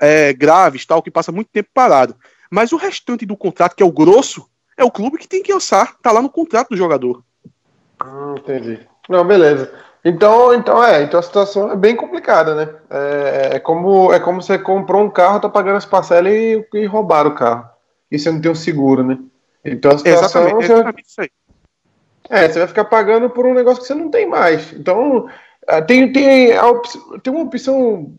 é, 0.01 0.33
graves, 0.35 0.85
tal, 0.85 1.03
que 1.03 1.11
passa 1.11 1.33
muito 1.33 1.49
tempo 1.51 1.71
parado. 1.73 2.15
Mas 2.51 2.73
o 2.73 2.77
restante 2.77 3.25
do 3.25 3.37
contrato, 3.37 3.75
que 3.75 3.83
é 3.83 3.87
o 3.87 3.93
grosso, 3.93 4.47
é 4.77 4.85
o 4.85 4.91
clube 4.91 5.19
que 5.19 5.29
tem 5.29 5.43
que 5.43 5.53
alçar, 5.53 5.97
tá 6.03 6.13
lá 6.13 6.21
no 6.21 6.29
contrato 6.29 6.69
do 6.69 6.77
jogador. 6.77 7.23
Hum, 8.05 8.35
entendi. 8.37 8.87
Não, 9.09 9.25
beleza. 9.25 9.73
Então, 10.05 10.53
então 10.53 10.85
é, 10.85 11.03
então 11.03 11.19
a 11.19 11.23
situação 11.23 11.73
é 11.73 11.77
bem 11.77 11.97
complicada, 11.97 12.55
né? 12.55 12.75
É, 12.91 13.51
é 13.55 13.59
como 13.59 14.13
é 14.13 14.21
como 14.21 14.43
você 14.43 14.59
comprou 14.59 15.03
um 15.03 15.09
carro, 15.09 15.41
tá 15.41 15.49
pagando 15.49 15.79
as 15.79 15.87
parcelas 15.87 16.31
e, 16.31 16.69
e 16.75 16.85
roubaram 16.85 17.31
o 17.31 17.35
carro. 17.35 17.74
E 18.15 18.19
você 18.19 18.31
não 18.31 18.41
tem 18.41 18.51
um 18.51 18.55
seguro, 18.55 19.03
né? 19.03 19.19
Então 19.65 19.91
a 19.93 19.99
situação 19.99 20.43
exatamente, 20.43 20.73
exatamente 20.73 21.07
isso 21.09 21.21
aí. 21.21 21.31
É, 22.31 22.49
você 22.49 22.59
vai 22.61 22.69
ficar 22.69 22.85
pagando 22.85 23.29
por 23.29 23.45
um 23.45 23.55
negócio 23.55 23.81
que 23.81 23.87
você 23.87 23.95
não 23.95 24.11
tem 24.11 24.27
mais. 24.27 24.73
Então, 24.73 25.29
é, 25.67 25.81
tem, 25.81 26.13
tem, 26.13 26.53
tem 27.23 27.33
uma 27.33 27.43
opção 27.43 28.15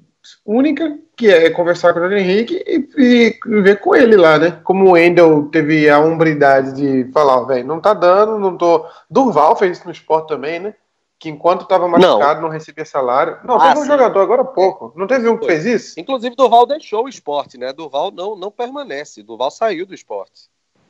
única, 0.45 0.97
que 1.15 1.31
é 1.31 1.49
conversar 1.49 1.93
com 1.93 1.99
o 1.99 2.13
Henrique 2.13 2.61
e, 2.67 2.87
e, 2.97 3.61
ver 3.61 3.79
com 3.79 3.95
ele 3.95 4.17
lá, 4.17 4.37
né? 4.37 4.59
Como 4.63 4.85
o 4.85 4.91
Wendel 4.91 5.49
teve 5.51 5.89
a 5.89 5.99
umbridade 5.99 6.73
de 6.73 7.11
falar, 7.11 7.43
velho, 7.45 7.65
não 7.65 7.79
tá 7.79 7.93
dando, 7.93 8.37
não 8.37 8.57
tô. 8.57 8.85
Durval 9.09 9.55
fez 9.55 9.77
isso 9.77 9.85
no 9.85 9.93
esporte 9.93 10.27
também, 10.27 10.59
né? 10.59 10.73
Que 11.20 11.30
enquanto 11.30 11.61
estava 11.61 11.88
machucado 11.88 12.41
não. 12.41 12.47
não. 12.47 12.53
recebia 12.53 12.86
salário. 12.86 13.39
Não, 13.43 13.55
ah, 13.55 13.70
teve 13.70 13.80
um 13.80 13.84
sim. 13.84 13.88
jogador 13.88 14.20
agora 14.20 14.41
há 14.41 14.45
pouco. 14.45 14.93
Não 14.95 15.07
teve 15.07 15.28
um 15.30 15.38
que 15.38 15.45
fez 15.45 15.66
isso? 15.66 15.99
Inclusive, 15.99 16.36
Duval 16.36 16.66
deixou 16.66 17.05
o 17.05 17.09
esporte, 17.09 17.57
né? 17.57 17.72
Duval 17.72 18.11
não, 18.11 18.36
não 18.36 18.51
permanece. 18.51 19.24
Duval 19.24 19.49
saiu 19.49 19.86
do 19.86 19.93
esporte. 19.93 20.49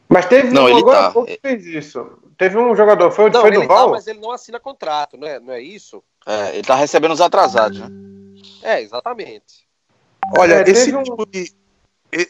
Mas 0.10 0.26
teve 0.26 0.52
não, 0.52 0.66
um 0.66 0.78
agora 0.78 0.98
tá. 0.98 1.08
há 1.08 1.12
pouco 1.12 1.28
que 1.28 1.40
fez 1.42 1.66
isso. 1.66 2.06
Teve 2.38 2.58
um 2.58 2.76
jogador, 2.76 3.12
foi, 3.12 3.30
não, 3.30 3.42
foi 3.42 3.50
ele 3.50 3.62
Duval? 3.62 3.88
Tá, 3.88 3.92
mas 3.92 4.08
ele 4.08 4.20
não 4.20 4.32
assina 4.32 4.60
contrato, 4.60 5.18
não 5.18 5.28
é, 5.28 5.40
não 5.40 5.54
é 5.54 5.62
isso? 5.62 6.04
É, 6.28 6.54
ele 6.56 6.64
tá 6.64 6.76
recebendo 6.76 7.12
os 7.12 7.22
atrasados, 7.22 7.80
né? 7.80 7.88
É, 8.62 8.82
exatamente. 8.82 9.66
Olha, 10.38 10.56
é, 10.56 10.70
esse 10.70 10.92
tipo 10.92 11.24
um... 11.24 11.26
de 11.26 11.54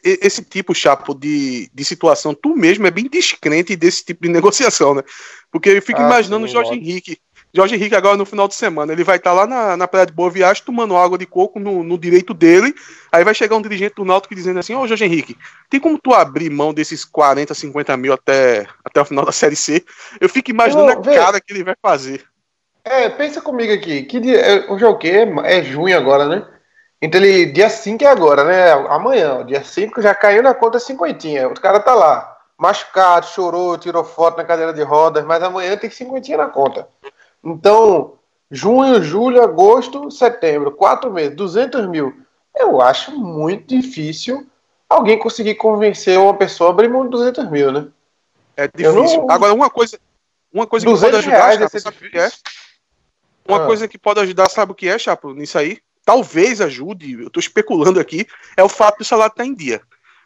esse 0.03 0.43
tipo, 0.43 0.73
Chapo, 0.73 1.13
de, 1.13 1.69
de 1.71 1.85
situação, 1.85 2.33
tu 2.33 2.55
mesmo 2.55 2.87
é 2.87 2.91
bem 2.91 3.07
descrente 3.07 3.75
desse 3.75 4.03
tipo 4.03 4.23
de 4.23 4.29
negociação, 4.33 4.95
né? 4.95 5.03
Porque 5.51 5.69
eu 5.69 5.81
fico 5.81 6.01
ah, 6.01 6.05
imaginando 6.05 6.45
o 6.45 6.49
Jorge 6.49 6.73
Henrique 6.73 7.19
Jorge 7.55 7.75
Henrique 7.75 7.95
agora 7.95 8.17
no 8.17 8.25
final 8.25 8.49
de 8.49 8.55
semana, 8.55 8.91
ele 8.91 9.03
vai 9.03 9.15
estar 9.15 9.29
tá 9.29 9.35
lá 9.35 9.47
na, 9.47 9.77
na 9.77 9.87
Praia 9.87 10.05
de 10.05 10.11
Boa 10.11 10.29
Viagem 10.29 10.61
tomando 10.65 10.97
água 10.97 11.17
de 11.17 11.25
coco 11.25 11.57
no, 11.57 11.83
no, 11.83 11.97
direito 11.97 12.33
dele, 12.33 12.75
aí 13.09 13.23
vai 13.23 13.33
chegar 13.33 13.55
um 13.55 13.61
dirigente 13.61 13.95
do 13.95 14.03
Náutico 14.03 14.35
dizendo 14.35 14.59
assim, 14.59 14.75
ô 14.75 14.81
oh, 14.81 14.87
Jorge 14.87 15.05
Henrique, 15.05 15.37
tem 15.69 15.79
como 15.79 15.97
tu 15.97 16.13
abrir 16.13 16.49
mão 16.49 16.73
desses 16.73 17.05
40, 17.05 17.53
50 17.53 17.95
mil 17.95 18.11
até, 18.11 18.67
até 18.83 18.99
o 18.99 19.05
final 19.05 19.23
da 19.23 19.31
Série 19.31 19.55
C? 19.55 19.85
Eu 20.19 20.27
fico 20.27 20.51
imaginando 20.51 20.91
a 20.91 21.15
cara 21.15 21.39
que 21.39 21.53
ele 21.53 21.63
vai 21.63 21.75
fazer. 21.81 22.25
É, 22.83 23.07
pensa 23.07 23.41
comigo 23.41 23.71
aqui, 23.71 24.03
que 24.03 24.19
dia, 24.19 24.37
é, 24.37 24.69
hoje 24.69 24.83
é 24.83 24.87
o 24.87 24.97
quê? 24.97 25.25
É 25.45 25.63
junho 25.63 25.97
agora, 25.97 26.27
né? 26.27 26.45
Então 27.01 27.21
ele, 27.21 27.45
dia 27.45 27.69
5 27.69 28.03
é 28.03 28.07
agora, 28.07 28.43
né? 28.43 28.71
Amanhã, 28.89 29.45
dia 29.45 29.63
5 29.63 30.01
já 30.01 30.13
caiu 30.13 30.43
na 30.43 30.53
conta 30.53 30.77
cinquentinha, 30.77 31.47
o 31.47 31.53
cara 31.53 31.79
tá 31.79 31.93
lá, 31.93 32.37
machucado, 32.57 33.27
chorou, 33.27 33.77
tirou 33.77 34.03
foto 34.03 34.37
na 34.37 34.43
cadeira 34.43 34.73
de 34.73 34.83
rodas, 34.83 35.23
mas 35.23 35.41
amanhã 35.41 35.77
tem 35.77 35.89
cinquentinha 35.89 36.37
na 36.37 36.47
conta. 36.47 36.87
Então, 37.45 38.13
junho, 38.49 39.03
julho, 39.03 39.43
agosto, 39.43 40.09
setembro, 40.09 40.71
quatro 40.71 41.13
meses, 41.13 41.35
200 41.35 41.87
mil. 41.87 42.13
Eu 42.55 42.81
acho 42.81 43.11
muito 43.11 43.67
difícil 43.67 44.47
alguém 44.89 45.19
conseguir 45.19 45.55
convencer 45.55 46.17
uma 46.17 46.33
pessoa 46.33 46.69
a 46.69 46.73
abrir 46.73 46.89
mão 46.89 47.03
de 47.03 47.11
200 47.11 47.51
mil, 47.51 47.71
né? 47.71 47.87
É 48.57 48.67
difícil. 48.67 49.21
Não... 49.21 49.31
Agora, 49.31 49.53
uma 49.53 49.69
coisa, 49.69 49.99
uma 50.51 50.65
coisa 50.65 50.85
que 50.85 50.91
pode 50.91 51.15
ajudar, 51.17 51.37
reais, 51.37 51.59
Chapo, 51.59 51.79
sabe 51.79 52.07
o 52.07 52.11
que 52.11 52.17
é? 52.17 52.31
Uma 53.47 53.63
ah. 53.63 53.65
coisa 53.67 53.87
que 53.87 53.97
pode 53.97 54.19
ajudar, 54.21 54.49
sabe 54.49 54.71
o 54.71 54.75
que 54.75 54.87
é, 54.87 54.97
Chapo, 54.97 55.33
nisso 55.33 55.57
aí? 55.57 55.79
Talvez 56.03 56.61
ajude, 56.61 57.13
eu 57.13 57.27
estou 57.27 57.39
especulando 57.39 57.99
aqui, 57.99 58.25
é 58.55 58.63
o 58.63 58.69
fato 58.69 58.99
do 58.99 59.05
salário 59.05 59.31
estar 59.31 59.45
em 59.45 59.53
dia. 59.53 59.81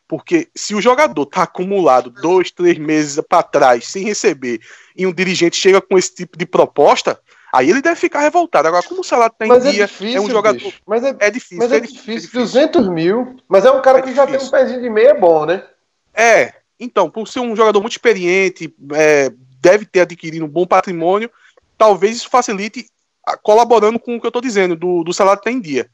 Porque 0.09 0.49
se 0.55 0.73
o 0.73 0.81
jogador 0.81 1.23
tá 1.27 1.43
acumulado 1.43 2.09
dois, 2.09 2.49
três 2.49 2.79
meses 2.79 3.23
para 3.29 3.43
trás 3.43 3.87
sem 3.87 4.03
receber 4.03 4.59
e 4.97 5.05
um 5.05 5.13
dirigente 5.13 5.55
chega 5.55 5.79
com 5.79 5.99
esse 5.99 6.15
tipo 6.15 6.35
de 6.35 6.47
proposta, 6.47 7.21
aí 7.53 7.69
ele 7.69 7.79
deve 7.79 7.95
ficar 7.95 8.21
revoltado. 8.21 8.67
Agora, 8.67 8.81
como 8.81 9.01
o 9.01 9.03
salário 9.03 9.35
tá 9.37 9.45
em 9.45 9.49
mas 9.49 9.63
é 9.67 9.71
dia, 9.71 9.83
é, 9.83 9.85
difícil, 9.85 10.17
é 10.17 10.19
um 10.19 10.27
jogador. 10.27 10.73
Mas 10.87 11.03
é, 11.03 11.15
é, 11.19 11.29
difícil. 11.29 11.57
Mas 11.59 11.71
é, 11.71 11.77
é 11.77 11.79
difícil, 11.81 12.15
difícil. 12.15 12.39
200 12.39 12.89
mil. 12.89 13.37
Mas 13.47 13.65
é 13.65 13.71
um 13.71 13.83
cara 13.83 13.99
é 13.99 14.01
que 14.01 14.07
difícil. 14.07 14.31
já 14.31 14.39
tem 14.39 14.47
um 14.47 14.49
pezinho 14.49 14.81
de 14.81 14.89
meia 14.89 15.13
bom, 15.13 15.45
né? 15.45 15.63
É. 16.11 16.55
Então, 16.79 17.07
por 17.07 17.27
ser 17.27 17.41
um 17.41 17.55
jogador 17.55 17.79
muito 17.79 17.93
experiente, 17.93 18.73
é, 18.95 19.31
deve 19.61 19.85
ter 19.85 19.99
adquirido 19.99 20.43
um 20.43 20.49
bom 20.49 20.65
patrimônio, 20.65 21.29
talvez 21.77 22.17
isso 22.17 22.29
facilite 22.31 22.89
colaborando 23.43 23.99
com 23.99 24.15
o 24.15 24.19
que 24.19 24.25
eu 24.25 24.31
tô 24.31 24.41
dizendo, 24.41 24.75
do, 24.75 25.03
do 25.03 25.13
salário 25.13 25.39
tá 25.39 25.51
em 25.51 25.61
dia. 25.61 25.87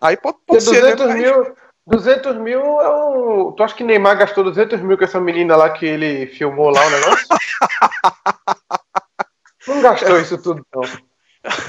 Aí 0.00 0.16
pode, 0.16 0.38
pode 0.44 0.64
ser. 0.64 0.80
200 0.80 1.06
né? 1.06 1.14
mil. 1.14 1.56
200 1.88 2.36
mil 2.36 2.60
é 2.60 2.88
um. 2.88 3.52
Tu 3.52 3.62
acha 3.62 3.74
que 3.74 3.82
Neymar 3.82 4.18
gastou 4.18 4.44
200 4.44 4.78
mil 4.80 4.98
com 4.98 5.04
essa 5.04 5.18
menina 5.18 5.56
lá 5.56 5.70
que 5.70 5.86
ele 5.86 6.26
filmou 6.26 6.68
lá 6.68 6.86
o 6.86 6.90
negócio? 6.90 7.26
não 9.66 9.80
gastou 9.80 10.20
isso 10.20 10.36
tudo, 10.36 10.64
não. 10.74 10.82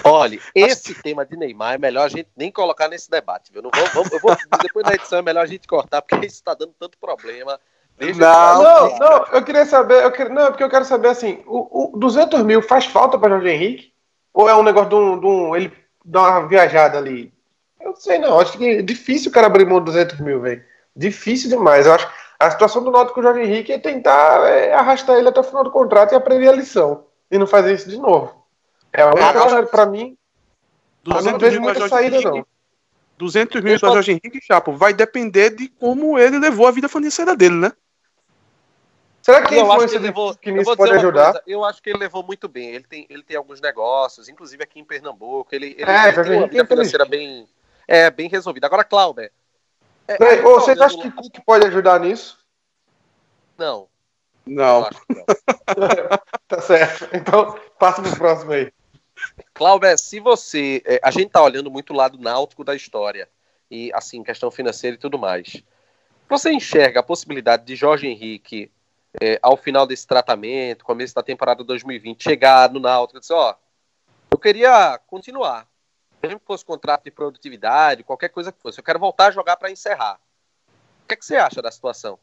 Olha, 0.04 0.38
esse 0.54 0.94
tema 1.02 1.26
de 1.26 1.38
Neymar 1.38 1.76
é 1.76 1.78
melhor 1.78 2.04
a 2.04 2.10
gente 2.10 2.30
nem 2.36 2.52
colocar 2.52 2.90
nesse 2.90 3.10
debate, 3.10 3.54
viu? 3.54 3.62
Não 3.62 3.72
vou, 3.74 3.86
vamos, 3.94 4.12
eu 4.12 4.20
vou, 4.20 4.36
depois 4.62 4.86
da 4.86 4.94
edição 4.94 5.20
é 5.20 5.22
melhor 5.22 5.44
a 5.44 5.48
gente 5.48 5.66
cortar, 5.66 6.02
porque 6.02 6.26
isso 6.26 6.36
está 6.36 6.54
dando 6.54 6.74
tanto 6.78 6.98
problema. 6.98 7.58
Deixa 7.98 8.20
não, 8.20 8.64
não, 8.64 8.98
não, 8.98 9.26
eu 9.32 9.44
queria 9.44 9.66
saber, 9.66 10.04
eu 10.04 10.12
queria, 10.12 10.34
não, 10.34 10.48
porque 10.48 10.64
eu 10.64 10.70
quero 10.70 10.86
saber 10.86 11.10
assim, 11.10 11.44
o, 11.46 11.96
o 11.96 11.98
200 11.98 12.44
mil 12.44 12.62
faz 12.62 12.86
falta 12.86 13.18
para 13.18 13.30
Jorge 13.30 13.50
Henrique? 13.50 13.94
Ou 14.34 14.50
é 14.50 14.56
um 14.56 14.64
negócio 14.64 14.90
de 14.90 14.96
um, 14.96 15.20
de 15.20 15.26
um 15.26 15.56
ele 15.56 15.72
dar 16.04 16.30
uma 16.30 16.48
viajada 16.48 16.98
ali? 16.98 17.34
Eu 17.80 17.90
não 17.90 17.96
sei, 17.96 18.20
não. 18.20 18.40
Acho 18.40 18.58
que 18.58 18.68
é 18.68 18.82
difícil 18.82 19.30
o 19.30 19.34
cara 19.34 19.48
abrir 19.48 19.66
mão 19.66 19.80
de 19.80 19.86
200 19.86 20.20
mil, 20.20 20.42
velho. 20.42 20.64
Difícil 20.96 21.50
demais. 21.50 21.86
Eu 21.86 21.94
acho 21.94 22.10
a 22.40 22.50
situação 22.50 22.82
do 22.82 22.90
Náutico 22.90 23.16
com 23.16 23.20
o 23.20 23.24
Jorge 23.24 23.42
Henrique 23.42 23.74
é 23.74 23.78
tentar 23.78 24.48
é, 24.48 24.72
arrastar 24.72 25.18
ele 25.18 25.28
até 25.28 25.42
o 25.42 25.44
final 25.44 25.62
do 25.62 25.72
contrato 25.72 26.14
e 26.14 26.16
aprender 26.16 26.48
a 26.48 26.54
lição. 26.54 27.06
E 27.30 27.38
não 27.38 27.46
fazer 27.46 27.74
isso 27.74 27.90
de 27.90 27.98
novo. 27.98 28.34
É 28.94 29.04
uma 29.04 29.34
coisa, 29.34 29.64
pra 29.64 29.86
mim, 29.86 30.18
200 31.04 31.32
não 31.32 31.40
vejo 31.40 31.62
muita 31.62 31.88
saída, 31.90 32.16
Henrique, 32.16 32.32
não. 32.32 32.46
200 33.18 33.62
mil 33.62 33.78
para 33.78 33.92
Jorge 33.92 34.12
Henrique, 34.12 34.40
Chapo, 34.42 34.72
vai 34.72 34.94
depender 34.94 35.50
de 35.50 35.68
como 35.68 36.18
ele 36.18 36.40
levou 36.40 36.66
a 36.66 36.72
vida 36.72 36.88
financeira 36.88 37.36
dele, 37.36 37.56
né? 37.56 37.74
Será 39.22 39.42
que 39.42 39.54
eu 39.54 39.60
a 39.60 39.62
acho 39.62 39.68
que 39.68 39.74
influência 39.74 39.98
ele 39.98 40.06
levou, 40.06 40.30
eu 40.30 40.38
Vinícius 40.42 40.66
vou 40.66 40.78
pode 40.78 40.94
ajudar? 40.94 41.32
coisa, 41.34 41.44
eu 41.46 41.66
acho 41.66 41.84
que 41.84 41.90
ele 41.90 42.00
levou 42.00 42.24
muito 42.24 42.48
bem. 42.48 42.70
Ele 42.70 42.86
tem, 42.86 43.06
ele 43.10 43.22
tem 43.22 43.36
alguns 43.36 43.60
negócios, 43.60 44.30
inclusive 44.30 44.64
aqui 44.64 44.80
em 44.80 44.86
Pernambuco. 44.86 45.54
Ele, 45.54 45.76
ele, 45.78 45.92
É, 45.92 46.08
ele 46.08 46.24
tem 46.24 46.38
uma 46.38 46.48
vi, 46.48 46.52
vida 46.54 46.66
tem 46.66 46.78
financeira 46.78 47.06
bem, 47.06 47.48
é, 47.90 48.12
bem 48.12 48.30
resolvida. 48.30 48.68
Agora, 48.68 48.84
Cláudio, 48.84 49.30
é, 50.08 50.18
Peraí, 50.18 50.38
gente 50.38 50.46
ô, 50.46 50.60
vocês 50.60 50.80
acham 50.80 51.02
que 51.02 51.12
Cook 51.12 51.40
pode 51.46 51.66
ajudar 51.66 52.00
nisso? 52.00 52.38
Não, 53.58 53.88
Não. 54.46 54.82
não. 54.82 54.90
Tá 56.48 56.62
certo. 56.62 57.08
Então, 57.14 57.60
passa 57.78 58.02
pro 58.02 58.16
próximo 58.16 58.54
aí. 58.54 58.72
Cláudio, 59.54 59.96
se 59.98 60.20
você. 60.20 60.82
é, 60.86 61.00
a 61.04 61.12
gente 61.12 61.30
tá 61.30 61.44
olhando 61.44 61.70
muito 61.70 61.94
o 61.94 61.96
lado 61.96 62.18
náutico 62.18 62.64
da 62.64 62.76
história. 62.76 63.30
E, 63.70 63.92
assim, 63.94 64.24
questão 64.24 64.50
financeira 64.50 64.96
e 64.96 65.00
tudo 65.00 65.20
mais. 65.20 65.64
Você 66.28 66.52
enxerga 66.52 67.02
a 67.02 67.04
possibilidade 67.04 67.66
de 67.66 67.76
Jorge 67.76 68.08
Henrique, 68.08 68.72
é, 69.22 69.40
ao 69.42 69.58
final 69.58 69.86
desse 69.86 70.08
tratamento, 70.08 70.86
começo 70.86 71.14
da 71.14 71.22
temporada 71.22 71.64
2020, 71.64 72.24
chegar 72.24 72.72
no 72.72 72.80
Náutico 72.80 73.18
e 73.18 73.22
dizer: 73.22 73.34
Ó, 73.34 73.56
eu 74.32 74.38
queria 74.38 75.00
continuar. 75.08 75.68
Mesmo 76.22 76.40
que 76.40 76.46
fosse 76.46 76.66
contrato 76.66 77.04
de 77.04 77.12
produtividade, 77.12 78.04
qualquer 78.04 78.30
coisa 78.30 78.52
que 78.52 78.62
fosse. 78.62 78.80
Eu 78.80 78.84
quero 78.84 79.00
voltar 79.00 79.28
a 79.28 79.32
jogar 79.32 79.56
para 79.56 79.72
encerrar. 79.72 80.20
O 81.04 81.08
que, 81.08 81.14
é 81.14 81.16
que 81.16 81.26
você 81.26 81.38
acha 81.38 81.62
da 81.62 81.72
situação? 81.72 82.20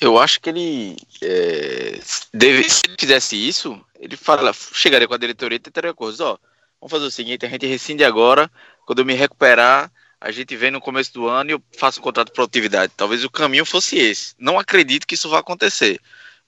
Eu 0.00 0.18
acho 0.18 0.40
que 0.40 0.50
ele 0.50 0.96
é, 1.22 2.00
deve, 2.34 2.68
se 2.68 2.80
ele 2.86 2.96
fizesse 2.98 3.36
isso, 3.36 3.80
ele 4.00 4.16
fala, 4.16 4.52
chegaria 4.52 5.06
com 5.06 5.14
a 5.14 5.18
diretoria 5.18 5.56
e 5.56 5.60
tentaria 5.60 5.94
coisas, 5.94 6.18
ó, 6.18 6.36
vamos 6.80 6.90
fazer 6.90 7.04
o 7.04 7.10
seguinte, 7.10 7.46
a 7.46 7.48
gente 7.48 7.66
rescinde 7.66 8.02
agora, 8.02 8.50
quando 8.84 8.98
eu 8.98 9.04
me 9.04 9.14
recuperar, 9.14 9.92
a 10.20 10.30
gente 10.32 10.56
vem 10.56 10.72
no 10.72 10.80
começo 10.80 11.12
do 11.12 11.28
ano 11.28 11.50
e 11.50 11.52
eu 11.52 11.62
faço 11.78 12.00
um 12.00 12.02
contrato 12.02 12.28
de 12.28 12.34
produtividade. 12.34 12.92
Talvez 12.96 13.24
o 13.24 13.30
caminho 13.30 13.64
fosse 13.64 13.96
esse. 13.98 14.34
Não 14.38 14.56
acredito 14.56 15.06
que 15.06 15.16
isso 15.16 15.28
vá 15.28 15.40
acontecer. 15.40 16.00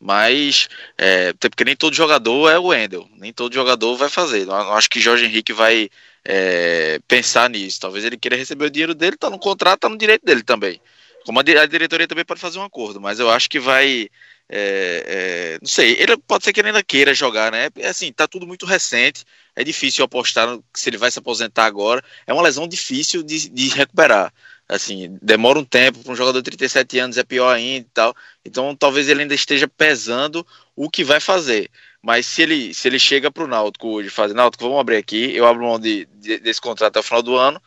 Mas, 0.04 0.68
é, 0.98 1.32
porque 1.32 1.64
nem 1.64 1.74
todo 1.74 1.96
jogador 1.96 2.50
é 2.50 2.58
o 2.58 2.66
Wendel, 2.66 3.08
nem 3.16 3.32
todo 3.32 3.54
jogador 3.54 3.96
vai 3.96 4.10
fazer. 4.10 4.44
Não, 4.44 4.74
acho 4.74 4.90
que 4.90 5.00
Jorge 5.00 5.24
Henrique 5.24 5.54
vai 5.54 5.88
é, 6.22 7.00
pensar 7.08 7.48
nisso. 7.48 7.80
Talvez 7.80 8.04
ele 8.04 8.18
queira 8.18 8.36
receber 8.36 8.66
o 8.66 8.70
dinheiro 8.70 8.94
dele, 8.94 9.16
tá 9.16 9.30
no 9.30 9.38
contrato, 9.38 9.80
tá 9.80 9.88
no 9.88 9.96
direito 9.96 10.22
dele 10.22 10.42
também. 10.42 10.78
Como 11.24 11.40
a, 11.40 11.42
a 11.42 11.66
diretoria 11.66 12.06
também 12.06 12.24
pode 12.24 12.38
fazer 12.38 12.58
um 12.58 12.64
acordo, 12.64 13.00
mas 13.00 13.18
eu 13.18 13.30
acho 13.30 13.48
que 13.48 13.58
vai. 13.58 14.10
é, 14.46 15.54
é, 15.56 15.58
não 15.62 15.68
sei, 15.68 15.96
ele 15.98 16.18
pode 16.18 16.44
ser 16.44 16.52
que 16.52 16.60
ele 16.60 16.68
ainda 16.68 16.82
queira 16.82 17.14
jogar, 17.14 17.50
né? 17.50 17.70
É 17.78 17.88
Assim, 17.88 18.12
tá 18.12 18.28
tudo 18.28 18.46
muito 18.46 18.66
recente. 18.66 19.24
É 19.56 19.64
difícil 19.64 20.04
apostar 20.04 20.58
se 20.74 20.90
ele 20.90 20.98
vai 20.98 21.10
se 21.10 21.18
aposentar 21.18 21.64
agora. 21.64 22.04
É 22.26 22.32
uma 22.34 22.42
lesão 22.42 22.68
difícil 22.68 23.22
de, 23.22 23.48
de 23.48 23.68
recuperar. 23.70 24.30
Assim, 24.68 25.18
demora 25.20 25.58
um 25.58 25.64
tempo 25.64 25.98
para 26.02 26.12
um 26.12 26.16
jogador 26.16 26.40
de 26.40 26.44
37 26.50 26.98
anos, 26.98 27.18
é 27.18 27.24
pior 27.24 27.54
ainda 27.54 27.86
e 27.86 27.90
tal. 27.92 28.14
Então, 28.44 28.74
talvez 28.74 29.08
ele 29.08 29.22
ainda 29.22 29.34
esteja 29.34 29.68
pesando 29.68 30.46
o 30.74 30.88
que 30.88 31.04
vai 31.04 31.20
fazer. 31.20 31.70
Mas 32.02 32.26
se 32.26 32.42
ele, 32.42 32.72
se 32.74 32.88
ele 32.88 32.98
chega 32.98 33.30
para 33.30 33.44
o 33.44 33.46
Náutico 33.46 33.88
hoje 33.88 34.08
e 34.08 34.10
faz, 34.10 34.32
Náutico, 34.32 34.64
vamos 34.64 34.80
abrir 34.80 34.96
aqui, 34.96 35.34
eu 35.36 35.46
abro 35.46 35.64
mão 35.64 35.78
de, 35.78 36.06
de- 36.14 36.38
desse 36.38 36.60
contrato 36.60 36.90
até 36.92 37.00
o 37.00 37.02
final 37.02 37.22
do 37.22 37.36
ano. 37.36 37.60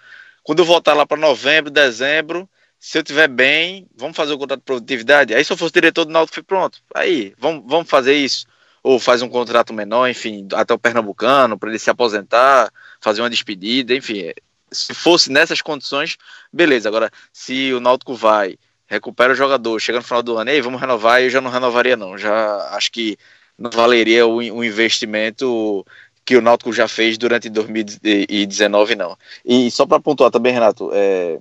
Quando 0.44 0.60
eu 0.60 0.66
voltar 0.66 0.94
lá 0.94 1.06
para 1.06 1.18
novembro, 1.20 1.70
dezembro, 1.72 2.50
se 2.80 2.98
eu 2.98 3.04
tiver 3.04 3.28
bem, 3.28 3.88
vamos 3.96 4.16
fazer 4.16 4.34
o 4.34 4.38
contrato 4.38 4.60
de 4.60 4.66
produtividade. 4.66 5.34
Aí 5.34 5.44
se 5.44 5.52
eu 5.52 5.58
fosse 5.58 5.74
diretor 5.74 6.06
do 6.06 6.12
Náutico, 6.12 6.44
pronto. 6.46 6.80
Aí, 6.96 7.34
vamos, 7.38 7.64
vamos 7.68 7.90
fazer 7.90 8.14
isso. 8.16 8.46
Ou 8.84 9.00
faz 9.00 9.22
um 9.22 9.30
contrato 9.30 9.74
menor, 9.74 10.08
enfim, 10.10 10.48
até 10.54 10.74
o 10.74 10.80
Pernambucano, 10.80 11.58
para 11.60 11.70
ele 11.70 11.80
se 11.80 11.90
aposentar, 11.90 12.72
fazer 13.02 13.22
uma 13.22 13.30
despedida, 13.30 13.94
enfim. 13.94 14.32
Se 14.72 14.94
fosse 14.94 15.32
nessas 15.32 15.62
condições, 15.62 16.18
beleza. 16.52 16.90
Agora, 16.90 17.12
se 17.32 17.74
o 17.74 17.80
Náutico 17.80 18.14
vai, 18.14 18.58
recupera 18.88 19.34
o 19.34 19.36
jogador, 19.36 19.80
chega 19.80 20.00
no 20.00 20.04
final 20.04 20.24
do 20.24 20.38
ano, 20.38 20.50
ei, 20.50 20.62
vamos 20.62 20.80
renovar, 20.80 21.22
eu 21.22 21.30
já 21.30 21.42
não 21.42 21.52
renovaria, 21.52 21.96
não. 21.96 22.18
Já 22.18 22.70
acho 22.72 22.92
que 22.92 23.18
não 23.58 23.70
valeria 23.72 24.28
o, 24.28 24.36
o 24.38 24.64
investimento 24.64 25.86
que 26.26 26.36
o 26.36 26.42
Náutico 26.42 26.74
já 26.74 26.88
fez 26.88 27.18
durante 27.18 27.50
2019, 27.50 28.96
não. 28.96 29.18
E 29.46 29.72
só 29.72 29.86
para 29.86 30.00
pontuar 30.00 30.30
também, 30.30 30.54
Renato, 30.54 30.92
é, 30.94 31.40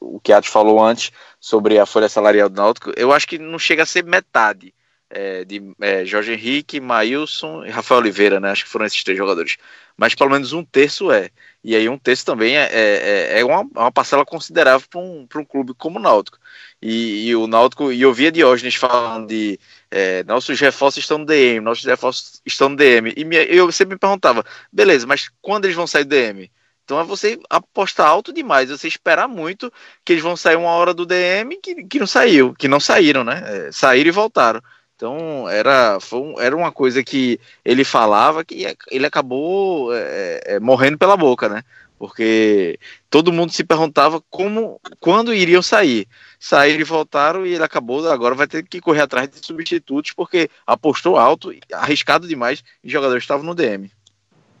o 0.00 0.20
que 0.20 0.32
Atos 0.32 0.50
falou 0.50 0.84
antes 0.84 1.10
sobre 1.40 1.78
a 1.78 1.86
folha 1.86 2.08
salarial 2.08 2.48
do 2.48 2.56
Náutico, 2.56 2.92
eu 2.96 3.12
acho 3.12 3.26
que 3.26 3.38
não 3.38 3.58
chega 3.58 3.82
a 3.82 3.86
ser 3.86 4.04
metade 4.04 4.74
é, 5.10 5.44
de 5.44 5.62
é, 5.80 6.04
Jorge 6.04 6.32
Henrique, 6.32 6.80
Maílson 6.80 7.64
e 7.64 7.70
Rafael 7.70 8.00
Oliveira, 8.00 8.40
né? 8.40 8.50
Acho 8.50 8.64
que 8.64 8.70
foram 8.70 8.86
esses 8.86 9.02
três 9.04 9.16
jogadores. 9.18 9.56
Mas 9.96 10.14
pelo 10.14 10.30
menos 10.30 10.52
um 10.52 10.64
terço 10.64 11.10
é. 11.10 11.30
E 11.64 11.74
aí 11.74 11.88
um 11.88 11.98
terço 11.98 12.24
também 12.24 12.56
é, 12.56 12.68
é, 12.70 13.40
é 13.40 13.44
uma, 13.44 13.60
é 13.76 13.78
uma 13.80 13.92
parcela 13.92 14.24
considerável 14.24 14.86
para 14.88 15.00
um, 15.00 15.26
um 15.36 15.44
clube 15.44 15.74
como 15.74 15.98
o 15.98 16.02
Náutico. 16.02 16.38
E, 16.80 17.28
e 17.28 17.36
o 17.36 17.46
Náutico, 17.46 17.92
e 17.92 18.00
eu 18.02 18.12
via 18.12 18.30
Diógenes 18.30 18.74
falando 18.76 19.26
de 19.28 19.58
é, 19.90 20.22
nossos 20.24 20.58
reforços 20.60 21.02
estão 21.02 21.18
no 21.18 21.26
DM, 21.26 21.60
nossos 21.64 21.84
reforços 21.84 22.40
estão 22.46 22.68
no 22.68 22.76
DM. 22.76 23.12
E 23.16 23.24
me- 23.24 23.36
eu 23.48 23.70
sempre 23.72 23.94
me 23.94 23.98
perguntava, 23.98 24.44
beleza, 24.72 25.06
mas 25.06 25.30
quando 25.40 25.64
eles 25.64 25.76
vão 25.76 25.86
sair 25.86 26.04
do 26.04 26.10
DM? 26.10 26.50
Então 26.84 26.98
é 27.00 27.04
você 27.04 27.38
apostar 27.50 28.06
alto 28.08 28.32
demais, 28.32 28.70
você 28.70 28.88
esperar 28.88 29.28
muito 29.28 29.70
que 30.04 30.12
eles 30.14 30.22
vão 30.22 30.36
sair 30.36 30.56
uma 30.56 30.70
hora 30.70 30.94
do 30.94 31.04
DM 31.04 31.56
que, 31.60 31.84
que 31.84 31.98
não 31.98 32.06
saiu, 32.06 32.54
que 32.54 32.66
não 32.68 32.80
saíram, 32.80 33.22
né? 33.24 33.68
É, 33.68 33.72
saíram 33.72 34.08
e 34.08 34.12
voltaram. 34.12 34.62
Então 34.98 35.48
era, 35.48 36.00
foi 36.00 36.18
um- 36.18 36.40
era 36.40 36.56
uma 36.56 36.72
coisa 36.72 37.04
que 37.04 37.38
ele 37.64 37.84
falava 37.84 38.44
que 38.44 38.66
ele 38.90 39.06
acabou 39.06 39.94
é, 39.94 40.40
é, 40.44 40.60
morrendo 40.60 40.98
pela 40.98 41.16
boca, 41.16 41.48
né? 41.48 41.62
Porque 41.96 42.80
todo 43.08 43.32
mundo 43.32 43.52
se 43.52 43.62
perguntava 43.62 44.20
como, 44.28 44.80
quando 44.98 45.32
iriam 45.32 45.62
sair. 45.62 46.08
Saíram 46.40 46.80
e 46.80 46.84
voltaram 46.84 47.46
e 47.46 47.54
ele 47.54 47.62
acabou, 47.62 48.08
agora 48.10 48.34
vai 48.34 48.48
ter 48.48 48.66
que 48.66 48.80
correr 48.80 49.02
atrás 49.02 49.28
de 49.28 49.44
substitutos 49.46 50.12
porque 50.12 50.50
apostou 50.66 51.16
alto, 51.16 51.52
arriscado 51.72 52.26
demais 52.26 52.64
e 52.82 52.88
os 52.88 52.92
jogadores 52.92 53.22
estavam 53.22 53.46
no 53.46 53.54
DM. 53.54 53.92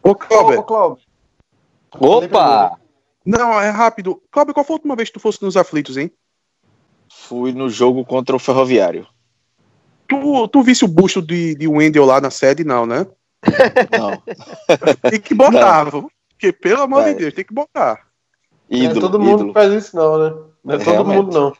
Ô, 0.04 0.10
Ô, 0.10 0.14
Cláudio, 0.14 0.60
ô, 0.60 0.62
Cláudio. 0.62 1.02
Opa! 1.98 2.78
não, 3.26 3.60
é 3.60 3.70
rápido. 3.70 4.22
Cláudio, 4.30 4.54
qual 4.54 4.64
foi 4.64 4.74
a 4.74 4.78
última 4.78 4.94
vez 4.94 5.08
que 5.08 5.14
tu 5.14 5.20
fosse 5.20 5.42
nos 5.42 5.56
aflitos, 5.56 5.96
hein? 5.96 6.12
Fui 7.10 7.52
no 7.52 7.68
jogo 7.68 8.04
contra 8.04 8.36
o 8.36 8.38
Ferroviário. 8.38 9.04
Tu, 10.08 10.48
tu 10.48 10.62
visse 10.62 10.84
o 10.84 10.88
busto 10.88 11.20
de, 11.20 11.54
de 11.54 11.68
Wendel 11.68 12.04
lá 12.06 12.20
na 12.20 12.30
sede, 12.30 12.64
não, 12.64 12.86
né? 12.86 13.06
Não. 13.96 14.22
Tem 15.10 15.20
que 15.20 15.34
botar, 15.34 15.84
viu? 15.84 16.10
porque 16.30 16.52
pelo 16.52 16.82
amor 16.82 17.02
Vai. 17.02 17.12
de 17.14 17.18
Deus, 17.20 17.34
tem 17.34 17.44
que 17.44 17.52
botar. 17.52 17.98
Não 18.70 18.78
é 18.78 18.82
Ídolo, 18.84 19.00
todo 19.00 19.18
mundo 19.18 19.32
ídolo. 19.34 19.48
que 19.48 19.54
faz 19.54 19.72
isso, 19.72 19.96
não, 19.96 20.18
né? 20.18 20.34
Não 20.64 20.74
é 20.74 20.78
todo 20.78 20.92
Realmente. 20.92 21.16
mundo, 21.16 21.34
não. 21.34 21.52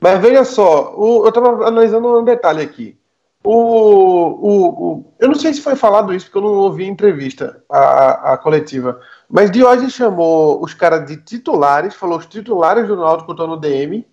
Mas 0.00 0.20
veja 0.20 0.42
só, 0.44 0.94
o- 0.96 1.24
eu 1.24 1.28
estava 1.28 1.66
analisando 1.68 2.18
um 2.18 2.24
detalhe 2.24 2.62
aqui. 2.62 2.96
O, 3.44 3.52
o, 3.52 4.66
o- 4.92 5.04
eu 5.20 5.28
não 5.28 5.34
sei 5.34 5.52
se 5.54 5.60
foi 5.60 5.76
falado 5.76 6.14
isso, 6.14 6.26
porque 6.26 6.38
eu 6.38 6.42
não 6.42 6.58
ouvi 6.58 6.84
a 6.84 6.88
entrevista, 6.88 7.62
a, 7.70 8.32
a 8.32 8.38
coletiva. 8.38 9.00
Mas 9.28 9.50
Diógenes 9.50 9.92
chamou 9.92 10.62
os 10.62 10.72
caras 10.74 11.06
de 11.06 11.16
titulares, 11.18 11.94
falou 11.94 12.18
os 12.18 12.26
titulares 12.26 12.88
do 12.88 12.96
Náutico 12.96 13.32
estão 13.32 13.46
no 13.46 13.56
DM, 13.58 14.04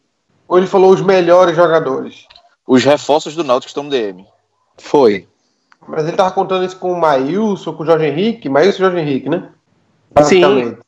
ou 0.47 0.57
ele 0.57 0.67
falou 0.67 0.91
os 0.91 1.01
melhores 1.01 1.55
jogadores? 1.55 2.27
Os 2.67 2.83
reforços 2.83 3.35
do 3.35 3.43
Náutico 3.43 3.69
estão 3.69 3.83
no 3.83 3.89
DM. 3.89 4.25
Foi. 4.77 5.27
Mas 5.87 6.07
ele 6.07 6.15
tava 6.15 6.31
contando 6.31 6.65
isso 6.65 6.77
com 6.77 6.91
o 6.91 6.99
Maílson, 6.99 7.73
com 7.73 7.83
o 7.83 7.85
Jorge 7.85 8.05
Henrique, 8.05 8.49
Maílson 8.49 8.77
e 8.77 8.85
Jorge 8.85 8.99
Henrique, 8.99 9.29
né? 9.29 9.49
Sim. 10.23 10.41
Basicamente. 10.41 10.79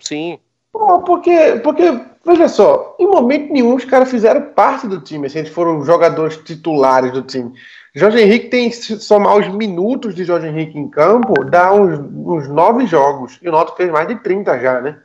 Sim. 0.00 0.38
Pô, 0.72 1.00
porque, 1.00 1.60
porque, 1.64 2.00
veja 2.24 2.48
só, 2.48 2.94
em 2.98 3.06
momento 3.06 3.52
nenhum 3.52 3.74
os 3.74 3.84
caras 3.84 4.10
fizeram 4.10 4.52
parte 4.52 4.86
do 4.86 5.00
time, 5.00 5.26
assim, 5.26 5.38
eles 5.38 5.50
foram 5.50 5.82
jogadores 5.84 6.36
titulares 6.36 7.12
do 7.12 7.22
time. 7.22 7.52
Jorge 7.94 8.20
Henrique 8.20 8.48
tem, 8.48 8.70
se 8.70 9.00
somar 9.00 9.38
os 9.38 9.48
minutos 9.48 10.14
de 10.14 10.22
Jorge 10.22 10.46
Henrique 10.46 10.78
em 10.78 10.86
campo, 10.86 11.42
dá 11.44 11.72
uns, 11.72 11.98
uns 11.98 12.46
nove 12.46 12.86
jogos. 12.86 13.38
E 13.40 13.48
o 13.48 13.52
Náutico 13.52 13.78
fez 13.78 13.90
mais 13.90 14.06
de 14.06 14.16
30 14.16 14.58
já, 14.58 14.80
né? 14.82 14.98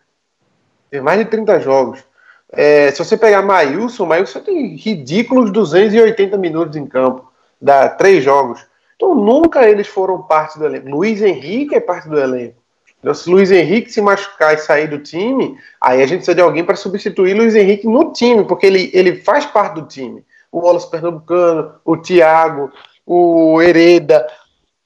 Fez 0.89 1.01
mais 1.01 1.17
de 1.17 1.25
30 1.25 1.61
jogos. 1.61 2.03
É, 2.51 2.91
se 2.91 3.03
você 3.03 3.15
pegar 3.15 3.41
Maílson, 3.41 4.05
Maílson 4.05 4.39
tem 4.41 4.75
ridículos 4.75 5.51
280 5.51 6.37
minutos 6.37 6.75
em 6.75 6.85
campo. 6.85 7.31
Dá 7.61 7.87
três 7.87 8.23
jogos. 8.23 8.65
Então 8.95 9.15
nunca 9.15 9.67
eles 9.67 9.87
foram 9.87 10.21
parte 10.21 10.59
do 10.59 10.65
elenco. 10.65 10.89
Luiz 10.89 11.21
Henrique 11.21 11.75
é 11.75 11.79
parte 11.79 12.09
do 12.09 12.19
elenco. 12.19 12.61
Então, 12.99 13.15
se 13.15 13.27
Luiz 13.29 13.51
Henrique 13.51 13.91
se 13.91 13.99
machucar 13.99 14.53
e 14.53 14.59
sair 14.59 14.87
do 14.87 14.99
time, 14.99 15.57
aí 15.81 16.03
a 16.03 16.05
gente 16.05 16.17
precisa 16.17 16.35
de 16.35 16.41
alguém 16.41 16.63
para 16.63 16.75
substituir 16.75 17.33
Luiz 17.33 17.55
Henrique 17.55 17.87
no 17.87 18.13
time, 18.13 18.45
porque 18.45 18.67
ele, 18.67 18.91
ele 18.93 19.15
faz 19.15 19.43
parte 19.43 19.81
do 19.81 19.87
time. 19.87 20.23
O 20.51 20.59
Wallace 20.59 20.89
Pernambucano, 20.89 21.73
o 21.83 21.97
Thiago, 21.97 22.71
o 23.03 23.59
Hereda, 23.59 24.27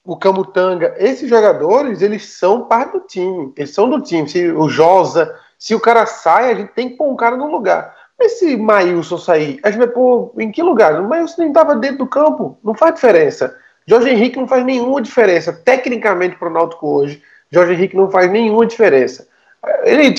o 0.02 0.16
Camutanga, 0.16 0.94
esses 0.98 1.28
jogadores, 1.28 2.00
eles 2.00 2.24
são 2.24 2.62
parte 2.66 2.92
do 2.92 3.00
time. 3.00 3.52
Eles 3.54 3.74
são 3.74 3.90
do 3.90 4.00
time. 4.00 4.26
Se 4.26 4.50
o 4.50 4.66
Josa, 4.66 5.34
se 5.58 5.74
o 5.74 5.80
cara 5.80 6.06
sai, 6.06 6.50
a 6.50 6.54
gente 6.54 6.72
tem 6.72 6.90
que 6.90 6.96
pôr 6.96 7.10
um 7.10 7.16
cara 7.16 7.36
no 7.36 7.50
lugar. 7.50 7.94
Mas 8.18 8.38
se 8.38 8.56
Maílson 8.56 9.18
sair, 9.18 9.60
a 9.62 9.70
gente 9.70 9.78
vai 9.78 9.88
pôr 9.88 10.32
em 10.38 10.50
que 10.50 10.62
lugar? 10.62 11.00
O 11.00 11.08
Maílson 11.08 11.42
nem 11.42 11.48
estava 11.48 11.76
dentro 11.76 11.98
do 11.98 12.06
campo. 12.06 12.58
Não 12.64 12.74
faz 12.74 12.94
diferença. 12.94 13.56
Jorge 13.86 14.08
Henrique 14.08 14.38
não 14.38 14.48
faz 14.48 14.64
nenhuma 14.64 15.00
diferença. 15.02 15.52
Tecnicamente 15.52 16.36
para 16.36 16.48
o 16.48 16.52
Náutico 16.52 16.88
hoje, 16.88 17.22
Jorge 17.50 17.74
Henrique 17.74 17.96
não 17.96 18.10
faz 18.10 18.30
nenhuma 18.30 18.66
diferença. 18.66 19.28
Ele 19.84 20.14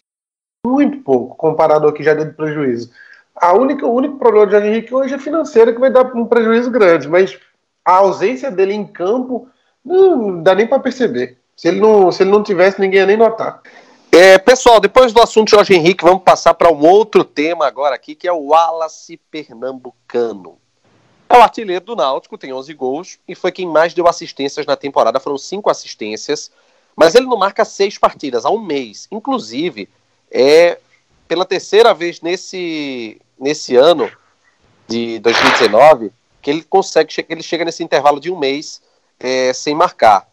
muito 0.65 0.99
pouco 0.99 1.35
comparado 1.35 1.85
ao 1.85 1.93
que 1.93 2.03
já 2.03 2.13
deu 2.13 2.25
de 2.25 2.33
prejuízo. 2.33 2.91
A 3.35 3.53
única, 3.53 3.85
o 3.85 3.93
único 3.93 4.17
problema 4.17 4.45
do 4.45 4.51
Jorge 4.51 4.67
Henrique 4.67 4.93
hoje 4.93 5.13
é 5.13 5.19
financeiro, 5.19 5.73
que 5.73 5.79
vai 5.79 5.91
dar 5.91 6.05
um 6.15 6.25
prejuízo 6.25 6.71
grande, 6.71 7.07
mas 7.07 7.38
a 7.85 7.93
ausência 7.93 8.51
dele 8.51 8.73
em 8.73 8.85
campo 8.85 9.47
não 9.83 10.41
dá 10.41 10.53
nem 10.55 10.67
para 10.67 10.79
perceber. 10.79 11.38
Se 11.55 11.67
ele, 11.67 11.79
não, 11.79 12.11
se 12.11 12.23
ele 12.23 12.31
não 12.31 12.43
tivesse, 12.43 12.79
ninguém 12.79 12.99
ia 12.99 13.05
nem 13.05 13.17
notar. 13.17 13.61
É, 14.12 14.38
pessoal, 14.38 14.80
depois 14.80 15.12
do 15.14 15.22
assunto 15.22 15.51
Jorge 15.51 15.74
Henrique, 15.74 16.03
vamos 16.03 16.24
passar 16.24 16.53
para 16.53 16.72
um 16.72 16.86
outro 16.86 17.24
tema 17.24 17.68
agora 17.68 17.95
aqui, 17.95 18.16
que 18.16 18.28
é 18.28 18.32
o 18.32 18.47
Wallace 18.47 19.18
Pernambucano. 19.30 20.58
É 21.30 21.38
o 21.38 21.41
artilheiro 21.41 21.84
do 21.84 21.95
Náutico, 21.95 22.38
tem 22.38 22.53
11 22.53 22.74
gols 22.74 23.20
e 23.28 23.36
foi 23.36 23.51
quem 23.51 23.68
mais 23.68 23.93
deu 23.93 24.08
assistências 24.08 24.66
na 24.66 24.78
temporada, 24.78 25.20
foram 25.20 25.38
cinco 25.38 25.70
assistências, 25.70 26.49
mas 26.95 27.16
ele 27.16 27.26
não 27.26 27.38
marca 27.38 27.66
seis 27.66 27.97
partidas 27.97 28.45
há 28.45 28.49
um 28.49 28.62
mês. 28.62 29.08
Inclusive, 29.12 29.89
é 30.32 30.80
pela 31.28 31.45
terceira 31.45 31.93
vez 31.93 32.22
nesse, 32.22 33.22
nesse 33.38 33.76
ano 33.76 34.10
de 34.88 35.20
2019 35.20 36.12
que 36.41 36.49
ele 36.49 36.64
consegue, 36.64 37.14
ele 37.28 37.43
chega 37.43 37.66
nesse 37.66 37.84
intervalo 37.84 38.22
de 38.22 38.32
um 38.32 38.39
mês 38.39 38.82
é, 39.20 39.51
sem 39.51 39.76
marcar. 39.76 40.30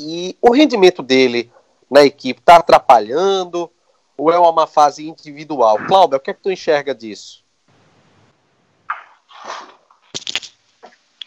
E 0.00 0.36
o 0.42 0.50
rendimento 0.50 1.02
dele 1.02 1.52
na 1.94 2.04
equipe 2.04 2.40
está 2.40 2.56
atrapalhando 2.56 3.70
ou 4.18 4.32
é 4.32 4.36
uma 4.36 4.66
fase 4.66 5.08
individual? 5.08 5.78
Cláudio, 5.86 6.16
o 6.16 6.20
que 6.20 6.32
é 6.32 6.34
que 6.34 6.42
tu 6.42 6.50
enxerga 6.50 6.92
disso? 6.92 7.44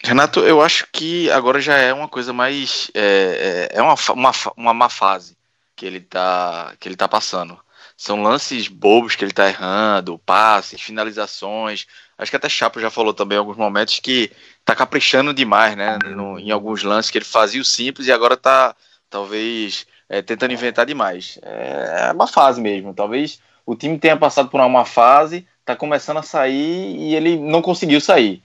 Renato, 0.04 0.42
eu 0.42 0.62
acho 0.62 0.86
que 0.92 1.32
agora 1.32 1.62
já 1.62 1.78
é 1.78 1.94
uma 1.94 2.10
coisa 2.10 2.34
mais. 2.34 2.92
É, 2.94 3.70
é, 3.72 3.78
é 3.78 3.82
uma, 3.82 3.96
uma, 4.10 4.32
uma 4.58 4.74
má 4.74 4.90
fase 4.90 5.38
que 5.74 5.86
ele 5.86 6.02
tá, 6.02 6.74
que 6.80 6.90
ele 6.90 6.98
tá 6.98 7.08
passando. 7.08 7.58
São 7.96 8.22
lances 8.22 8.68
bobos 8.68 9.16
que 9.16 9.24
ele 9.24 9.32
tá 9.32 9.48
errando, 9.48 10.20
passes, 10.20 10.82
finalizações. 10.82 11.88
Acho 12.18 12.30
que 12.30 12.38
até 12.38 12.50
Chapo 12.50 12.80
já 12.80 12.92
falou 12.92 13.14
também 13.14 13.38
em 13.38 13.40
alguns 13.40 13.58
momentos 13.58 14.00
que 14.00 14.32
tá 14.66 14.76
caprichando 14.76 15.34
demais, 15.34 15.76
né? 15.78 15.98
No, 16.06 16.38
em 16.38 16.52
alguns 16.52 16.84
lances 16.84 17.10
que 17.10 17.18
ele 17.18 17.26
fazia 17.26 17.62
o 17.62 17.66
simples 17.66 18.08
e 18.08 18.12
agora 18.12 18.36
tá 18.36 18.76
talvez 19.10 19.88
é, 20.10 20.22
tentando 20.22 20.54
inventar 20.54 20.86
demais. 20.86 21.40
É, 21.42 22.08
é 22.10 22.12
uma 22.12 22.28
fase 22.28 22.62
mesmo. 22.62 22.94
Talvez 22.94 23.40
o 23.66 23.76
time 23.76 23.98
tenha 23.98 24.18
passado 24.18 24.50
por 24.50 24.62
uma 24.62 24.86
fase, 24.86 25.48
tá 25.66 25.76
começando 25.76 26.18
a 26.18 26.24
sair 26.24 26.96
e 26.98 27.16
ele 27.16 27.38
não 27.38 27.62
conseguiu 27.62 28.00
sair. 28.00 28.42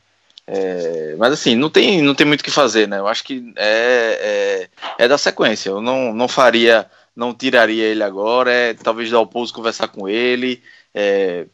É, 0.46 1.14
mas 1.18 1.32
assim, 1.32 1.54
não 1.54 1.70
tem, 1.70 2.02
não 2.02 2.14
tem 2.14 2.26
muito 2.26 2.40
o 2.40 2.44
que 2.44 2.50
fazer, 2.50 2.88
né? 2.88 2.98
Eu 2.98 3.06
acho 3.06 3.22
que 3.24 3.52
é, 3.56 4.68
é, 4.98 5.04
é 5.04 5.08
da 5.08 5.16
sequência. 5.16 5.70
Eu 5.70 5.80
não, 5.80 6.12
não 6.12 6.28
faria 6.28 6.90
não 7.14 7.34
tiraria 7.34 7.84
ele 7.84 8.02
agora, 8.02 8.50
é 8.50 8.74
talvez 8.74 9.10
dar 9.10 9.20
o 9.20 9.26
pouso, 9.26 9.52
conversar 9.52 9.88
com 9.88 10.08
ele, 10.08 10.62
é, 10.94 11.46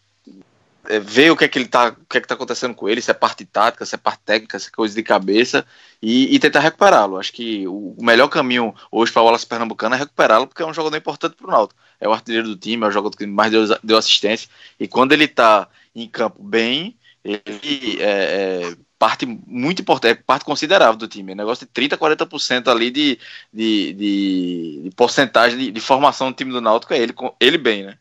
ver 1.00 1.30
o 1.30 1.36
que 1.36 1.44
é 1.44 1.48
que 1.48 1.58
ele 1.58 1.68
tá, 1.68 1.88
o 1.88 2.06
que 2.06 2.18
é 2.18 2.20
que 2.20 2.26
tá 2.26 2.34
acontecendo 2.34 2.74
com 2.74 2.88
ele, 2.88 3.02
se 3.02 3.10
é 3.10 3.14
parte 3.14 3.44
tática, 3.44 3.84
se 3.84 3.94
é 3.94 3.98
parte 3.98 4.22
técnica, 4.24 4.58
se 4.58 4.68
é 4.68 4.70
coisa 4.70 4.94
de 4.94 5.02
cabeça 5.02 5.66
e, 6.00 6.34
e 6.34 6.38
tentar 6.38 6.60
recuperá-lo. 6.60 7.18
Acho 7.18 7.32
que 7.32 7.66
o, 7.68 7.94
melhor 8.00 8.28
caminho 8.28 8.74
hoje 8.90 9.12
para 9.12 9.22
o 9.22 9.24
Wallace 9.26 9.46
Pernambucano 9.46 9.94
é 9.94 9.98
recuperá-lo, 9.98 10.46
porque 10.46 10.62
é 10.62 10.66
um 10.66 10.72
jogador 10.72 10.96
importante 10.96 11.36
para 11.36 11.46
o 11.46 11.50
Náutico. 11.50 11.80
É 12.00 12.08
o 12.08 12.12
artilheiro 12.12 12.48
do 12.48 12.56
time, 12.56 12.84
é 12.84 12.88
o 12.88 12.90
jogador 12.90 13.16
que 13.16 13.26
mais 13.26 13.50
deu, 13.50 13.66
deu 13.82 13.98
assistência 13.98 14.48
e 14.80 14.88
quando 14.88 15.12
ele 15.12 15.24
está 15.24 15.68
em 15.94 16.08
campo 16.08 16.42
bem, 16.42 16.96
ele 17.24 18.00
é, 18.00 18.70
é 18.70 18.76
parte 18.98 19.26
muito 19.26 19.82
importante, 19.82 20.12
é 20.12 20.14
parte 20.14 20.44
considerável 20.44 20.96
do 20.96 21.08
time. 21.08 21.32
É 21.32 21.34
negócio 21.34 21.66
de 21.66 21.72
30%, 21.72 21.96
40% 21.96 22.68
ali 22.68 22.90
de, 22.90 23.18
de, 23.52 23.92
de, 23.92 24.80
de 24.84 24.90
porcentagem 24.96 25.58
de, 25.58 25.70
de, 25.70 25.80
formação 25.80 26.30
do 26.30 26.36
time 26.36 26.52
do 26.52 26.60
Náutico 26.60 26.94
é 26.94 26.98
ele, 26.98 27.14
ele 27.40 27.58
bem, 27.58 27.84
né? 27.84 27.98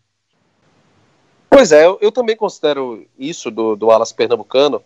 Pois 1.50 1.72
é, 1.72 1.86
eu, 1.86 1.98
eu 2.02 2.12
também 2.12 2.36
considero 2.36 3.06
isso 3.18 3.50
do, 3.50 3.76
do 3.76 3.90
Alas 3.90 4.12
Pernambucano, 4.12 4.82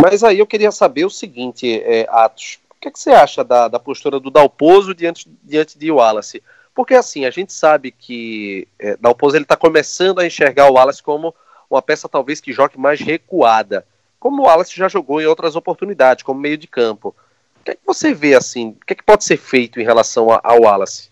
mas 0.00 0.24
aí 0.24 0.38
eu 0.38 0.46
queria 0.46 0.70
saber 0.70 1.04
o 1.04 1.10
seguinte, 1.10 1.82
é, 1.84 2.06
Atos, 2.08 2.58
o 2.70 2.74
que, 2.80 2.88
é 2.88 2.90
que 2.90 2.98
você 2.98 3.10
acha 3.10 3.44
da, 3.44 3.68
da 3.68 3.78
postura 3.78 4.18
do 4.18 4.30
Dalpozo 4.30 4.94
diante, 4.94 5.28
diante 5.42 5.78
de 5.78 5.90
Wallace? 5.90 6.42
Porque 6.74 6.94
assim, 6.94 7.26
a 7.26 7.30
gente 7.30 7.52
sabe 7.52 7.90
que 7.90 8.66
é, 8.78 8.96
Dalpozo 8.96 9.36
está 9.36 9.56
começando 9.56 10.20
a 10.20 10.26
enxergar 10.26 10.70
o 10.70 10.74
Wallace 10.74 11.02
como 11.02 11.34
uma 11.68 11.82
peça 11.82 12.08
talvez 12.08 12.40
que 12.40 12.52
jogue 12.52 12.78
mais 12.78 13.00
recuada 13.00 13.84
como 14.20 14.42
o 14.42 14.44
Wallace 14.44 14.76
já 14.76 14.86
jogou 14.86 15.20
em 15.20 15.24
outras 15.24 15.56
oportunidades, 15.56 16.22
como 16.22 16.38
meio 16.38 16.58
de 16.58 16.66
campo. 16.66 17.16
O 17.58 17.64
que, 17.64 17.70
é 17.70 17.74
que 17.74 17.80
você 17.84 18.12
vê 18.12 18.34
assim? 18.34 18.76
O 18.80 18.86
que, 18.86 18.92
é 18.92 18.94
que 18.94 19.02
pode 19.02 19.24
ser 19.24 19.38
feito 19.38 19.80
em 19.80 19.84
relação 19.84 20.28
ao 20.44 20.60
Wallace? 20.60 21.09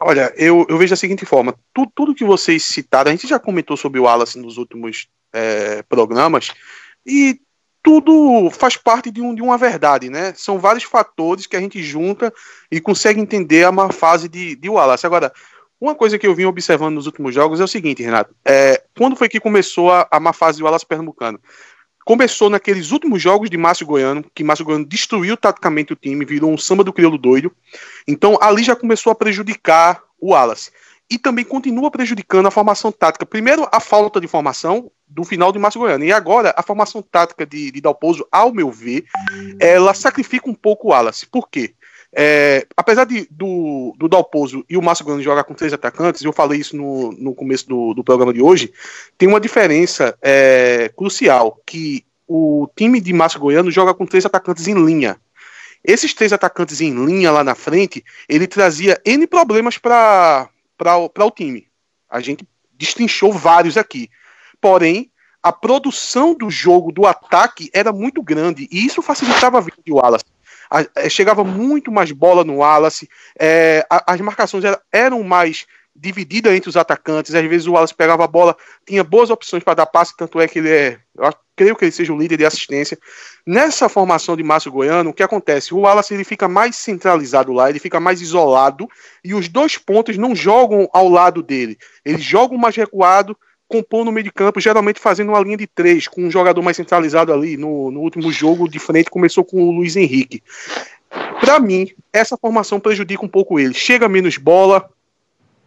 Olha, 0.00 0.32
eu, 0.36 0.66
eu 0.68 0.78
vejo 0.78 0.90
da 0.90 0.96
seguinte 0.96 1.26
forma: 1.26 1.54
tudo, 1.72 1.92
tudo 1.94 2.14
que 2.14 2.24
vocês 2.24 2.64
citaram, 2.64 3.10
a 3.10 3.12
gente 3.12 3.26
já 3.26 3.38
comentou 3.38 3.76
sobre 3.76 4.00
o 4.00 4.04
Wallace 4.04 4.38
nos 4.38 4.56
últimos 4.56 5.08
é, 5.32 5.82
programas, 5.82 6.52
e 7.04 7.40
tudo 7.82 8.50
faz 8.50 8.76
parte 8.76 9.10
de, 9.10 9.22
um, 9.22 9.34
de 9.34 9.42
uma 9.42 9.56
verdade, 9.56 10.10
né? 10.10 10.32
São 10.36 10.58
vários 10.58 10.84
fatores 10.84 11.46
que 11.46 11.56
a 11.56 11.60
gente 11.60 11.82
junta 11.82 12.32
e 12.70 12.80
consegue 12.80 13.20
entender 13.20 13.64
a 13.64 13.72
má 13.72 13.90
fase 13.90 14.28
de, 14.28 14.56
de 14.56 14.68
Wallace. 14.68 15.06
Agora, 15.06 15.32
uma 15.80 15.94
coisa 15.94 16.18
que 16.18 16.26
eu 16.26 16.34
vim 16.34 16.44
observando 16.44 16.94
nos 16.94 17.06
últimos 17.06 17.34
jogos 17.34 17.60
é 17.60 17.64
o 17.64 17.68
seguinte, 17.68 18.02
Renato. 18.02 18.34
É, 18.44 18.82
quando 18.96 19.16
foi 19.16 19.28
que 19.28 19.40
começou 19.40 19.92
a, 19.92 20.06
a 20.10 20.20
má 20.20 20.32
fase 20.32 20.58
do 20.58 20.64
Wallace 20.64 20.84
Pernambucano? 20.84 21.40
Começou 22.08 22.48
naqueles 22.48 22.90
últimos 22.90 23.20
jogos 23.20 23.50
de 23.50 23.58
Márcio 23.58 23.84
Goiano, 23.84 24.24
que 24.34 24.42
Márcio 24.42 24.64
Goiano 24.64 24.86
destruiu 24.86 25.36
taticamente 25.36 25.92
o 25.92 25.96
time, 25.96 26.24
virou 26.24 26.50
um 26.50 26.56
samba 26.56 26.82
do 26.82 26.90
crioulo 26.90 27.18
doido. 27.18 27.52
Então 28.06 28.38
ali 28.40 28.62
já 28.62 28.74
começou 28.74 29.12
a 29.12 29.14
prejudicar 29.14 30.02
o 30.18 30.30
Wallace. 30.30 30.70
E 31.10 31.18
também 31.18 31.44
continua 31.44 31.90
prejudicando 31.90 32.46
a 32.46 32.50
formação 32.50 32.90
tática. 32.90 33.26
Primeiro, 33.26 33.68
a 33.70 33.78
falta 33.78 34.22
de 34.22 34.26
formação 34.26 34.90
do 35.06 35.22
final 35.22 35.52
de 35.52 35.58
Márcio 35.58 35.82
Goiano. 35.82 36.02
E 36.02 36.10
agora, 36.10 36.54
a 36.56 36.62
formação 36.62 37.02
tática 37.02 37.44
de, 37.44 37.70
de 37.70 37.78
Dalpozo, 37.78 38.26
ao 38.32 38.54
meu 38.54 38.70
ver, 38.70 39.04
ela 39.60 39.92
sacrifica 39.92 40.48
um 40.48 40.54
pouco 40.54 40.88
o 40.88 40.90
Wallace. 40.92 41.26
Por 41.26 41.50
quê? 41.50 41.74
É, 42.14 42.66
apesar 42.76 43.04
de, 43.04 43.28
do, 43.30 43.94
do 43.98 44.08
Dalpozo 44.08 44.64
e 44.68 44.76
o 44.76 44.82
Márcio 44.82 45.04
Goiano 45.04 45.22
jogar 45.22 45.44
com 45.44 45.54
três 45.54 45.72
atacantes, 45.72 46.22
eu 46.22 46.32
falei 46.32 46.58
isso 46.58 46.76
no, 46.76 47.12
no 47.12 47.34
começo 47.34 47.68
do, 47.68 47.92
do 47.94 48.02
programa 48.02 48.32
de 48.32 48.40
hoje, 48.40 48.72
tem 49.16 49.28
uma 49.28 49.40
diferença 49.40 50.16
é, 50.22 50.90
crucial, 50.96 51.60
que 51.66 52.04
o 52.26 52.68
time 52.76 53.00
de 53.00 53.12
Márcio 53.12 53.40
Goiano 53.40 53.70
joga 53.70 53.94
com 53.94 54.06
três 54.06 54.24
atacantes 54.24 54.66
em 54.66 54.74
linha. 54.74 55.18
Esses 55.84 56.12
três 56.12 56.32
atacantes 56.32 56.80
em 56.80 56.92
linha 57.04 57.30
lá 57.30 57.44
na 57.44 57.54
frente, 57.54 58.04
ele 58.28 58.46
trazia 58.46 59.00
N 59.04 59.26
problemas 59.26 59.78
para 59.78 60.48
o 60.96 61.30
time. 61.30 61.66
A 62.10 62.20
gente 62.20 62.46
destrinchou 62.72 63.32
vários 63.32 63.76
aqui. 63.76 64.10
Porém, 64.60 65.10
a 65.42 65.52
produção 65.52 66.34
do 66.34 66.50
jogo, 66.50 66.90
do 66.90 67.06
ataque, 67.06 67.70
era 67.72 67.92
muito 67.92 68.22
grande. 68.22 68.68
E 68.70 68.84
isso 68.84 69.00
facilitava 69.00 69.58
a 69.58 69.60
vida 69.60 69.78
de 69.84 69.92
Wallace 69.92 70.24
a, 70.70 70.84
é, 70.96 71.08
chegava 71.08 71.44
muito 71.44 71.90
mais 71.90 72.12
bola 72.12 72.44
no 72.44 72.56
Wallace, 72.58 73.08
é, 73.38 73.86
a, 73.90 74.12
as 74.12 74.20
marcações 74.20 74.64
era, 74.64 74.80
eram 74.92 75.22
mais 75.22 75.66
divididas 75.94 76.54
entre 76.54 76.70
os 76.70 76.76
atacantes, 76.76 77.34
às 77.34 77.46
vezes 77.46 77.66
o 77.66 77.72
Wallace 77.72 77.94
pegava 77.94 78.24
a 78.24 78.28
bola, 78.28 78.56
tinha 78.86 79.02
boas 79.02 79.30
opções 79.30 79.64
para 79.64 79.74
dar 79.74 79.86
passe, 79.86 80.16
tanto 80.16 80.40
é 80.40 80.46
que 80.46 80.60
ele 80.60 80.70
é, 80.70 80.98
eu 81.16 81.34
creio 81.56 81.74
que 81.74 81.84
ele 81.84 81.92
seja 81.92 82.12
o 82.12 82.18
líder 82.18 82.36
de 82.36 82.46
assistência. 82.46 82.96
Nessa 83.44 83.88
formação 83.88 84.36
de 84.36 84.44
Márcio 84.44 84.70
Goiano, 84.70 85.10
o 85.10 85.12
que 85.12 85.24
acontece? 85.24 85.74
O 85.74 85.80
Wallace 85.80 86.14
ele 86.14 86.22
fica 86.22 86.46
mais 86.46 86.76
centralizado 86.76 87.52
lá, 87.52 87.68
ele 87.68 87.80
fica 87.80 87.98
mais 87.98 88.20
isolado, 88.22 88.88
e 89.24 89.34
os 89.34 89.48
dois 89.48 89.76
pontos 89.76 90.16
não 90.16 90.36
jogam 90.36 90.88
ao 90.92 91.08
lado 91.08 91.42
dele, 91.42 91.76
eles 92.04 92.22
jogam 92.22 92.56
mais 92.56 92.76
recuado, 92.76 93.36
compor 93.68 94.04
no 94.04 94.10
meio 94.10 94.24
de 94.24 94.32
campo, 94.32 94.60
geralmente 94.60 94.98
fazendo 94.98 95.28
uma 95.30 95.40
linha 95.40 95.56
de 95.56 95.66
três, 95.66 96.08
com 96.08 96.22
um 96.22 96.30
jogador 96.30 96.62
mais 96.62 96.76
centralizado 96.76 97.32
ali. 97.32 97.56
No, 97.56 97.90
no 97.90 98.00
último 98.00 98.32
jogo 98.32 98.68
de 98.68 98.78
frente 98.78 99.10
começou 99.10 99.44
com 99.44 99.62
o 99.62 99.70
Luiz 99.70 99.94
Henrique. 99.94 100.42
Para 101.40 101.60
mim, 101.60 101.90
essa 102.12 102.36
formação 102.36 102.80
prejudica 102.80 103.24
um 103.24 103.28
pouco 103.28 103.58
ele. 103.58 103.74
Chega 103.74 104.08
menos 104.08 104.36
bola, 104.38 104.88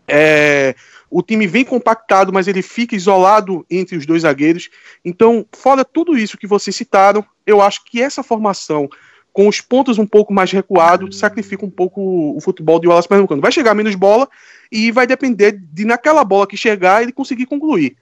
é, 0.07 0.75
o 1.09 1.21
time 1.21 1.45
vem 1.45 1.63
compactado, 1.63 2.33
mas 2.33 2.47
ele 2.47 2.61
fica 2.61 2.95
isolado 2.95 3.65
entre 3.69 3.95
os 3.95 4.05
dois 4.05 4.23
zagueiros. 4.23 4.69
Então, 5.05 5.45
fora 5.51 5.85
tudo 5.85 6.17
isso 6.17 6.37
que 6.37 6.47
vocês 6.47 6.75
citaram, 6.75 7.23
eu 7.45 7.61
acho 7.61 7.83
que 7.85 8.01
essa 8.01 8.23
formação 8.23 8.89
com 9.33 9.47
os 9.47 9.61
pontos 9.61 9.97
um 9.97 10.05
pouco 10.05 10.33
mais 10.33 10.51
recuados, 10.51 11.17
sacrifica 11.17 11.65
um 11.65 11.69
pouco 11.69 12.35
o 12.35 12.41
futebol 12.41 12.79
de 12.79 12.87
Wallace 12.87 13.07
Pernambucano. 13.07 13.41
Vai 13.41 13.51
chegar 13.51 13.73
menos 13.73 13.95
bola 13.95 14.27
e 14.71 14.91
vai 14.91 15.05
depender 15.05 15.51
de 15.51 15.83
naquela 15.83 16.23
bola 16.23 16.47
que 16.47 16.55
chegar 16.55 17.03
ele 17.03 17.11
conseguir 17.11 17.45
concluir. 17.45 17.97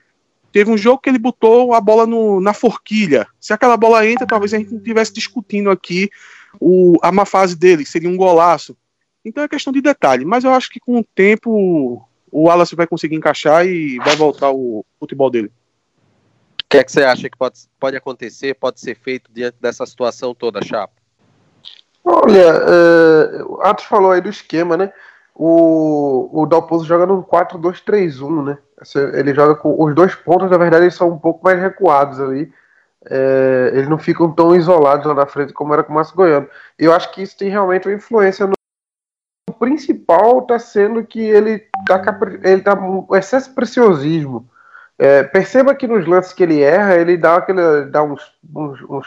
Teve 0.52 0.70
um 0.70 0.78
jogo 0.78 1.00
que 1.00 1.08
ele 1.08 1.18
botou 1.18 1.74
a 1.74 1.80
bola 1.80 2.06
no, 2.06 2.40
na 2.40 2.52
forquilha. 2.52 3.26
Se 3.40 3.52
aquela 3.52 3.76
bola 3.76 4.06
entra, 4.06 4.26
talvez 4.26 4.52
a 4.52 4.58
gente 4.58 4.70
não 4.70 4.78
estivesse 4.78 5.12
discutindo 5.12 5.70
aqui 5.70 6.10
o, 6.60 6.96
a 7.02 7.12
má 7.12 7.24
fase 7.24 7.56
dele, 7.56 7.86
seria 7.86 8.08
um 8.08 8.16
golaço. 8.16 8.76
Então 9.24 9.44
é 9.44 9.48
questão 9.48 9.72
de 9.72 9.80
detalhe. 9.80 10.24
Mas 10.24 10.44
eu 10.44 10.52
acho 10.52 10.70
que 10.70 10.80
com 10.80 10.98
o 10.98 11.04
tempo 11.04 12.04
o 12.32 12.44
Wallace 12.44 12.76
vai 12.76 12.86
conseguir 12.86 13.16
encaixar 13.16 13.66
e 13.66 13.98
vai 13.98 14.16
voltar 14.16 14.50
o 14.50 14.84
futebol 14.98 15.30
dele. 15.30 15.48
O 16.62 16.70
que 16.70 16.78
é 16.78 16.84
que 16.84 16.92
você 16.92 17.02
acha 17.02 17.28
que 17.28 17.36
pode, 17.36 17.60
pode 17.78 17.96
acontecer, 17.96 18.54
pode 18.54 18.80
ser 18.80 18.96
feito 18.96 19.30
diante 19.32 19.56
dessa 19.60 19.84
situação 19.84 20.34
toda, 20.34 20.64
Chapa? 20.64 20.94
Olha, 22.04 23.44
uh, 23.44 23.60
Atos 23.62 23.84
falou 23.84 24.12
aí 24.12 24.20
do 24.20 24.28
esquema, 24.28 24.76
né? 24.76 24.92
O, 25.42 26.42
o 26.42 26.44
Dalpozo 26.44 26.84
joga 26.84 27.06
num 27.06 27.22
4-2-3-1, 27.22 28.44
né? 28.44 28.58
Ele 29.14 29.32
joga 29.32 29.54
com 29.54 29.82
os 29.82 29.94
dois 29.94 30.14
pontos, 30.14 30.50
na 30.50 30.58
verdade, 30.58 30.84
eles 30.84 30.94
são 30.94 31.08
um 31.08 31.18
pouco 31.18 31.42
mais 31.42 31.58
recuados 31.58 32.20
ali. 32.20 32.52
É, 33.06 33.70
eles 33.72 33.88
não 33.88 33.96
ficam 33.96 34.30
tão 34.30 34.54
isolados 34.54 35.06
lá 35.06 35.14
na 35.14 35.24
frente 35.24 35.54
como 35.54 35.72
era 35.72 35.82
com 35.82 35.92
o 35.92 35.94
Márcio 35.94 36.14
Goiano. 36.14 36.46
Eu 36.78 36.92
acho 36.92 37.10
que 37.12 37.22
isso 37.22 37.38
tem 37.38 37.48
realmente 37.48 37.88
uma 37.88 37.94
influência 37.94 38.46
no. 38.46 38.52
O 39.48 39.54
principal 39.54 40.40
está 40.40 40.58
sendo 40.58 41.02
que 41.06 41.20
ele 41.20 41.66
está 41.80 42.18
ele 42.42 42.60
tá 42.60 42.74
um 42.74 43.06
excesso 43.16 43.48
de 43.48 43.54
preciosismo. 43.54 44.46
É, 44.98 45.22
perceba 45.22 45.74
que 45.74 45.86
nos 45.86 46.06
lances 46.06 46.34
que 46.34 46.42
ele 46.42 46.60
erra, 46.60 46.96
ele 46.96 47.16
dá 47.16 47.36
aquele. 47.36 47.86
dá 47.86 48.02
uns, 48.02 48.20
uns, 48.54 48.78
uns 48.82 49.06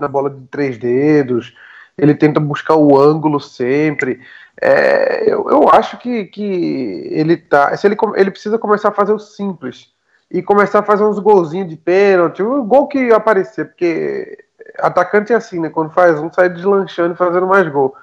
na 0.00 0.08
bola 0.08 0.30
de 0.30 0.46
três 0.46 0.78
dedos, 0.78 1.54
ele 1.96 2.14
tenta 2.14 2.40
buscar 2.40 2.76
o 2.76 2.98
ângulo 2.98 3.40
sempre. 3.40 4.20
É, 4.60 5.30
eu, 5.30 5.48
eu 5.48 5.68
acho 5.68 5.98
que, 5.98 6.26
que 6.26 7.08
ele 7.10 7.36
tá. 7.36 7.76
Se 7.76 7.86
ele, 7.86 7.96
ele 8.16 8.30
precisa 8.30 8.58
começar 8.58 8.88
a 8.88 8.92
fazer 8.92 9.12
o 9.12 9.18
simples 9.18 9.92
e 10.30 10.42
começar 10.42 10.80
a 10.80 10.84
fazer 10.84 11.04
uns 11.04 11.18
golzinhos 11.18 11.68
de 11.68 11.76
pênalti, 11.76 12.42
o 12.42 12.64
gol 12.64 12.88
que 12.88 13.12
aparecer, 13.12 13.66
porque 13.66 14.44
atacante 14.78 15.32
é 15.32 15.36
assim, 15.36 15.60
né? 15.60 15.68
Quando 15.70 15.90
faz 15.90 16.20
um, 16.20 16.32
sai 16.32 16.48
deslanchando 16.48 17.14
e 17.14 17.16
fazendo 17.16 17.46
mais 17.46 17.68
gol. 17.68 17.94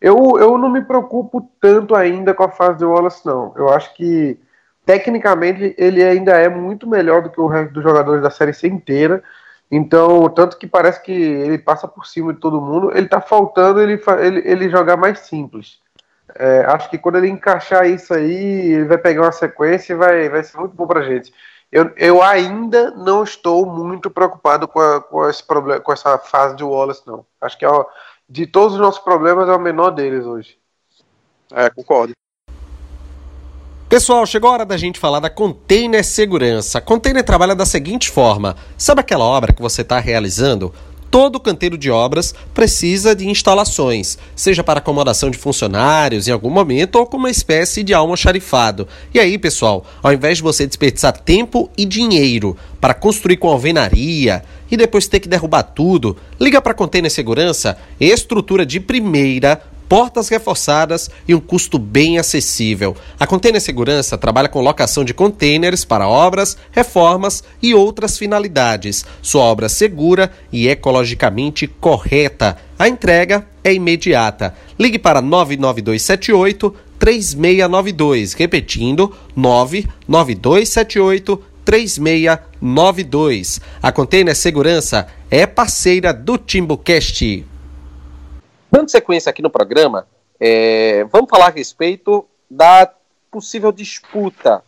Eu, 0.00 0.38
eu 0.38 0.56
não 0.58 0.68
me 0.68 0.82
preocupo 0.82 1.50
tanto 1.60 1.94
ainda 1.94 2.32
com 2.34 2.44
a 2.44 2.50
fase 2.50 2.78
do 2.78 2.90
Wallace, 2.90 3.24
não. 3.26 3.52
Eu 3.56 3.68
acho 3.70 3.94
que 3.94 4.38
tecnicamente 4.86 5.74
ele 5.76 6.02
ainda 6.02 6.32
é 6.32 6.48
muito 6.48 6.88
melhor 6.88 7.22
do 7.22 7.30
que 7.30 7.40
o 7.40 7.46
resto 7.46 7.72
dos 7.74 7.82
jogadores 7.82 8.22
da 8.22 8.30
série 8.30 8.52
C 8.52 8.68
inteira. 8.68 9.22
Então, 9.70 10.28
tanto 10.30 10.56
que 10.56 10.66
parece 10.66 11.02
que 11.02 11.12
ele 11.12 11.58
passa 11.58 11.86
por 11.86 12.06
cima 12.06 12.32
de 12.32 12.40
todo 12.40 12.60
mundo, 12.60 12.90
ele 12.96 13.06
tá 13.06 13.20
faltando 13.20 13.80
ele, 13.80 14.00
ele, 14.20 14.42
ele 14.44 14.70
jogar 14.70 14.96
mais 14.96 15.20
simples. 15.20 15.78
É, 16.34 16.64
acho 16.66 16.88
que 16.90 16.98
quando 16.98 17.16
ele 17.16 17.28
encaixar 17.28 17.86
isso 17.86 18.14
aí, 18.14 18.72
ele 18.72 18.84
vai 18.84 18.98
pegar 18.98 19.22
uma 19.22 19.32
sequência 19.32 19.92
e 19.92 19.96
vai, 19.96 20.28
vai 20.28 20.42
ser 20.42 20.58
muito 20.58 20.74
bom 20.74 20.86
pra 20.86 21.02
gente. 21.02 21.32
Eu, 21.70 21.92
eu 21.96 22.22
ainda 22.22 22.90
não 22.92 23.22
estou 23.22 23.66
muito 23.66 24.10
preocupado 24.10 24.66
com, 24.66 24.80
a, 24.80 25.02
com, 25.02 25.28
esse 25.28 25.44
problema, 25.46 25.80
com 25.80 25.92
essa 25.92 26.18
fase 26.18 26.56
de 26.56 26.64
Wallace, 26.64 27.06
não. 27.06 27.26
Acho 27.40 27.58
que 27.58 27.66
é, 27.66 27.68
de 28.28 28.46
todos 28.46 28.74
os 28.74 28.80
nossos 28.80 29.02
problemas 29.02 29.48
é 29.48 29.52
o 29.52 29.60
menor 29.60 29.90
deles 29.90 30.24
hoje. 30.24 30.58
É, 31.52 31.68
concordo. 31.70 32.12
Pessoal, 33.88 34.26
chegou 34.26 34.50
a 34.50 34.52
hora 34.52 34.66
da 34.66 34.76
gente 34.76 34.98
falar 34.98 35.18
da 35.18 35.30
Container 35.30 36.04
Segurança. 36.04 36.78
Container 36.78 37.24
trabalha 37.24 37.54
da 37.54 37.64
seguinte 37.64 38.10
forma: 38.10 38.54
sabe 38.76 39.00
aquela 39.00 39.24
obra 39.24 39.50
que 39.50 39.62
você 39.62 39.80
está 39.80 39.98
realizando? 39.98 40.74
Todo 41.10 41.40
canteiro 41.40 41.78
de 41.78 41.90
obras 41.90 42.34
precisa 42.52 43.16
de 43.16 43.26
instalações, 43.26 44.18
seja 44.36 44.62
para 44.62 44.80
acomodação 44.80 45.30
de 45.30 45.38
funcionários 45.38 46.28
em 46.28 46.32
algum 46.32 46.50
momento 46.50 46.96
ou 46.96 47.06
como 47.06 47.24
uma 47.24 47.30
espécie 47.30 47.82
de 47.82 47.94
almoxarifado. 47.94 48.86
E 49.14 49.18
aí, 49.18 49.38
pessoal, 49.38 49.86
ao 50.02 50.12
invés 50.12 50.36
de 50.36 50.42
você 50.42 50.66
desperdiçar 50.66 51.18
tempo 51.18 51.70
e 51.74 51.86
dinheiro 51.86 52.58
para 52.78 52.92
construir 52.92 53.38
com 53.38 53.48
alvenaria 53.48 54.44
e 54.70 54.76
depois 54.76 55.08
ter 55.08 55.18
que 55.18 55.30
derrubar 55.30 55.62
tudo, 55.62 56.14
liga 56.38 56.60
para 56.60 56.74
Container 56.74 57.10
Segurança, 57.10 57.78
estrutura 57.98 58.66
de 58.66 58.80
primeira 58.80 59.62
portas 59.88 60.28
reforçadas 60.28 61.10
e 61.26 61.34
um 61.34 61.40
custo 61.40 61.78
bem 61.78 62.18
acessível. 62.18 62.94
A 63.18 63.26
Container 63.26 63.60
Segurança 63.60 64.18
trabalha 64.18 64.48
com 64.48 64.60
locação 64.60 65.04
de 65.04 65.14
containers 65.14 65.84
para 65.84 66.06
obras, 66.06 66.56
reformas 66.70 67.42
e 67.62 67.74
outras 67.74 68.18
finalidades. 68.18 69.04
Sua 69.22 69.42
obra 69.42 69.68
segura 69.68 70.30
e 70.52 70.68
ecologicamente 70.68 71.66
correta. 71.66 72.58
A 72.78 72.88
entrega 72.88 73.46
é 73.64 73.72
imediata. 73.72 74.54
Ligue 74.78 74.98
para 74.98 75.22
99278 75.22 76.74
3692, 76.98 78.34
repetindo 78.34 79.14
99278 79.34 81.42
3692. 81.64 83.60
A 83.82 83.90
Container 83.92 84.34
Segurança 84.34 85.06
é 85.30 85.46
parceira 85.46 86.14
do 86.14 86.38
Timbucast. 86.38 87.44
Dando 88.70 88.90
sequência 88.90 89.30
aqui 89.30 89.42
no 89.42 89.50
programa, 89.50 90.06
é, 90.38 91.04
vamos 91.04 91.28
falar 91.30 91.46
a 91.46 91.50
respeito 91.50 92.26
da 92.50 92.92
possível 93.30 93.72
disputa 93.72 94.62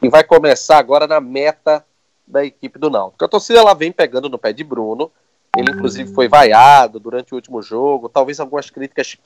que 0.00 0.08
vai 0.08 0.24
começar 0.24 0.78
agora 0.78 1.06
na 1.06 1.20
meta 1.20 1.84
da 2.26 2.44
equipe 2.44 2.78
do 2.78 2.90
Náutico. 2.90 3.24
A 3.24 3.28
torcida 3.28 3.58
ela 3.58 3.74
vem 3.74 3.92
pegando 3.92 4.28
no 4.28 4.38
pé 4.38 4.52
de 4.52 4.64
Bruno, 4.64 5.10
ele 5.56 5.70
inclusive 5.70 6.12
foi 6.12 6.28
vaiado 6.28 6.98
durante 6.98 7.32
o 7.32 7.36
último 7.36 7.62
jogo, 7.62 8.08
talvez 8.08 8.40
algumas 8.40 8.68
críticas 8.68 9.16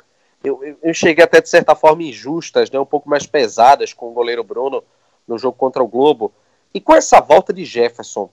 eu, 0.42 0.76
eu 0.82 0.94
cheguei 0.94 1.22
até 1.22 1.40
de 1.40 1.48
certa 1.48 1.74
forma 1.74 2.02
injustas, 2.02 2.70
né, 2.70 2.78
um 2.78 2.86
pouco 2.86 3.08
mais 3.08 3.26
pesadas 3.26 3.92
com 3.92 4.08
o 4.08 4.12
goleiro 4.12 4.42
Bruno 4.42 4.82
no 5.28 5.38
jogo 5.38 5.56
contra 5.56 5.82
o 5.82 5.88
Globo. 5.88 6.32
E 6.72 6.80
com 6.80 6.94
essa 6.94 7.20
volta 7.20 7.52
de 7.52 7.64
Jefferson, 7.64 8.30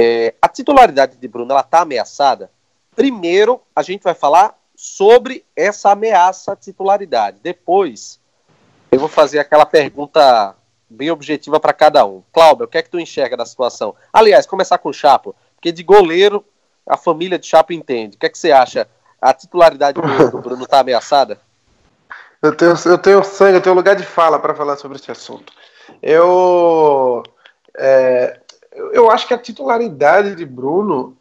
é, 0.00 0.34
a 0.40 0.48
titularidade 0.48 1.16
de 1.16 1.28
Bruno 1.28 1.50
ela 1.50 1.62
está 1.62 1.80
ameaçada. 1.80 2.50
Primeiro, 2.94 3.60
a 3.74 3.82
gente 3.82 4.02
vai 4.02 4.14
falar 4.14 4.56
sobre 4.76 5.44
essa 5.56 5.90
ameaça 5.90 6.52
à 6.52 6.56
titularidade. 6.56 7.38
Depois, 7.42 8.20
eu 8.92 9.00
vou 9.00 9.08
fazer 9.08 9.38
aquela 9.38 9.66
pergunta 9.66 10.54
bem 10.88 11.10
objetiva 11.10 11.58
para 11.58 11.72
cada 11.72 12.04
um. 12.04 12.22
Cláudio, 12.32 12.66
o 12.66 12.68
que 12.68 12.78
é 12.78 12.82
que 12.82 12.90
tu 12.90 13.00
enxerga 13.00 13.36
da 13.36 13.46
situação? 13.46 13.94
Aliás, 14.12 14.46
começar 14.46 14.78
com 14.78 14.90
o 14.90 14.92
Chapo, 14.92 15.34
porque 15.54 15.72
de 15.72 15.82
goleiro 15.82 16.44
a 16.86 16.96
família 16.96 17.38
de 17.38 17.46
Chapo 17.46 17.72
entende. 17.72 18.16
O 18.16 18.20
que 18.20 18.26
é 18.26 18.28
que 18.28 18.38
você 18.38 18.52
acha? 18.52 18.86
A 19.20 19.32
titularidade 19.32 20.00
do 20.00 20.38
Bruno 20.40 20.64
está 20.64 20.80
ameaçada? 20.80 21.40
Eu 22.42 22.54
tenho, 22.54 22.74
eu 22.84 22.98
tenho 22.98 23.24
sangue, 23.24 23.56
eu 23.56 23.62
tenho 23.62 23.74
lugar 23.74 23.96
de 23.96 24.04
fala 24.04 24.38
para 24.38 24.54
falar 24.54 24.76
sobre 24.76 24.98
esse 24.98 25.10
assunto. 25.10 25.52
Eu, 26.02 27.22
é, 27.76 28.38
eu 28.92 29.10
acho 29.10 29.26
que 29.26 29.32
a 29.32 29.38
titularidade 29.38 30.36
de 30.36 30.44
Bruno 30.44 31.15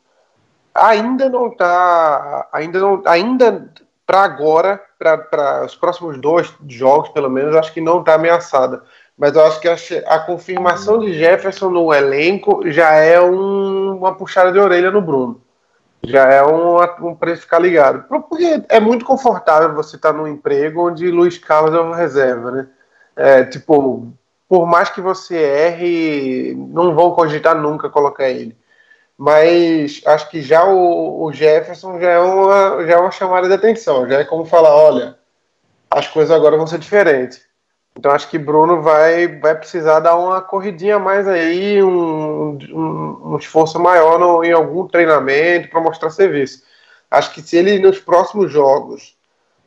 ainda 0.76 1.30
não 1.30 1.48
está, 1.48 2.48
ainda 2.52 2.80
não, 2.80 3.02
ainda 3.06 3.72
para 4.06 4.24
agora, 4.24 4.82
para 5.00 5.66
os 5.66 5.76
próximos 5.76 6.20
dois 6.20 6.54
jogos 6.68 7.10
pelo 7.10 7.30
menos, 7.30 7.56
acho 7.56 7.74
que 7.74 7.82
não 7.82 8.02
está 8.02 8.16
ameaçada. 8.16 8.84
Mas 9.18 9.34
eu 9.34 9.46
acho 9.46 9.62
que 9.62 9.70
a, 9.70 9.76
a, 10.08 10.20
confirmação 10.20 11.00
de 11.00 11.14
Jefferson 11.14 11.70
no 11.70 11.94
elenco 11.94 12.70
já 12.70 12.92
é 12.92 13.20
um, 13.20 13.98
uma 13.98 14.14
puxada 14.14 14.52
de 14.52 14.60
orelha 14.60 14.92
no 14.92 15.02
Bruno. 15.02 15.42
Já 16.04 16.26
é 16.26 16.44
um, 16.46 16.78
um 17.08 17.16
preço 17.16 17.44
ficar 17.44 17.60
ligado. 17.60 18.04
Porque 18.10 18.64
é 18.68 18.80
muito 18.80 19.06
confortável 19.06 19.74
você 19.74 19.96
estar 19.96 20.12
tá 20.12 20.18
num 20.18 20.28
emprego 20.28 20.90
onde 20.90 21.10
Luiz 21.10 21.38
Carlos 21.38 21.74
é 21.74 21.80
uma 21.80 21.96
reserva, 21.96 22.52
né? 22.52 22.68
É, 23.16 23.44
tipo, 23.46 24.14
por 24.50 24.68
mais 24.68 24.90
que 24.90 25.00
você 25.00 25.38
erre, 25.38 26.54
não 26.54 26.94
vão 26.94 27.12
cogitar 27.12 27.56
nunca 27.56 27.90
colocar 27.90 28.30
ele 28.30 28.56
mas 29.18 30.02
acho 30.06 30.30
que 30.30 30.42
já 30.42 30.66
o, 30.66 31.24
o, 31.24 31.32
Jefferson 31.32 32.00
já 32.00 32.12
é, 32.12 32.20
uma, 32.20 32.86
já 32.86 32.94
é 32.94 32.98
uma 32.98 33.12
chamada 33.12 33.48
de 33.48 33.54
atenção, 33.54 34.08
já 34.08 34.20
é 34.20 34.26
como 34.26 34.46
falar, 34.46 34.76
olha, 34.76 35.18
as 35.90 36.08
coisas 36.08 36.36
agora 36.36 36.58
vão 36.58 36.68
ser 36.68 36.80
diferentes. 36.80 37.42
Então 37.98 38.12
acho 38.12 38.30
que 38.30 38.38
Bruno 38.38 38.82
vai, 38.82 39.28
vai 39.40 39.56
precisar 39.56 40.02
dar 40.02 40.18
uma 40.18 40.42
corridinha 40.42 41.00
mais 41.00 41.28
aí, 41.30 41.82
um, 41.82 42.58
um, 42.74 43.34
um 43.34 43.38
esforço 43.38 43.80
maior 43.80 44.20
no, 44.20 44.44
em 44.44 44.52
algum 44.52 44.86
treinamento 44.86 45.70
para 45.70 45.80
mostrar 45.80 46.10
serviço. 46.10 46.64
Acho 47.10 47.34
que 47.34 47.42
se 47.42 47.56
ele 47.56 47.80
nos 47.80 48.00
próximos 48.00 48.52
jogos. 48.52 49.16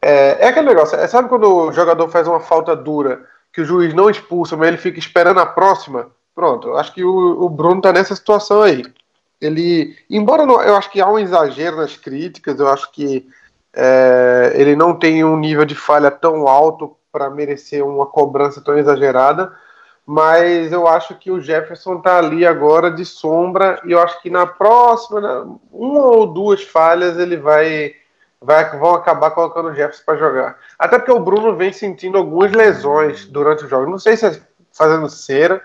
É, 0.01 0.45
é 0.45 0.49
aquele 0.49 0.69
negócio, 0.69 0.97
é, 0.97 1.09
sabe 1.09 1.29
quando 1.29 1.53
o 1.53 1.73
jogador 1.73 2.09
faz 2.09 2.29
uma 2.29 2.39
falta 2.39 2.77
dura 2.77 3.27
que 3.53 3.63
o 3.63 3.65
juiz 3.65 3.95
não 3.95 4.11
expulsa, 4.11 4.57
mas 4.57 4.69
ele 4.69 4.77
fica 4.77 4.99
esperando 4.99 5.41
a 5.41 5.47
próxima? 5.47 6.11
Pronto, 6.35 6.77
acho 6.77 6.93
que 6.95 7.03
o, 7.03 7.43
o 7.43 7.49
Bruno 7.49 7.79
está 7.79 7.93
nessa 7.93 8.15
situação 8.15 8.63
aí 8.63 8.85
ele, 9.41 9.97
embora 10.11 10.45
não, 10.45 10.61
eu 10.63 10.77
acho 10.77 10.91
que 10.91 11.01
há 11.01 11.09
um 11.09 11.19
exagero 11.19 11.77
nas 11.77 11.97
críticas, 11.97 12.59
eu 12.59 12.69
acho 12.69 12.91
que 12.91 13.29
é, 13.75 14.53
ele 14.55 14.75
não 14.75 14.95
tem 14.95 15.25
um 15.25 15.37
nível 15.37 15.65
de 15.65 15.75
falha 15.75 16.11
tão 16.11 16.49
alto 16.49 16.97
para 17.13 17.31
merecer 17.31 17.85
uma 17.85 18.07
cobrança 18.07 18.61
tão 18.61 18.77
exagerada, 18.77 19.53
mas 20.05 20.73
eu 20.73 20.89
acho 20.89 21.15
que 21.17 21.31
o 21.31 21.41
Jefferson 21.41 21.99
está 21.99 22.19
ali 22.19 22.47
agora 22.47 22.91
de 22.91 23.05
sombra 23.05 23.81
e 23.85 23.93
eu 23.93 24.01
acho 24.01 24.21
que 24.23 24.31
na 24.31 24.47
próxima, 24.47 25.21
né, 25.21 25.57
uma 25.71 26.01
ou 26.01 26.27
duas 26.27 26.63
falhas 26.63 27.19
ele 27.19 27.37
vai, 27.37 27.95
vai 28.41 28.77
vão 28.79 28.95
acabar 28.95 29.31
colocando 29.31 29.69
o 29.69 29.75
Jefferson 29.75 30.03
para 30.05 30.17
jogar. 30.17 30.59
Até 30.79 30.99
porque 30.99 31.13
o 31.13 31.21
Bruno 31.21 31.55
vem 31.57 31.73
sentindo 31.73 32.19
algumas 32.19 32.53
lesões 32.53 33.27
durante 33.27 33.65
o 33.65 33.69
jogo. 33.69 33.91
Não 33.91 33.99
sei 33.99 34.17
se 34.17 34.27
é 34.27 34.41
fazendo 34.73 35.09
cera, 35.09 35.63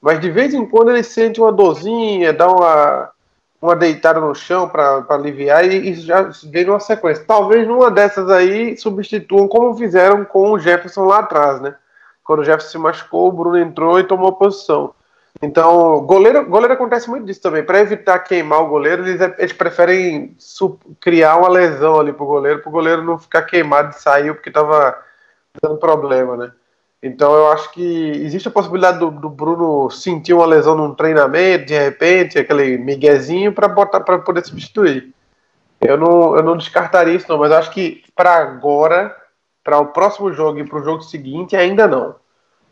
mas 0.00 0.20
de 0.20 0.30
vez 0.30 0.52
em 0.52 0.66
quando 0.66 0.90
ele 0.90 1.02
sente 1.02 1.40
uma 1.40 1.52
dorzinha, 1.52 2.32
dá 2.32 2.48
uma 2.48 3.13
uma 3.64 3.74
deitada 3.74 4.20
no 4.20 4.34
chão 4.34 4.68
para 4.68 5.04
aliviar 5.08 5.64
e, 5.64 5.90
e 5.90 5.94
já 5.94 6.30
veio 6.44 6.66
numa 6.66 6.80
sequência. 6.80 7.24
Talvez 7.26 7.66
numa 7.66 7.90
dessas 7.90 8.28
aí 8.30 8.76
substituam 8.76 9.48
como 9.48 9.74
fizeram 9.74 10.24
com 10.24 10.52
o 10.52 10.58
Jefferson 10.58 11.04
lá 11.06 11.20
atrás, 11.20 11.60
né? 11.60 11.74
Quando 12.22 12.40
o 12.40 12.44
Jefferson 12.44 12.70
se 12.70 12.78
machucou, 12.78 13.28
o 13.28 13.32
Bruno 13.32 13.58
entrou 13.58 13.98
e 13.98 14.04
tomou 14.04 14.32
posição. 14.32 14.94
Então, 15.42 16.00
goleiro, 16.02 16.44
goleiro 16.46 16.74
acontece 16.74 17.08
muito 17.08 17.26
disso 17.26 17.40
também. 17.40 17.62
Para 17.62 17.80
evitar 17.80 18.18
queimar 18.20 18.62
o 18.62 18.68
goleiro, 18.68 19.06
eles, 19.06 19.20
eles 19.38 19.52
preferem 19.52 20.36
criar 21.00 21.36
uma 21.36 21.48
lesão 21.48 21.98
ali 21.98 22.12
pro 22.12 22.26
goleiro, 22.26 22.60
pro 22.60 22.70
goleiro 22.70 23.02
não 23.02 23.18
ficar 23.18 23.42
queimado 23.42 23.90
e 23.90 24.00
sair 24.00 24.32
porque 24.34 24.50
tava 24.50 24.96
dando 25.62 25.78
problema, 25.78 26.36
né? 26.36 26.52
Então 27.04 27.34
eu 27.34 27.48
acho 27.48 27.70
que 27.70 28.12
existe 28.24 28.48
a 28.48 28.50
possibilidade 28.50 28.98
do, 28.98 29.10
do 29.10 29.28
Bruno 29.28 29.90
sentir 29.90 30.32
uma 30.32 30.46
lesão 30.46 30.74
num 30.74 30.94
treinamento, 30.94 31.66
de 31.66 31.78
repente, 31.78 32.38
aquele 32.38 32.78
miguezinho 32.78 33.52
para 33.52 33.68
botar 33.68 34.00
para 34.00 34.18
poder 34.20 34.42
substituir. 34.42 35.14
Eu 35.82 35.98
não, 35.98 36.34
eu 36.34 36.42
não 36.42 36.56
descartaria 36.56 37.12
isso, 37.12 37.26
não, 37.28 37.36
mas 37.36 37.52
acho 37.52 37.70
que 37.72 38.02
para 38.16 38.36
agora, 38.36 39.14
para 39.62 39.78
o 39.80 39.88
próximo 39.88 40.32
jogo 40.32 40.58
e 40.58 40.64
para 40.64 40.78
o 40.78 40.82
jogo 40.82 41.02
seguinte, 41.02 41.54
ainda 41.54 41.86
não. 41.86 42.16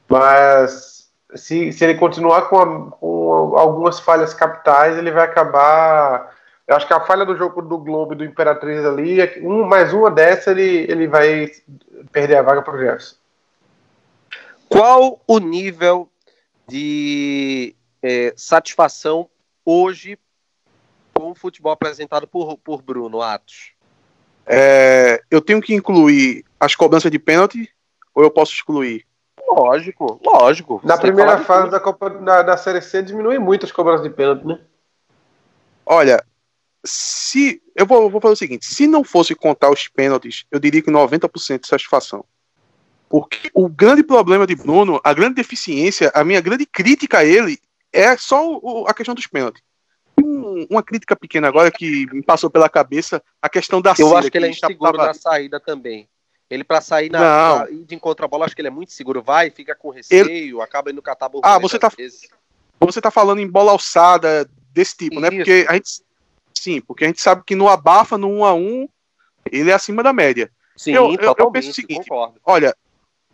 Mas 0.09 1.11
se, 1.35 1.71
se 1.71 1.85
ele 1.85 1.97
continuar 1.97 2.49
com, 2.49 2.59
a, 2.59 2.91
com 2.93 3.55
algumas 3.59 4.01
falhas 4.01 4.33
capitais, 4.33 4.97
ele 4.97 5.11
vai 5.11 5.25
acabar. 5.25 6.35
Eu 6.67 6.75
acho 6.75 6.87
que 6.87 6.95
a 6.95 7.01
falha 7.01 7.27
do 7.27 7.37
jogo 7.37 7.61
do 7.61 7.77
Globo 7.77 8.15
e 8.15 8.17
do 8.17 8.25
Imperatriz 8.25 8.83
ali, 8.83 9.19
um, 9.43 9.65
mais 9.65 9.93
uma 9.93 10.11
dessa, 10.11 10.53
ele, 10.53 10.91
ele 10.91 11.07
vai 11.07 11.51
perder 12.11 12.37
a 12.37 12.43
vaga 12.43 12.63
para 12.63 12.75
o 12.75 12.79
Jefferson. 12.79 13.22
Qual 14.73 15.23
o 15.27 15.39
nível 15.39 16.11
de 16.67 17.77
é, 18.03 18.33
satisfação 18.37 19.29
hoje 19.65 20.19
com 21.13 21.31
o 21.31 21.35
futebol 21.35 21.73
apresentado 21.73 22.27
por, 22.27 22.57
por 22.59 22.81
Bruno 22.81 23.21
Atos? 23.21 23.73
É, 24.47 25.23
eu 25.31 25.41
tenho 25.41 25.61
que 25.61 25.75
incluir 25.75 26.45
as 26.59 26.75
cobranças 26.75 27.11
de 27.11 27.19
pênalti 27.19 27.69
ou 28.15 28.23
eu 28.23 28.31
posso 28.31 28.53
excluir? 28.53 29.07
Lógico, 29.47 30.19
lógico. 30.25 30.81
Na 30.83 30.97
primeira 30.97 31.39
fase 31.39 31.71
da, 31.71 31.79
Copa, 31.79 32.09
da, 32.09 32.43
da 32.43 32.57
Série 32.57 32.81
C 32.81 33.03
diminui 33.03 33.39
muito 33.39 33.67
as 33.67 33.73
cobranças 33.73 34.03
de 34.03 34.11
pênalti, 34.11 34.47
né? 34.47 34.59
Olha, 35.85 36.25
se 36.85 37.63
eu 37.77 37.85
vou, 37.85 38.09
vou 38.09 38.21
fazer 38.21 38.33
o 38.33 38.37
seguinte: 38.37 38.65
se 38.65 38.87
não 38.87 39.05
fosse 39.05 39.35
contar 39.35 39.71
os 39.71 39.87
pênaltis, 39.89 40.47
eu 40.51 40.59
diria 40.59 40.83
que 40.83 40.91
90% 40.91 41.61
de 41.61 41.69
satisfação. 41.69 42.25
Porque 43.13 43.51
o 43.53 43.69
grande 43.69 44.03
problema 44.03 44.47
de 44.47 44.57
Bruno, 44.57 44.99
a 45.05 45.13
grande 45.13 45.35
deficiência, 45.35 46.11
a 46.15 46.25
minha 46.25 46.41
grande 46.41 46.65
crítica 46.65 47.19
a 47.19 47.25
ele 47.27 47.59
é 47.93 48.17
só 48.17 48.57
o, 48.57 48.87
a 48.89 48.95
questão 48.95 49.15
dos 49.15 49.27
pênaltis. 49.27 49.63
Um, 50.19 50.67
uma 50.71 50.83
crítica 50.83 51.15
pequena 51.15 51.47
agora 51.47 51.71
que 51.71 52.07
me 52.11 52.23
passou 52.23 52.49
pela 52.49 52.71
cabeça 52.71 53.23
a 53.43 53.51
questão 53.51 53.83
da 53.83 53.93
Eu 53.99 54.17
acho 54.17 54.31
que 54.31 54.39
ele 54.39 54.47
é 54.47 54.51
inseguro 54.51 54.93
tava... 54.93 55.09
na 55.09 55.13
saída 55.13 55.61
também. 55.61 56.09
Ele 56.49 56.65
para 56.65 56.81
sair 56.81 57.11
na, 57.11 57.21
na, 57.21 57.67
de 57.67 57.95
encontrar 57.95 58.25
a 58.25 58.29
bola, 58.29 58.47
acho 58.47 58.55
que 58.55 58.63
ele 58.63 58.69
é 58.69 58.71
muito 58.71 58.93
seguro. 58.93 59.23
Vai, 59.23 59.51
fica 59.51 59.75
com 59.75 59.91
receio, 59.91 60.27
ele... 60.27 60.63
acaba 60.63 60.91
indo 60.91 61.03
catar 61.03 61.27
a 61.27 61.31
Ah, 61.43 61.59
você 61.59 61.79
tá 61.79 61.89
vezes. 61.89 62.31
Você 62.81 62.99
tá 62.99 63.11
falando 63.11 63.41
em 63.41 63.49
bola 63.49 63.73
alçada 63.73 64.49
desse 64.73 64.97
tipo, 64.97 65.21
né? 65.21 65.29
Isso. 65.29 65.37
né? 65.37 65.45
Porque 65.45 65.67
a 65.69 65.75
gente 65.75 66.03
sim, 66.55 66.81
porque 66.81 67.05
a 67.05 67.09
gente 67.09 67.21
sabe 67.21 67.43
que 67.47 67.55
no 67.55 67.69
abafa 67.69 68.17
no 68.17 68.29
1 68.29 68.45
a 68.47 68.55
1 68.55 68.89
ele 69.51 69.71
é 69.71 69.75
acima 69.75 70.03
da 70.03 70.15
média. 70.15 70.51
Sim, 70.75 70.93
eu, 70.93 71.13
eu, 71.13 71.35
eu 71.37 71.51
penso 71.51 71.71
o 71.71 71.75
seguinte, 71.75 72.09
concordo. 72.09 72.41
olha, 72.45 72.75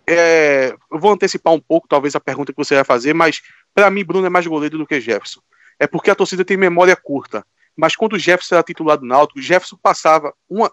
é, 0.09 0.75
eu 0.91 0.99
vou 0.99 1.13
antecipar 1.13 1.53
um 1.53 1.61
pouco, 1.61 1.87
talvez, 1.87 2.15
a 2.15 2.21
pergunta 2.21 2.53
que 2.53 2.59
você 2.59 2.75
vai 2.75 2.85
fazer, 2.85 3.13
mas 3.13 3.43
para 3.75 3.91
mim, 3.91 4.05
Bruno 4.05 4.27
é 4.27 4.31
mais 4.31 4.47
goleiro 4.47 4.79
do 4.79 4.87
que 4.87 5.01
Jefferson. 5.01 5.41
É 5.79 5.87
porque 5.87 6.11
a 6.11 6.15
torcida 6.15 6.45
tem 6.45 6.57
memória 6.57 6.97
curta. 6.97 7.45
Mas 7.77 7.95
quando 7.95 8.15
o 8.15 8.19
Jefferson 8.19 8.57
era 8.57 8.65
titular 8.65 8.99
do 8.99 9.07
Náutico, 9.07 9.41
Jefferson 9.41 9.77
passava 9.81 10.35
uma, 10.49 10.73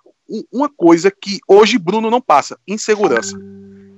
uma 0.51 0.69
coisa 0.69 1.11
que 1.11 1.39
hoje 1.47 1.77
Bruno 1.77 2.09
não 2.09 2.19
passa: 2.19 2.57
insegurança. 2.67 3.37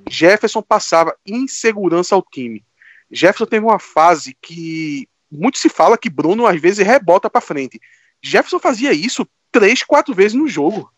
Jefferson 0.10 0.62
passava 0.62 1.16
insegurança 1.26 2.16
ao 2.16 2.22
time. 2.22 2.66
Jefferson 3.10 3.46
teve 3.46 3.66
uma 3.66 3.80
fase 3.80 4.36
que 4.42 5.08
muito 5.32 5.58
se 5.58 5.70
fala 5.70 5.98
que 5.98 6.10
Bruno 6.10 6.46
às 6.46 6.60
vezes 6.60 6.86
rebota 6.86 7.30
para 7.30 7.40
frente. 7.40 7.80
Jefferson 8.22 8.60
fazia 8.60 8.92
isso 8.92 9.26
três, 9.52 9.84
quatro 9.84 10.14
vezes 10.14 10.34
no 10.34 10.48
jogo. 10.48 10.92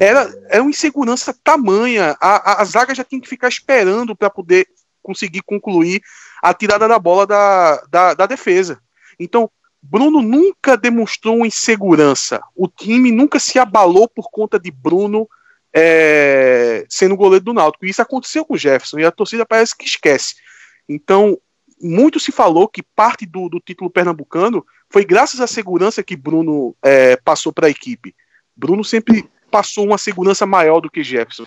Era, 0.00 0.32
era 0.48 0.62
uma 0.62 0.70
insegurança 0.70 1.34
tamanha. 1.44 2.16
A, 2.20 2.52
a, 2.52 2.62
a 2.62 2.64
zaga 2.64 2.94
já 2.94 3.04
tinha 3.04 3.20
que 3.20 3.28
ficar 3.28 3.48
esperando 3.48 4.16
para 4.16 4.30
poder 4.30 4.66
conseguir 5.02 5.42
concluir 5.42 6.00
a 6.42 6.54
tirada 6.54 6.88
da 6.88 6.98
bola 6.98 7.26
da, 7.26 7.82
da, 7.90 8.14
da 8.14 8.26
defesa. 8.26 8.80
Então, 9.18 9.50
Bruno 9.82 10.22
nunca 10.22 10.76
demonstrou 10.76 11.44
insegurança. 11.44 12.40
O 12.54 12.68
time 12.68 13.10
nunca 13.10 13.38
se 13.38 13.58
abalou 13.58 14.08
por 14.08 14.30
conta 14.30 14.58
de 14.58 14.70
Bruno 14.70 15.28
é, 15.74 16.84
sendo 16.88 17.16
goleiro 17.16 17.44
do 17.44 17.52
Náutico. 17.52 17.86
Isso 17.86 18.00
aconteceu 18.00 18.44
com 18.44 18.54
o 18.54 18.58
Jefferson 18.58 18.98
e 18.98 19.04
a 19.04 19.10
torcida 19.10 19.44
parece 19.44 19.76
que 19.76 19.84
esquece. 19.84 20.36
Então, 20.88 21.36
muito 21.80 22.20
se 22.20 22.30
falou 22.30 22.68
que 22.68 22.82
parte 22.82 23.26
do, 23.26 23.48
do 23.48 23.58
título 23.58 23.90
pernambucano 23.90 24.64
foi 24.92 25.06
graças 25.06 25.40
à 25.40 25.46
segurança 25.46 26.02
que 26.02 26.14
Bruno 26.14 26.76
é, 26.84 27.16
passou 27.16 27.50
para 27.50 27.66
a 27.66 27.70
equipe. 27.70 28.14
Bruno 28.54 28.84
sempre 28.84 29.26
passou 29.50 29.86
uma 29.86 29.96
segurança 29.96 30.44
maior 30.44 30.80
do 30.80 30.90
que 30.90 31.02
Jefferson. 31.02 31.46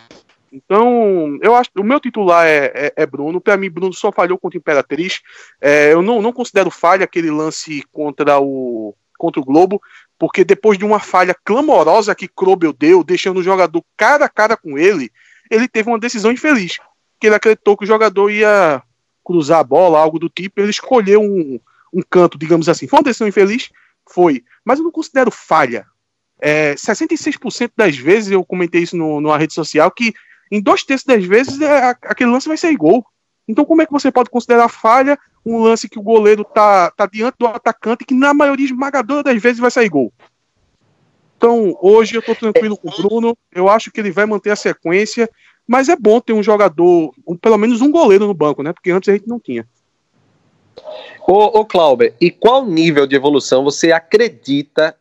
Então, 0.52 1.38
eu 1.42 1.54
acho 1.54 1.70
o 1.78 1.84
meu 1.84 2.00
titular 2.00 2.48
é, 2.48 2.72
é, 2.74 2.94
é 2.96 3.06
Bruno. 3.06 3.40
Para 3.40 3.56
mim, 3.56 3.70
Bruno 3.70 3.94
só 3.94 4.12
falhou 4.12 4.40
contra 4.40 4.58
o 4.58 4.62
Imperatriz. 4.62 5.22
É, 5.62 5.94
eu 5.94 6.02
não, 6.02 6.24
não 6.24 6.34
considero 6.34 6.72
falha 6.72 7.04
aquele 7.04 7.30
lance 7.30 7.84
contra 7.92 8.40
o, 8.40 8.96
contra 9.16 9.40
o 9.40 9.46
Globo, 9.46 9.80
porque 10.18 10.44
depois 10.44 10.78
de 10.80 10.86
uma 10.86 11.00
falha 11.00 11.36
clamorosa 11.46 12.16
que 12.16 12.28
Krobel 12.28 12.74
deu, 12.74 13.04
deixando 13.04 13.42
o 13.42 13.44
jogador 13.44 13.84
cara 13.96 14.26
a 14.26 14.30
cara 14.30 14.58
com 14.58 14.76
ele, 14.76 15.12
ele 15.52 15.68
teve 15.68 15.88
uma 15.88 16.00
decisão 16.00 16.32
infeliz. 16.32 16.78
Que 17.20 17.28
ele 17.28 17.36
acreditou 17.36 17.78
que 17.78 17.84
o 17.84 17.88
jogador 17.88 18.32
ia 18.32 18.82
cruzar 19.24 19.60
a 19.60 19.64
bola, 19.64 20.00
algo 20.00 20.18
do 20.18 20.30
tipo, 20.30 20.62
ele 20.62 20.72
escolheu 20.72 21.22
um, 21.22 21.60
um 21.96 22.02
canto, 22.08 22.38
digamos 22.38 22.68
assim. 22.68 22.88
Foi 22.88 23.00
uma 23.00 23.04
decisão 23.04 23.28
infeliz? 23.28 23.70
Foi. 24.10 24.44
Mas 24.64 24.80
eu 24.80 24.84
não 24.84 24.92
considero 24.92 25.32
falha. 25.32 25.86
É, 26.40 26.76
66% 26.76 27.72
das 27.76 27.96
vezes, 27.96 28.32
eu 28.32 28.44
comentei 28.44 28.84
isso 28.84 28.98
no, 28.98 29.22
numa 29.22 29.38
rede 29.38 29.54
social, 29.54 29.90
que 29.90 30.14
em 30.52 30.62
dois 30.62 30.84
terços 30.84 31.06
das 31.06 31.24
vezes 31.24 31.62
é, 31.62 31.96
aquele 32.04 32.30
lance 32.30 32.48
vai 32.48 32.58
ser 32.58 32.76
gol. 32.76 33.06
Então, 33.48 33.64
como 33.64 33.82
é 33.82 33.86
que 33.86 33.92
você 33.92 34.12
pode 34.12 34.30
considerar 34.30 34.68
falha 34.68 35.18
um 35.46 35.60
lance 35.60 35.88
que 35.88 36.00
o 36.00 36.04
goleiro 36.04 36.44
tá, 36.44 36.92
tá 36.92 37.06
diante 37.06 37.36
do 37.40 37.48
atacante 37.48 38.04
que 38.04 38.14
na 38.14 38.34
maioria 38.34 38.66
esmagadora 38.66 39.24
das 39.24 39.42
vezes 39.42 39.60
vai 39.60 39.72
sair 39.72 39.90
gol? 39.90 40.12
Então, 41.38 41.78
hoje 41.82 42.16
eu 42.16 42.22
tô 42.22 42.34
tranquilo 42.34 42.78
com 42.78 42.90
o 42.90 43.02
Bruno. 43.02 43.38
Eu 43.54 43.70
acho 43.70 43.92
que 43.92 44.00
ele 44.00 44.12
vai 44.12 44.26
manter 44.26 44.50
a 44.50 44.56
sequência. 44.56 45.30
Mas 45.68 45.90
é 45.90 45.96
bom 45.96 46.20
ter 46.20 46.34
um 46.34 46.44
jogador, 46.44 47.14
um, 47.28 47.36
pelo 47.36 47.58
menos 47.58 47.82
um 47.82 47.92
goleiro 47.92 48.28
no 48.28 48.34
banco, 48.34 48.62
né? 48.62 48.72
Porque 48.72 48.92
antes 48.92 49.10
a 49.10 49.14
gente 49.14 49.28
não 49.28 49.40
tinha. 49.40 49.68
Ô, 51.28 51.60
ô 51.60 51.66
Clauber, 51.66 52.14
e 52.20 52.30
qual 52.30 52.66
nível 52.66 53.08
de 53.08 53.16
evolução 53.16 53.64
você 53.64 53.92
acredita 53.92 54.96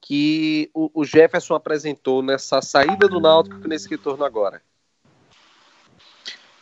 que 0.00 0.70
o, 0.74 0.90
o 0.94 1.04
Jefferson 1.04 1.54
apresentou 1.54 2.22
nessa 2.22 2.60
saída 2.60 3.06
do 3.06 3.20
Náutico 3.20 3.68
nesse 3.68 3.88
retorno 3.88 4.24
agora? 4.24 4.60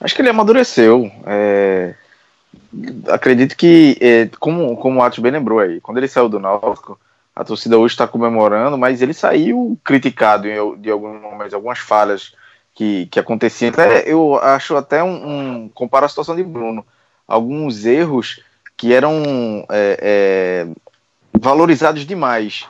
Acho 0.01 0.15
que 0.15 0.23
ele 0.23 0.29
amadureceu. 0.29 1.11
É... 1.27 1.95
Acredito 3.09 3.57
que, 3.57 3.97
é, 4.01 4.29
como, 4.39 4.77
como 4.77 5.01
o 5.01 5.03
Atos 5.03 5.19
bem 5.21 5.33
lembrou 5.33 5.59
aí, 5.59 5.81
quando 5.81 5.99
ele 5.99 6.09
saiu 6.09 6.29
do 6.29 6.39
Náutico, 6.39 6.99
a 7.35 7.45
torcida 7.45 7.79
hoje 7.79 7.95
está 7.95 8.07
comemorando, 8.07 8.77
mas 8.77 9.01
ele 9.01 9.15
saiu 9.15 9.79
criticado 9.85 10.49
em, 10.49 10.81
de 10.81 10.91
algumas 10.91 11.79
falhas 11.79 12.35
que, 12.75 13.07
que 13.07 13.21
aconteciam. 13.21 13.71
Até, 13.71 14.11
eu 14.11 14.37
acho 14.37 14.77
até 14.77 15.03
um, 15.03 15.65
um 15.65 15.69
comparo 15.69 16.05
a 16.05 16.09
situação 16.09 16.37
de 16.37 16.43
Bruno, 16.43 16.85
alguns 17.27 17.85
erros 17.85 18.43
que 18.79 18.95
eram 18.95 19.66
é, 19.68 19.99
é, 20.01 20.66
valorizados 21.39 22.07
demais, 22.07 22.64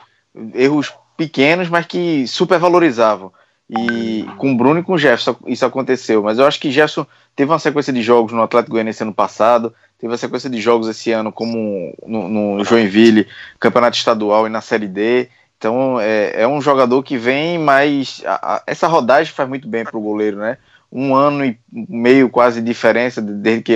erros 0.55 0.91
pequenos, 1.15 1.69
mas 1.69 1.85
que 1.85 2.27
supervalorizavam. 2.27 3.31
E 3.69 4.25
com 4.37 4.57
Bruno 4.57 4.79
e 4.79 4.83
com 4.83 4.97
Jefferson 4.97 5.35
isso 5.45 5.63
aconteceu. 5.63 6.23
Mas 6.23 6.39
eu 6.39 6.47
acho 6.47 6.59
que 6.59 6.71
Jefferson 6.71 7.05
teve 7.35 7.51
uma 7.51 7.59
sequência 7.59 7.93
de 7.93 8.01
jogos 8.01 8.33
no 8.33 8.41
Atlético 8.41 8.71
Goianiense 8.71 9.03
ano 9.03 9.13
passado, 9.13 9.71
teve 9.99 10.11
uma 10.11 10.17
sequência 10.17 10.49
de 10.49 10.59
jogos 10.59 10.87
esse 10.87 11.11
ano, 11.11 11.31
como 11.31 11.95
no, 12.03 12.27
no 12.27 12.65
Joinville, 12.65 13.27
Campeonato 13.59 13.95
Estadual 13.95 14.47
e 14.47 14.49
na 14.49 14.61
Série 14.61 14.87
D. 14.87 15.29
Então 15.59 15.99
é, 16.01 16.41
é 16.41 16.47
um 16.47 16.59
jogador 16.59 17.03
que 17.03 17.15
vem, 17.15 17.59
mas 17.59 18.23
a, 18.25 18.55
a, 18.55 18.63
essa 18.65 18.87
rodagem 18.87 19.31
faz 19.31 19.47
muito 19.47 19.67
bem 19.67 19.83
para 19.83 19.97
o 19.97 20.01
goleiro, 20.01 20.37
né? 20.37 20.57
Um 20.91 21.13
ano 21.13 21.45
e 21.45 21.55
meio 21.71 22.27
quase 22.31 22.61
de 22.61 22.65
diferença 22.65 23.21
desde 23.21 23.61
que, 23.61 23.75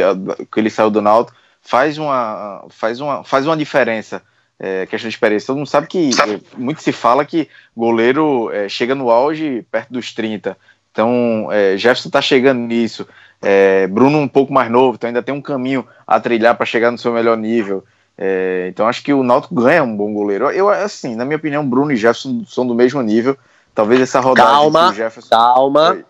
que 0.52 0.60
ele 0.60 0.72
saiu 0.72 0.90
do 0.90 1.00
Náutico 1.00 1.38
faz 1.64 1.98
uma, 1.98 2.66
faz 2.70 3.00
uma, 3.00 3.24
faz 3.24 3.48
uma 3.48 3.58
diferença. 3.58 4.22
É, 4.60 4.86
questão 4.86 5.10
de 5.10 5.16
experiência. 5.16 5.48
Todo 5.48 5.58
mundo 5.58 5.68
sabe 5.68 5.88
que 5.88 6.12
é, 6.12 6.40
muito 6.58 6.82
se 6.82 6.92
fala 6.92 7.26
que 7.26 7.50
goleiro 7.76 8.52
é, 8.52 8.70
chega 8.70 8.94
no 8.94 9.10
auge 9.10 9.66
perto 9.72 9.92
dos 9.92 10.14
30. 10.14 10.56
Então, 10.92 11.50
é, 11.52 11.76
Jefferson 11.76 12.10
está 12.10 12.22
chegando 12.22 12.60
nisso. 12.60 13.08
É, 13.42 13.88
Bruno 13.88 14.20
um 14.20 14.28
pouco 14.28 14.54
mais 14.54 14.70
novo, 14.70 14.96
então 14.96 15.08
ainda 15.08 15.24
tem 15.24 15.34
um 15.34 15.42
caminho 15.42 15.86
a 16.06 16.20
trilhar 16.20 16.56
para 16.56 16.66
chegar 16.66 16.92
no 16.92 16.98
seu 16.98 17.12
melhor 17.12 17.36
nível. 17.36 17.84
É, 18.16 18.68
então 18.70 18.88
acho 18.88 19.04
que 19.04 19.12
o 19.12 19.24
Náutico 19.24 19.56
ganha 19.56 19.84
um 19.84 19.98
bom 19.98 20.14
goleiro. 20.14 20.50
Eu, 20.52 20.70
assim, 20.70 21.16
na 21.16 21.26
minha 21.26 21.38
opinião, 21.38 21.68
Bruno 21.68 21.92
e 21.92 21.98
Jefferson 21.98 22.46
são 22.46 22.66
do 22.66 22.76
mesmo 22.76 23.02
nível. 23.02 23.36
Talvez 23.74 24.00
essa 24.00 24.20
rodada 24.20 24.50
calma, 24.50 24.94
Jefferson... 24.94 25.30
Calma, 25.30 26.06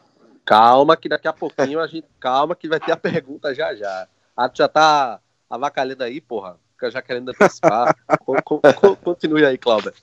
calma, 0.46 0.98
que 0.98 1.08
daqui 1.08 1.30
a 1.30 1.34
pouquinho 1.34 1.80
a 1.80 1.88
gente... 1.88 2.06
Calma 2.20 2.56
que 2.56 2.68
vai 2.68 2.80
ter 2.80 2.92
a 2.92 2.98
pergunta 2.98 3.56
já 3.56 3.74
já. 3.74 4.06
A 4.36 4.52
já 4.54 4.68
tá 4.68 5.20
avacalhando 5.56 6.04
aí, 6.04 6.20
porra. 6.20 6.58
Fica 6.72 6.90
já 6.90 7.02
querendo 7.02 7.30
antecipar. 7.30 7.96
Continue 9.04 9.46
aí, 9.46 9.58
Cláudia. 9.58 9.94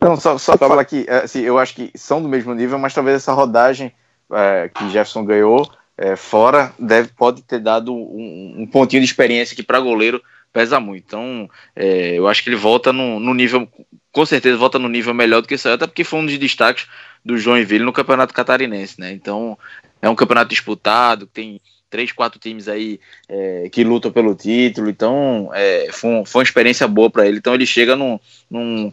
Não, 0.00 0.16
só, 0.16 0.38
só 0.38 0.56
falar 0.56 0.84
que 0.84 1.08
assim, 1.10 1.40
eu 1.40 1.58
acho 1.58 1.74
que 1.74 1.90
são 1.94 2.22
do 2.22 2.28
mesmo 2.28 2.54
nível, 2.54 2.78
mas 2.78 2.94
talvez 2.94 3.16
essa 3.16 3.32
rodagem 3.32 3.92
é, 4.32 4.68
que 4.68 4.84
Jefferson 4.84 5.24
ganhou 5.24 5.68
é, 5.98 6.14
fora 6.14 6.72
deve, 6.78 7.08
pode 7.08 7.42
ter 7.42 7.58
dado 7.58 7.92
um, 7.92 8.54
um 8.58 8.66
pontinho 8.66 9.02
de 9.02 9.08
experiência 9.08 9.56
que 9.56 9.62
para 9.62 9.80
goleiro 9.80 10.22
pesa 10.52 10.80
muito. 10.80 11.04
Então, 11.06 11.50
é, 11.74 12.18
eu 12.18 12.26
acho 12.28 12.42
que 12.42 12.48
ele 12.48 12.56
volta 12.56 12.92
no, 12.92 13.20
no, 13.20 13.34
nível, 13.34 13.68
com 14.16 14.24
certeza 14.24 14.56
volta 14.56 14.78
no 14.78 14.88
nível 14.88 15.12
melhor 15.12 15.42
do 15.42 15.46
que 15.46 15.56
isso, 15.56 15.68
até 15.68 15.86
porque 15.86 16.02
foi 16.02 16.20
um 16.20 16.24
dos 16.24 16.38
destaques 16.38 16.86
do 17.22 17.36
Joinville 17.36 17.84
no 17.84 17.92
Campeonato 17.92 18.32
Catarinense, 18.32 18.98
né? 18.98 19.12
Então, 19.12 19.58
é 20.00 20.08
um 20.08 20.14
campeonato 20.14 20.48
disputado, 20.48 21.26
tem 21.26 21.60
três, 21.90 22.12
quatro 22.12 22.40
times 22.40 22.66
aí 22.66 22.98
é, 23.28 23.68
que 23.70 23.84
lutam 23.84 24.10
pelo 24.10 24.34
título, 24.34 24.88
então 24.88 25.50
é, 25.52 25.90
foi, 25.92 26.08
um, 26.08 26.24
foi, 26.24 26.38
uma 26.38 26.44
experiência 26.44 26.88
boa 26.88 27.10
para 27.10 27.26
ele. 27.26 27.36
Então 27.36 27.52
ele 27.52 27.66
chega 27.66 27.94
num, 27.94 28.18
num 28.50 28.90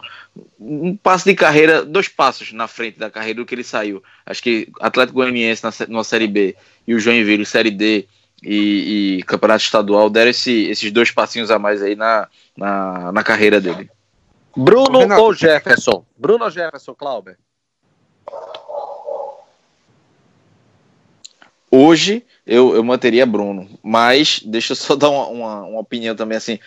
um 0.59 0.93
passo 0.97 1.24
de 1.24 1.34
carreira, 1.36 1.86
dois 1.86 2.09
passos 2.09 2.51
na 2.51 2.67
frente 2.67 2.99
da 2.99 3.09
carreira 3.09 3.38
do 3.38 3.45
que 3.45 3.55
ele 3.55 3.63
saiu. 3.63 4.03
Acho 4.26 4.43
que 4.43 4.67
Atlético 4.82 5.19
Goianiense 5.19 5.63
na, 5.63 5.71
na 5.88 6.03
Série 6.03 6.28
B 6.28 6.53
e 6.86 6.93
o 6.93 6.99
Joinville, 6.99 7.45
Série 7.45 7.71
D 7.71 8.09
e, 8.43 9.19
e 9.19 9.24
Campeonato 9.24 9.63
Estadual, 9.63 10.09
deram 10.09 10.32
esse, 10.32 10.65
esses 10.65 10.91
dois 10.91 11.11
passinhos 11.11 11.49
a 11.49 11.57
mais 11.57 11.82
aí 11.82 11.95
na, 11.95 12.28
na, 12.57 13.09
na 13.13 13.24
carreira 13.24 13.61
dele. 13.61 13.89
Bruno 14.56 14.99
Renato. 14.99 15.22
ou 15.22 15.34
Jefferson? 15.34 16.06
Bruno 16.18 16.45
ou 16.45 16.51
Jefferson, 16.51 16.93
Clauber? 16.93 17.38
Hoje 21.76 22.24
eu, 22.45 22.76
eu 22.76 22.84
manteria 22.84 23.26
Bruno, 23.26 23.68
mas 23.82 24.39
deixa 24.45 24.74
eu 24.74 24.76
só 24.76 24.93
dar 24.95 25.10
uma, 25.10 25.28
uma, 25.28 25.62
uma, 25.64 25.80
opinião 25.80 26.16
também 26.16 26.38
assim. 26.38 26.60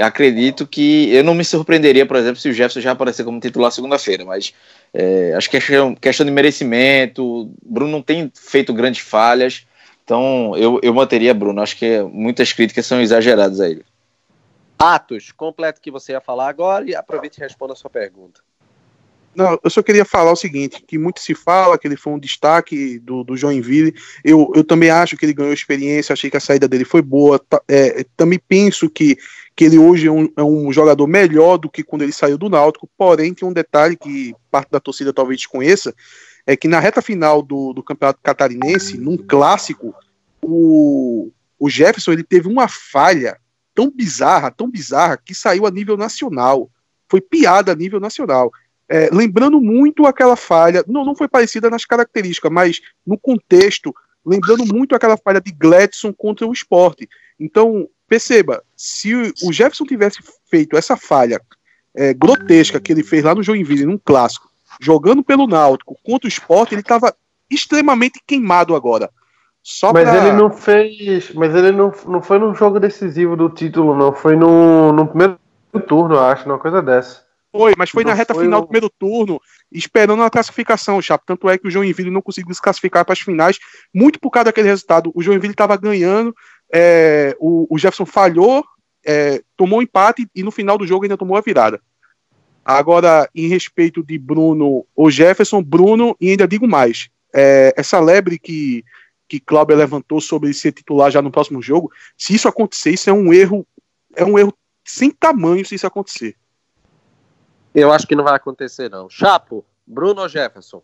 Acredito 0.00 0.66
que 0.66 1.12
eu 1.12 1.22
não 1.22 1.34
me 1.34 1.44
surpreenderia, 1.44 2.06
por 2.06 2.16
exemplo, 2.16 2.40
se 2.40 2.48
o 2.48 2.52
Jefferson 2.52 2.80
já 2.80 2.92
aparecer 2.92 3.24
como 3.24 3.38
titular 3.40 3.70
segunda-feira, 3.70 4.24
mas 4.24 4.54
é, 4.94 5.34
acho 5.36 5.50
que 5.50 5.58
é 5.58 5.60
questão, 5.60 5.94
questão 5.94 6.24
de 6.24 6.32
merecimento. 6.32 7.50
Bruno 7.62 7.92
não 7.92 8.00
tem 8.00 8.32
feito 8.34 8.72
grandes 8.72 9.00
falhas, 9.00 9.66
então 10.02 10.56
eu, 10.56 10.80
eu 10.82 10.94
manteria 10.94 11.34
Bruno. 11.34 11.60
Acho 11.60 11.76
que 11.76 12.00
muitas 12.10 12.50
críticas 12.54 12.86
são 12.86 13.02
exageradas 13.02 13.60
a 13.60 13.68
ele. 13.68 13.84
Atos, 14.78 15.32
completo 15.32 15.80
que 15.80 15.90
você 15.90 16.12
ia 16.12 16.20
falar 16.20 16.48
agora 16.48 16.88
e 16.88 16.94
aproveite 16.94 17.40
e 17.40 17.42
responda 17.42 17.72
a 17.72 17.76
sua 17.76 17.90
pergunta. 17.90 18.40
Não, 19.34 19.58
eu 19.62 19.70
só 19.70 19.82
queria 19.82 20.04
falar 20.04 20.30
o 20.30 20.36
seguinte, 20.36 20.82
que 20.86 20.96
muito 20.96 21.18
se 21.18 21.34
fala 21.34 21.76
que 21.76 21.88
ele 21.88 21.96
foi 21.96 22.12
um 22.12 22.18
destaque 22.18 23.00
do, 23.00 23.24
do 23.24 23.36
Joinville, 23.36 23.94
eu, 24.24 24.52
eu 24.54 24.62
também 24.62 24.90
acho 24.90 25.16
que 25.16 25.26
ele 25.26 25.32
ganhou 25.32 25.52
experiência, 25.52 26.12
achei 26.12 26.30
que 26.30 26.36
a 26.36 26.40
saída 26.40 26.68
dele 26.68 26.84
foi 26.84 27.02
boa, 27.02 27.44
é, 27.66 28.04
também 28.16 28.38
penso 28.38 28.88
que, 28.88 29.18
que 29.56 29.64
ele 29.64 29.76
hoje 29.76 30.06
é 30.06 30.12
um, 30.12 30.28
é 30.36 30.42
um 30.42 30.72
jogador 30.72 31.06
melhor 31.08 31.58
do 31.58 31.68
que 31.68 31.82
quando 31.82 32.02
ele 32.02 32.12
saiu 32.12 32.38
do 32.38 32.48
Náutico, 32.48 32.88
porém 32.96 33.34
tem 33.34 33.48
um 33.48 33.52
detalhe 33.52 33.96
que 33.96 34.34
parte 34.50 34.70
da 34.70 34.78
torcida 34.78 35.12
talvez 35.12 35.40
desconheça, 35.40 35.92
é 36.46 36.56
que 36.56 36.68
na 36.68 36.78
reta 36.78 37.02
final 37.02 37.42
do, 37.42 37.72
do 37.72 37.82
Campeonato 37.82 38.20
Catarinense, 38.22 38.96
num 38.96 39.16
clássico, 39.16 39.92
o, 40.40 41.32
o 41.58 41.68
Jefferson 41.68 42.12
ele 42.12 42.22
teve 42.22 42.46
uma 42.46 42.68
falha 42.68 43.36
tão 43.74 43.90
bizarra, 43.90 44.50
tão 44.50 44.70
bizarra, 44.70 45.16
que 45.16 45.34
saiu 45.34 45.66
a 45.66 45.70
nível 45.70 45.96
nacional, 45.96 46.70
foi 47.08 47.20
piada 47.20 47.72
a 47.72 47.74
nível 47.74 48.00
nacional 48.00 48.50
é, 48.88 49.08
lembrando 49.12 49.60
muito 49.60 50.06
aquela 50.06 50.36
falha, 50.36 50.84
não, 50.86 51.04
não 51.04 51.14
foi 51.14 51.28
parecida 51.28 51.70
nas 51.70 51.84
características, 51.84 52.52
mas 52.52 52.80
no 53.06 53.18
contexto, 53.18 53.94
lembrando 54.24 54.64
muito 54.64 54.94
aquela 54.94 55.16
falha 55.16 55.40
de 55.40 55.52
Gladson 55.52 56.12
contra 56.12 56.46
o 56.46 56.52
esporte. 56.52 57.08
Então, 57.38 57.88
perceba, 58.06 58.62
se 58.76 59.14
o 59.14 59.52
Jefferson 59.52 59.84
tivesse 59.84 60.18
feito 60.50 60.76
essa 60.76 60.96
falha 60.96 61.40
é, 61.94 62.12
grotesca 62.12 62.80
que 62.80 62.92
ele 62.92 63.02
fez 63.02 63.24
lá 63.24 63.34
no 63.34 63.42
Joinville, 63.42 63.86
num 63.86 63.98
clássico, 63.98 64.50
jogando 64.80 65.22
pelo 65.22 65.46
Náutico 65.46 65.96
contra 66.02 66.26
o 66.26 66.28
esporte, 66.28 66.74
ele 66.74 66.82
estava 66.82 67.14
extremamente 67.50 68.20
queimado 68.26 68.74
agora. 68.74 69.10
Só 69.66 69.94
mas 69.94 70.04
pra... 70.04 70.18
ele 70.18 70.36
não 70.36 70.50
fez. 70.50 71.32
Mas 71.32 71.54
ele 71.54 71.72
não, 71.72 71.90
não 72.06 72.20
foi 72.20 72.38
num 72.38 72.54
jogo 72.54 72.78
decisivo 72.78 73.34
do 73.34 73.48
título, 73.48 73.96
não. 73.96 74.12
Foi 74.12 74.36
no, 74.36 74.92
no 74.92 75.08
primeiro 75.08 75.38
turno, 75.88 76.18
acho, 76.18 76.44
uma 76.44 76.58
coisa 76.58 76.82
dessa. 76.82 77.24
Foi, 77.50 77.72
mas 77.78 77.88
foi 77.88 78.04
não 78.04 78.10
na 78.10 78.16
reta 78.16 78.34
foi 78.34 78.44
final 78.44 78.60
do 78.60 78.66
primeiro 78.66 78.90
turno, 78.98 79.40
esperando 79.72 80.22
a 80.22 80.28
classificação, 80.28 81.00
Chapo. 81.00 81.24
Tanto 81.26 81.48
é 81.48 81.56
que 81.56 81.66
o 81.66 81.70
Joinville 81.70 82.10
não 82.10 82.20
conseguiu 82.20 82.52
se 82.52 82.60
classificar 82.60 83.04
para 83.06 83.14
as 83.14 83.20
finais, 83.20 83.58
muito 83.94 84.20
por 84.20 84.30
causa 84.30 84.46
daquele 84.46 84.68
resultado. 84.68 85.10
O 85.14 85.22
Joinville 85.22 85.52
estava 85.52 85.76
ganhando, 85.76 86.34
é, 86.70 87.34
o, 87.38 87.66
o, 87.70 87.78
Jefferson 87.78 88.04
falhou, 88.04 88.64
é, 89.06 89.40
tomou 89.56 89.78
um 89.78 89.82
empate 89.82 90.28
e 90.34 90.42
no 90.42 90.50
final 90.50 90.76
do 90.76 90.86
jogo 90.86 91.04
ainda 91.04 91.16
tomou 91.16 91.36
a 91.36 91.40
virada. 91.40 91.80
Agora, 92.64 93.30
em 93.34 93.46
respeito 93.46 94.02
de 94.02 94.18
Bruno 94.18 94.84
ou 94.94 95.10
Jefferson, 95.10 95.62
Bruno, 95.62 96.16
e 96.20 96.30
ainda 96.30 96.48
digo 96.48 96.66
mais, 96.68 97.08
é, 97.32 97.72
essa 97.76 98.00
lebre 98.00 98.38
que, 98.38 98.84
que 99.28 99.40
Cláudio 99.40 99.76
levantou 99.76 100.20
sobre 100.20 100.52
ser 100.52 100.72
titular 100.72 101.10
já 101.10 101.22
no 101.22 101.30
próximo 101.30 101.62
jogo, 101.62 101.90
se 102.16 102.34
isso 102.34 102.48
acontecer, 102.48 102.90
isso 102.90 103.08
é 103.08 103.12
um 103.12 103.32
erro, 103.32 103.66
é 104.14 104.24
um 104.24 104.38
erro 104.38 104.54
sem 104.84 105.10
tamanho 105.10 105.64
se 105.64 105.74
isso 105.74 105.86
acontecer. 105.86 106.36
Eu 107.74 107.92
acho 107.92 108.06
que 108.06 108.14
não 108.14 108.24
vai 108.24 108.36
acontecer, 108.36 108.88
não. 108.88 109.10
Chapo, 109.10 109.64
Bruno 109.86 110.22
ou 110.22 110.28
Jefferson? 110.28 110.82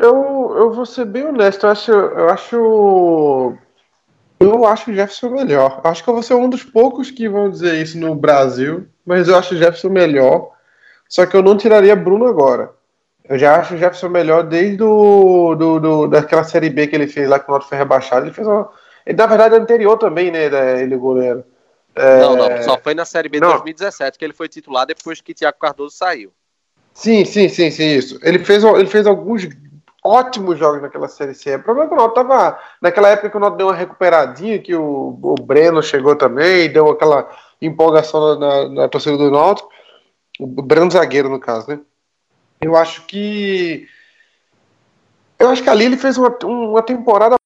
Eu, 0.00 0.54
eu 0.56 0.72
vou 0.72 0.86
ser 0.86 1.04
bem 1.04 1.26
honesto, 1.26 1.66
eu 1.66 1.70
acho, 1.70 1.92
eu 1.92 2.30
acho. 2.30 3.58
Eu 4.38 4.66
acho 4.66 4.90
o 4.90 4.94
Jefferson 4.94 5.30
melhor. 5.30 5.80
Acho 5.84 6.04
que 6.04 6.10
eu 6.10 6.14
vou 6.14 6.22
ser 6.22 6.34
um 6.34 6.48
dos 6.48 6.62
poucos 6.62 7.10
que 7.10 7.28
vão 7.28 7.50
dizer 7.50 7.80
isso 7.80 7.98
no 7.98 8.14
Brasil, 8.14 8.86
mas 9.04 9.28
eu 9.28 9.36
acho 9.36 9.54
o 9.54 9.58
Jefferson 9.58 9.88
melhor. 9.88 10.52
Só 11.08 11.24
que 11.24 11.36
eu 11.36 11.42
não 11.42 11.56
tiraria 11.56 11.96
Bruno 11.96 12.26
agora. 12.26 12.75
Eu 13.28 13.38
já 13.38 13.56
acho 13.56 13.74
o 13.74 13.76
Jefferson 13.76 14.08
melhor 14.08 14.44
desde 14.44 14.76
do, 14.76 15.54
do, 15.54 15.80
do 15.80 16.06
daquela 16.08 16.44
série 16.44 16.70
B 16.70 16.86
que 16.86 16.94
ele 16.94 17.08
fez 17.08 17.28
lá 17.28 17.38
com 17.38 17.50
o 17.50 17.54
Noto 17.54 17.68
foi 17.68 17.76
rebaixado. 17.76 18.26
Ele 18.26 18.32
fez 18.32 18.46
uma. 18.46 18.70
Ele, 19.04 19.16
na 19.16 19.26
verdade, 19.26 19.54
anterior 19.54 19.96
também, 19.98 20.30
né? 20.30 20.80
Ele 20.80 20.96
goleiro. 20.96 21.44
É... 21.94 22.20
Não, 22.20 22.36
não, 22.36 22.62
só 22.62 22.78
foi 22.78 22.94
na 22.94 23.04
Série 23.04 23.28
B 23.28 23.40
de 23.40 23.46
2017 23.46 24.18
que 24.18 24.24
ele 24.24 24.34
foi 24.34 24.48
titular 24.48 24.86
depois 24.86 25.20
que 25.20 25.32
Thiago 25.32 25.58
Cardoso 25.58 25.96
saiu. 25.96 26.30
Sim, 26.92 27.24
sim, 27.24 27.48
sim, 27.48 27.70
sim, 27.70 27.96
isso. 27.96 28.18
Ele 28.22 28.38
fez, 28.38 28.62
ele 28.62 28.86
fez 28.86 29.06
alguns 29.06 29.48
ótimos 30.04 30.58
jogos 30.58 30.82
naquela 30.82 31.08
Série 31.08 31.34
C. 31.34 31.56
O 31.56 31.62
problema 31.62 31.86
é 31.86 31.88
que 31.88 31.94
o 31.94 31.96
Noto 31.96 32.14
tava. 32.14 32.58
Naquela 32.80 33.08
época 33.08 33.30
que 33.30 33.36
o 33.36 33.40
Noto 33.40 33.56
deu 33.56 33.66
uma 33.68 33.74
recuperadinha, 33.74 34.58
que 34.58 34.74
o, 34.74 35.18
o 35.20 35.34
Breno 35.34 35.82
chegou 35.82 36.14
também, 36.14 36.70
deu 36.70 36.90
aquela 36.90 37.28
empolgação 37.60 38.38
na, 38.38 38.68
na 38.68 38.88
torcida 38.88 39.16
do 39.16 39.30
Náutico. 39.30 39.68
O 40.38 40.62
Breno 40.62 40.90
zagueiro, 40.90 41.28
no 41.28 41.40
caso, 41.40 41.70
né? 41.70 41.80
Eu 42.60 42.76
acho 42.76 43.06
que. 43.06 43.88
Eu 45.38 45.50
acho 45.50 45.62
que 45.62 45.68
ali 45.68 45.84
ele 45.84 45.96
fez 45.96 46.16
uma, 46.16 46.36
uma 46.44 46.82
temporada. 46.82 47.36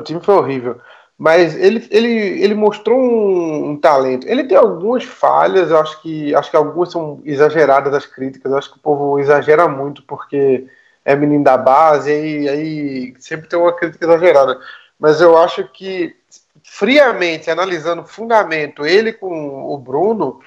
O 0.00 0.04
time 0.04 0.20
foi 0.20 0.34
horrível. 0.34 0.80
Mas 1.18 1.56
ele, 1.56 1.86
ele, 1.90 2.08
ele 2.42 2.54
mostrou 2.54 2.96
um, 2.98 3.70
um, 3.70 3.80
talento. 3.80 4.26
Ele 4.28 4.44
tem 4.44 4.56
algumas 4.56 5.02
falhas, 5.02 5.70
eu 5.70 5.78
acho 5.80 6.00
que 6.00 6.32
acho 6.34 6.50
que 6.50 6.56
algumas 6.56 6.92
são 6.92 7.20
exageradas 7.24 7.92
as 7.92 8.06
críticas. 8.06 8.52
Eu 8.52 8.58
acho 8.58 8.72
que 8.72 8.78
o 8.78 8.82
povo 8.82 9.18
exagera 9.18 9.68
muito 9.68 10.02
porque 10.04 10.66
é 11.04 11.16
menino 11.16 11.42
da 11.42 11.56
base 11.56 12.12
e 12.12 12.48
aí 12.48 13.14
sempre 13.18 13.48
tem 13.48 13.58
uma 13.58 13.74
crítica 13.74 14.04
exagerada. 14.04 14.60
Mas 14.98 15.20
eu 15.20 15.36
acho 15.36 15.66
que 15.68 16.16
friamente 16.62 17.50
analisando 17.50 18.02
o 18.02 18.06
fundamento, 18.06 18.86
ele 18.86 19.12
com 19.12 19.72
o 19.72 19.76
Bruno, 19.78 20.40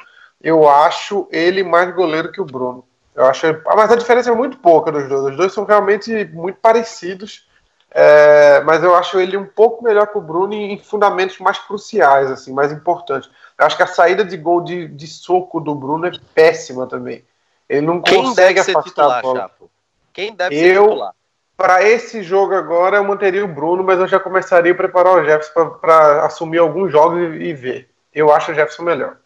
eu 0.44 0.68
acho 0.68 1.28
ele 1.32 1.64
mais 1.64 1.94
goleiro 1.94 2.32
que 2.32 2.42
o 2.42 2.46
Bruno. 2.46 2.84
Eu 3.16 3.26
acho, 3.26 3.46
mas 3.66 3.92
a 3.92 3.96
diferença 3.96 4.32
é 4.32 4.36
muito 4.36 4.58
pouca 4.58 4.92
dos 4.92 5.08
dois. 5.08 5.32
Os 5.32 5.38
dois 5.38 5.54
são 5.54 5.66
realmente 5.66 6.26
muito 6.34 6.60
parecidos 6.60 7.46
é, 7.94 8.62
mas 8.62 8.82
eu 8.82 8.96
acho 8.96 9.20
ele 9.20 9.36
um 9.36 9.46
pouco 9.46 9.84
melhor 9.84 10.08
que 10.08 10.18
o 10.18 10.22
Bruno 10.22 10.54
em, 10.54 10.80
fundamentos 10.80 11.38
mais 11.40 11.60
cruciais, 11.60 12.32
assim, 12.32 12.54
mais 12.54 12.72
importantes. 12.72 13.30
Eu 13.60 13.66
acho 13.66 13.76
que 13.76 13.84
a 13.84 13.88
saída 13.88 14.24
de 14.24 14.38
gol 14.38 14.62
de, 14.62 14.88
de 14.88 15.08
soco 15.08 15.60
do 15.60 15.76
Bruno 15.76 16.08
é 16.08 16.12
péssima 16.34 16.88
também. 16.88 17.24
Ele 17.68 17.86
não 17.86 18.02
Quem 18.02 18.24
consegue 18.24 18.60
afastar 18.60 18.84
titular, 18.84 19.20
a 19.20 19.22
bola. 19.22 19.40
Chapo? 19.42 19.70
Quem 20.14 20.34
deve 20.34 20.58
ser 20.58 20.76
eu, 20.78 20.88
titular? 20.88 21.14
Para 21.58 21.84
esse 21.84 22.24
jogo 22.24 22.56
agora, 22.56 22.98
eu 22.98 23.04
manteria 23.04 23.44
o 23.44 23.48
Bruno, 23.48 23.84
mas 23.84 24.00
eu 24.00 24.08
já 24.08 24.20
começaria 24.20 24.72
a 24.72 24.76
preparar 24.76 25.16
o 25.16 25.24
Jefferson 25.26 25.72
para 25.72 26.26
assumir 26.26 26.60
alguns 26.60 26.92
jogos 26.92 27.20
e, 27.20 27.44
e, 27.44 27.54
ver. 27.54 27.90
Eu 28.14 28.34
acho 28.34 28.52
o 28.52 28.56
Jefferson 28.56 28.84
melhor. 28.84 29.18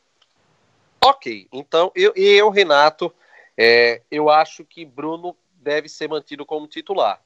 Ok, 1.03 1.47
então 1.51 1.91
eu 1.95 2.13
e 2.15 2.23
eu, 2.23 2.49
Renato, 2.49 3.13
é, 3.57 4.01
eu 4.09 4.29
acho 4.29 4.65
que 4.65 4.85
Bruno 4.85 5.35
deve 5.55 5.87
ser 5.87 6.09
mantido 6.09 6.45
como 6.45 6.67
titular 6.67 7.21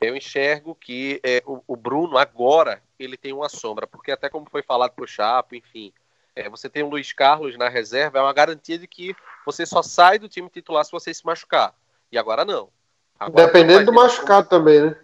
eu 0.00 0.16
enxergo 0.16 0.74
que 0.74 1.20
é, 1.22 1.42
o, 1.44 1.62
o, 1.66 1.76
Bruno 1.76 2.16
agora 2.16 2.82
ele 2.98 3.16
tem 3.16 3.32
uma 3.32 3.48
sombra, 3.48 3.86
porque 3.86 4.10
até 4.10 4.28
como 4.28 4.48
foi 4.48 4.62
falado 4.62 4.92
por 4.92 5.06
Chapo, 5.06 5.54
enfim, 5.54 5.92
é, 6.34 6.48
você 6.48 6.70
tem 6.70 6.82
o 6.82 6.88
Luiz 6.88 7.12
Carlos 7.12 7.56
na 7.58 7.68
reserva, 7.68 8.18
é 8.18 8.22
uma 8.22 8.32
garantia 8.32 8.78
de 8.78 8.86
que 8.86 9.14
você 9.44 9.66
só 9.66 9.82
sai 9.82 10.18
do 10.18 10.28
time 10.28 10.48
titular 10.48 10.84
se 10.84 10.92
você 10.92 11.12
se 11.12 11.24
machucar. 11.26 11.74
E 12.10 12.16
agora 12.16 12.44
não. 12.44 12.70
Agora 13.18 13.46
Dependendo 13.46 13.86
do 13.86 13.92
machucado 13.92 14.48
como... 14.48 14.60
também, 14.60 14.80
né? 14.80 14.96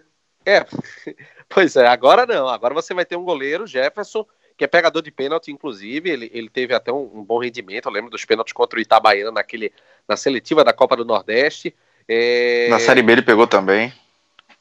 É, 0.46 0.64
pois 1.48 1.76
é, 1.76 1.86
agora 1.86 2.24
não. 2.24 2.48
Agora 2.48 2.72
você 2.72 2.94
vai 2.94 3.04
ter 3.04 3.16
um 3.16 3.24
goleiro, 3.24 3.66
Jefferson, 3.66 4.26
que 4.56 4.64
é 4.64 4.66
pegador 4.66 5.02
de 5.02 5.10
pênalti, 5.10 5.52
inclusive, 5.52 6.08
ele, 6.08 6.30
ele 6.32 6.48
teve 6.48 6.74
até 6.74 6.92
um, 6.92 7.10
um, 7.14 7.22
bom 7.22 7.38
rendimento, 7.38 7.86
eu 7.86 7.92
lembro 7.92 8.10
dos 8.10 8.24
pênaltis 8.24 8.52
contra 8.52 8.78
o 8.78 8.82
Itabaiana 8.82 9.30
naquele, 9.30 9.72
na 10.08 10.16
seletiva 10.16 10.64
da 10.64 10.72
Copa 10.72 10.96
do 10.96 11.04
Nordeste. 11.04 11.74
É... 12.08 12.68
Na 12.70 12.78
Série 12.78 13.02
B 13.02 13.12
ele 13.12 13.22
pegou 13.22 13.46
também. 13.46 13.92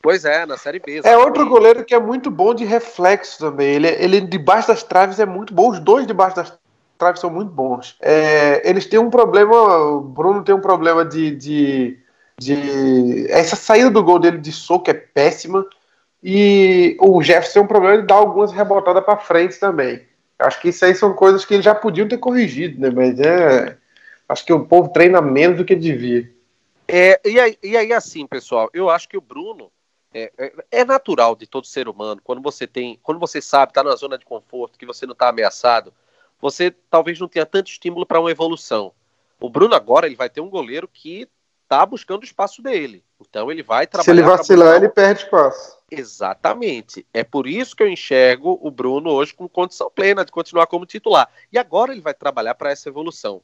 Pois 0.01 0.23
é, 0.23 0.45
na 0.45 0.57
Série 0.57 0.79
B. 0.79 1.01
É 1.03 1.17
outro 1.17 1.47
goleiro 1.47 1.83
que 1.83 1.95
é 1.95 1.99
muito 1.99 2.29
bom 2.29 2.53
de 2.53 2.63
reflexo 2.63 3.39
também. 3.39 3.73
Ele, 3.73 3.87
ele 3.87 4.21
debaixo 4.21 4.67
das 4.67 4.83
traves 4.83 5.19
é 5.19 5.25
muito 5.25 5.51
bom. 5.53 5.71
Os 5.71 5.79
dois 5.79 6.05
debaixo 6.05 6.35
das 6.35 6.53
traves 6.97 7.21
são 7.21 7.29
muito 7.29 7.51
bons. 7.51 7.95
É, 7.99 8.69
eles 8.69 8.85
têm 8.85 8.99
um 8.99 9.09
problema. 9.09 9.55
O 9.55 10.01
Bruno 10.01 10.43
tem 10.43 10.53
um 10.53 10.61
problema 10.61 11.03
de, 11.03 11.31
de, 11.31 11.99
de. 12.37 13.25
Essa 13.31 13.55
saída 13.55 13.89
do 13.89 14.03
gol 14.03 14.19
dele 14.19 14.37
de 14.37 14.51
soco 14.51 14.91
é 14.91 14.93
péssima. 14.93 15.65
E 16.27 16.97
o 16.99 17.21
Jefferson 17.21 17.53
tem 17.53 17.61
um 17.61 17.67
problema 17.67 18.01
de 18.01 18.07
dar 18.07 18.15
algumas 18.15 18.51
rebotadas 18.51 19.05
para 19.05 19.15
frente 19.19 19.59
também. 19.59 20.01
Acho 20.39 20.59
que 20.59 20.69
isso 20.69 20.83
aí 20.83 20.95
são 20.95 21.13
coisas 21.13 21.45
que 21.45 21.53
eles 21.53 21.63
já 21.63 21.75
podiam 21.75 22.07
ter 22.07 22.17
corrigido, 22.17 22.81
né? 22.81 22.89
Mas 22.89 23.19
é. 23.19 23.77
Acho 24.27 24.43
que 24.43 24.51
o 24.51 24.65
povo 24.65 24.89
treina 24.89 25.21
menos 25.21 25.59
do 25.59 25.63
que 25.63 25.75
devia. 25.75 26.27
É, 26.87 27.21
e, 27.23 27.39
aí, 27.39 27.55
e 27.61 27.77
aí, 27.77 27.93
assim, 27.93 28.25
pessoal, 28.25 28.71
eu 28.73 28.89
acho 28.89 29.07
que 29.07 29.15
o 29.15 29.21
Bruno 29.21 29.71
é, 30.11 30.31
é, 30.35 30.53
é, 30.71 30.83
natural 30.83 31.35
de 31.35 31.45
todo 31.45 31.67
ser 31.67 31.87
humano, 31.87 32.19
quando 32.23 32.41
você 32.41 32.65
tem, 32.65 32.99
quando 33.03 33.19
você 33.19 33.39
sabe, 33.39 33.69
está 33.69 33.83
na 33.83 33.95
zona 33.95 34.17
de 34.17 34.25
conforto, 34.25 34.79
que 34.79 34.85
você 34.85 35.05
não 35.05 35.13
está 35.13 35.29
ameaçado, 35.29 35.93
você 36.41 36.71
talvez 36.89 37.19
não 37.19 37.27
tenha 37.27 37.45
tanto 37.45 37.69
estímulo 37.69 38.03
para 38.03 38.19
uma 38.19 38.31
evolução. 38.31 38.91
O 39.39 39.47
Bruno 39.47 39.75
agora 39.75 40.07
ele 40.07 40.15
vai 40.15 40.29
ter 40.29 40.41
um 40.41 40.49
goleiro 40.49 40.89
que 40.91 41.27
está 41.65 41.85
buscando 41.85 42.21
o 42.21 42.25
espaço 42.25 42.61
dele. 42.61 43.03
Então 43.19 43.51
ele 43.51 43.61
vai 43.61 43.85
trabalhar. 43.85 44.05
Se 44.05 44.11
ele 44.11 44.21
vacilar, 44.21 44.75
ele 44.77 44.89
perde 44.89 45.23
espaço. 45.23 45.77
Exatamente. 45.91 47.05
É 47.13 47.23
por 47.23 47.47
isso 47.47 47.75
que 47.75 47.83
eu 47.83 47.89
enxergo 47.89 48.57
o 48.61 48.71
Bruno 48.71 49.11
hoje 49.11 49.33
com 49.33 49.47
condição 49.47 49.91
plena 49.93 50.23
de 50.23 50.31
continuar 50.31 50.67
como 50.67 50.85
titular. 50.85 51.29
E 51.51 51.57
agora 51.57 51.91
ele 51.91 52.01
vai 52.01 52.13
trabalhar 52.13 52.55
para 52.55 52.71
essa 52.71 52.89
evolução. 52.89 53.41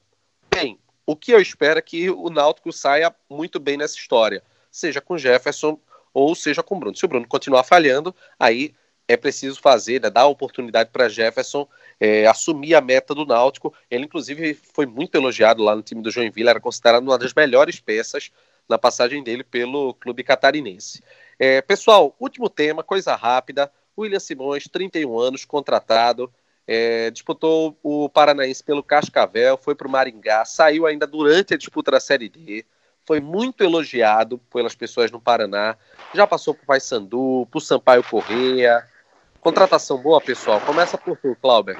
Bem, 0.50 0.80
o 1.06 1.16
que 1.16 1.32
eu 1.32 1.42
espero 1.42 1.80
é 1.80 1.82
que 1.82 2.10
o 2.10 2.30
Náutico 2.30 2.72
saia 2.72 3.14
muito 3.30 3.60
bem 3.60 3.78
nessa 3.78 3.96
história, 3.96 4.44
seja 4.72 5.02
com 5.02 5.18
Jefferson 5.18 5.80
ou 6.14 6.36
seja 6.36 6.62
com 6.62 6.76
o 6.76 6.80
Bruno. 6.80 6.96
Se 6.96 7.06
o 7.06 7.08
Bruno 7.08 7.28
continuar 7.28 7.64
falhando, 7.64 8.16
aí 8.40 8.74
é 9.08 9.18
preciso 9.18 9.60
fazer, 9.60 10.02
né, 10.02 10.10
dar 10.10 10.28
oportunidade 10.28 10.90
para 10.92 11.10
Jefferson 11.10 11.68
é, 12.02 12.26
assumir 12.26 12.74
a 12.74 12.82
meta 12.82 13.14
do 13.14 13.28
Náutico. 13.28 13.72
Ele, 13.90 14.06
inclusive, 14.06 14.56
foi 14.74 14.88
muito 14.88 15.14
elogiado 15.14 15.62
lá 15.62 15.76
no 15.76 15.84
time 15.84 16.02
do 16.02 16.10
Joinville, 16.10 16.50
era 16.50 16.60
considerado 16.60 17.04
uma 17.04 17.18
das 17.18 17.32
melhores 17.32 17.80
peças 17.80 18.32
na 18.68 18.78
passagem 18.78 19.24
dele 19.24 19.44
pelo 19.44 19.94
clube 19.94 20.24
catarinense. 20.24 21.04
É, 21.38 21.62
pessoal, 21.62 22.16
último 22.20 22.50
tema, 22.50 22.84
coisa 22.84 23.16
rápida. 23.16 23.72
William 23.96 24.20
Simões, 24.20 24.64
31 24.68 25.20
anos, 25.20 25.46
contratado, 25.46 26.32
é, 26.66 27.12
disputou 27.12 27.78
o 27.84 28.10
Paranaense 28.10 28.64
pelo 28.64 28.82
Cascavel, 28.82 29.58
foi 29.58 29.76
para 29.76 29.88
o 29.88 29.92
Maringá, 29.92 30.44
saiu 30.46 30.88
ainda 30.88 31.06
durante 31.06 31.54
a 31.54 31.58
disputa 31.58 31.92
da 31.92 32.00
Série 32.00 32.30
D 32.30 32.66
foi 33.06 33.20
muito 33.20 33.64
elogiado 33.64 34.38
pelas 34.54 34.76
pessoas 34.76 35.12
no 35.12 35.20
Paraná. 35.20 35.76
Já 36.14 36.28
passou 36.28 36.54
por 36.54 36.66
Paysandu, 36.66 37.48
por 37.52 37.60
Sampaio 37.60 38.04
Correia. 38.04 38.88
Contratação 39.42 39.98
boa, 39.98 40.22
pessoal. 40.22 40.62
Começa 40.62 41.00
por 41.00 41.18
tu, 41.18 41.36
Clauber. 41.42 41.76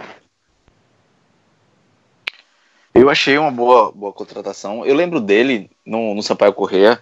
Eu 2.94 3.08
achei 3.08 3.38
uma 3.38 3.52
boa, 3.52 3.92
boa 3.92 4.12
contratação. 4.12 4.84
Eu 4.84 4.96
lembro 4.96 5.22
dele 5.22 5.70
no, 5.86 6.16
no 6.16 6.24
Sampaio 6.24 6.54
Correia, 6.54 7.00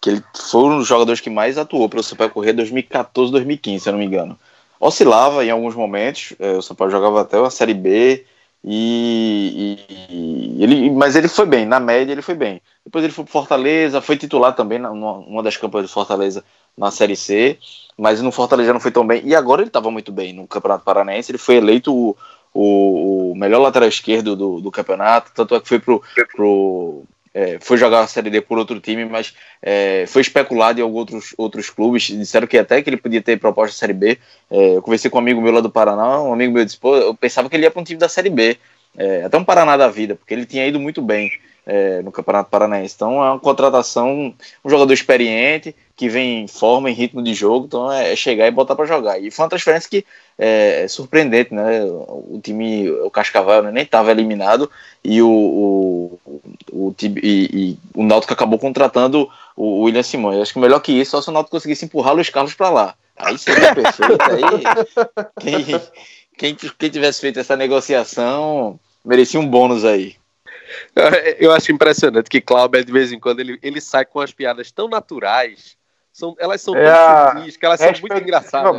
que 0.00 0.10
ele 0.10 0.24
foi 0.34 0.62
um 0.62 0.78
dos 0.78 0.86
jogadores 0.86 1.20
que 1.20 1.28
mais 1.28 1.58
atuou 1.58 1.88
pelo 1.88 2.04
Sampaio 2.04 2.30
Correia 2.30 2.54
2014, 2.54 3.32
2015, 3.32 3.82
se 3.82 3.88
eu 3.88 3.92
não 3.92 3.98
me 3.98 4.06
engano. 4.06 4.38
Oscilava 4.78 5.44
em 5.44 5.50
alguns 5.50 5.74
momentos, 5.74 6.32
é, 6.38 6.52
o 6.52 6.62
Sampaio 6.62 6.92
jogava 6.92 7.20
até 7.20 7.36
a 7.36 7.50
Série 7.50 7.74
B, 7.74 8.24
e, 8.64 9.78
e, 10.10 10.62
ele, 10.62 10.90
mas 10.90 11.16
ele 11.16 11.28
foi 11.28 11.46
bem, 11.46 11.66
na 11.66 11.80
média 11.80 12.12
ele 12.12 12.22
foi 12.22 12.34
bem. 12.34 12.62
Depois 12.88 13.04
ele 13.04 13.12
foi 13.12 13.24
para 13.24 13.32
Fortaleza, 13.32 14.00
foi 14.00 14.16
titular 14.16 14.54
também 14.54 14.78
numa 14.78 15.42
das 15.42 15.58
campanhas 15.58 15.90
do 15.90 15.92
Fortaleza 15.92 16.42
na 16.74 16.90
Série 16.90 17.16
C, 17.16 17.58
mas 17.98 18.22
no 18.22 18.32
Fortaleza 18.32 18.72
não 18.72 18.80
foi 18.80 18.90
tão 18.90 19.06
bem. 19.06 19.20
E 19.26 19.34
agora 19.34 19.60
ele 19.60 19.68
estava 19.68 19.90
muito 19.90 20.10
bem 20.10 20.32
no 20.32 20.46
Campeonato 20.46 20.84
Paranaense, 20.84 21.30
ele 21.30 21.36
foi 21.36 21.56
eleito 21.56 21.94
o, 21.94 22.16
o, 22.54 23.32
o 23.32 23.34
melhor 23.36 23.58
lateral 23.58 23.90
esquerdo 23.90 24.34
do, 24.34 24.62
do, 24.62 24.70
campeonato, 24.70 25.32
tanto 25.34 25.54
é 25.54 25.60
que 25.60 25.68
foi 25.68 25.78
pro, 25.78 26.02
pro 26.34 27.02
é, 27.34 27.58
foi 27.60 27.76
jogar 27.76 28.00
a 28.00 28.06
Série 28.06 28.30
D 28.30 28.40
por 28.40 28.56
outro 28.56 28.80
time, 28.80 29.04
mas 29.04 29.34
é, 29.60 30.06
foi 30.08 30.22
especulado 30.22 30.80
em 30.80 30.82
outros, 30.82 31.34
outros 31.36 31.68
clubes. 31.68 32.04
Disseram 32.04 32.46
que 32.46 32.56
até 32.56 32.80
que 32.80 32.88
ele 32.88 32.96
podia 32.96 33.20
ter 33.20 33.38
proposta 33.38 33.76
Série 33.76 33.92
B. 33.92 34.18
É, 34.50 34.76
eu 34.76 34.80
conversei 34.80 35.10
com 35.10 35.18
um 35.18 35.20
amigo 35.20 35.42
meu 35.42 35.52
lá 35.52 35.60
do 35.60 35.68
Paraná, 35.68 36.22
um 36.22 36.32
amigo 36.32 36.54
meu 36.54 36.64
disse: 36.64 36.78
Pô, 36.78 36.96
eu 36.96 37.14
pensava 37.14 37.50
que 37.50 37.56
ele 37.56 37.64
ia 37.64 37.70
para 37.70 37.82
um 37.82 37.84
time 37.84 38.00
da 38.00 38.08
Série 38.08 38.30
B, 38.30 38.56
é, 38.96 39.24
até 39.24 39.36
um 39.36 39.44
Paraná 39.44 39.76
da 39.76 39.88
vida, 39.88 40.14
porque 40.14 40.32
ele 40.32 40.46
tinha 40.46 40.66
ido 40.66 40.80
muito 40.80 41.02
bem 41.02 41.30
é, 41.68 42.00
no 42.00 42.10
Campeonato 42.10 42.50
Paranaense. 42.50 42.94
Então 42.96 43.22
é 43.22 43.30
uma 43.30 43.38
contratação, 43.38 44.34
um 44.64 44.70
jogador 44.70 44.94
experiente, 44.94 45.76
que 45.94 46.08
vem 46.08 46.44
em 46.44 46.48
forma, 46.48 46.90
em 46.90 46.94
ritmo 46.94 47.22
de 47.22 47.34
jogo, 47.34 47.66
então 47.66 47.92
é, 47.92 48.12
é 48.12 48.16
chegar 48.16 48.46
e 48.46 48.50
botar 48.50 48.74
para 48.74 48.86
jogar. 48.86 49.18
E 49.20 49.30
foi 49.30 49.44
uma 49.44 49.50
transferência 49.50 49.90
que 49.90 50.06
é, 50.38 50.84
é, 50.84 50.88
surpreendente, 50.88 51.52
né? 51.52 51.84
O 51.84 52.40
time, 52.42 52.90
o 52.90 53.10
Cascavel 53.10 53.64
né, 53.64 53.70
nem 53.70 53.82
estava 53.82 54.10
eliminado 54.10 54.70
e 55.04 55.20
o, 55.20 55.28
o, 55.28 56.20
o, 56.72 56.94
time, 56.96 57.20
e, 57.22 57.48
e, 57.52 57.78
o 57.94 58.02
Náutico 58.02 58.32
acabou 58.32 58.58
contratando 58.58 59.28
o 59.54 59.82
William 59.82 60.02
Simões. 60.02 60.40
Acho 60.40 60.54
que 60.54 60.58
melhor 60.58 60.80
que 60.80 60.92
isso, 60.92 61.10
só 61.10 61.20
se 61.20 61.28
o 61.28 61.32
Náutico 61.32 61.56
conseguisse 61.56 61.84
empurrar 61.84 62.12
o 62.12 62.16
Luiz 62.16 62.30
Carlos 62.30 62.54
para 62.54 62.70
lá. 62.70 62.94
Aí 63.14 63.36
seria 63.36 63.74
perfeito. 63.74 64.16
Aí, 64.22 65.64
quem, 66.38 66.54
quem, 66.54 66.70
quem 66.78 66.90
tivesse 66.90 67.20
feito 67.20 67.38
essa 67.38 67.56
negociação 67.56 68.78
merecia 69.04 69.38
um 69.38 69.46
bônus 69.46 69.84
aí. 69.84 70.16
Eu 71.38 71.52
acho 71.52 71.72
impressionante 71.72 72.28
que 72.28 72.40
Cláudio, 72.40 72.84
de 72.84 72.92
vez 72.92 73.12
em 73.12 73.18
quando, 73.18 73.40
ele, 73.40 73.58
ele 73.62 73.80
sai 73.80 74.04
com 74.04 74.20
as 74.20 74.32
piadas 74.32 74.70
tão 74.70 74.88
naturais. 74.88 75.76
São, 76.12 76.34
elas 76.38 76.60
são 76.60 76.74
é 76.74 76.84
tão 76.84 77.38
sutis, 77.38 77.56
que 77.56 77.66
elas 77.66 77.80
são 77.80 77.92
muito 78.00 78.18
engraçadas. 78.18 78.76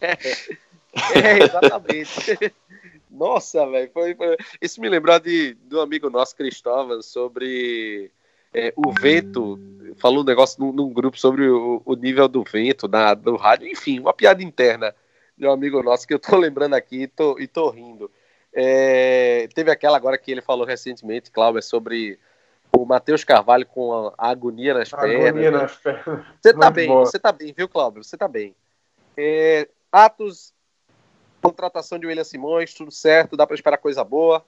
É, 1.14 1.18
é, 1.20 1.44
exatamente. 1.44 2.38
Nossa, 3.10 3.64
velho. 3.66 3.90
Foi, 3.92 4.14
foi, 4.14 4.36
Isso 4.60 4.80
me 4.80 4.88
lembrou 4.88 5.18
de, 5.20 5.54
de 5.54 5.76
um 5.76 5.80
amigo 5.80 6.10
nosso, 6.10 6.34
Cristóvão, 6.34 7.00
sobre 7.02 8.10
é, 8.52 8.72
o 8.76 8.92
vento. 8.92 9.58
Falou 9.98 10.22
um 10.22 10.26
negócio 10.26 10.60
num, 10.60 10.72
num 10.72 10.92
grupo 10.92 11.18
sobre 11.18 11.48
o, 11.48 11.82
o, 11.84 11.94
nível 11.94 12.26
do 12.26 12.42
vento 12.42 12.88
na, 12.88 13.14
do 13.14 13.36
rádio. 13.36 13.68
Enfim, 13.68 14.00
uma 14.00 14.12
piada 14.12 14.42
interna 14.42 14.94
de 15.36 15.46
um 15.46 15.52
amigo 15.52 15.82
nosso 15.82 16.06
que 16.06 16.14
eu 16.14 16.18
tô 16.18 16.36
lembrando 16.36 16.74
aqui 16.74 17.02
e 17.02 17.06
tô, 17.06 17.38
e 17.38 17.46
tô 17.46 17.70
rindo. 17.70 18.10
É, 18.60 19.48
teve 19.54 19.70
aquela 19.70 19.96
agora 19.96 20.18
que 20.18 20.32
ele 20.32 20.42
falou 20.42 20.66
recentemente, 20.66 21.30
Cláudio, 21.30 21.62
sobre 21.62 22.18
o 22.76 22.84
Matheus 22.84 23.22
Carvalho 23.22 23.64
com 23.64 24.12
a, 24.18 24.30
agonia 24.30 24.74
nas 24.74 24.92
a 24.92 24.96
pernas. 24.96 25.28
Agonia 25.28 25.50
né? 25.52 25.58
nas 25.58 25.76
pernas. 25.76 26.26
Você 26.42 26.52
tá 26.52 26.68
bem, 26.68 26.88
boa. 26.88 27.06
você 27.06 27.18
tá 27.20 27.30
bem, 27.30 27.54
viu, 27.56 27.68
Cláudio? 27.68 28.02
Você 28.02 28.16
tá 28.16 28.26
bem. 28.26 28.56
É, 29.16 29.68
Atos, 29.92 30.52
contratação 31.40 32.00
de 32.00 32.08
William 32.08 32.24
Simões, 32.24 32.74
tudo 32.74 32.90
certo, 32.90 33.36
dá 33.36 33.46
para 33.46 33.54
esperar 33.54 33.78
coisa 33.78 34.02
boa. 34.02 34.44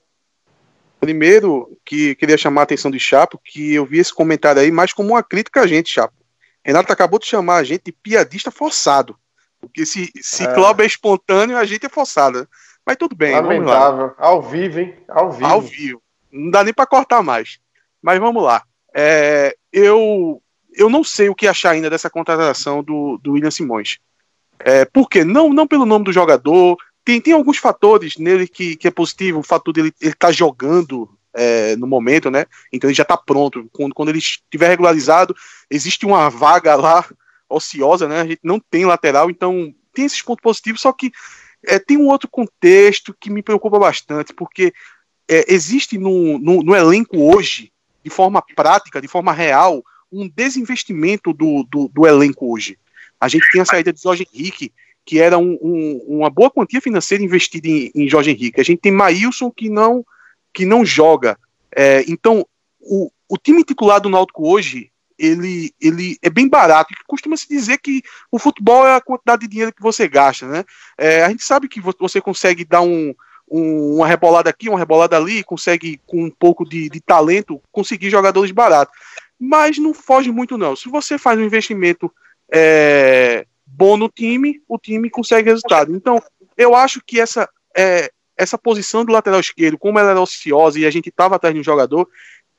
Primeiro, 0.98 1.78
que 1.84 2.16
queria 2.16 2.36
chamar 2.36 2.62
a 2.62 2.64
atenção 2.64 2.90
de 2.90 2.98
Chapo, 2.98 3.40
que 3.44 3.74
eu 3.74 3.86
vi 3.86 4.00
esse 4.00 4.12
comentário 4.12 4.60
aí 4.60 4.72
mais 4.72 4.92
como 4.92 5.10
uma 5.10 5.22
crítica 5.22 5.60
a 5.60 5.68
gente, 5.68 5.88
Chapo. 5.88 6.14
Renato 6.64 6.92
acabou 6.92 7.20
de 7.20 7.26
chamar 7.26 7.58
a 7.58 7.64
gente 7.64 7.84
de 7.84 7.92
piadista 7.92 8.50
forçado. 8.50 9.16
Porque 9.60 9.86
se, 9.86 10.10
se 10.20 10.42
é. 10.42 10.52
Cláudio 10.52 10.82
é 10.82 10.86
espontâneo, 10.86 11.56
a 11.56 11.64
gente 11.64 11.86
é 11.86 11.88
forçado. 11.88 12.48
Mas 12.90 12.96
tudo 12.96 13.14
bem. 13.14 13.32
Lamentável. 13.32 14.12
Ao 14.18 14.42
vivo, 14.42 14.80
hein? 14.80 14.96
Ao 15.06 15.30
vivo. 15.30 15.46
Ao 15.46 15.60
vivo. 15.60 16.02
Não 16.32 16.50
dá 16.50 16.64
nem 16.64 16.74
para 16.74 16.86
cortar 16.86 17.22
mais. 17.22 17.60
Mas 18.02 18.18
vamos 18.18 18.42
lá. 18.42 18.64
É, 18.92 19.54
eu, 19.72 20.42
eu 20.74 20.90
não 20.90 21.04
sei 21.04 21.28
o 21.28 21.34
que 21.36 21.46
achar 21.46 21.70
ainda 21.70 21.88
dessa 21.88 22.10
contratação 22.10 22.82
do, 22.82 23.16
do 23.22 23.34
William 23.34 23.52
Simões. 23.52 23.98
É, 24.58 24.84
por 24.84 25.08
quê? 25.08 25.22
Não, 25.22 25.52
não 25.52 25.68
pelo 25.68 25.86
nome 25.86 26.04
do 26.04 26.12
jogador. 26.12 26.76
Tem, 27.04 27.20
tem 27.20 27.32
alguns 27.32 27.58
fatores 27.58 28.16
nele 28.16 28.48
que, 28.48 28.74
que 28.74 28.88
é 28.88 28.90
positivo. 28.90 29.38
O 29.38 29.44
fato 29.44 29.72
dele 29.72 29.94
ele 30.00 30.10
estar 30.10 30.26
tá 30.26 30.32
jogando 30.32 31.08
é, 31.32 31.76
no 31.76 31.86
momento, 31.86 32.28
né? 32.28 32.44
Então 32.72 32.90
ele 32.90 32.96
já 32.96 33.04
está 33.04 33.16
pronto. 33.16 33.70
Quando, 33.72 33.94
quando 33.94 34.08
ele 34.08 34.18
estiver 34.18 34.66
regularizado, 34.66 35.32
existe 35.70 36.04
uma 36.04 36.28
vaga 36.28 36.74
lá 36.74 37.08
ociosa, 37.48 38.08
né? 38.08 38.22
A 38.22 38.26
gente 38.26 38.40
não 38.42 38.58
tem 38.58 38.84
lateral, 38.84 39.30
então 39.30 39.72
tem 39.94 40.06
esses 40.06 40.22
pontos 40.22 40.42
positivos, 40.42 40.80
só 40.80 40.92
que 40.92 41.12
é, 41.66 41.78
tem 41.78 41.96
um 41.96 42.08
outro 42.08 42.28
contexto 42.28 43.14
que 43.18 43.30
me 43.30 43.42
preocupa 43.42 43.78
bastante, 43.78 44.32
porque 44.32 44.72
é, 45.28 45.52
existe 45.52 45.98
no, 45.98 46.38
no, 46.38 46.62
no, 46.62 46.74
elenco 46.74 47.18
hoje, 47.18 47.72
de 48.02 48.10
forma 48.10 48.42
prática, 48.54 49.00
de 49.00 49.08
forma 49.08 49.32
real, 49.32 49.82
um 50.10 50.28
desinvestimento 50.28 51.32
do, 51.32 51.64
do, 51.70 51.88
do 51.88 52.06
elenco 52.06 52.52
hoje. 52.52 52.78
A 53.20 53.28
gente 53.28 53.50
tem 53.52 53.60
a 53.60 53.66
saída 53.66 53.92
de 53.92 54.02
Jorge 54.02 54.26
Henrique, 54.32 54.72
que 55.04 55.18
era 55.18 55.38
um, 55.38 55.58
um, 55.62 56.04
uma 56.08 56.30
boa 56.30 56.50
quantia 56.50 56.80
financeira 56.80 57.22
investida 57.22 57.68
em, 57.68 57.90
em 57.94 58.08
Jorge 58.08 58.30
Henrique. 58.30 58.60
A 58.60 58.64
gente 58.64 58.80
tem 58.80 58.92
Maílson, 58.92 59.50
que 59.50 59.68
não, 59.68 60.04
que 60.52 60.64
não 60.64 60.84
joga. 60.84 61.38
É, 61.74 62.04
então, 62.08 62.46
o, 62.80 63.10
o 63.28 63.36
time 63.36 63.62
titular 63.62 64.00
do 64.00 64.08
Náutico 64.08 64.48
hoje, 64.48 64.90
ele, 65.20 65.74
ele 65.78 66.18
é 66.22 66.30
bem 66.30 66.48
barato. 66.48 66.94
Costuma 67.06 67.36
se 67.36 67.46
dizer 67.46 67.78
que 67.78 68.02
o 68.32 68.38
futebol 68.38 68.86
é 68.86 68.94
a 68.94 69.00
quantidade 69.00 69.42
de 69.42 69.48
dinheiro 69.48 69.72
que 69.72 69.82
você 69.82 70.08
gasta, 70.08 70.46
né? 70.46 70.64
É, 70.96 71.22
a 71.22 71.28
gente 71.28 71.44
sabe 71.44 71.68
que 71.68 71.80
você 71.80 72.20
consegue 72.20 72.64
dar 72.64 72.80
um, 72.80 73.14
um, 73.50 73.96
uma 73.96 74.06
rebolada 74.06 74.48
aqui, 74.48 74.70
uma 74.70 74.78
rebolada 74.78 75.16
ali, 75.16 75.44
consegue 75.44 76.00
com 76.06 76.24
um 76.24 76.30
pouco 76.30 76.64
de, 76.64 76.88
de 76.88 77.00
talento 77.00 77.60
conseguir 77.70 78.08
jogadores 78.08 78.50
baratos. 78.50 78.96
Mas 79.38 79.78
não 79.78 79.92
foge 79.92 80.32
muito 80.32 80.56
não. 80.56 80.74
Se 80.74 80.88
você 80.88 81.18
faz 81.18 81.38
um 81.38 81.44
investimento 81.44 82.10
é, 82.50 83.46
bom 83.66 83.98
no 83.98 84.08
time, 84.08 84.62
o 84.66 84.78
time 84.78 85.10
consegue 85.10 85.50
resultado. 85.50 85.94
Então, 85.94 86.22
eu 86.56 86.74
acho 86.74 87.02
que 87.06 87.20
essa 87.20 87.48
é, 87.76 88.10
essa 88.40 88.56
posição 88.56 89.04
do 89.04 89.12
lateral 89.12 89.38
esquerdo, 89.38 89.76
como 89.76 89.98
ela 89.98 90.12
era 90.12 90.20
ociosa 90.20 90.78
e 90.78 90.86
a 90.86 90.90
gente 90.90 91.10
estava 91.10 91.36
atrás 91.36 91.54
de 91.54 91.60
um 91.60 91.64
jogador, 91.64 92.08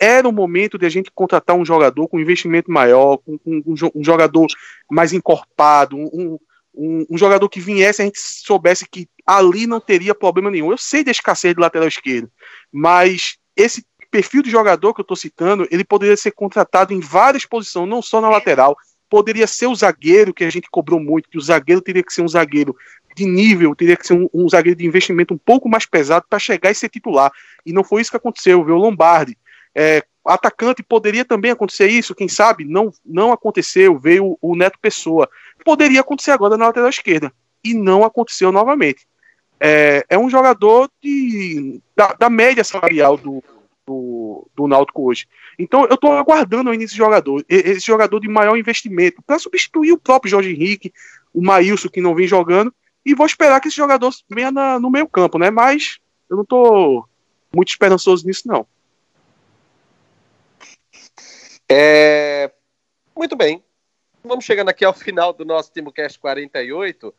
era 0.02 0.28
o 0.28 0.32
momento 0.32 0.80
de 0.80 0.86
a 0.88 0.90
gente 0.90 1.11
contratar 1.14 1.56
um 1.56 1.64
jogador 1.64 2.07
com 2.07 2.19
investimento 2.19 2.72
maior, 2.72 3.18
com, 3.18 3.38
com 3.38 3.61
um, 3.68 4.03
jogador 4.03 4.48
mais 4.90 5.14
encorpado, 5.14 5.95
um, 5.95 6.40
um, 6.73 7.06
um, 7.07 7.18
jogador 7.19 7.48
que 7.48 7.60
viesse 7.60 8.02
a 8.02 8.06
gente 8.06 8.19
soubesse 8.19 8.90
que 8.90 9.07
ali 9.23 9.68
não 9.68 9.80
teria 9.80 10.15
problema 10.15 10.49
nenhum. 10.49 10.72
Eu 10.72 10.78
sei 10.78 11.03
da 11.03 11.11
escassez 11.11 11.53
do 11.53 11.61
lateral 11.61 11.88
esquerdo, 11.88 12.32
mas 12.72 13.38
esse 13.56 13.86
perfil 14.10 14.41
de 14.41 14.49
jogador 14.49 14.91
que 14.95 15.02
eu 15.02 15.03
estou 15.03 15.15
citando, 15.15 15.68
ele 15.69 15.84
poderia 15.84 16.18
ser 16.18 16.32
contratado 16.32 16.94
em 16.94 16.99
várias 16.99 17.45
posições, 17.45 17.88
não 17.88 18.02
só 18.02 18.19
na 18.19 18.28
lateral. 18.28 18.76
Poderia 19.07 19.45
ser 19.45 19.68
o 19.68 19.76
zagueiro, 19.76 20.34
que 20.34 20.44
a 20.44 20.49
gente 20.49 20.68
cobrou 20.72 20.99
muito, 20.99 21.30
que 21.30 21.38
o 21.38 21.41
zagueiro 21.41 21.82
teria 21.82 22.02
que 22.02 22.14
ser 22.14 22.23
um 22.23 22.28
zagueiro 22.28 22.76
de 23.15 23.26
nível, 23.26 23.76
teria 23.76 23.95
que 23.95 24.07
ser 24.07 24.14
um, 24.14 24.28
um 24.34 24.49
zagueiro 24.49 24.80
de 24.80 24.86
investimento 24.86 25.34
um 25.34 25.38
pouco 25.38 25.69
mais 25.69 25.86
pesado 25.86 26.26
para 26.28 26.40
chegar 26.40 26.72
e 26.72 26.76
ser 26.76 26.90
titular. 26.90 27.32
E 27.64 27.72
não 27.72 27.84
foi 27.84 28.02
isso 28.02 28.10
que 28.10 28.18
aconteceu, 28.18 28.64
viu? 28.65 28.76
O 28.76 28.80
Lombardi 28.80 29.38
é, 29.76 30.03
atacante 30.26 30.84
poderia 30.84 31.26
também 31.26 31.52
acontecer 31.52 31.88
isso, 31.88 32.15
quem 32.15 32.27
sabe? 32.27 32.65
Não, 32.65 32.91
não 33.06 33.31
aconteceu, 33.31 33.98
veio 33.98 34.38
o 34.41 34.56
Neto 34.56 34.77
Pessoa. 34.80 35.30
Poderia 35.64 36.02
acontecer 36.02 36.31
agora 36.31 36.57
na 36.57 36.68
lateral 36.68 36.89
esquerda. 36.89 37.34
E 37.64 37.73
não 37.73 38.03
aconteceu 38.03 38.52
novamente. 38.52 39.07
É, 39.60 40.06
é 40.10 40.18
um 40.18 40.30
jogador 40.30 40.89
de, 41.02 41.80
da, 41.95 42.14
da 42.14 42.30
média 42.30 42.64
salarial 42.64 43.15
do, 43.15 43.43
do, 43.85 44.48
do 44.56 44.68
Náutico 44.68 45.03
hoje. 45.03 45.27
Então 45.57 45.85
eu 45.85 45.95
estou 45.95 46.14
aguardando 46.14 46.69
ainda 46.69 46.84
esse 46.84 46.95
jogador, 46.95 47.43
esse 47.48 47.85
jogador 47.85 48.19
de 48.19 48.27
maior 48.27 48.57
investimento, 48.57 49.22
para 49.22 49.38
substituir 49.38 49.91
o 49.91 49.99
próprio 49.99 50.31
Jorge 50.31 50.52
Henrique, 50.52 50.93
o 51.34 51.43
Maílson 51.43 51.89
que 51.89 52.02
não 52.02 52.15
vem 52.15 52.27
jogando, 52.27 52.73
e 53.06 53.14
vou 53.14 53.26
esperar 53.26 53.60
que 53.60 53.68
esse 53.68 53.77
jogador 53.77 54.11
venha 54.30 54.52
na, 54.52 54.80
no 54.80 54.89
meio 54.89 55.07
campo, 55.07 55.38
né? 55.38 55.49
Mas 55.49 55.99
eu 56.30 56.35
não 56.35 56.43
estou 56.43 57.06
muito 57.53 57.69
esperançoso 57.69 58.26
nisso, 58.26 58.43
não. 58.45 58.65
É... 61.73 62.52
Muito 63.15 63.34
bem. 63.34 63.64
Vamos 64.22 64.43
chegando 64.43 64.68
aqui 64.68 64.84
ao 64.84 64.93
final 64.93 65.31
do 65.31 65.45
nosso 65.45 65.72
TimoCast 65.72 66.19
48. 66.19 67.14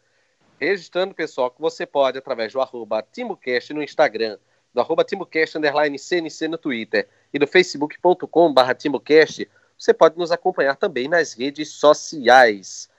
Registrando, 0.60 1.14
pessoal, 1.14 1.50
que 1.50 1.60
você 1.60 1.86
pode, 1.86 2.18
através 2.18 2.52
do 2.52 2.60
arroba 2.60 3.02
TimoCast 3.02 3.72
no 3.72 3.82
Instagram, 3.82 4.38
do 4.74 4.80
arroba 4.80 5.04
TimoCast 5.04 5.56
underline 5.56 5.98
CNC 5.98 6.48
no 6.48 6.58
Twitter 6.58 7.08
e 7.32 7.38
do 7.38 7.46
facebook.com 7.46 8.52
barra 8.52 8.74
TimoCast, 8.74 9.50
você 9.78 9.94
pode 9.94 10.18
nos 10.18 10.30
acompanhar 10.30 10.76
também 10.76 11.08
nas 11.08 11.32
redes 11.32 11.70
sociais. 11.72 12.90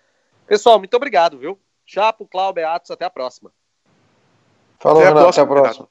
Pessoal, 0.47 0.79
muito 0.79 0.97
obrigado, 0.97 1.37
viu? 1.37 1.59
Chapo, 1.85 2.27
Cláudio, 2.27 2.67
Atos, 2.67 2.89
até 2.89 3.05
a 3.05 3.09
próxima. 3.11 3.53
Falou, 4.79 5.01
até 5.01 5.09
a 5.09 5.13
próxima. 5.13 5.43
Até 5.43 5.59
a 5.59 5.61
próxima. 5.61 5.89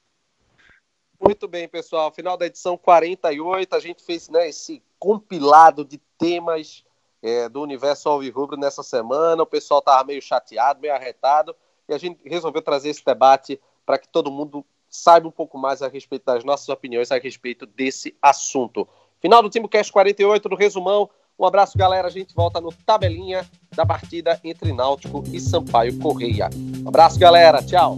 Muito 1.19 1.47
bem, 1.47 1.69
pessoal. 1.69 2.11
Final 2.11 2.35
da 2.35 2.47
edição 2.47 2.77
48, 2.77 3.73
a 3.73 3.79
gente 3.79 4.03
fez 4.03 4.27
né, 4.27 4.49
esse 4.49 4.83
compilado 5.03 5.83
de 5.83 5.97
temas 6.17 6.85
é, 7.21 7.49
do 7.49 7.61
universo 7.61 8.07
Alvirrubro 8.07 8.55
nessa 8.55 8.81
semana. 8.81 9.43
O 9.43 9.45
pessoal 9.45 9.79
estava 9.79 10.01
meio 10.05 10.21
chateado, 10.21 10.79
meio 10.79 10.93
arretado, 10.93 11.53
e 11.89 11.93
a 11.93 11.97
gente 11.97 12.21
resolveu 12.25 12.61
trazer 12.61 12.87
esse 12.87 13.03
debate 13.03 13.59
para 13.85 13.97
que 13.97 14.07
todo 14.07 14.31
mundo 14.31 14.65
saiba 14.89 15.27
um 15.27 15.31
pouco 15.31 15.57
mais 15.57 15.81
a 15.81 15.89
respeito 15.89 16.23
das 16.23 16.45
nossas 16.45 16.69
opiniões 16.69 17.11
a 17.11 17.17
respeito 17.17 17.65
desse 17.65 18.15
assunto. 18.21 18.87
Final 19.19 19.43
do 19.43 19.49
Time 19.49 19.67
Cast 19.67 19.91
48, 19.91 20.47
no 20.47 20.55
resumão. 20.55 21.09
Um 21.37 21.45
abraço, 21.45 21.77
galera. 21.77 22.07
A 22.07 22.11
gente 22.11 22.33
volta 22.33 22.61
no 22.61 22.71
tabelinha 22.71 23.45
da 23.75 23.85
partida 23.85 24.39
entre 24.41 24.71
Náutico 24.71 25.21
e 25.33 25.39
Sampaio 25.41 25.99
Correia. 25.99 26.49
Um 26.81 26.87
abraço, 26.87 27.19
galera. 27.19 27.61
Tchau. 27.61 27.97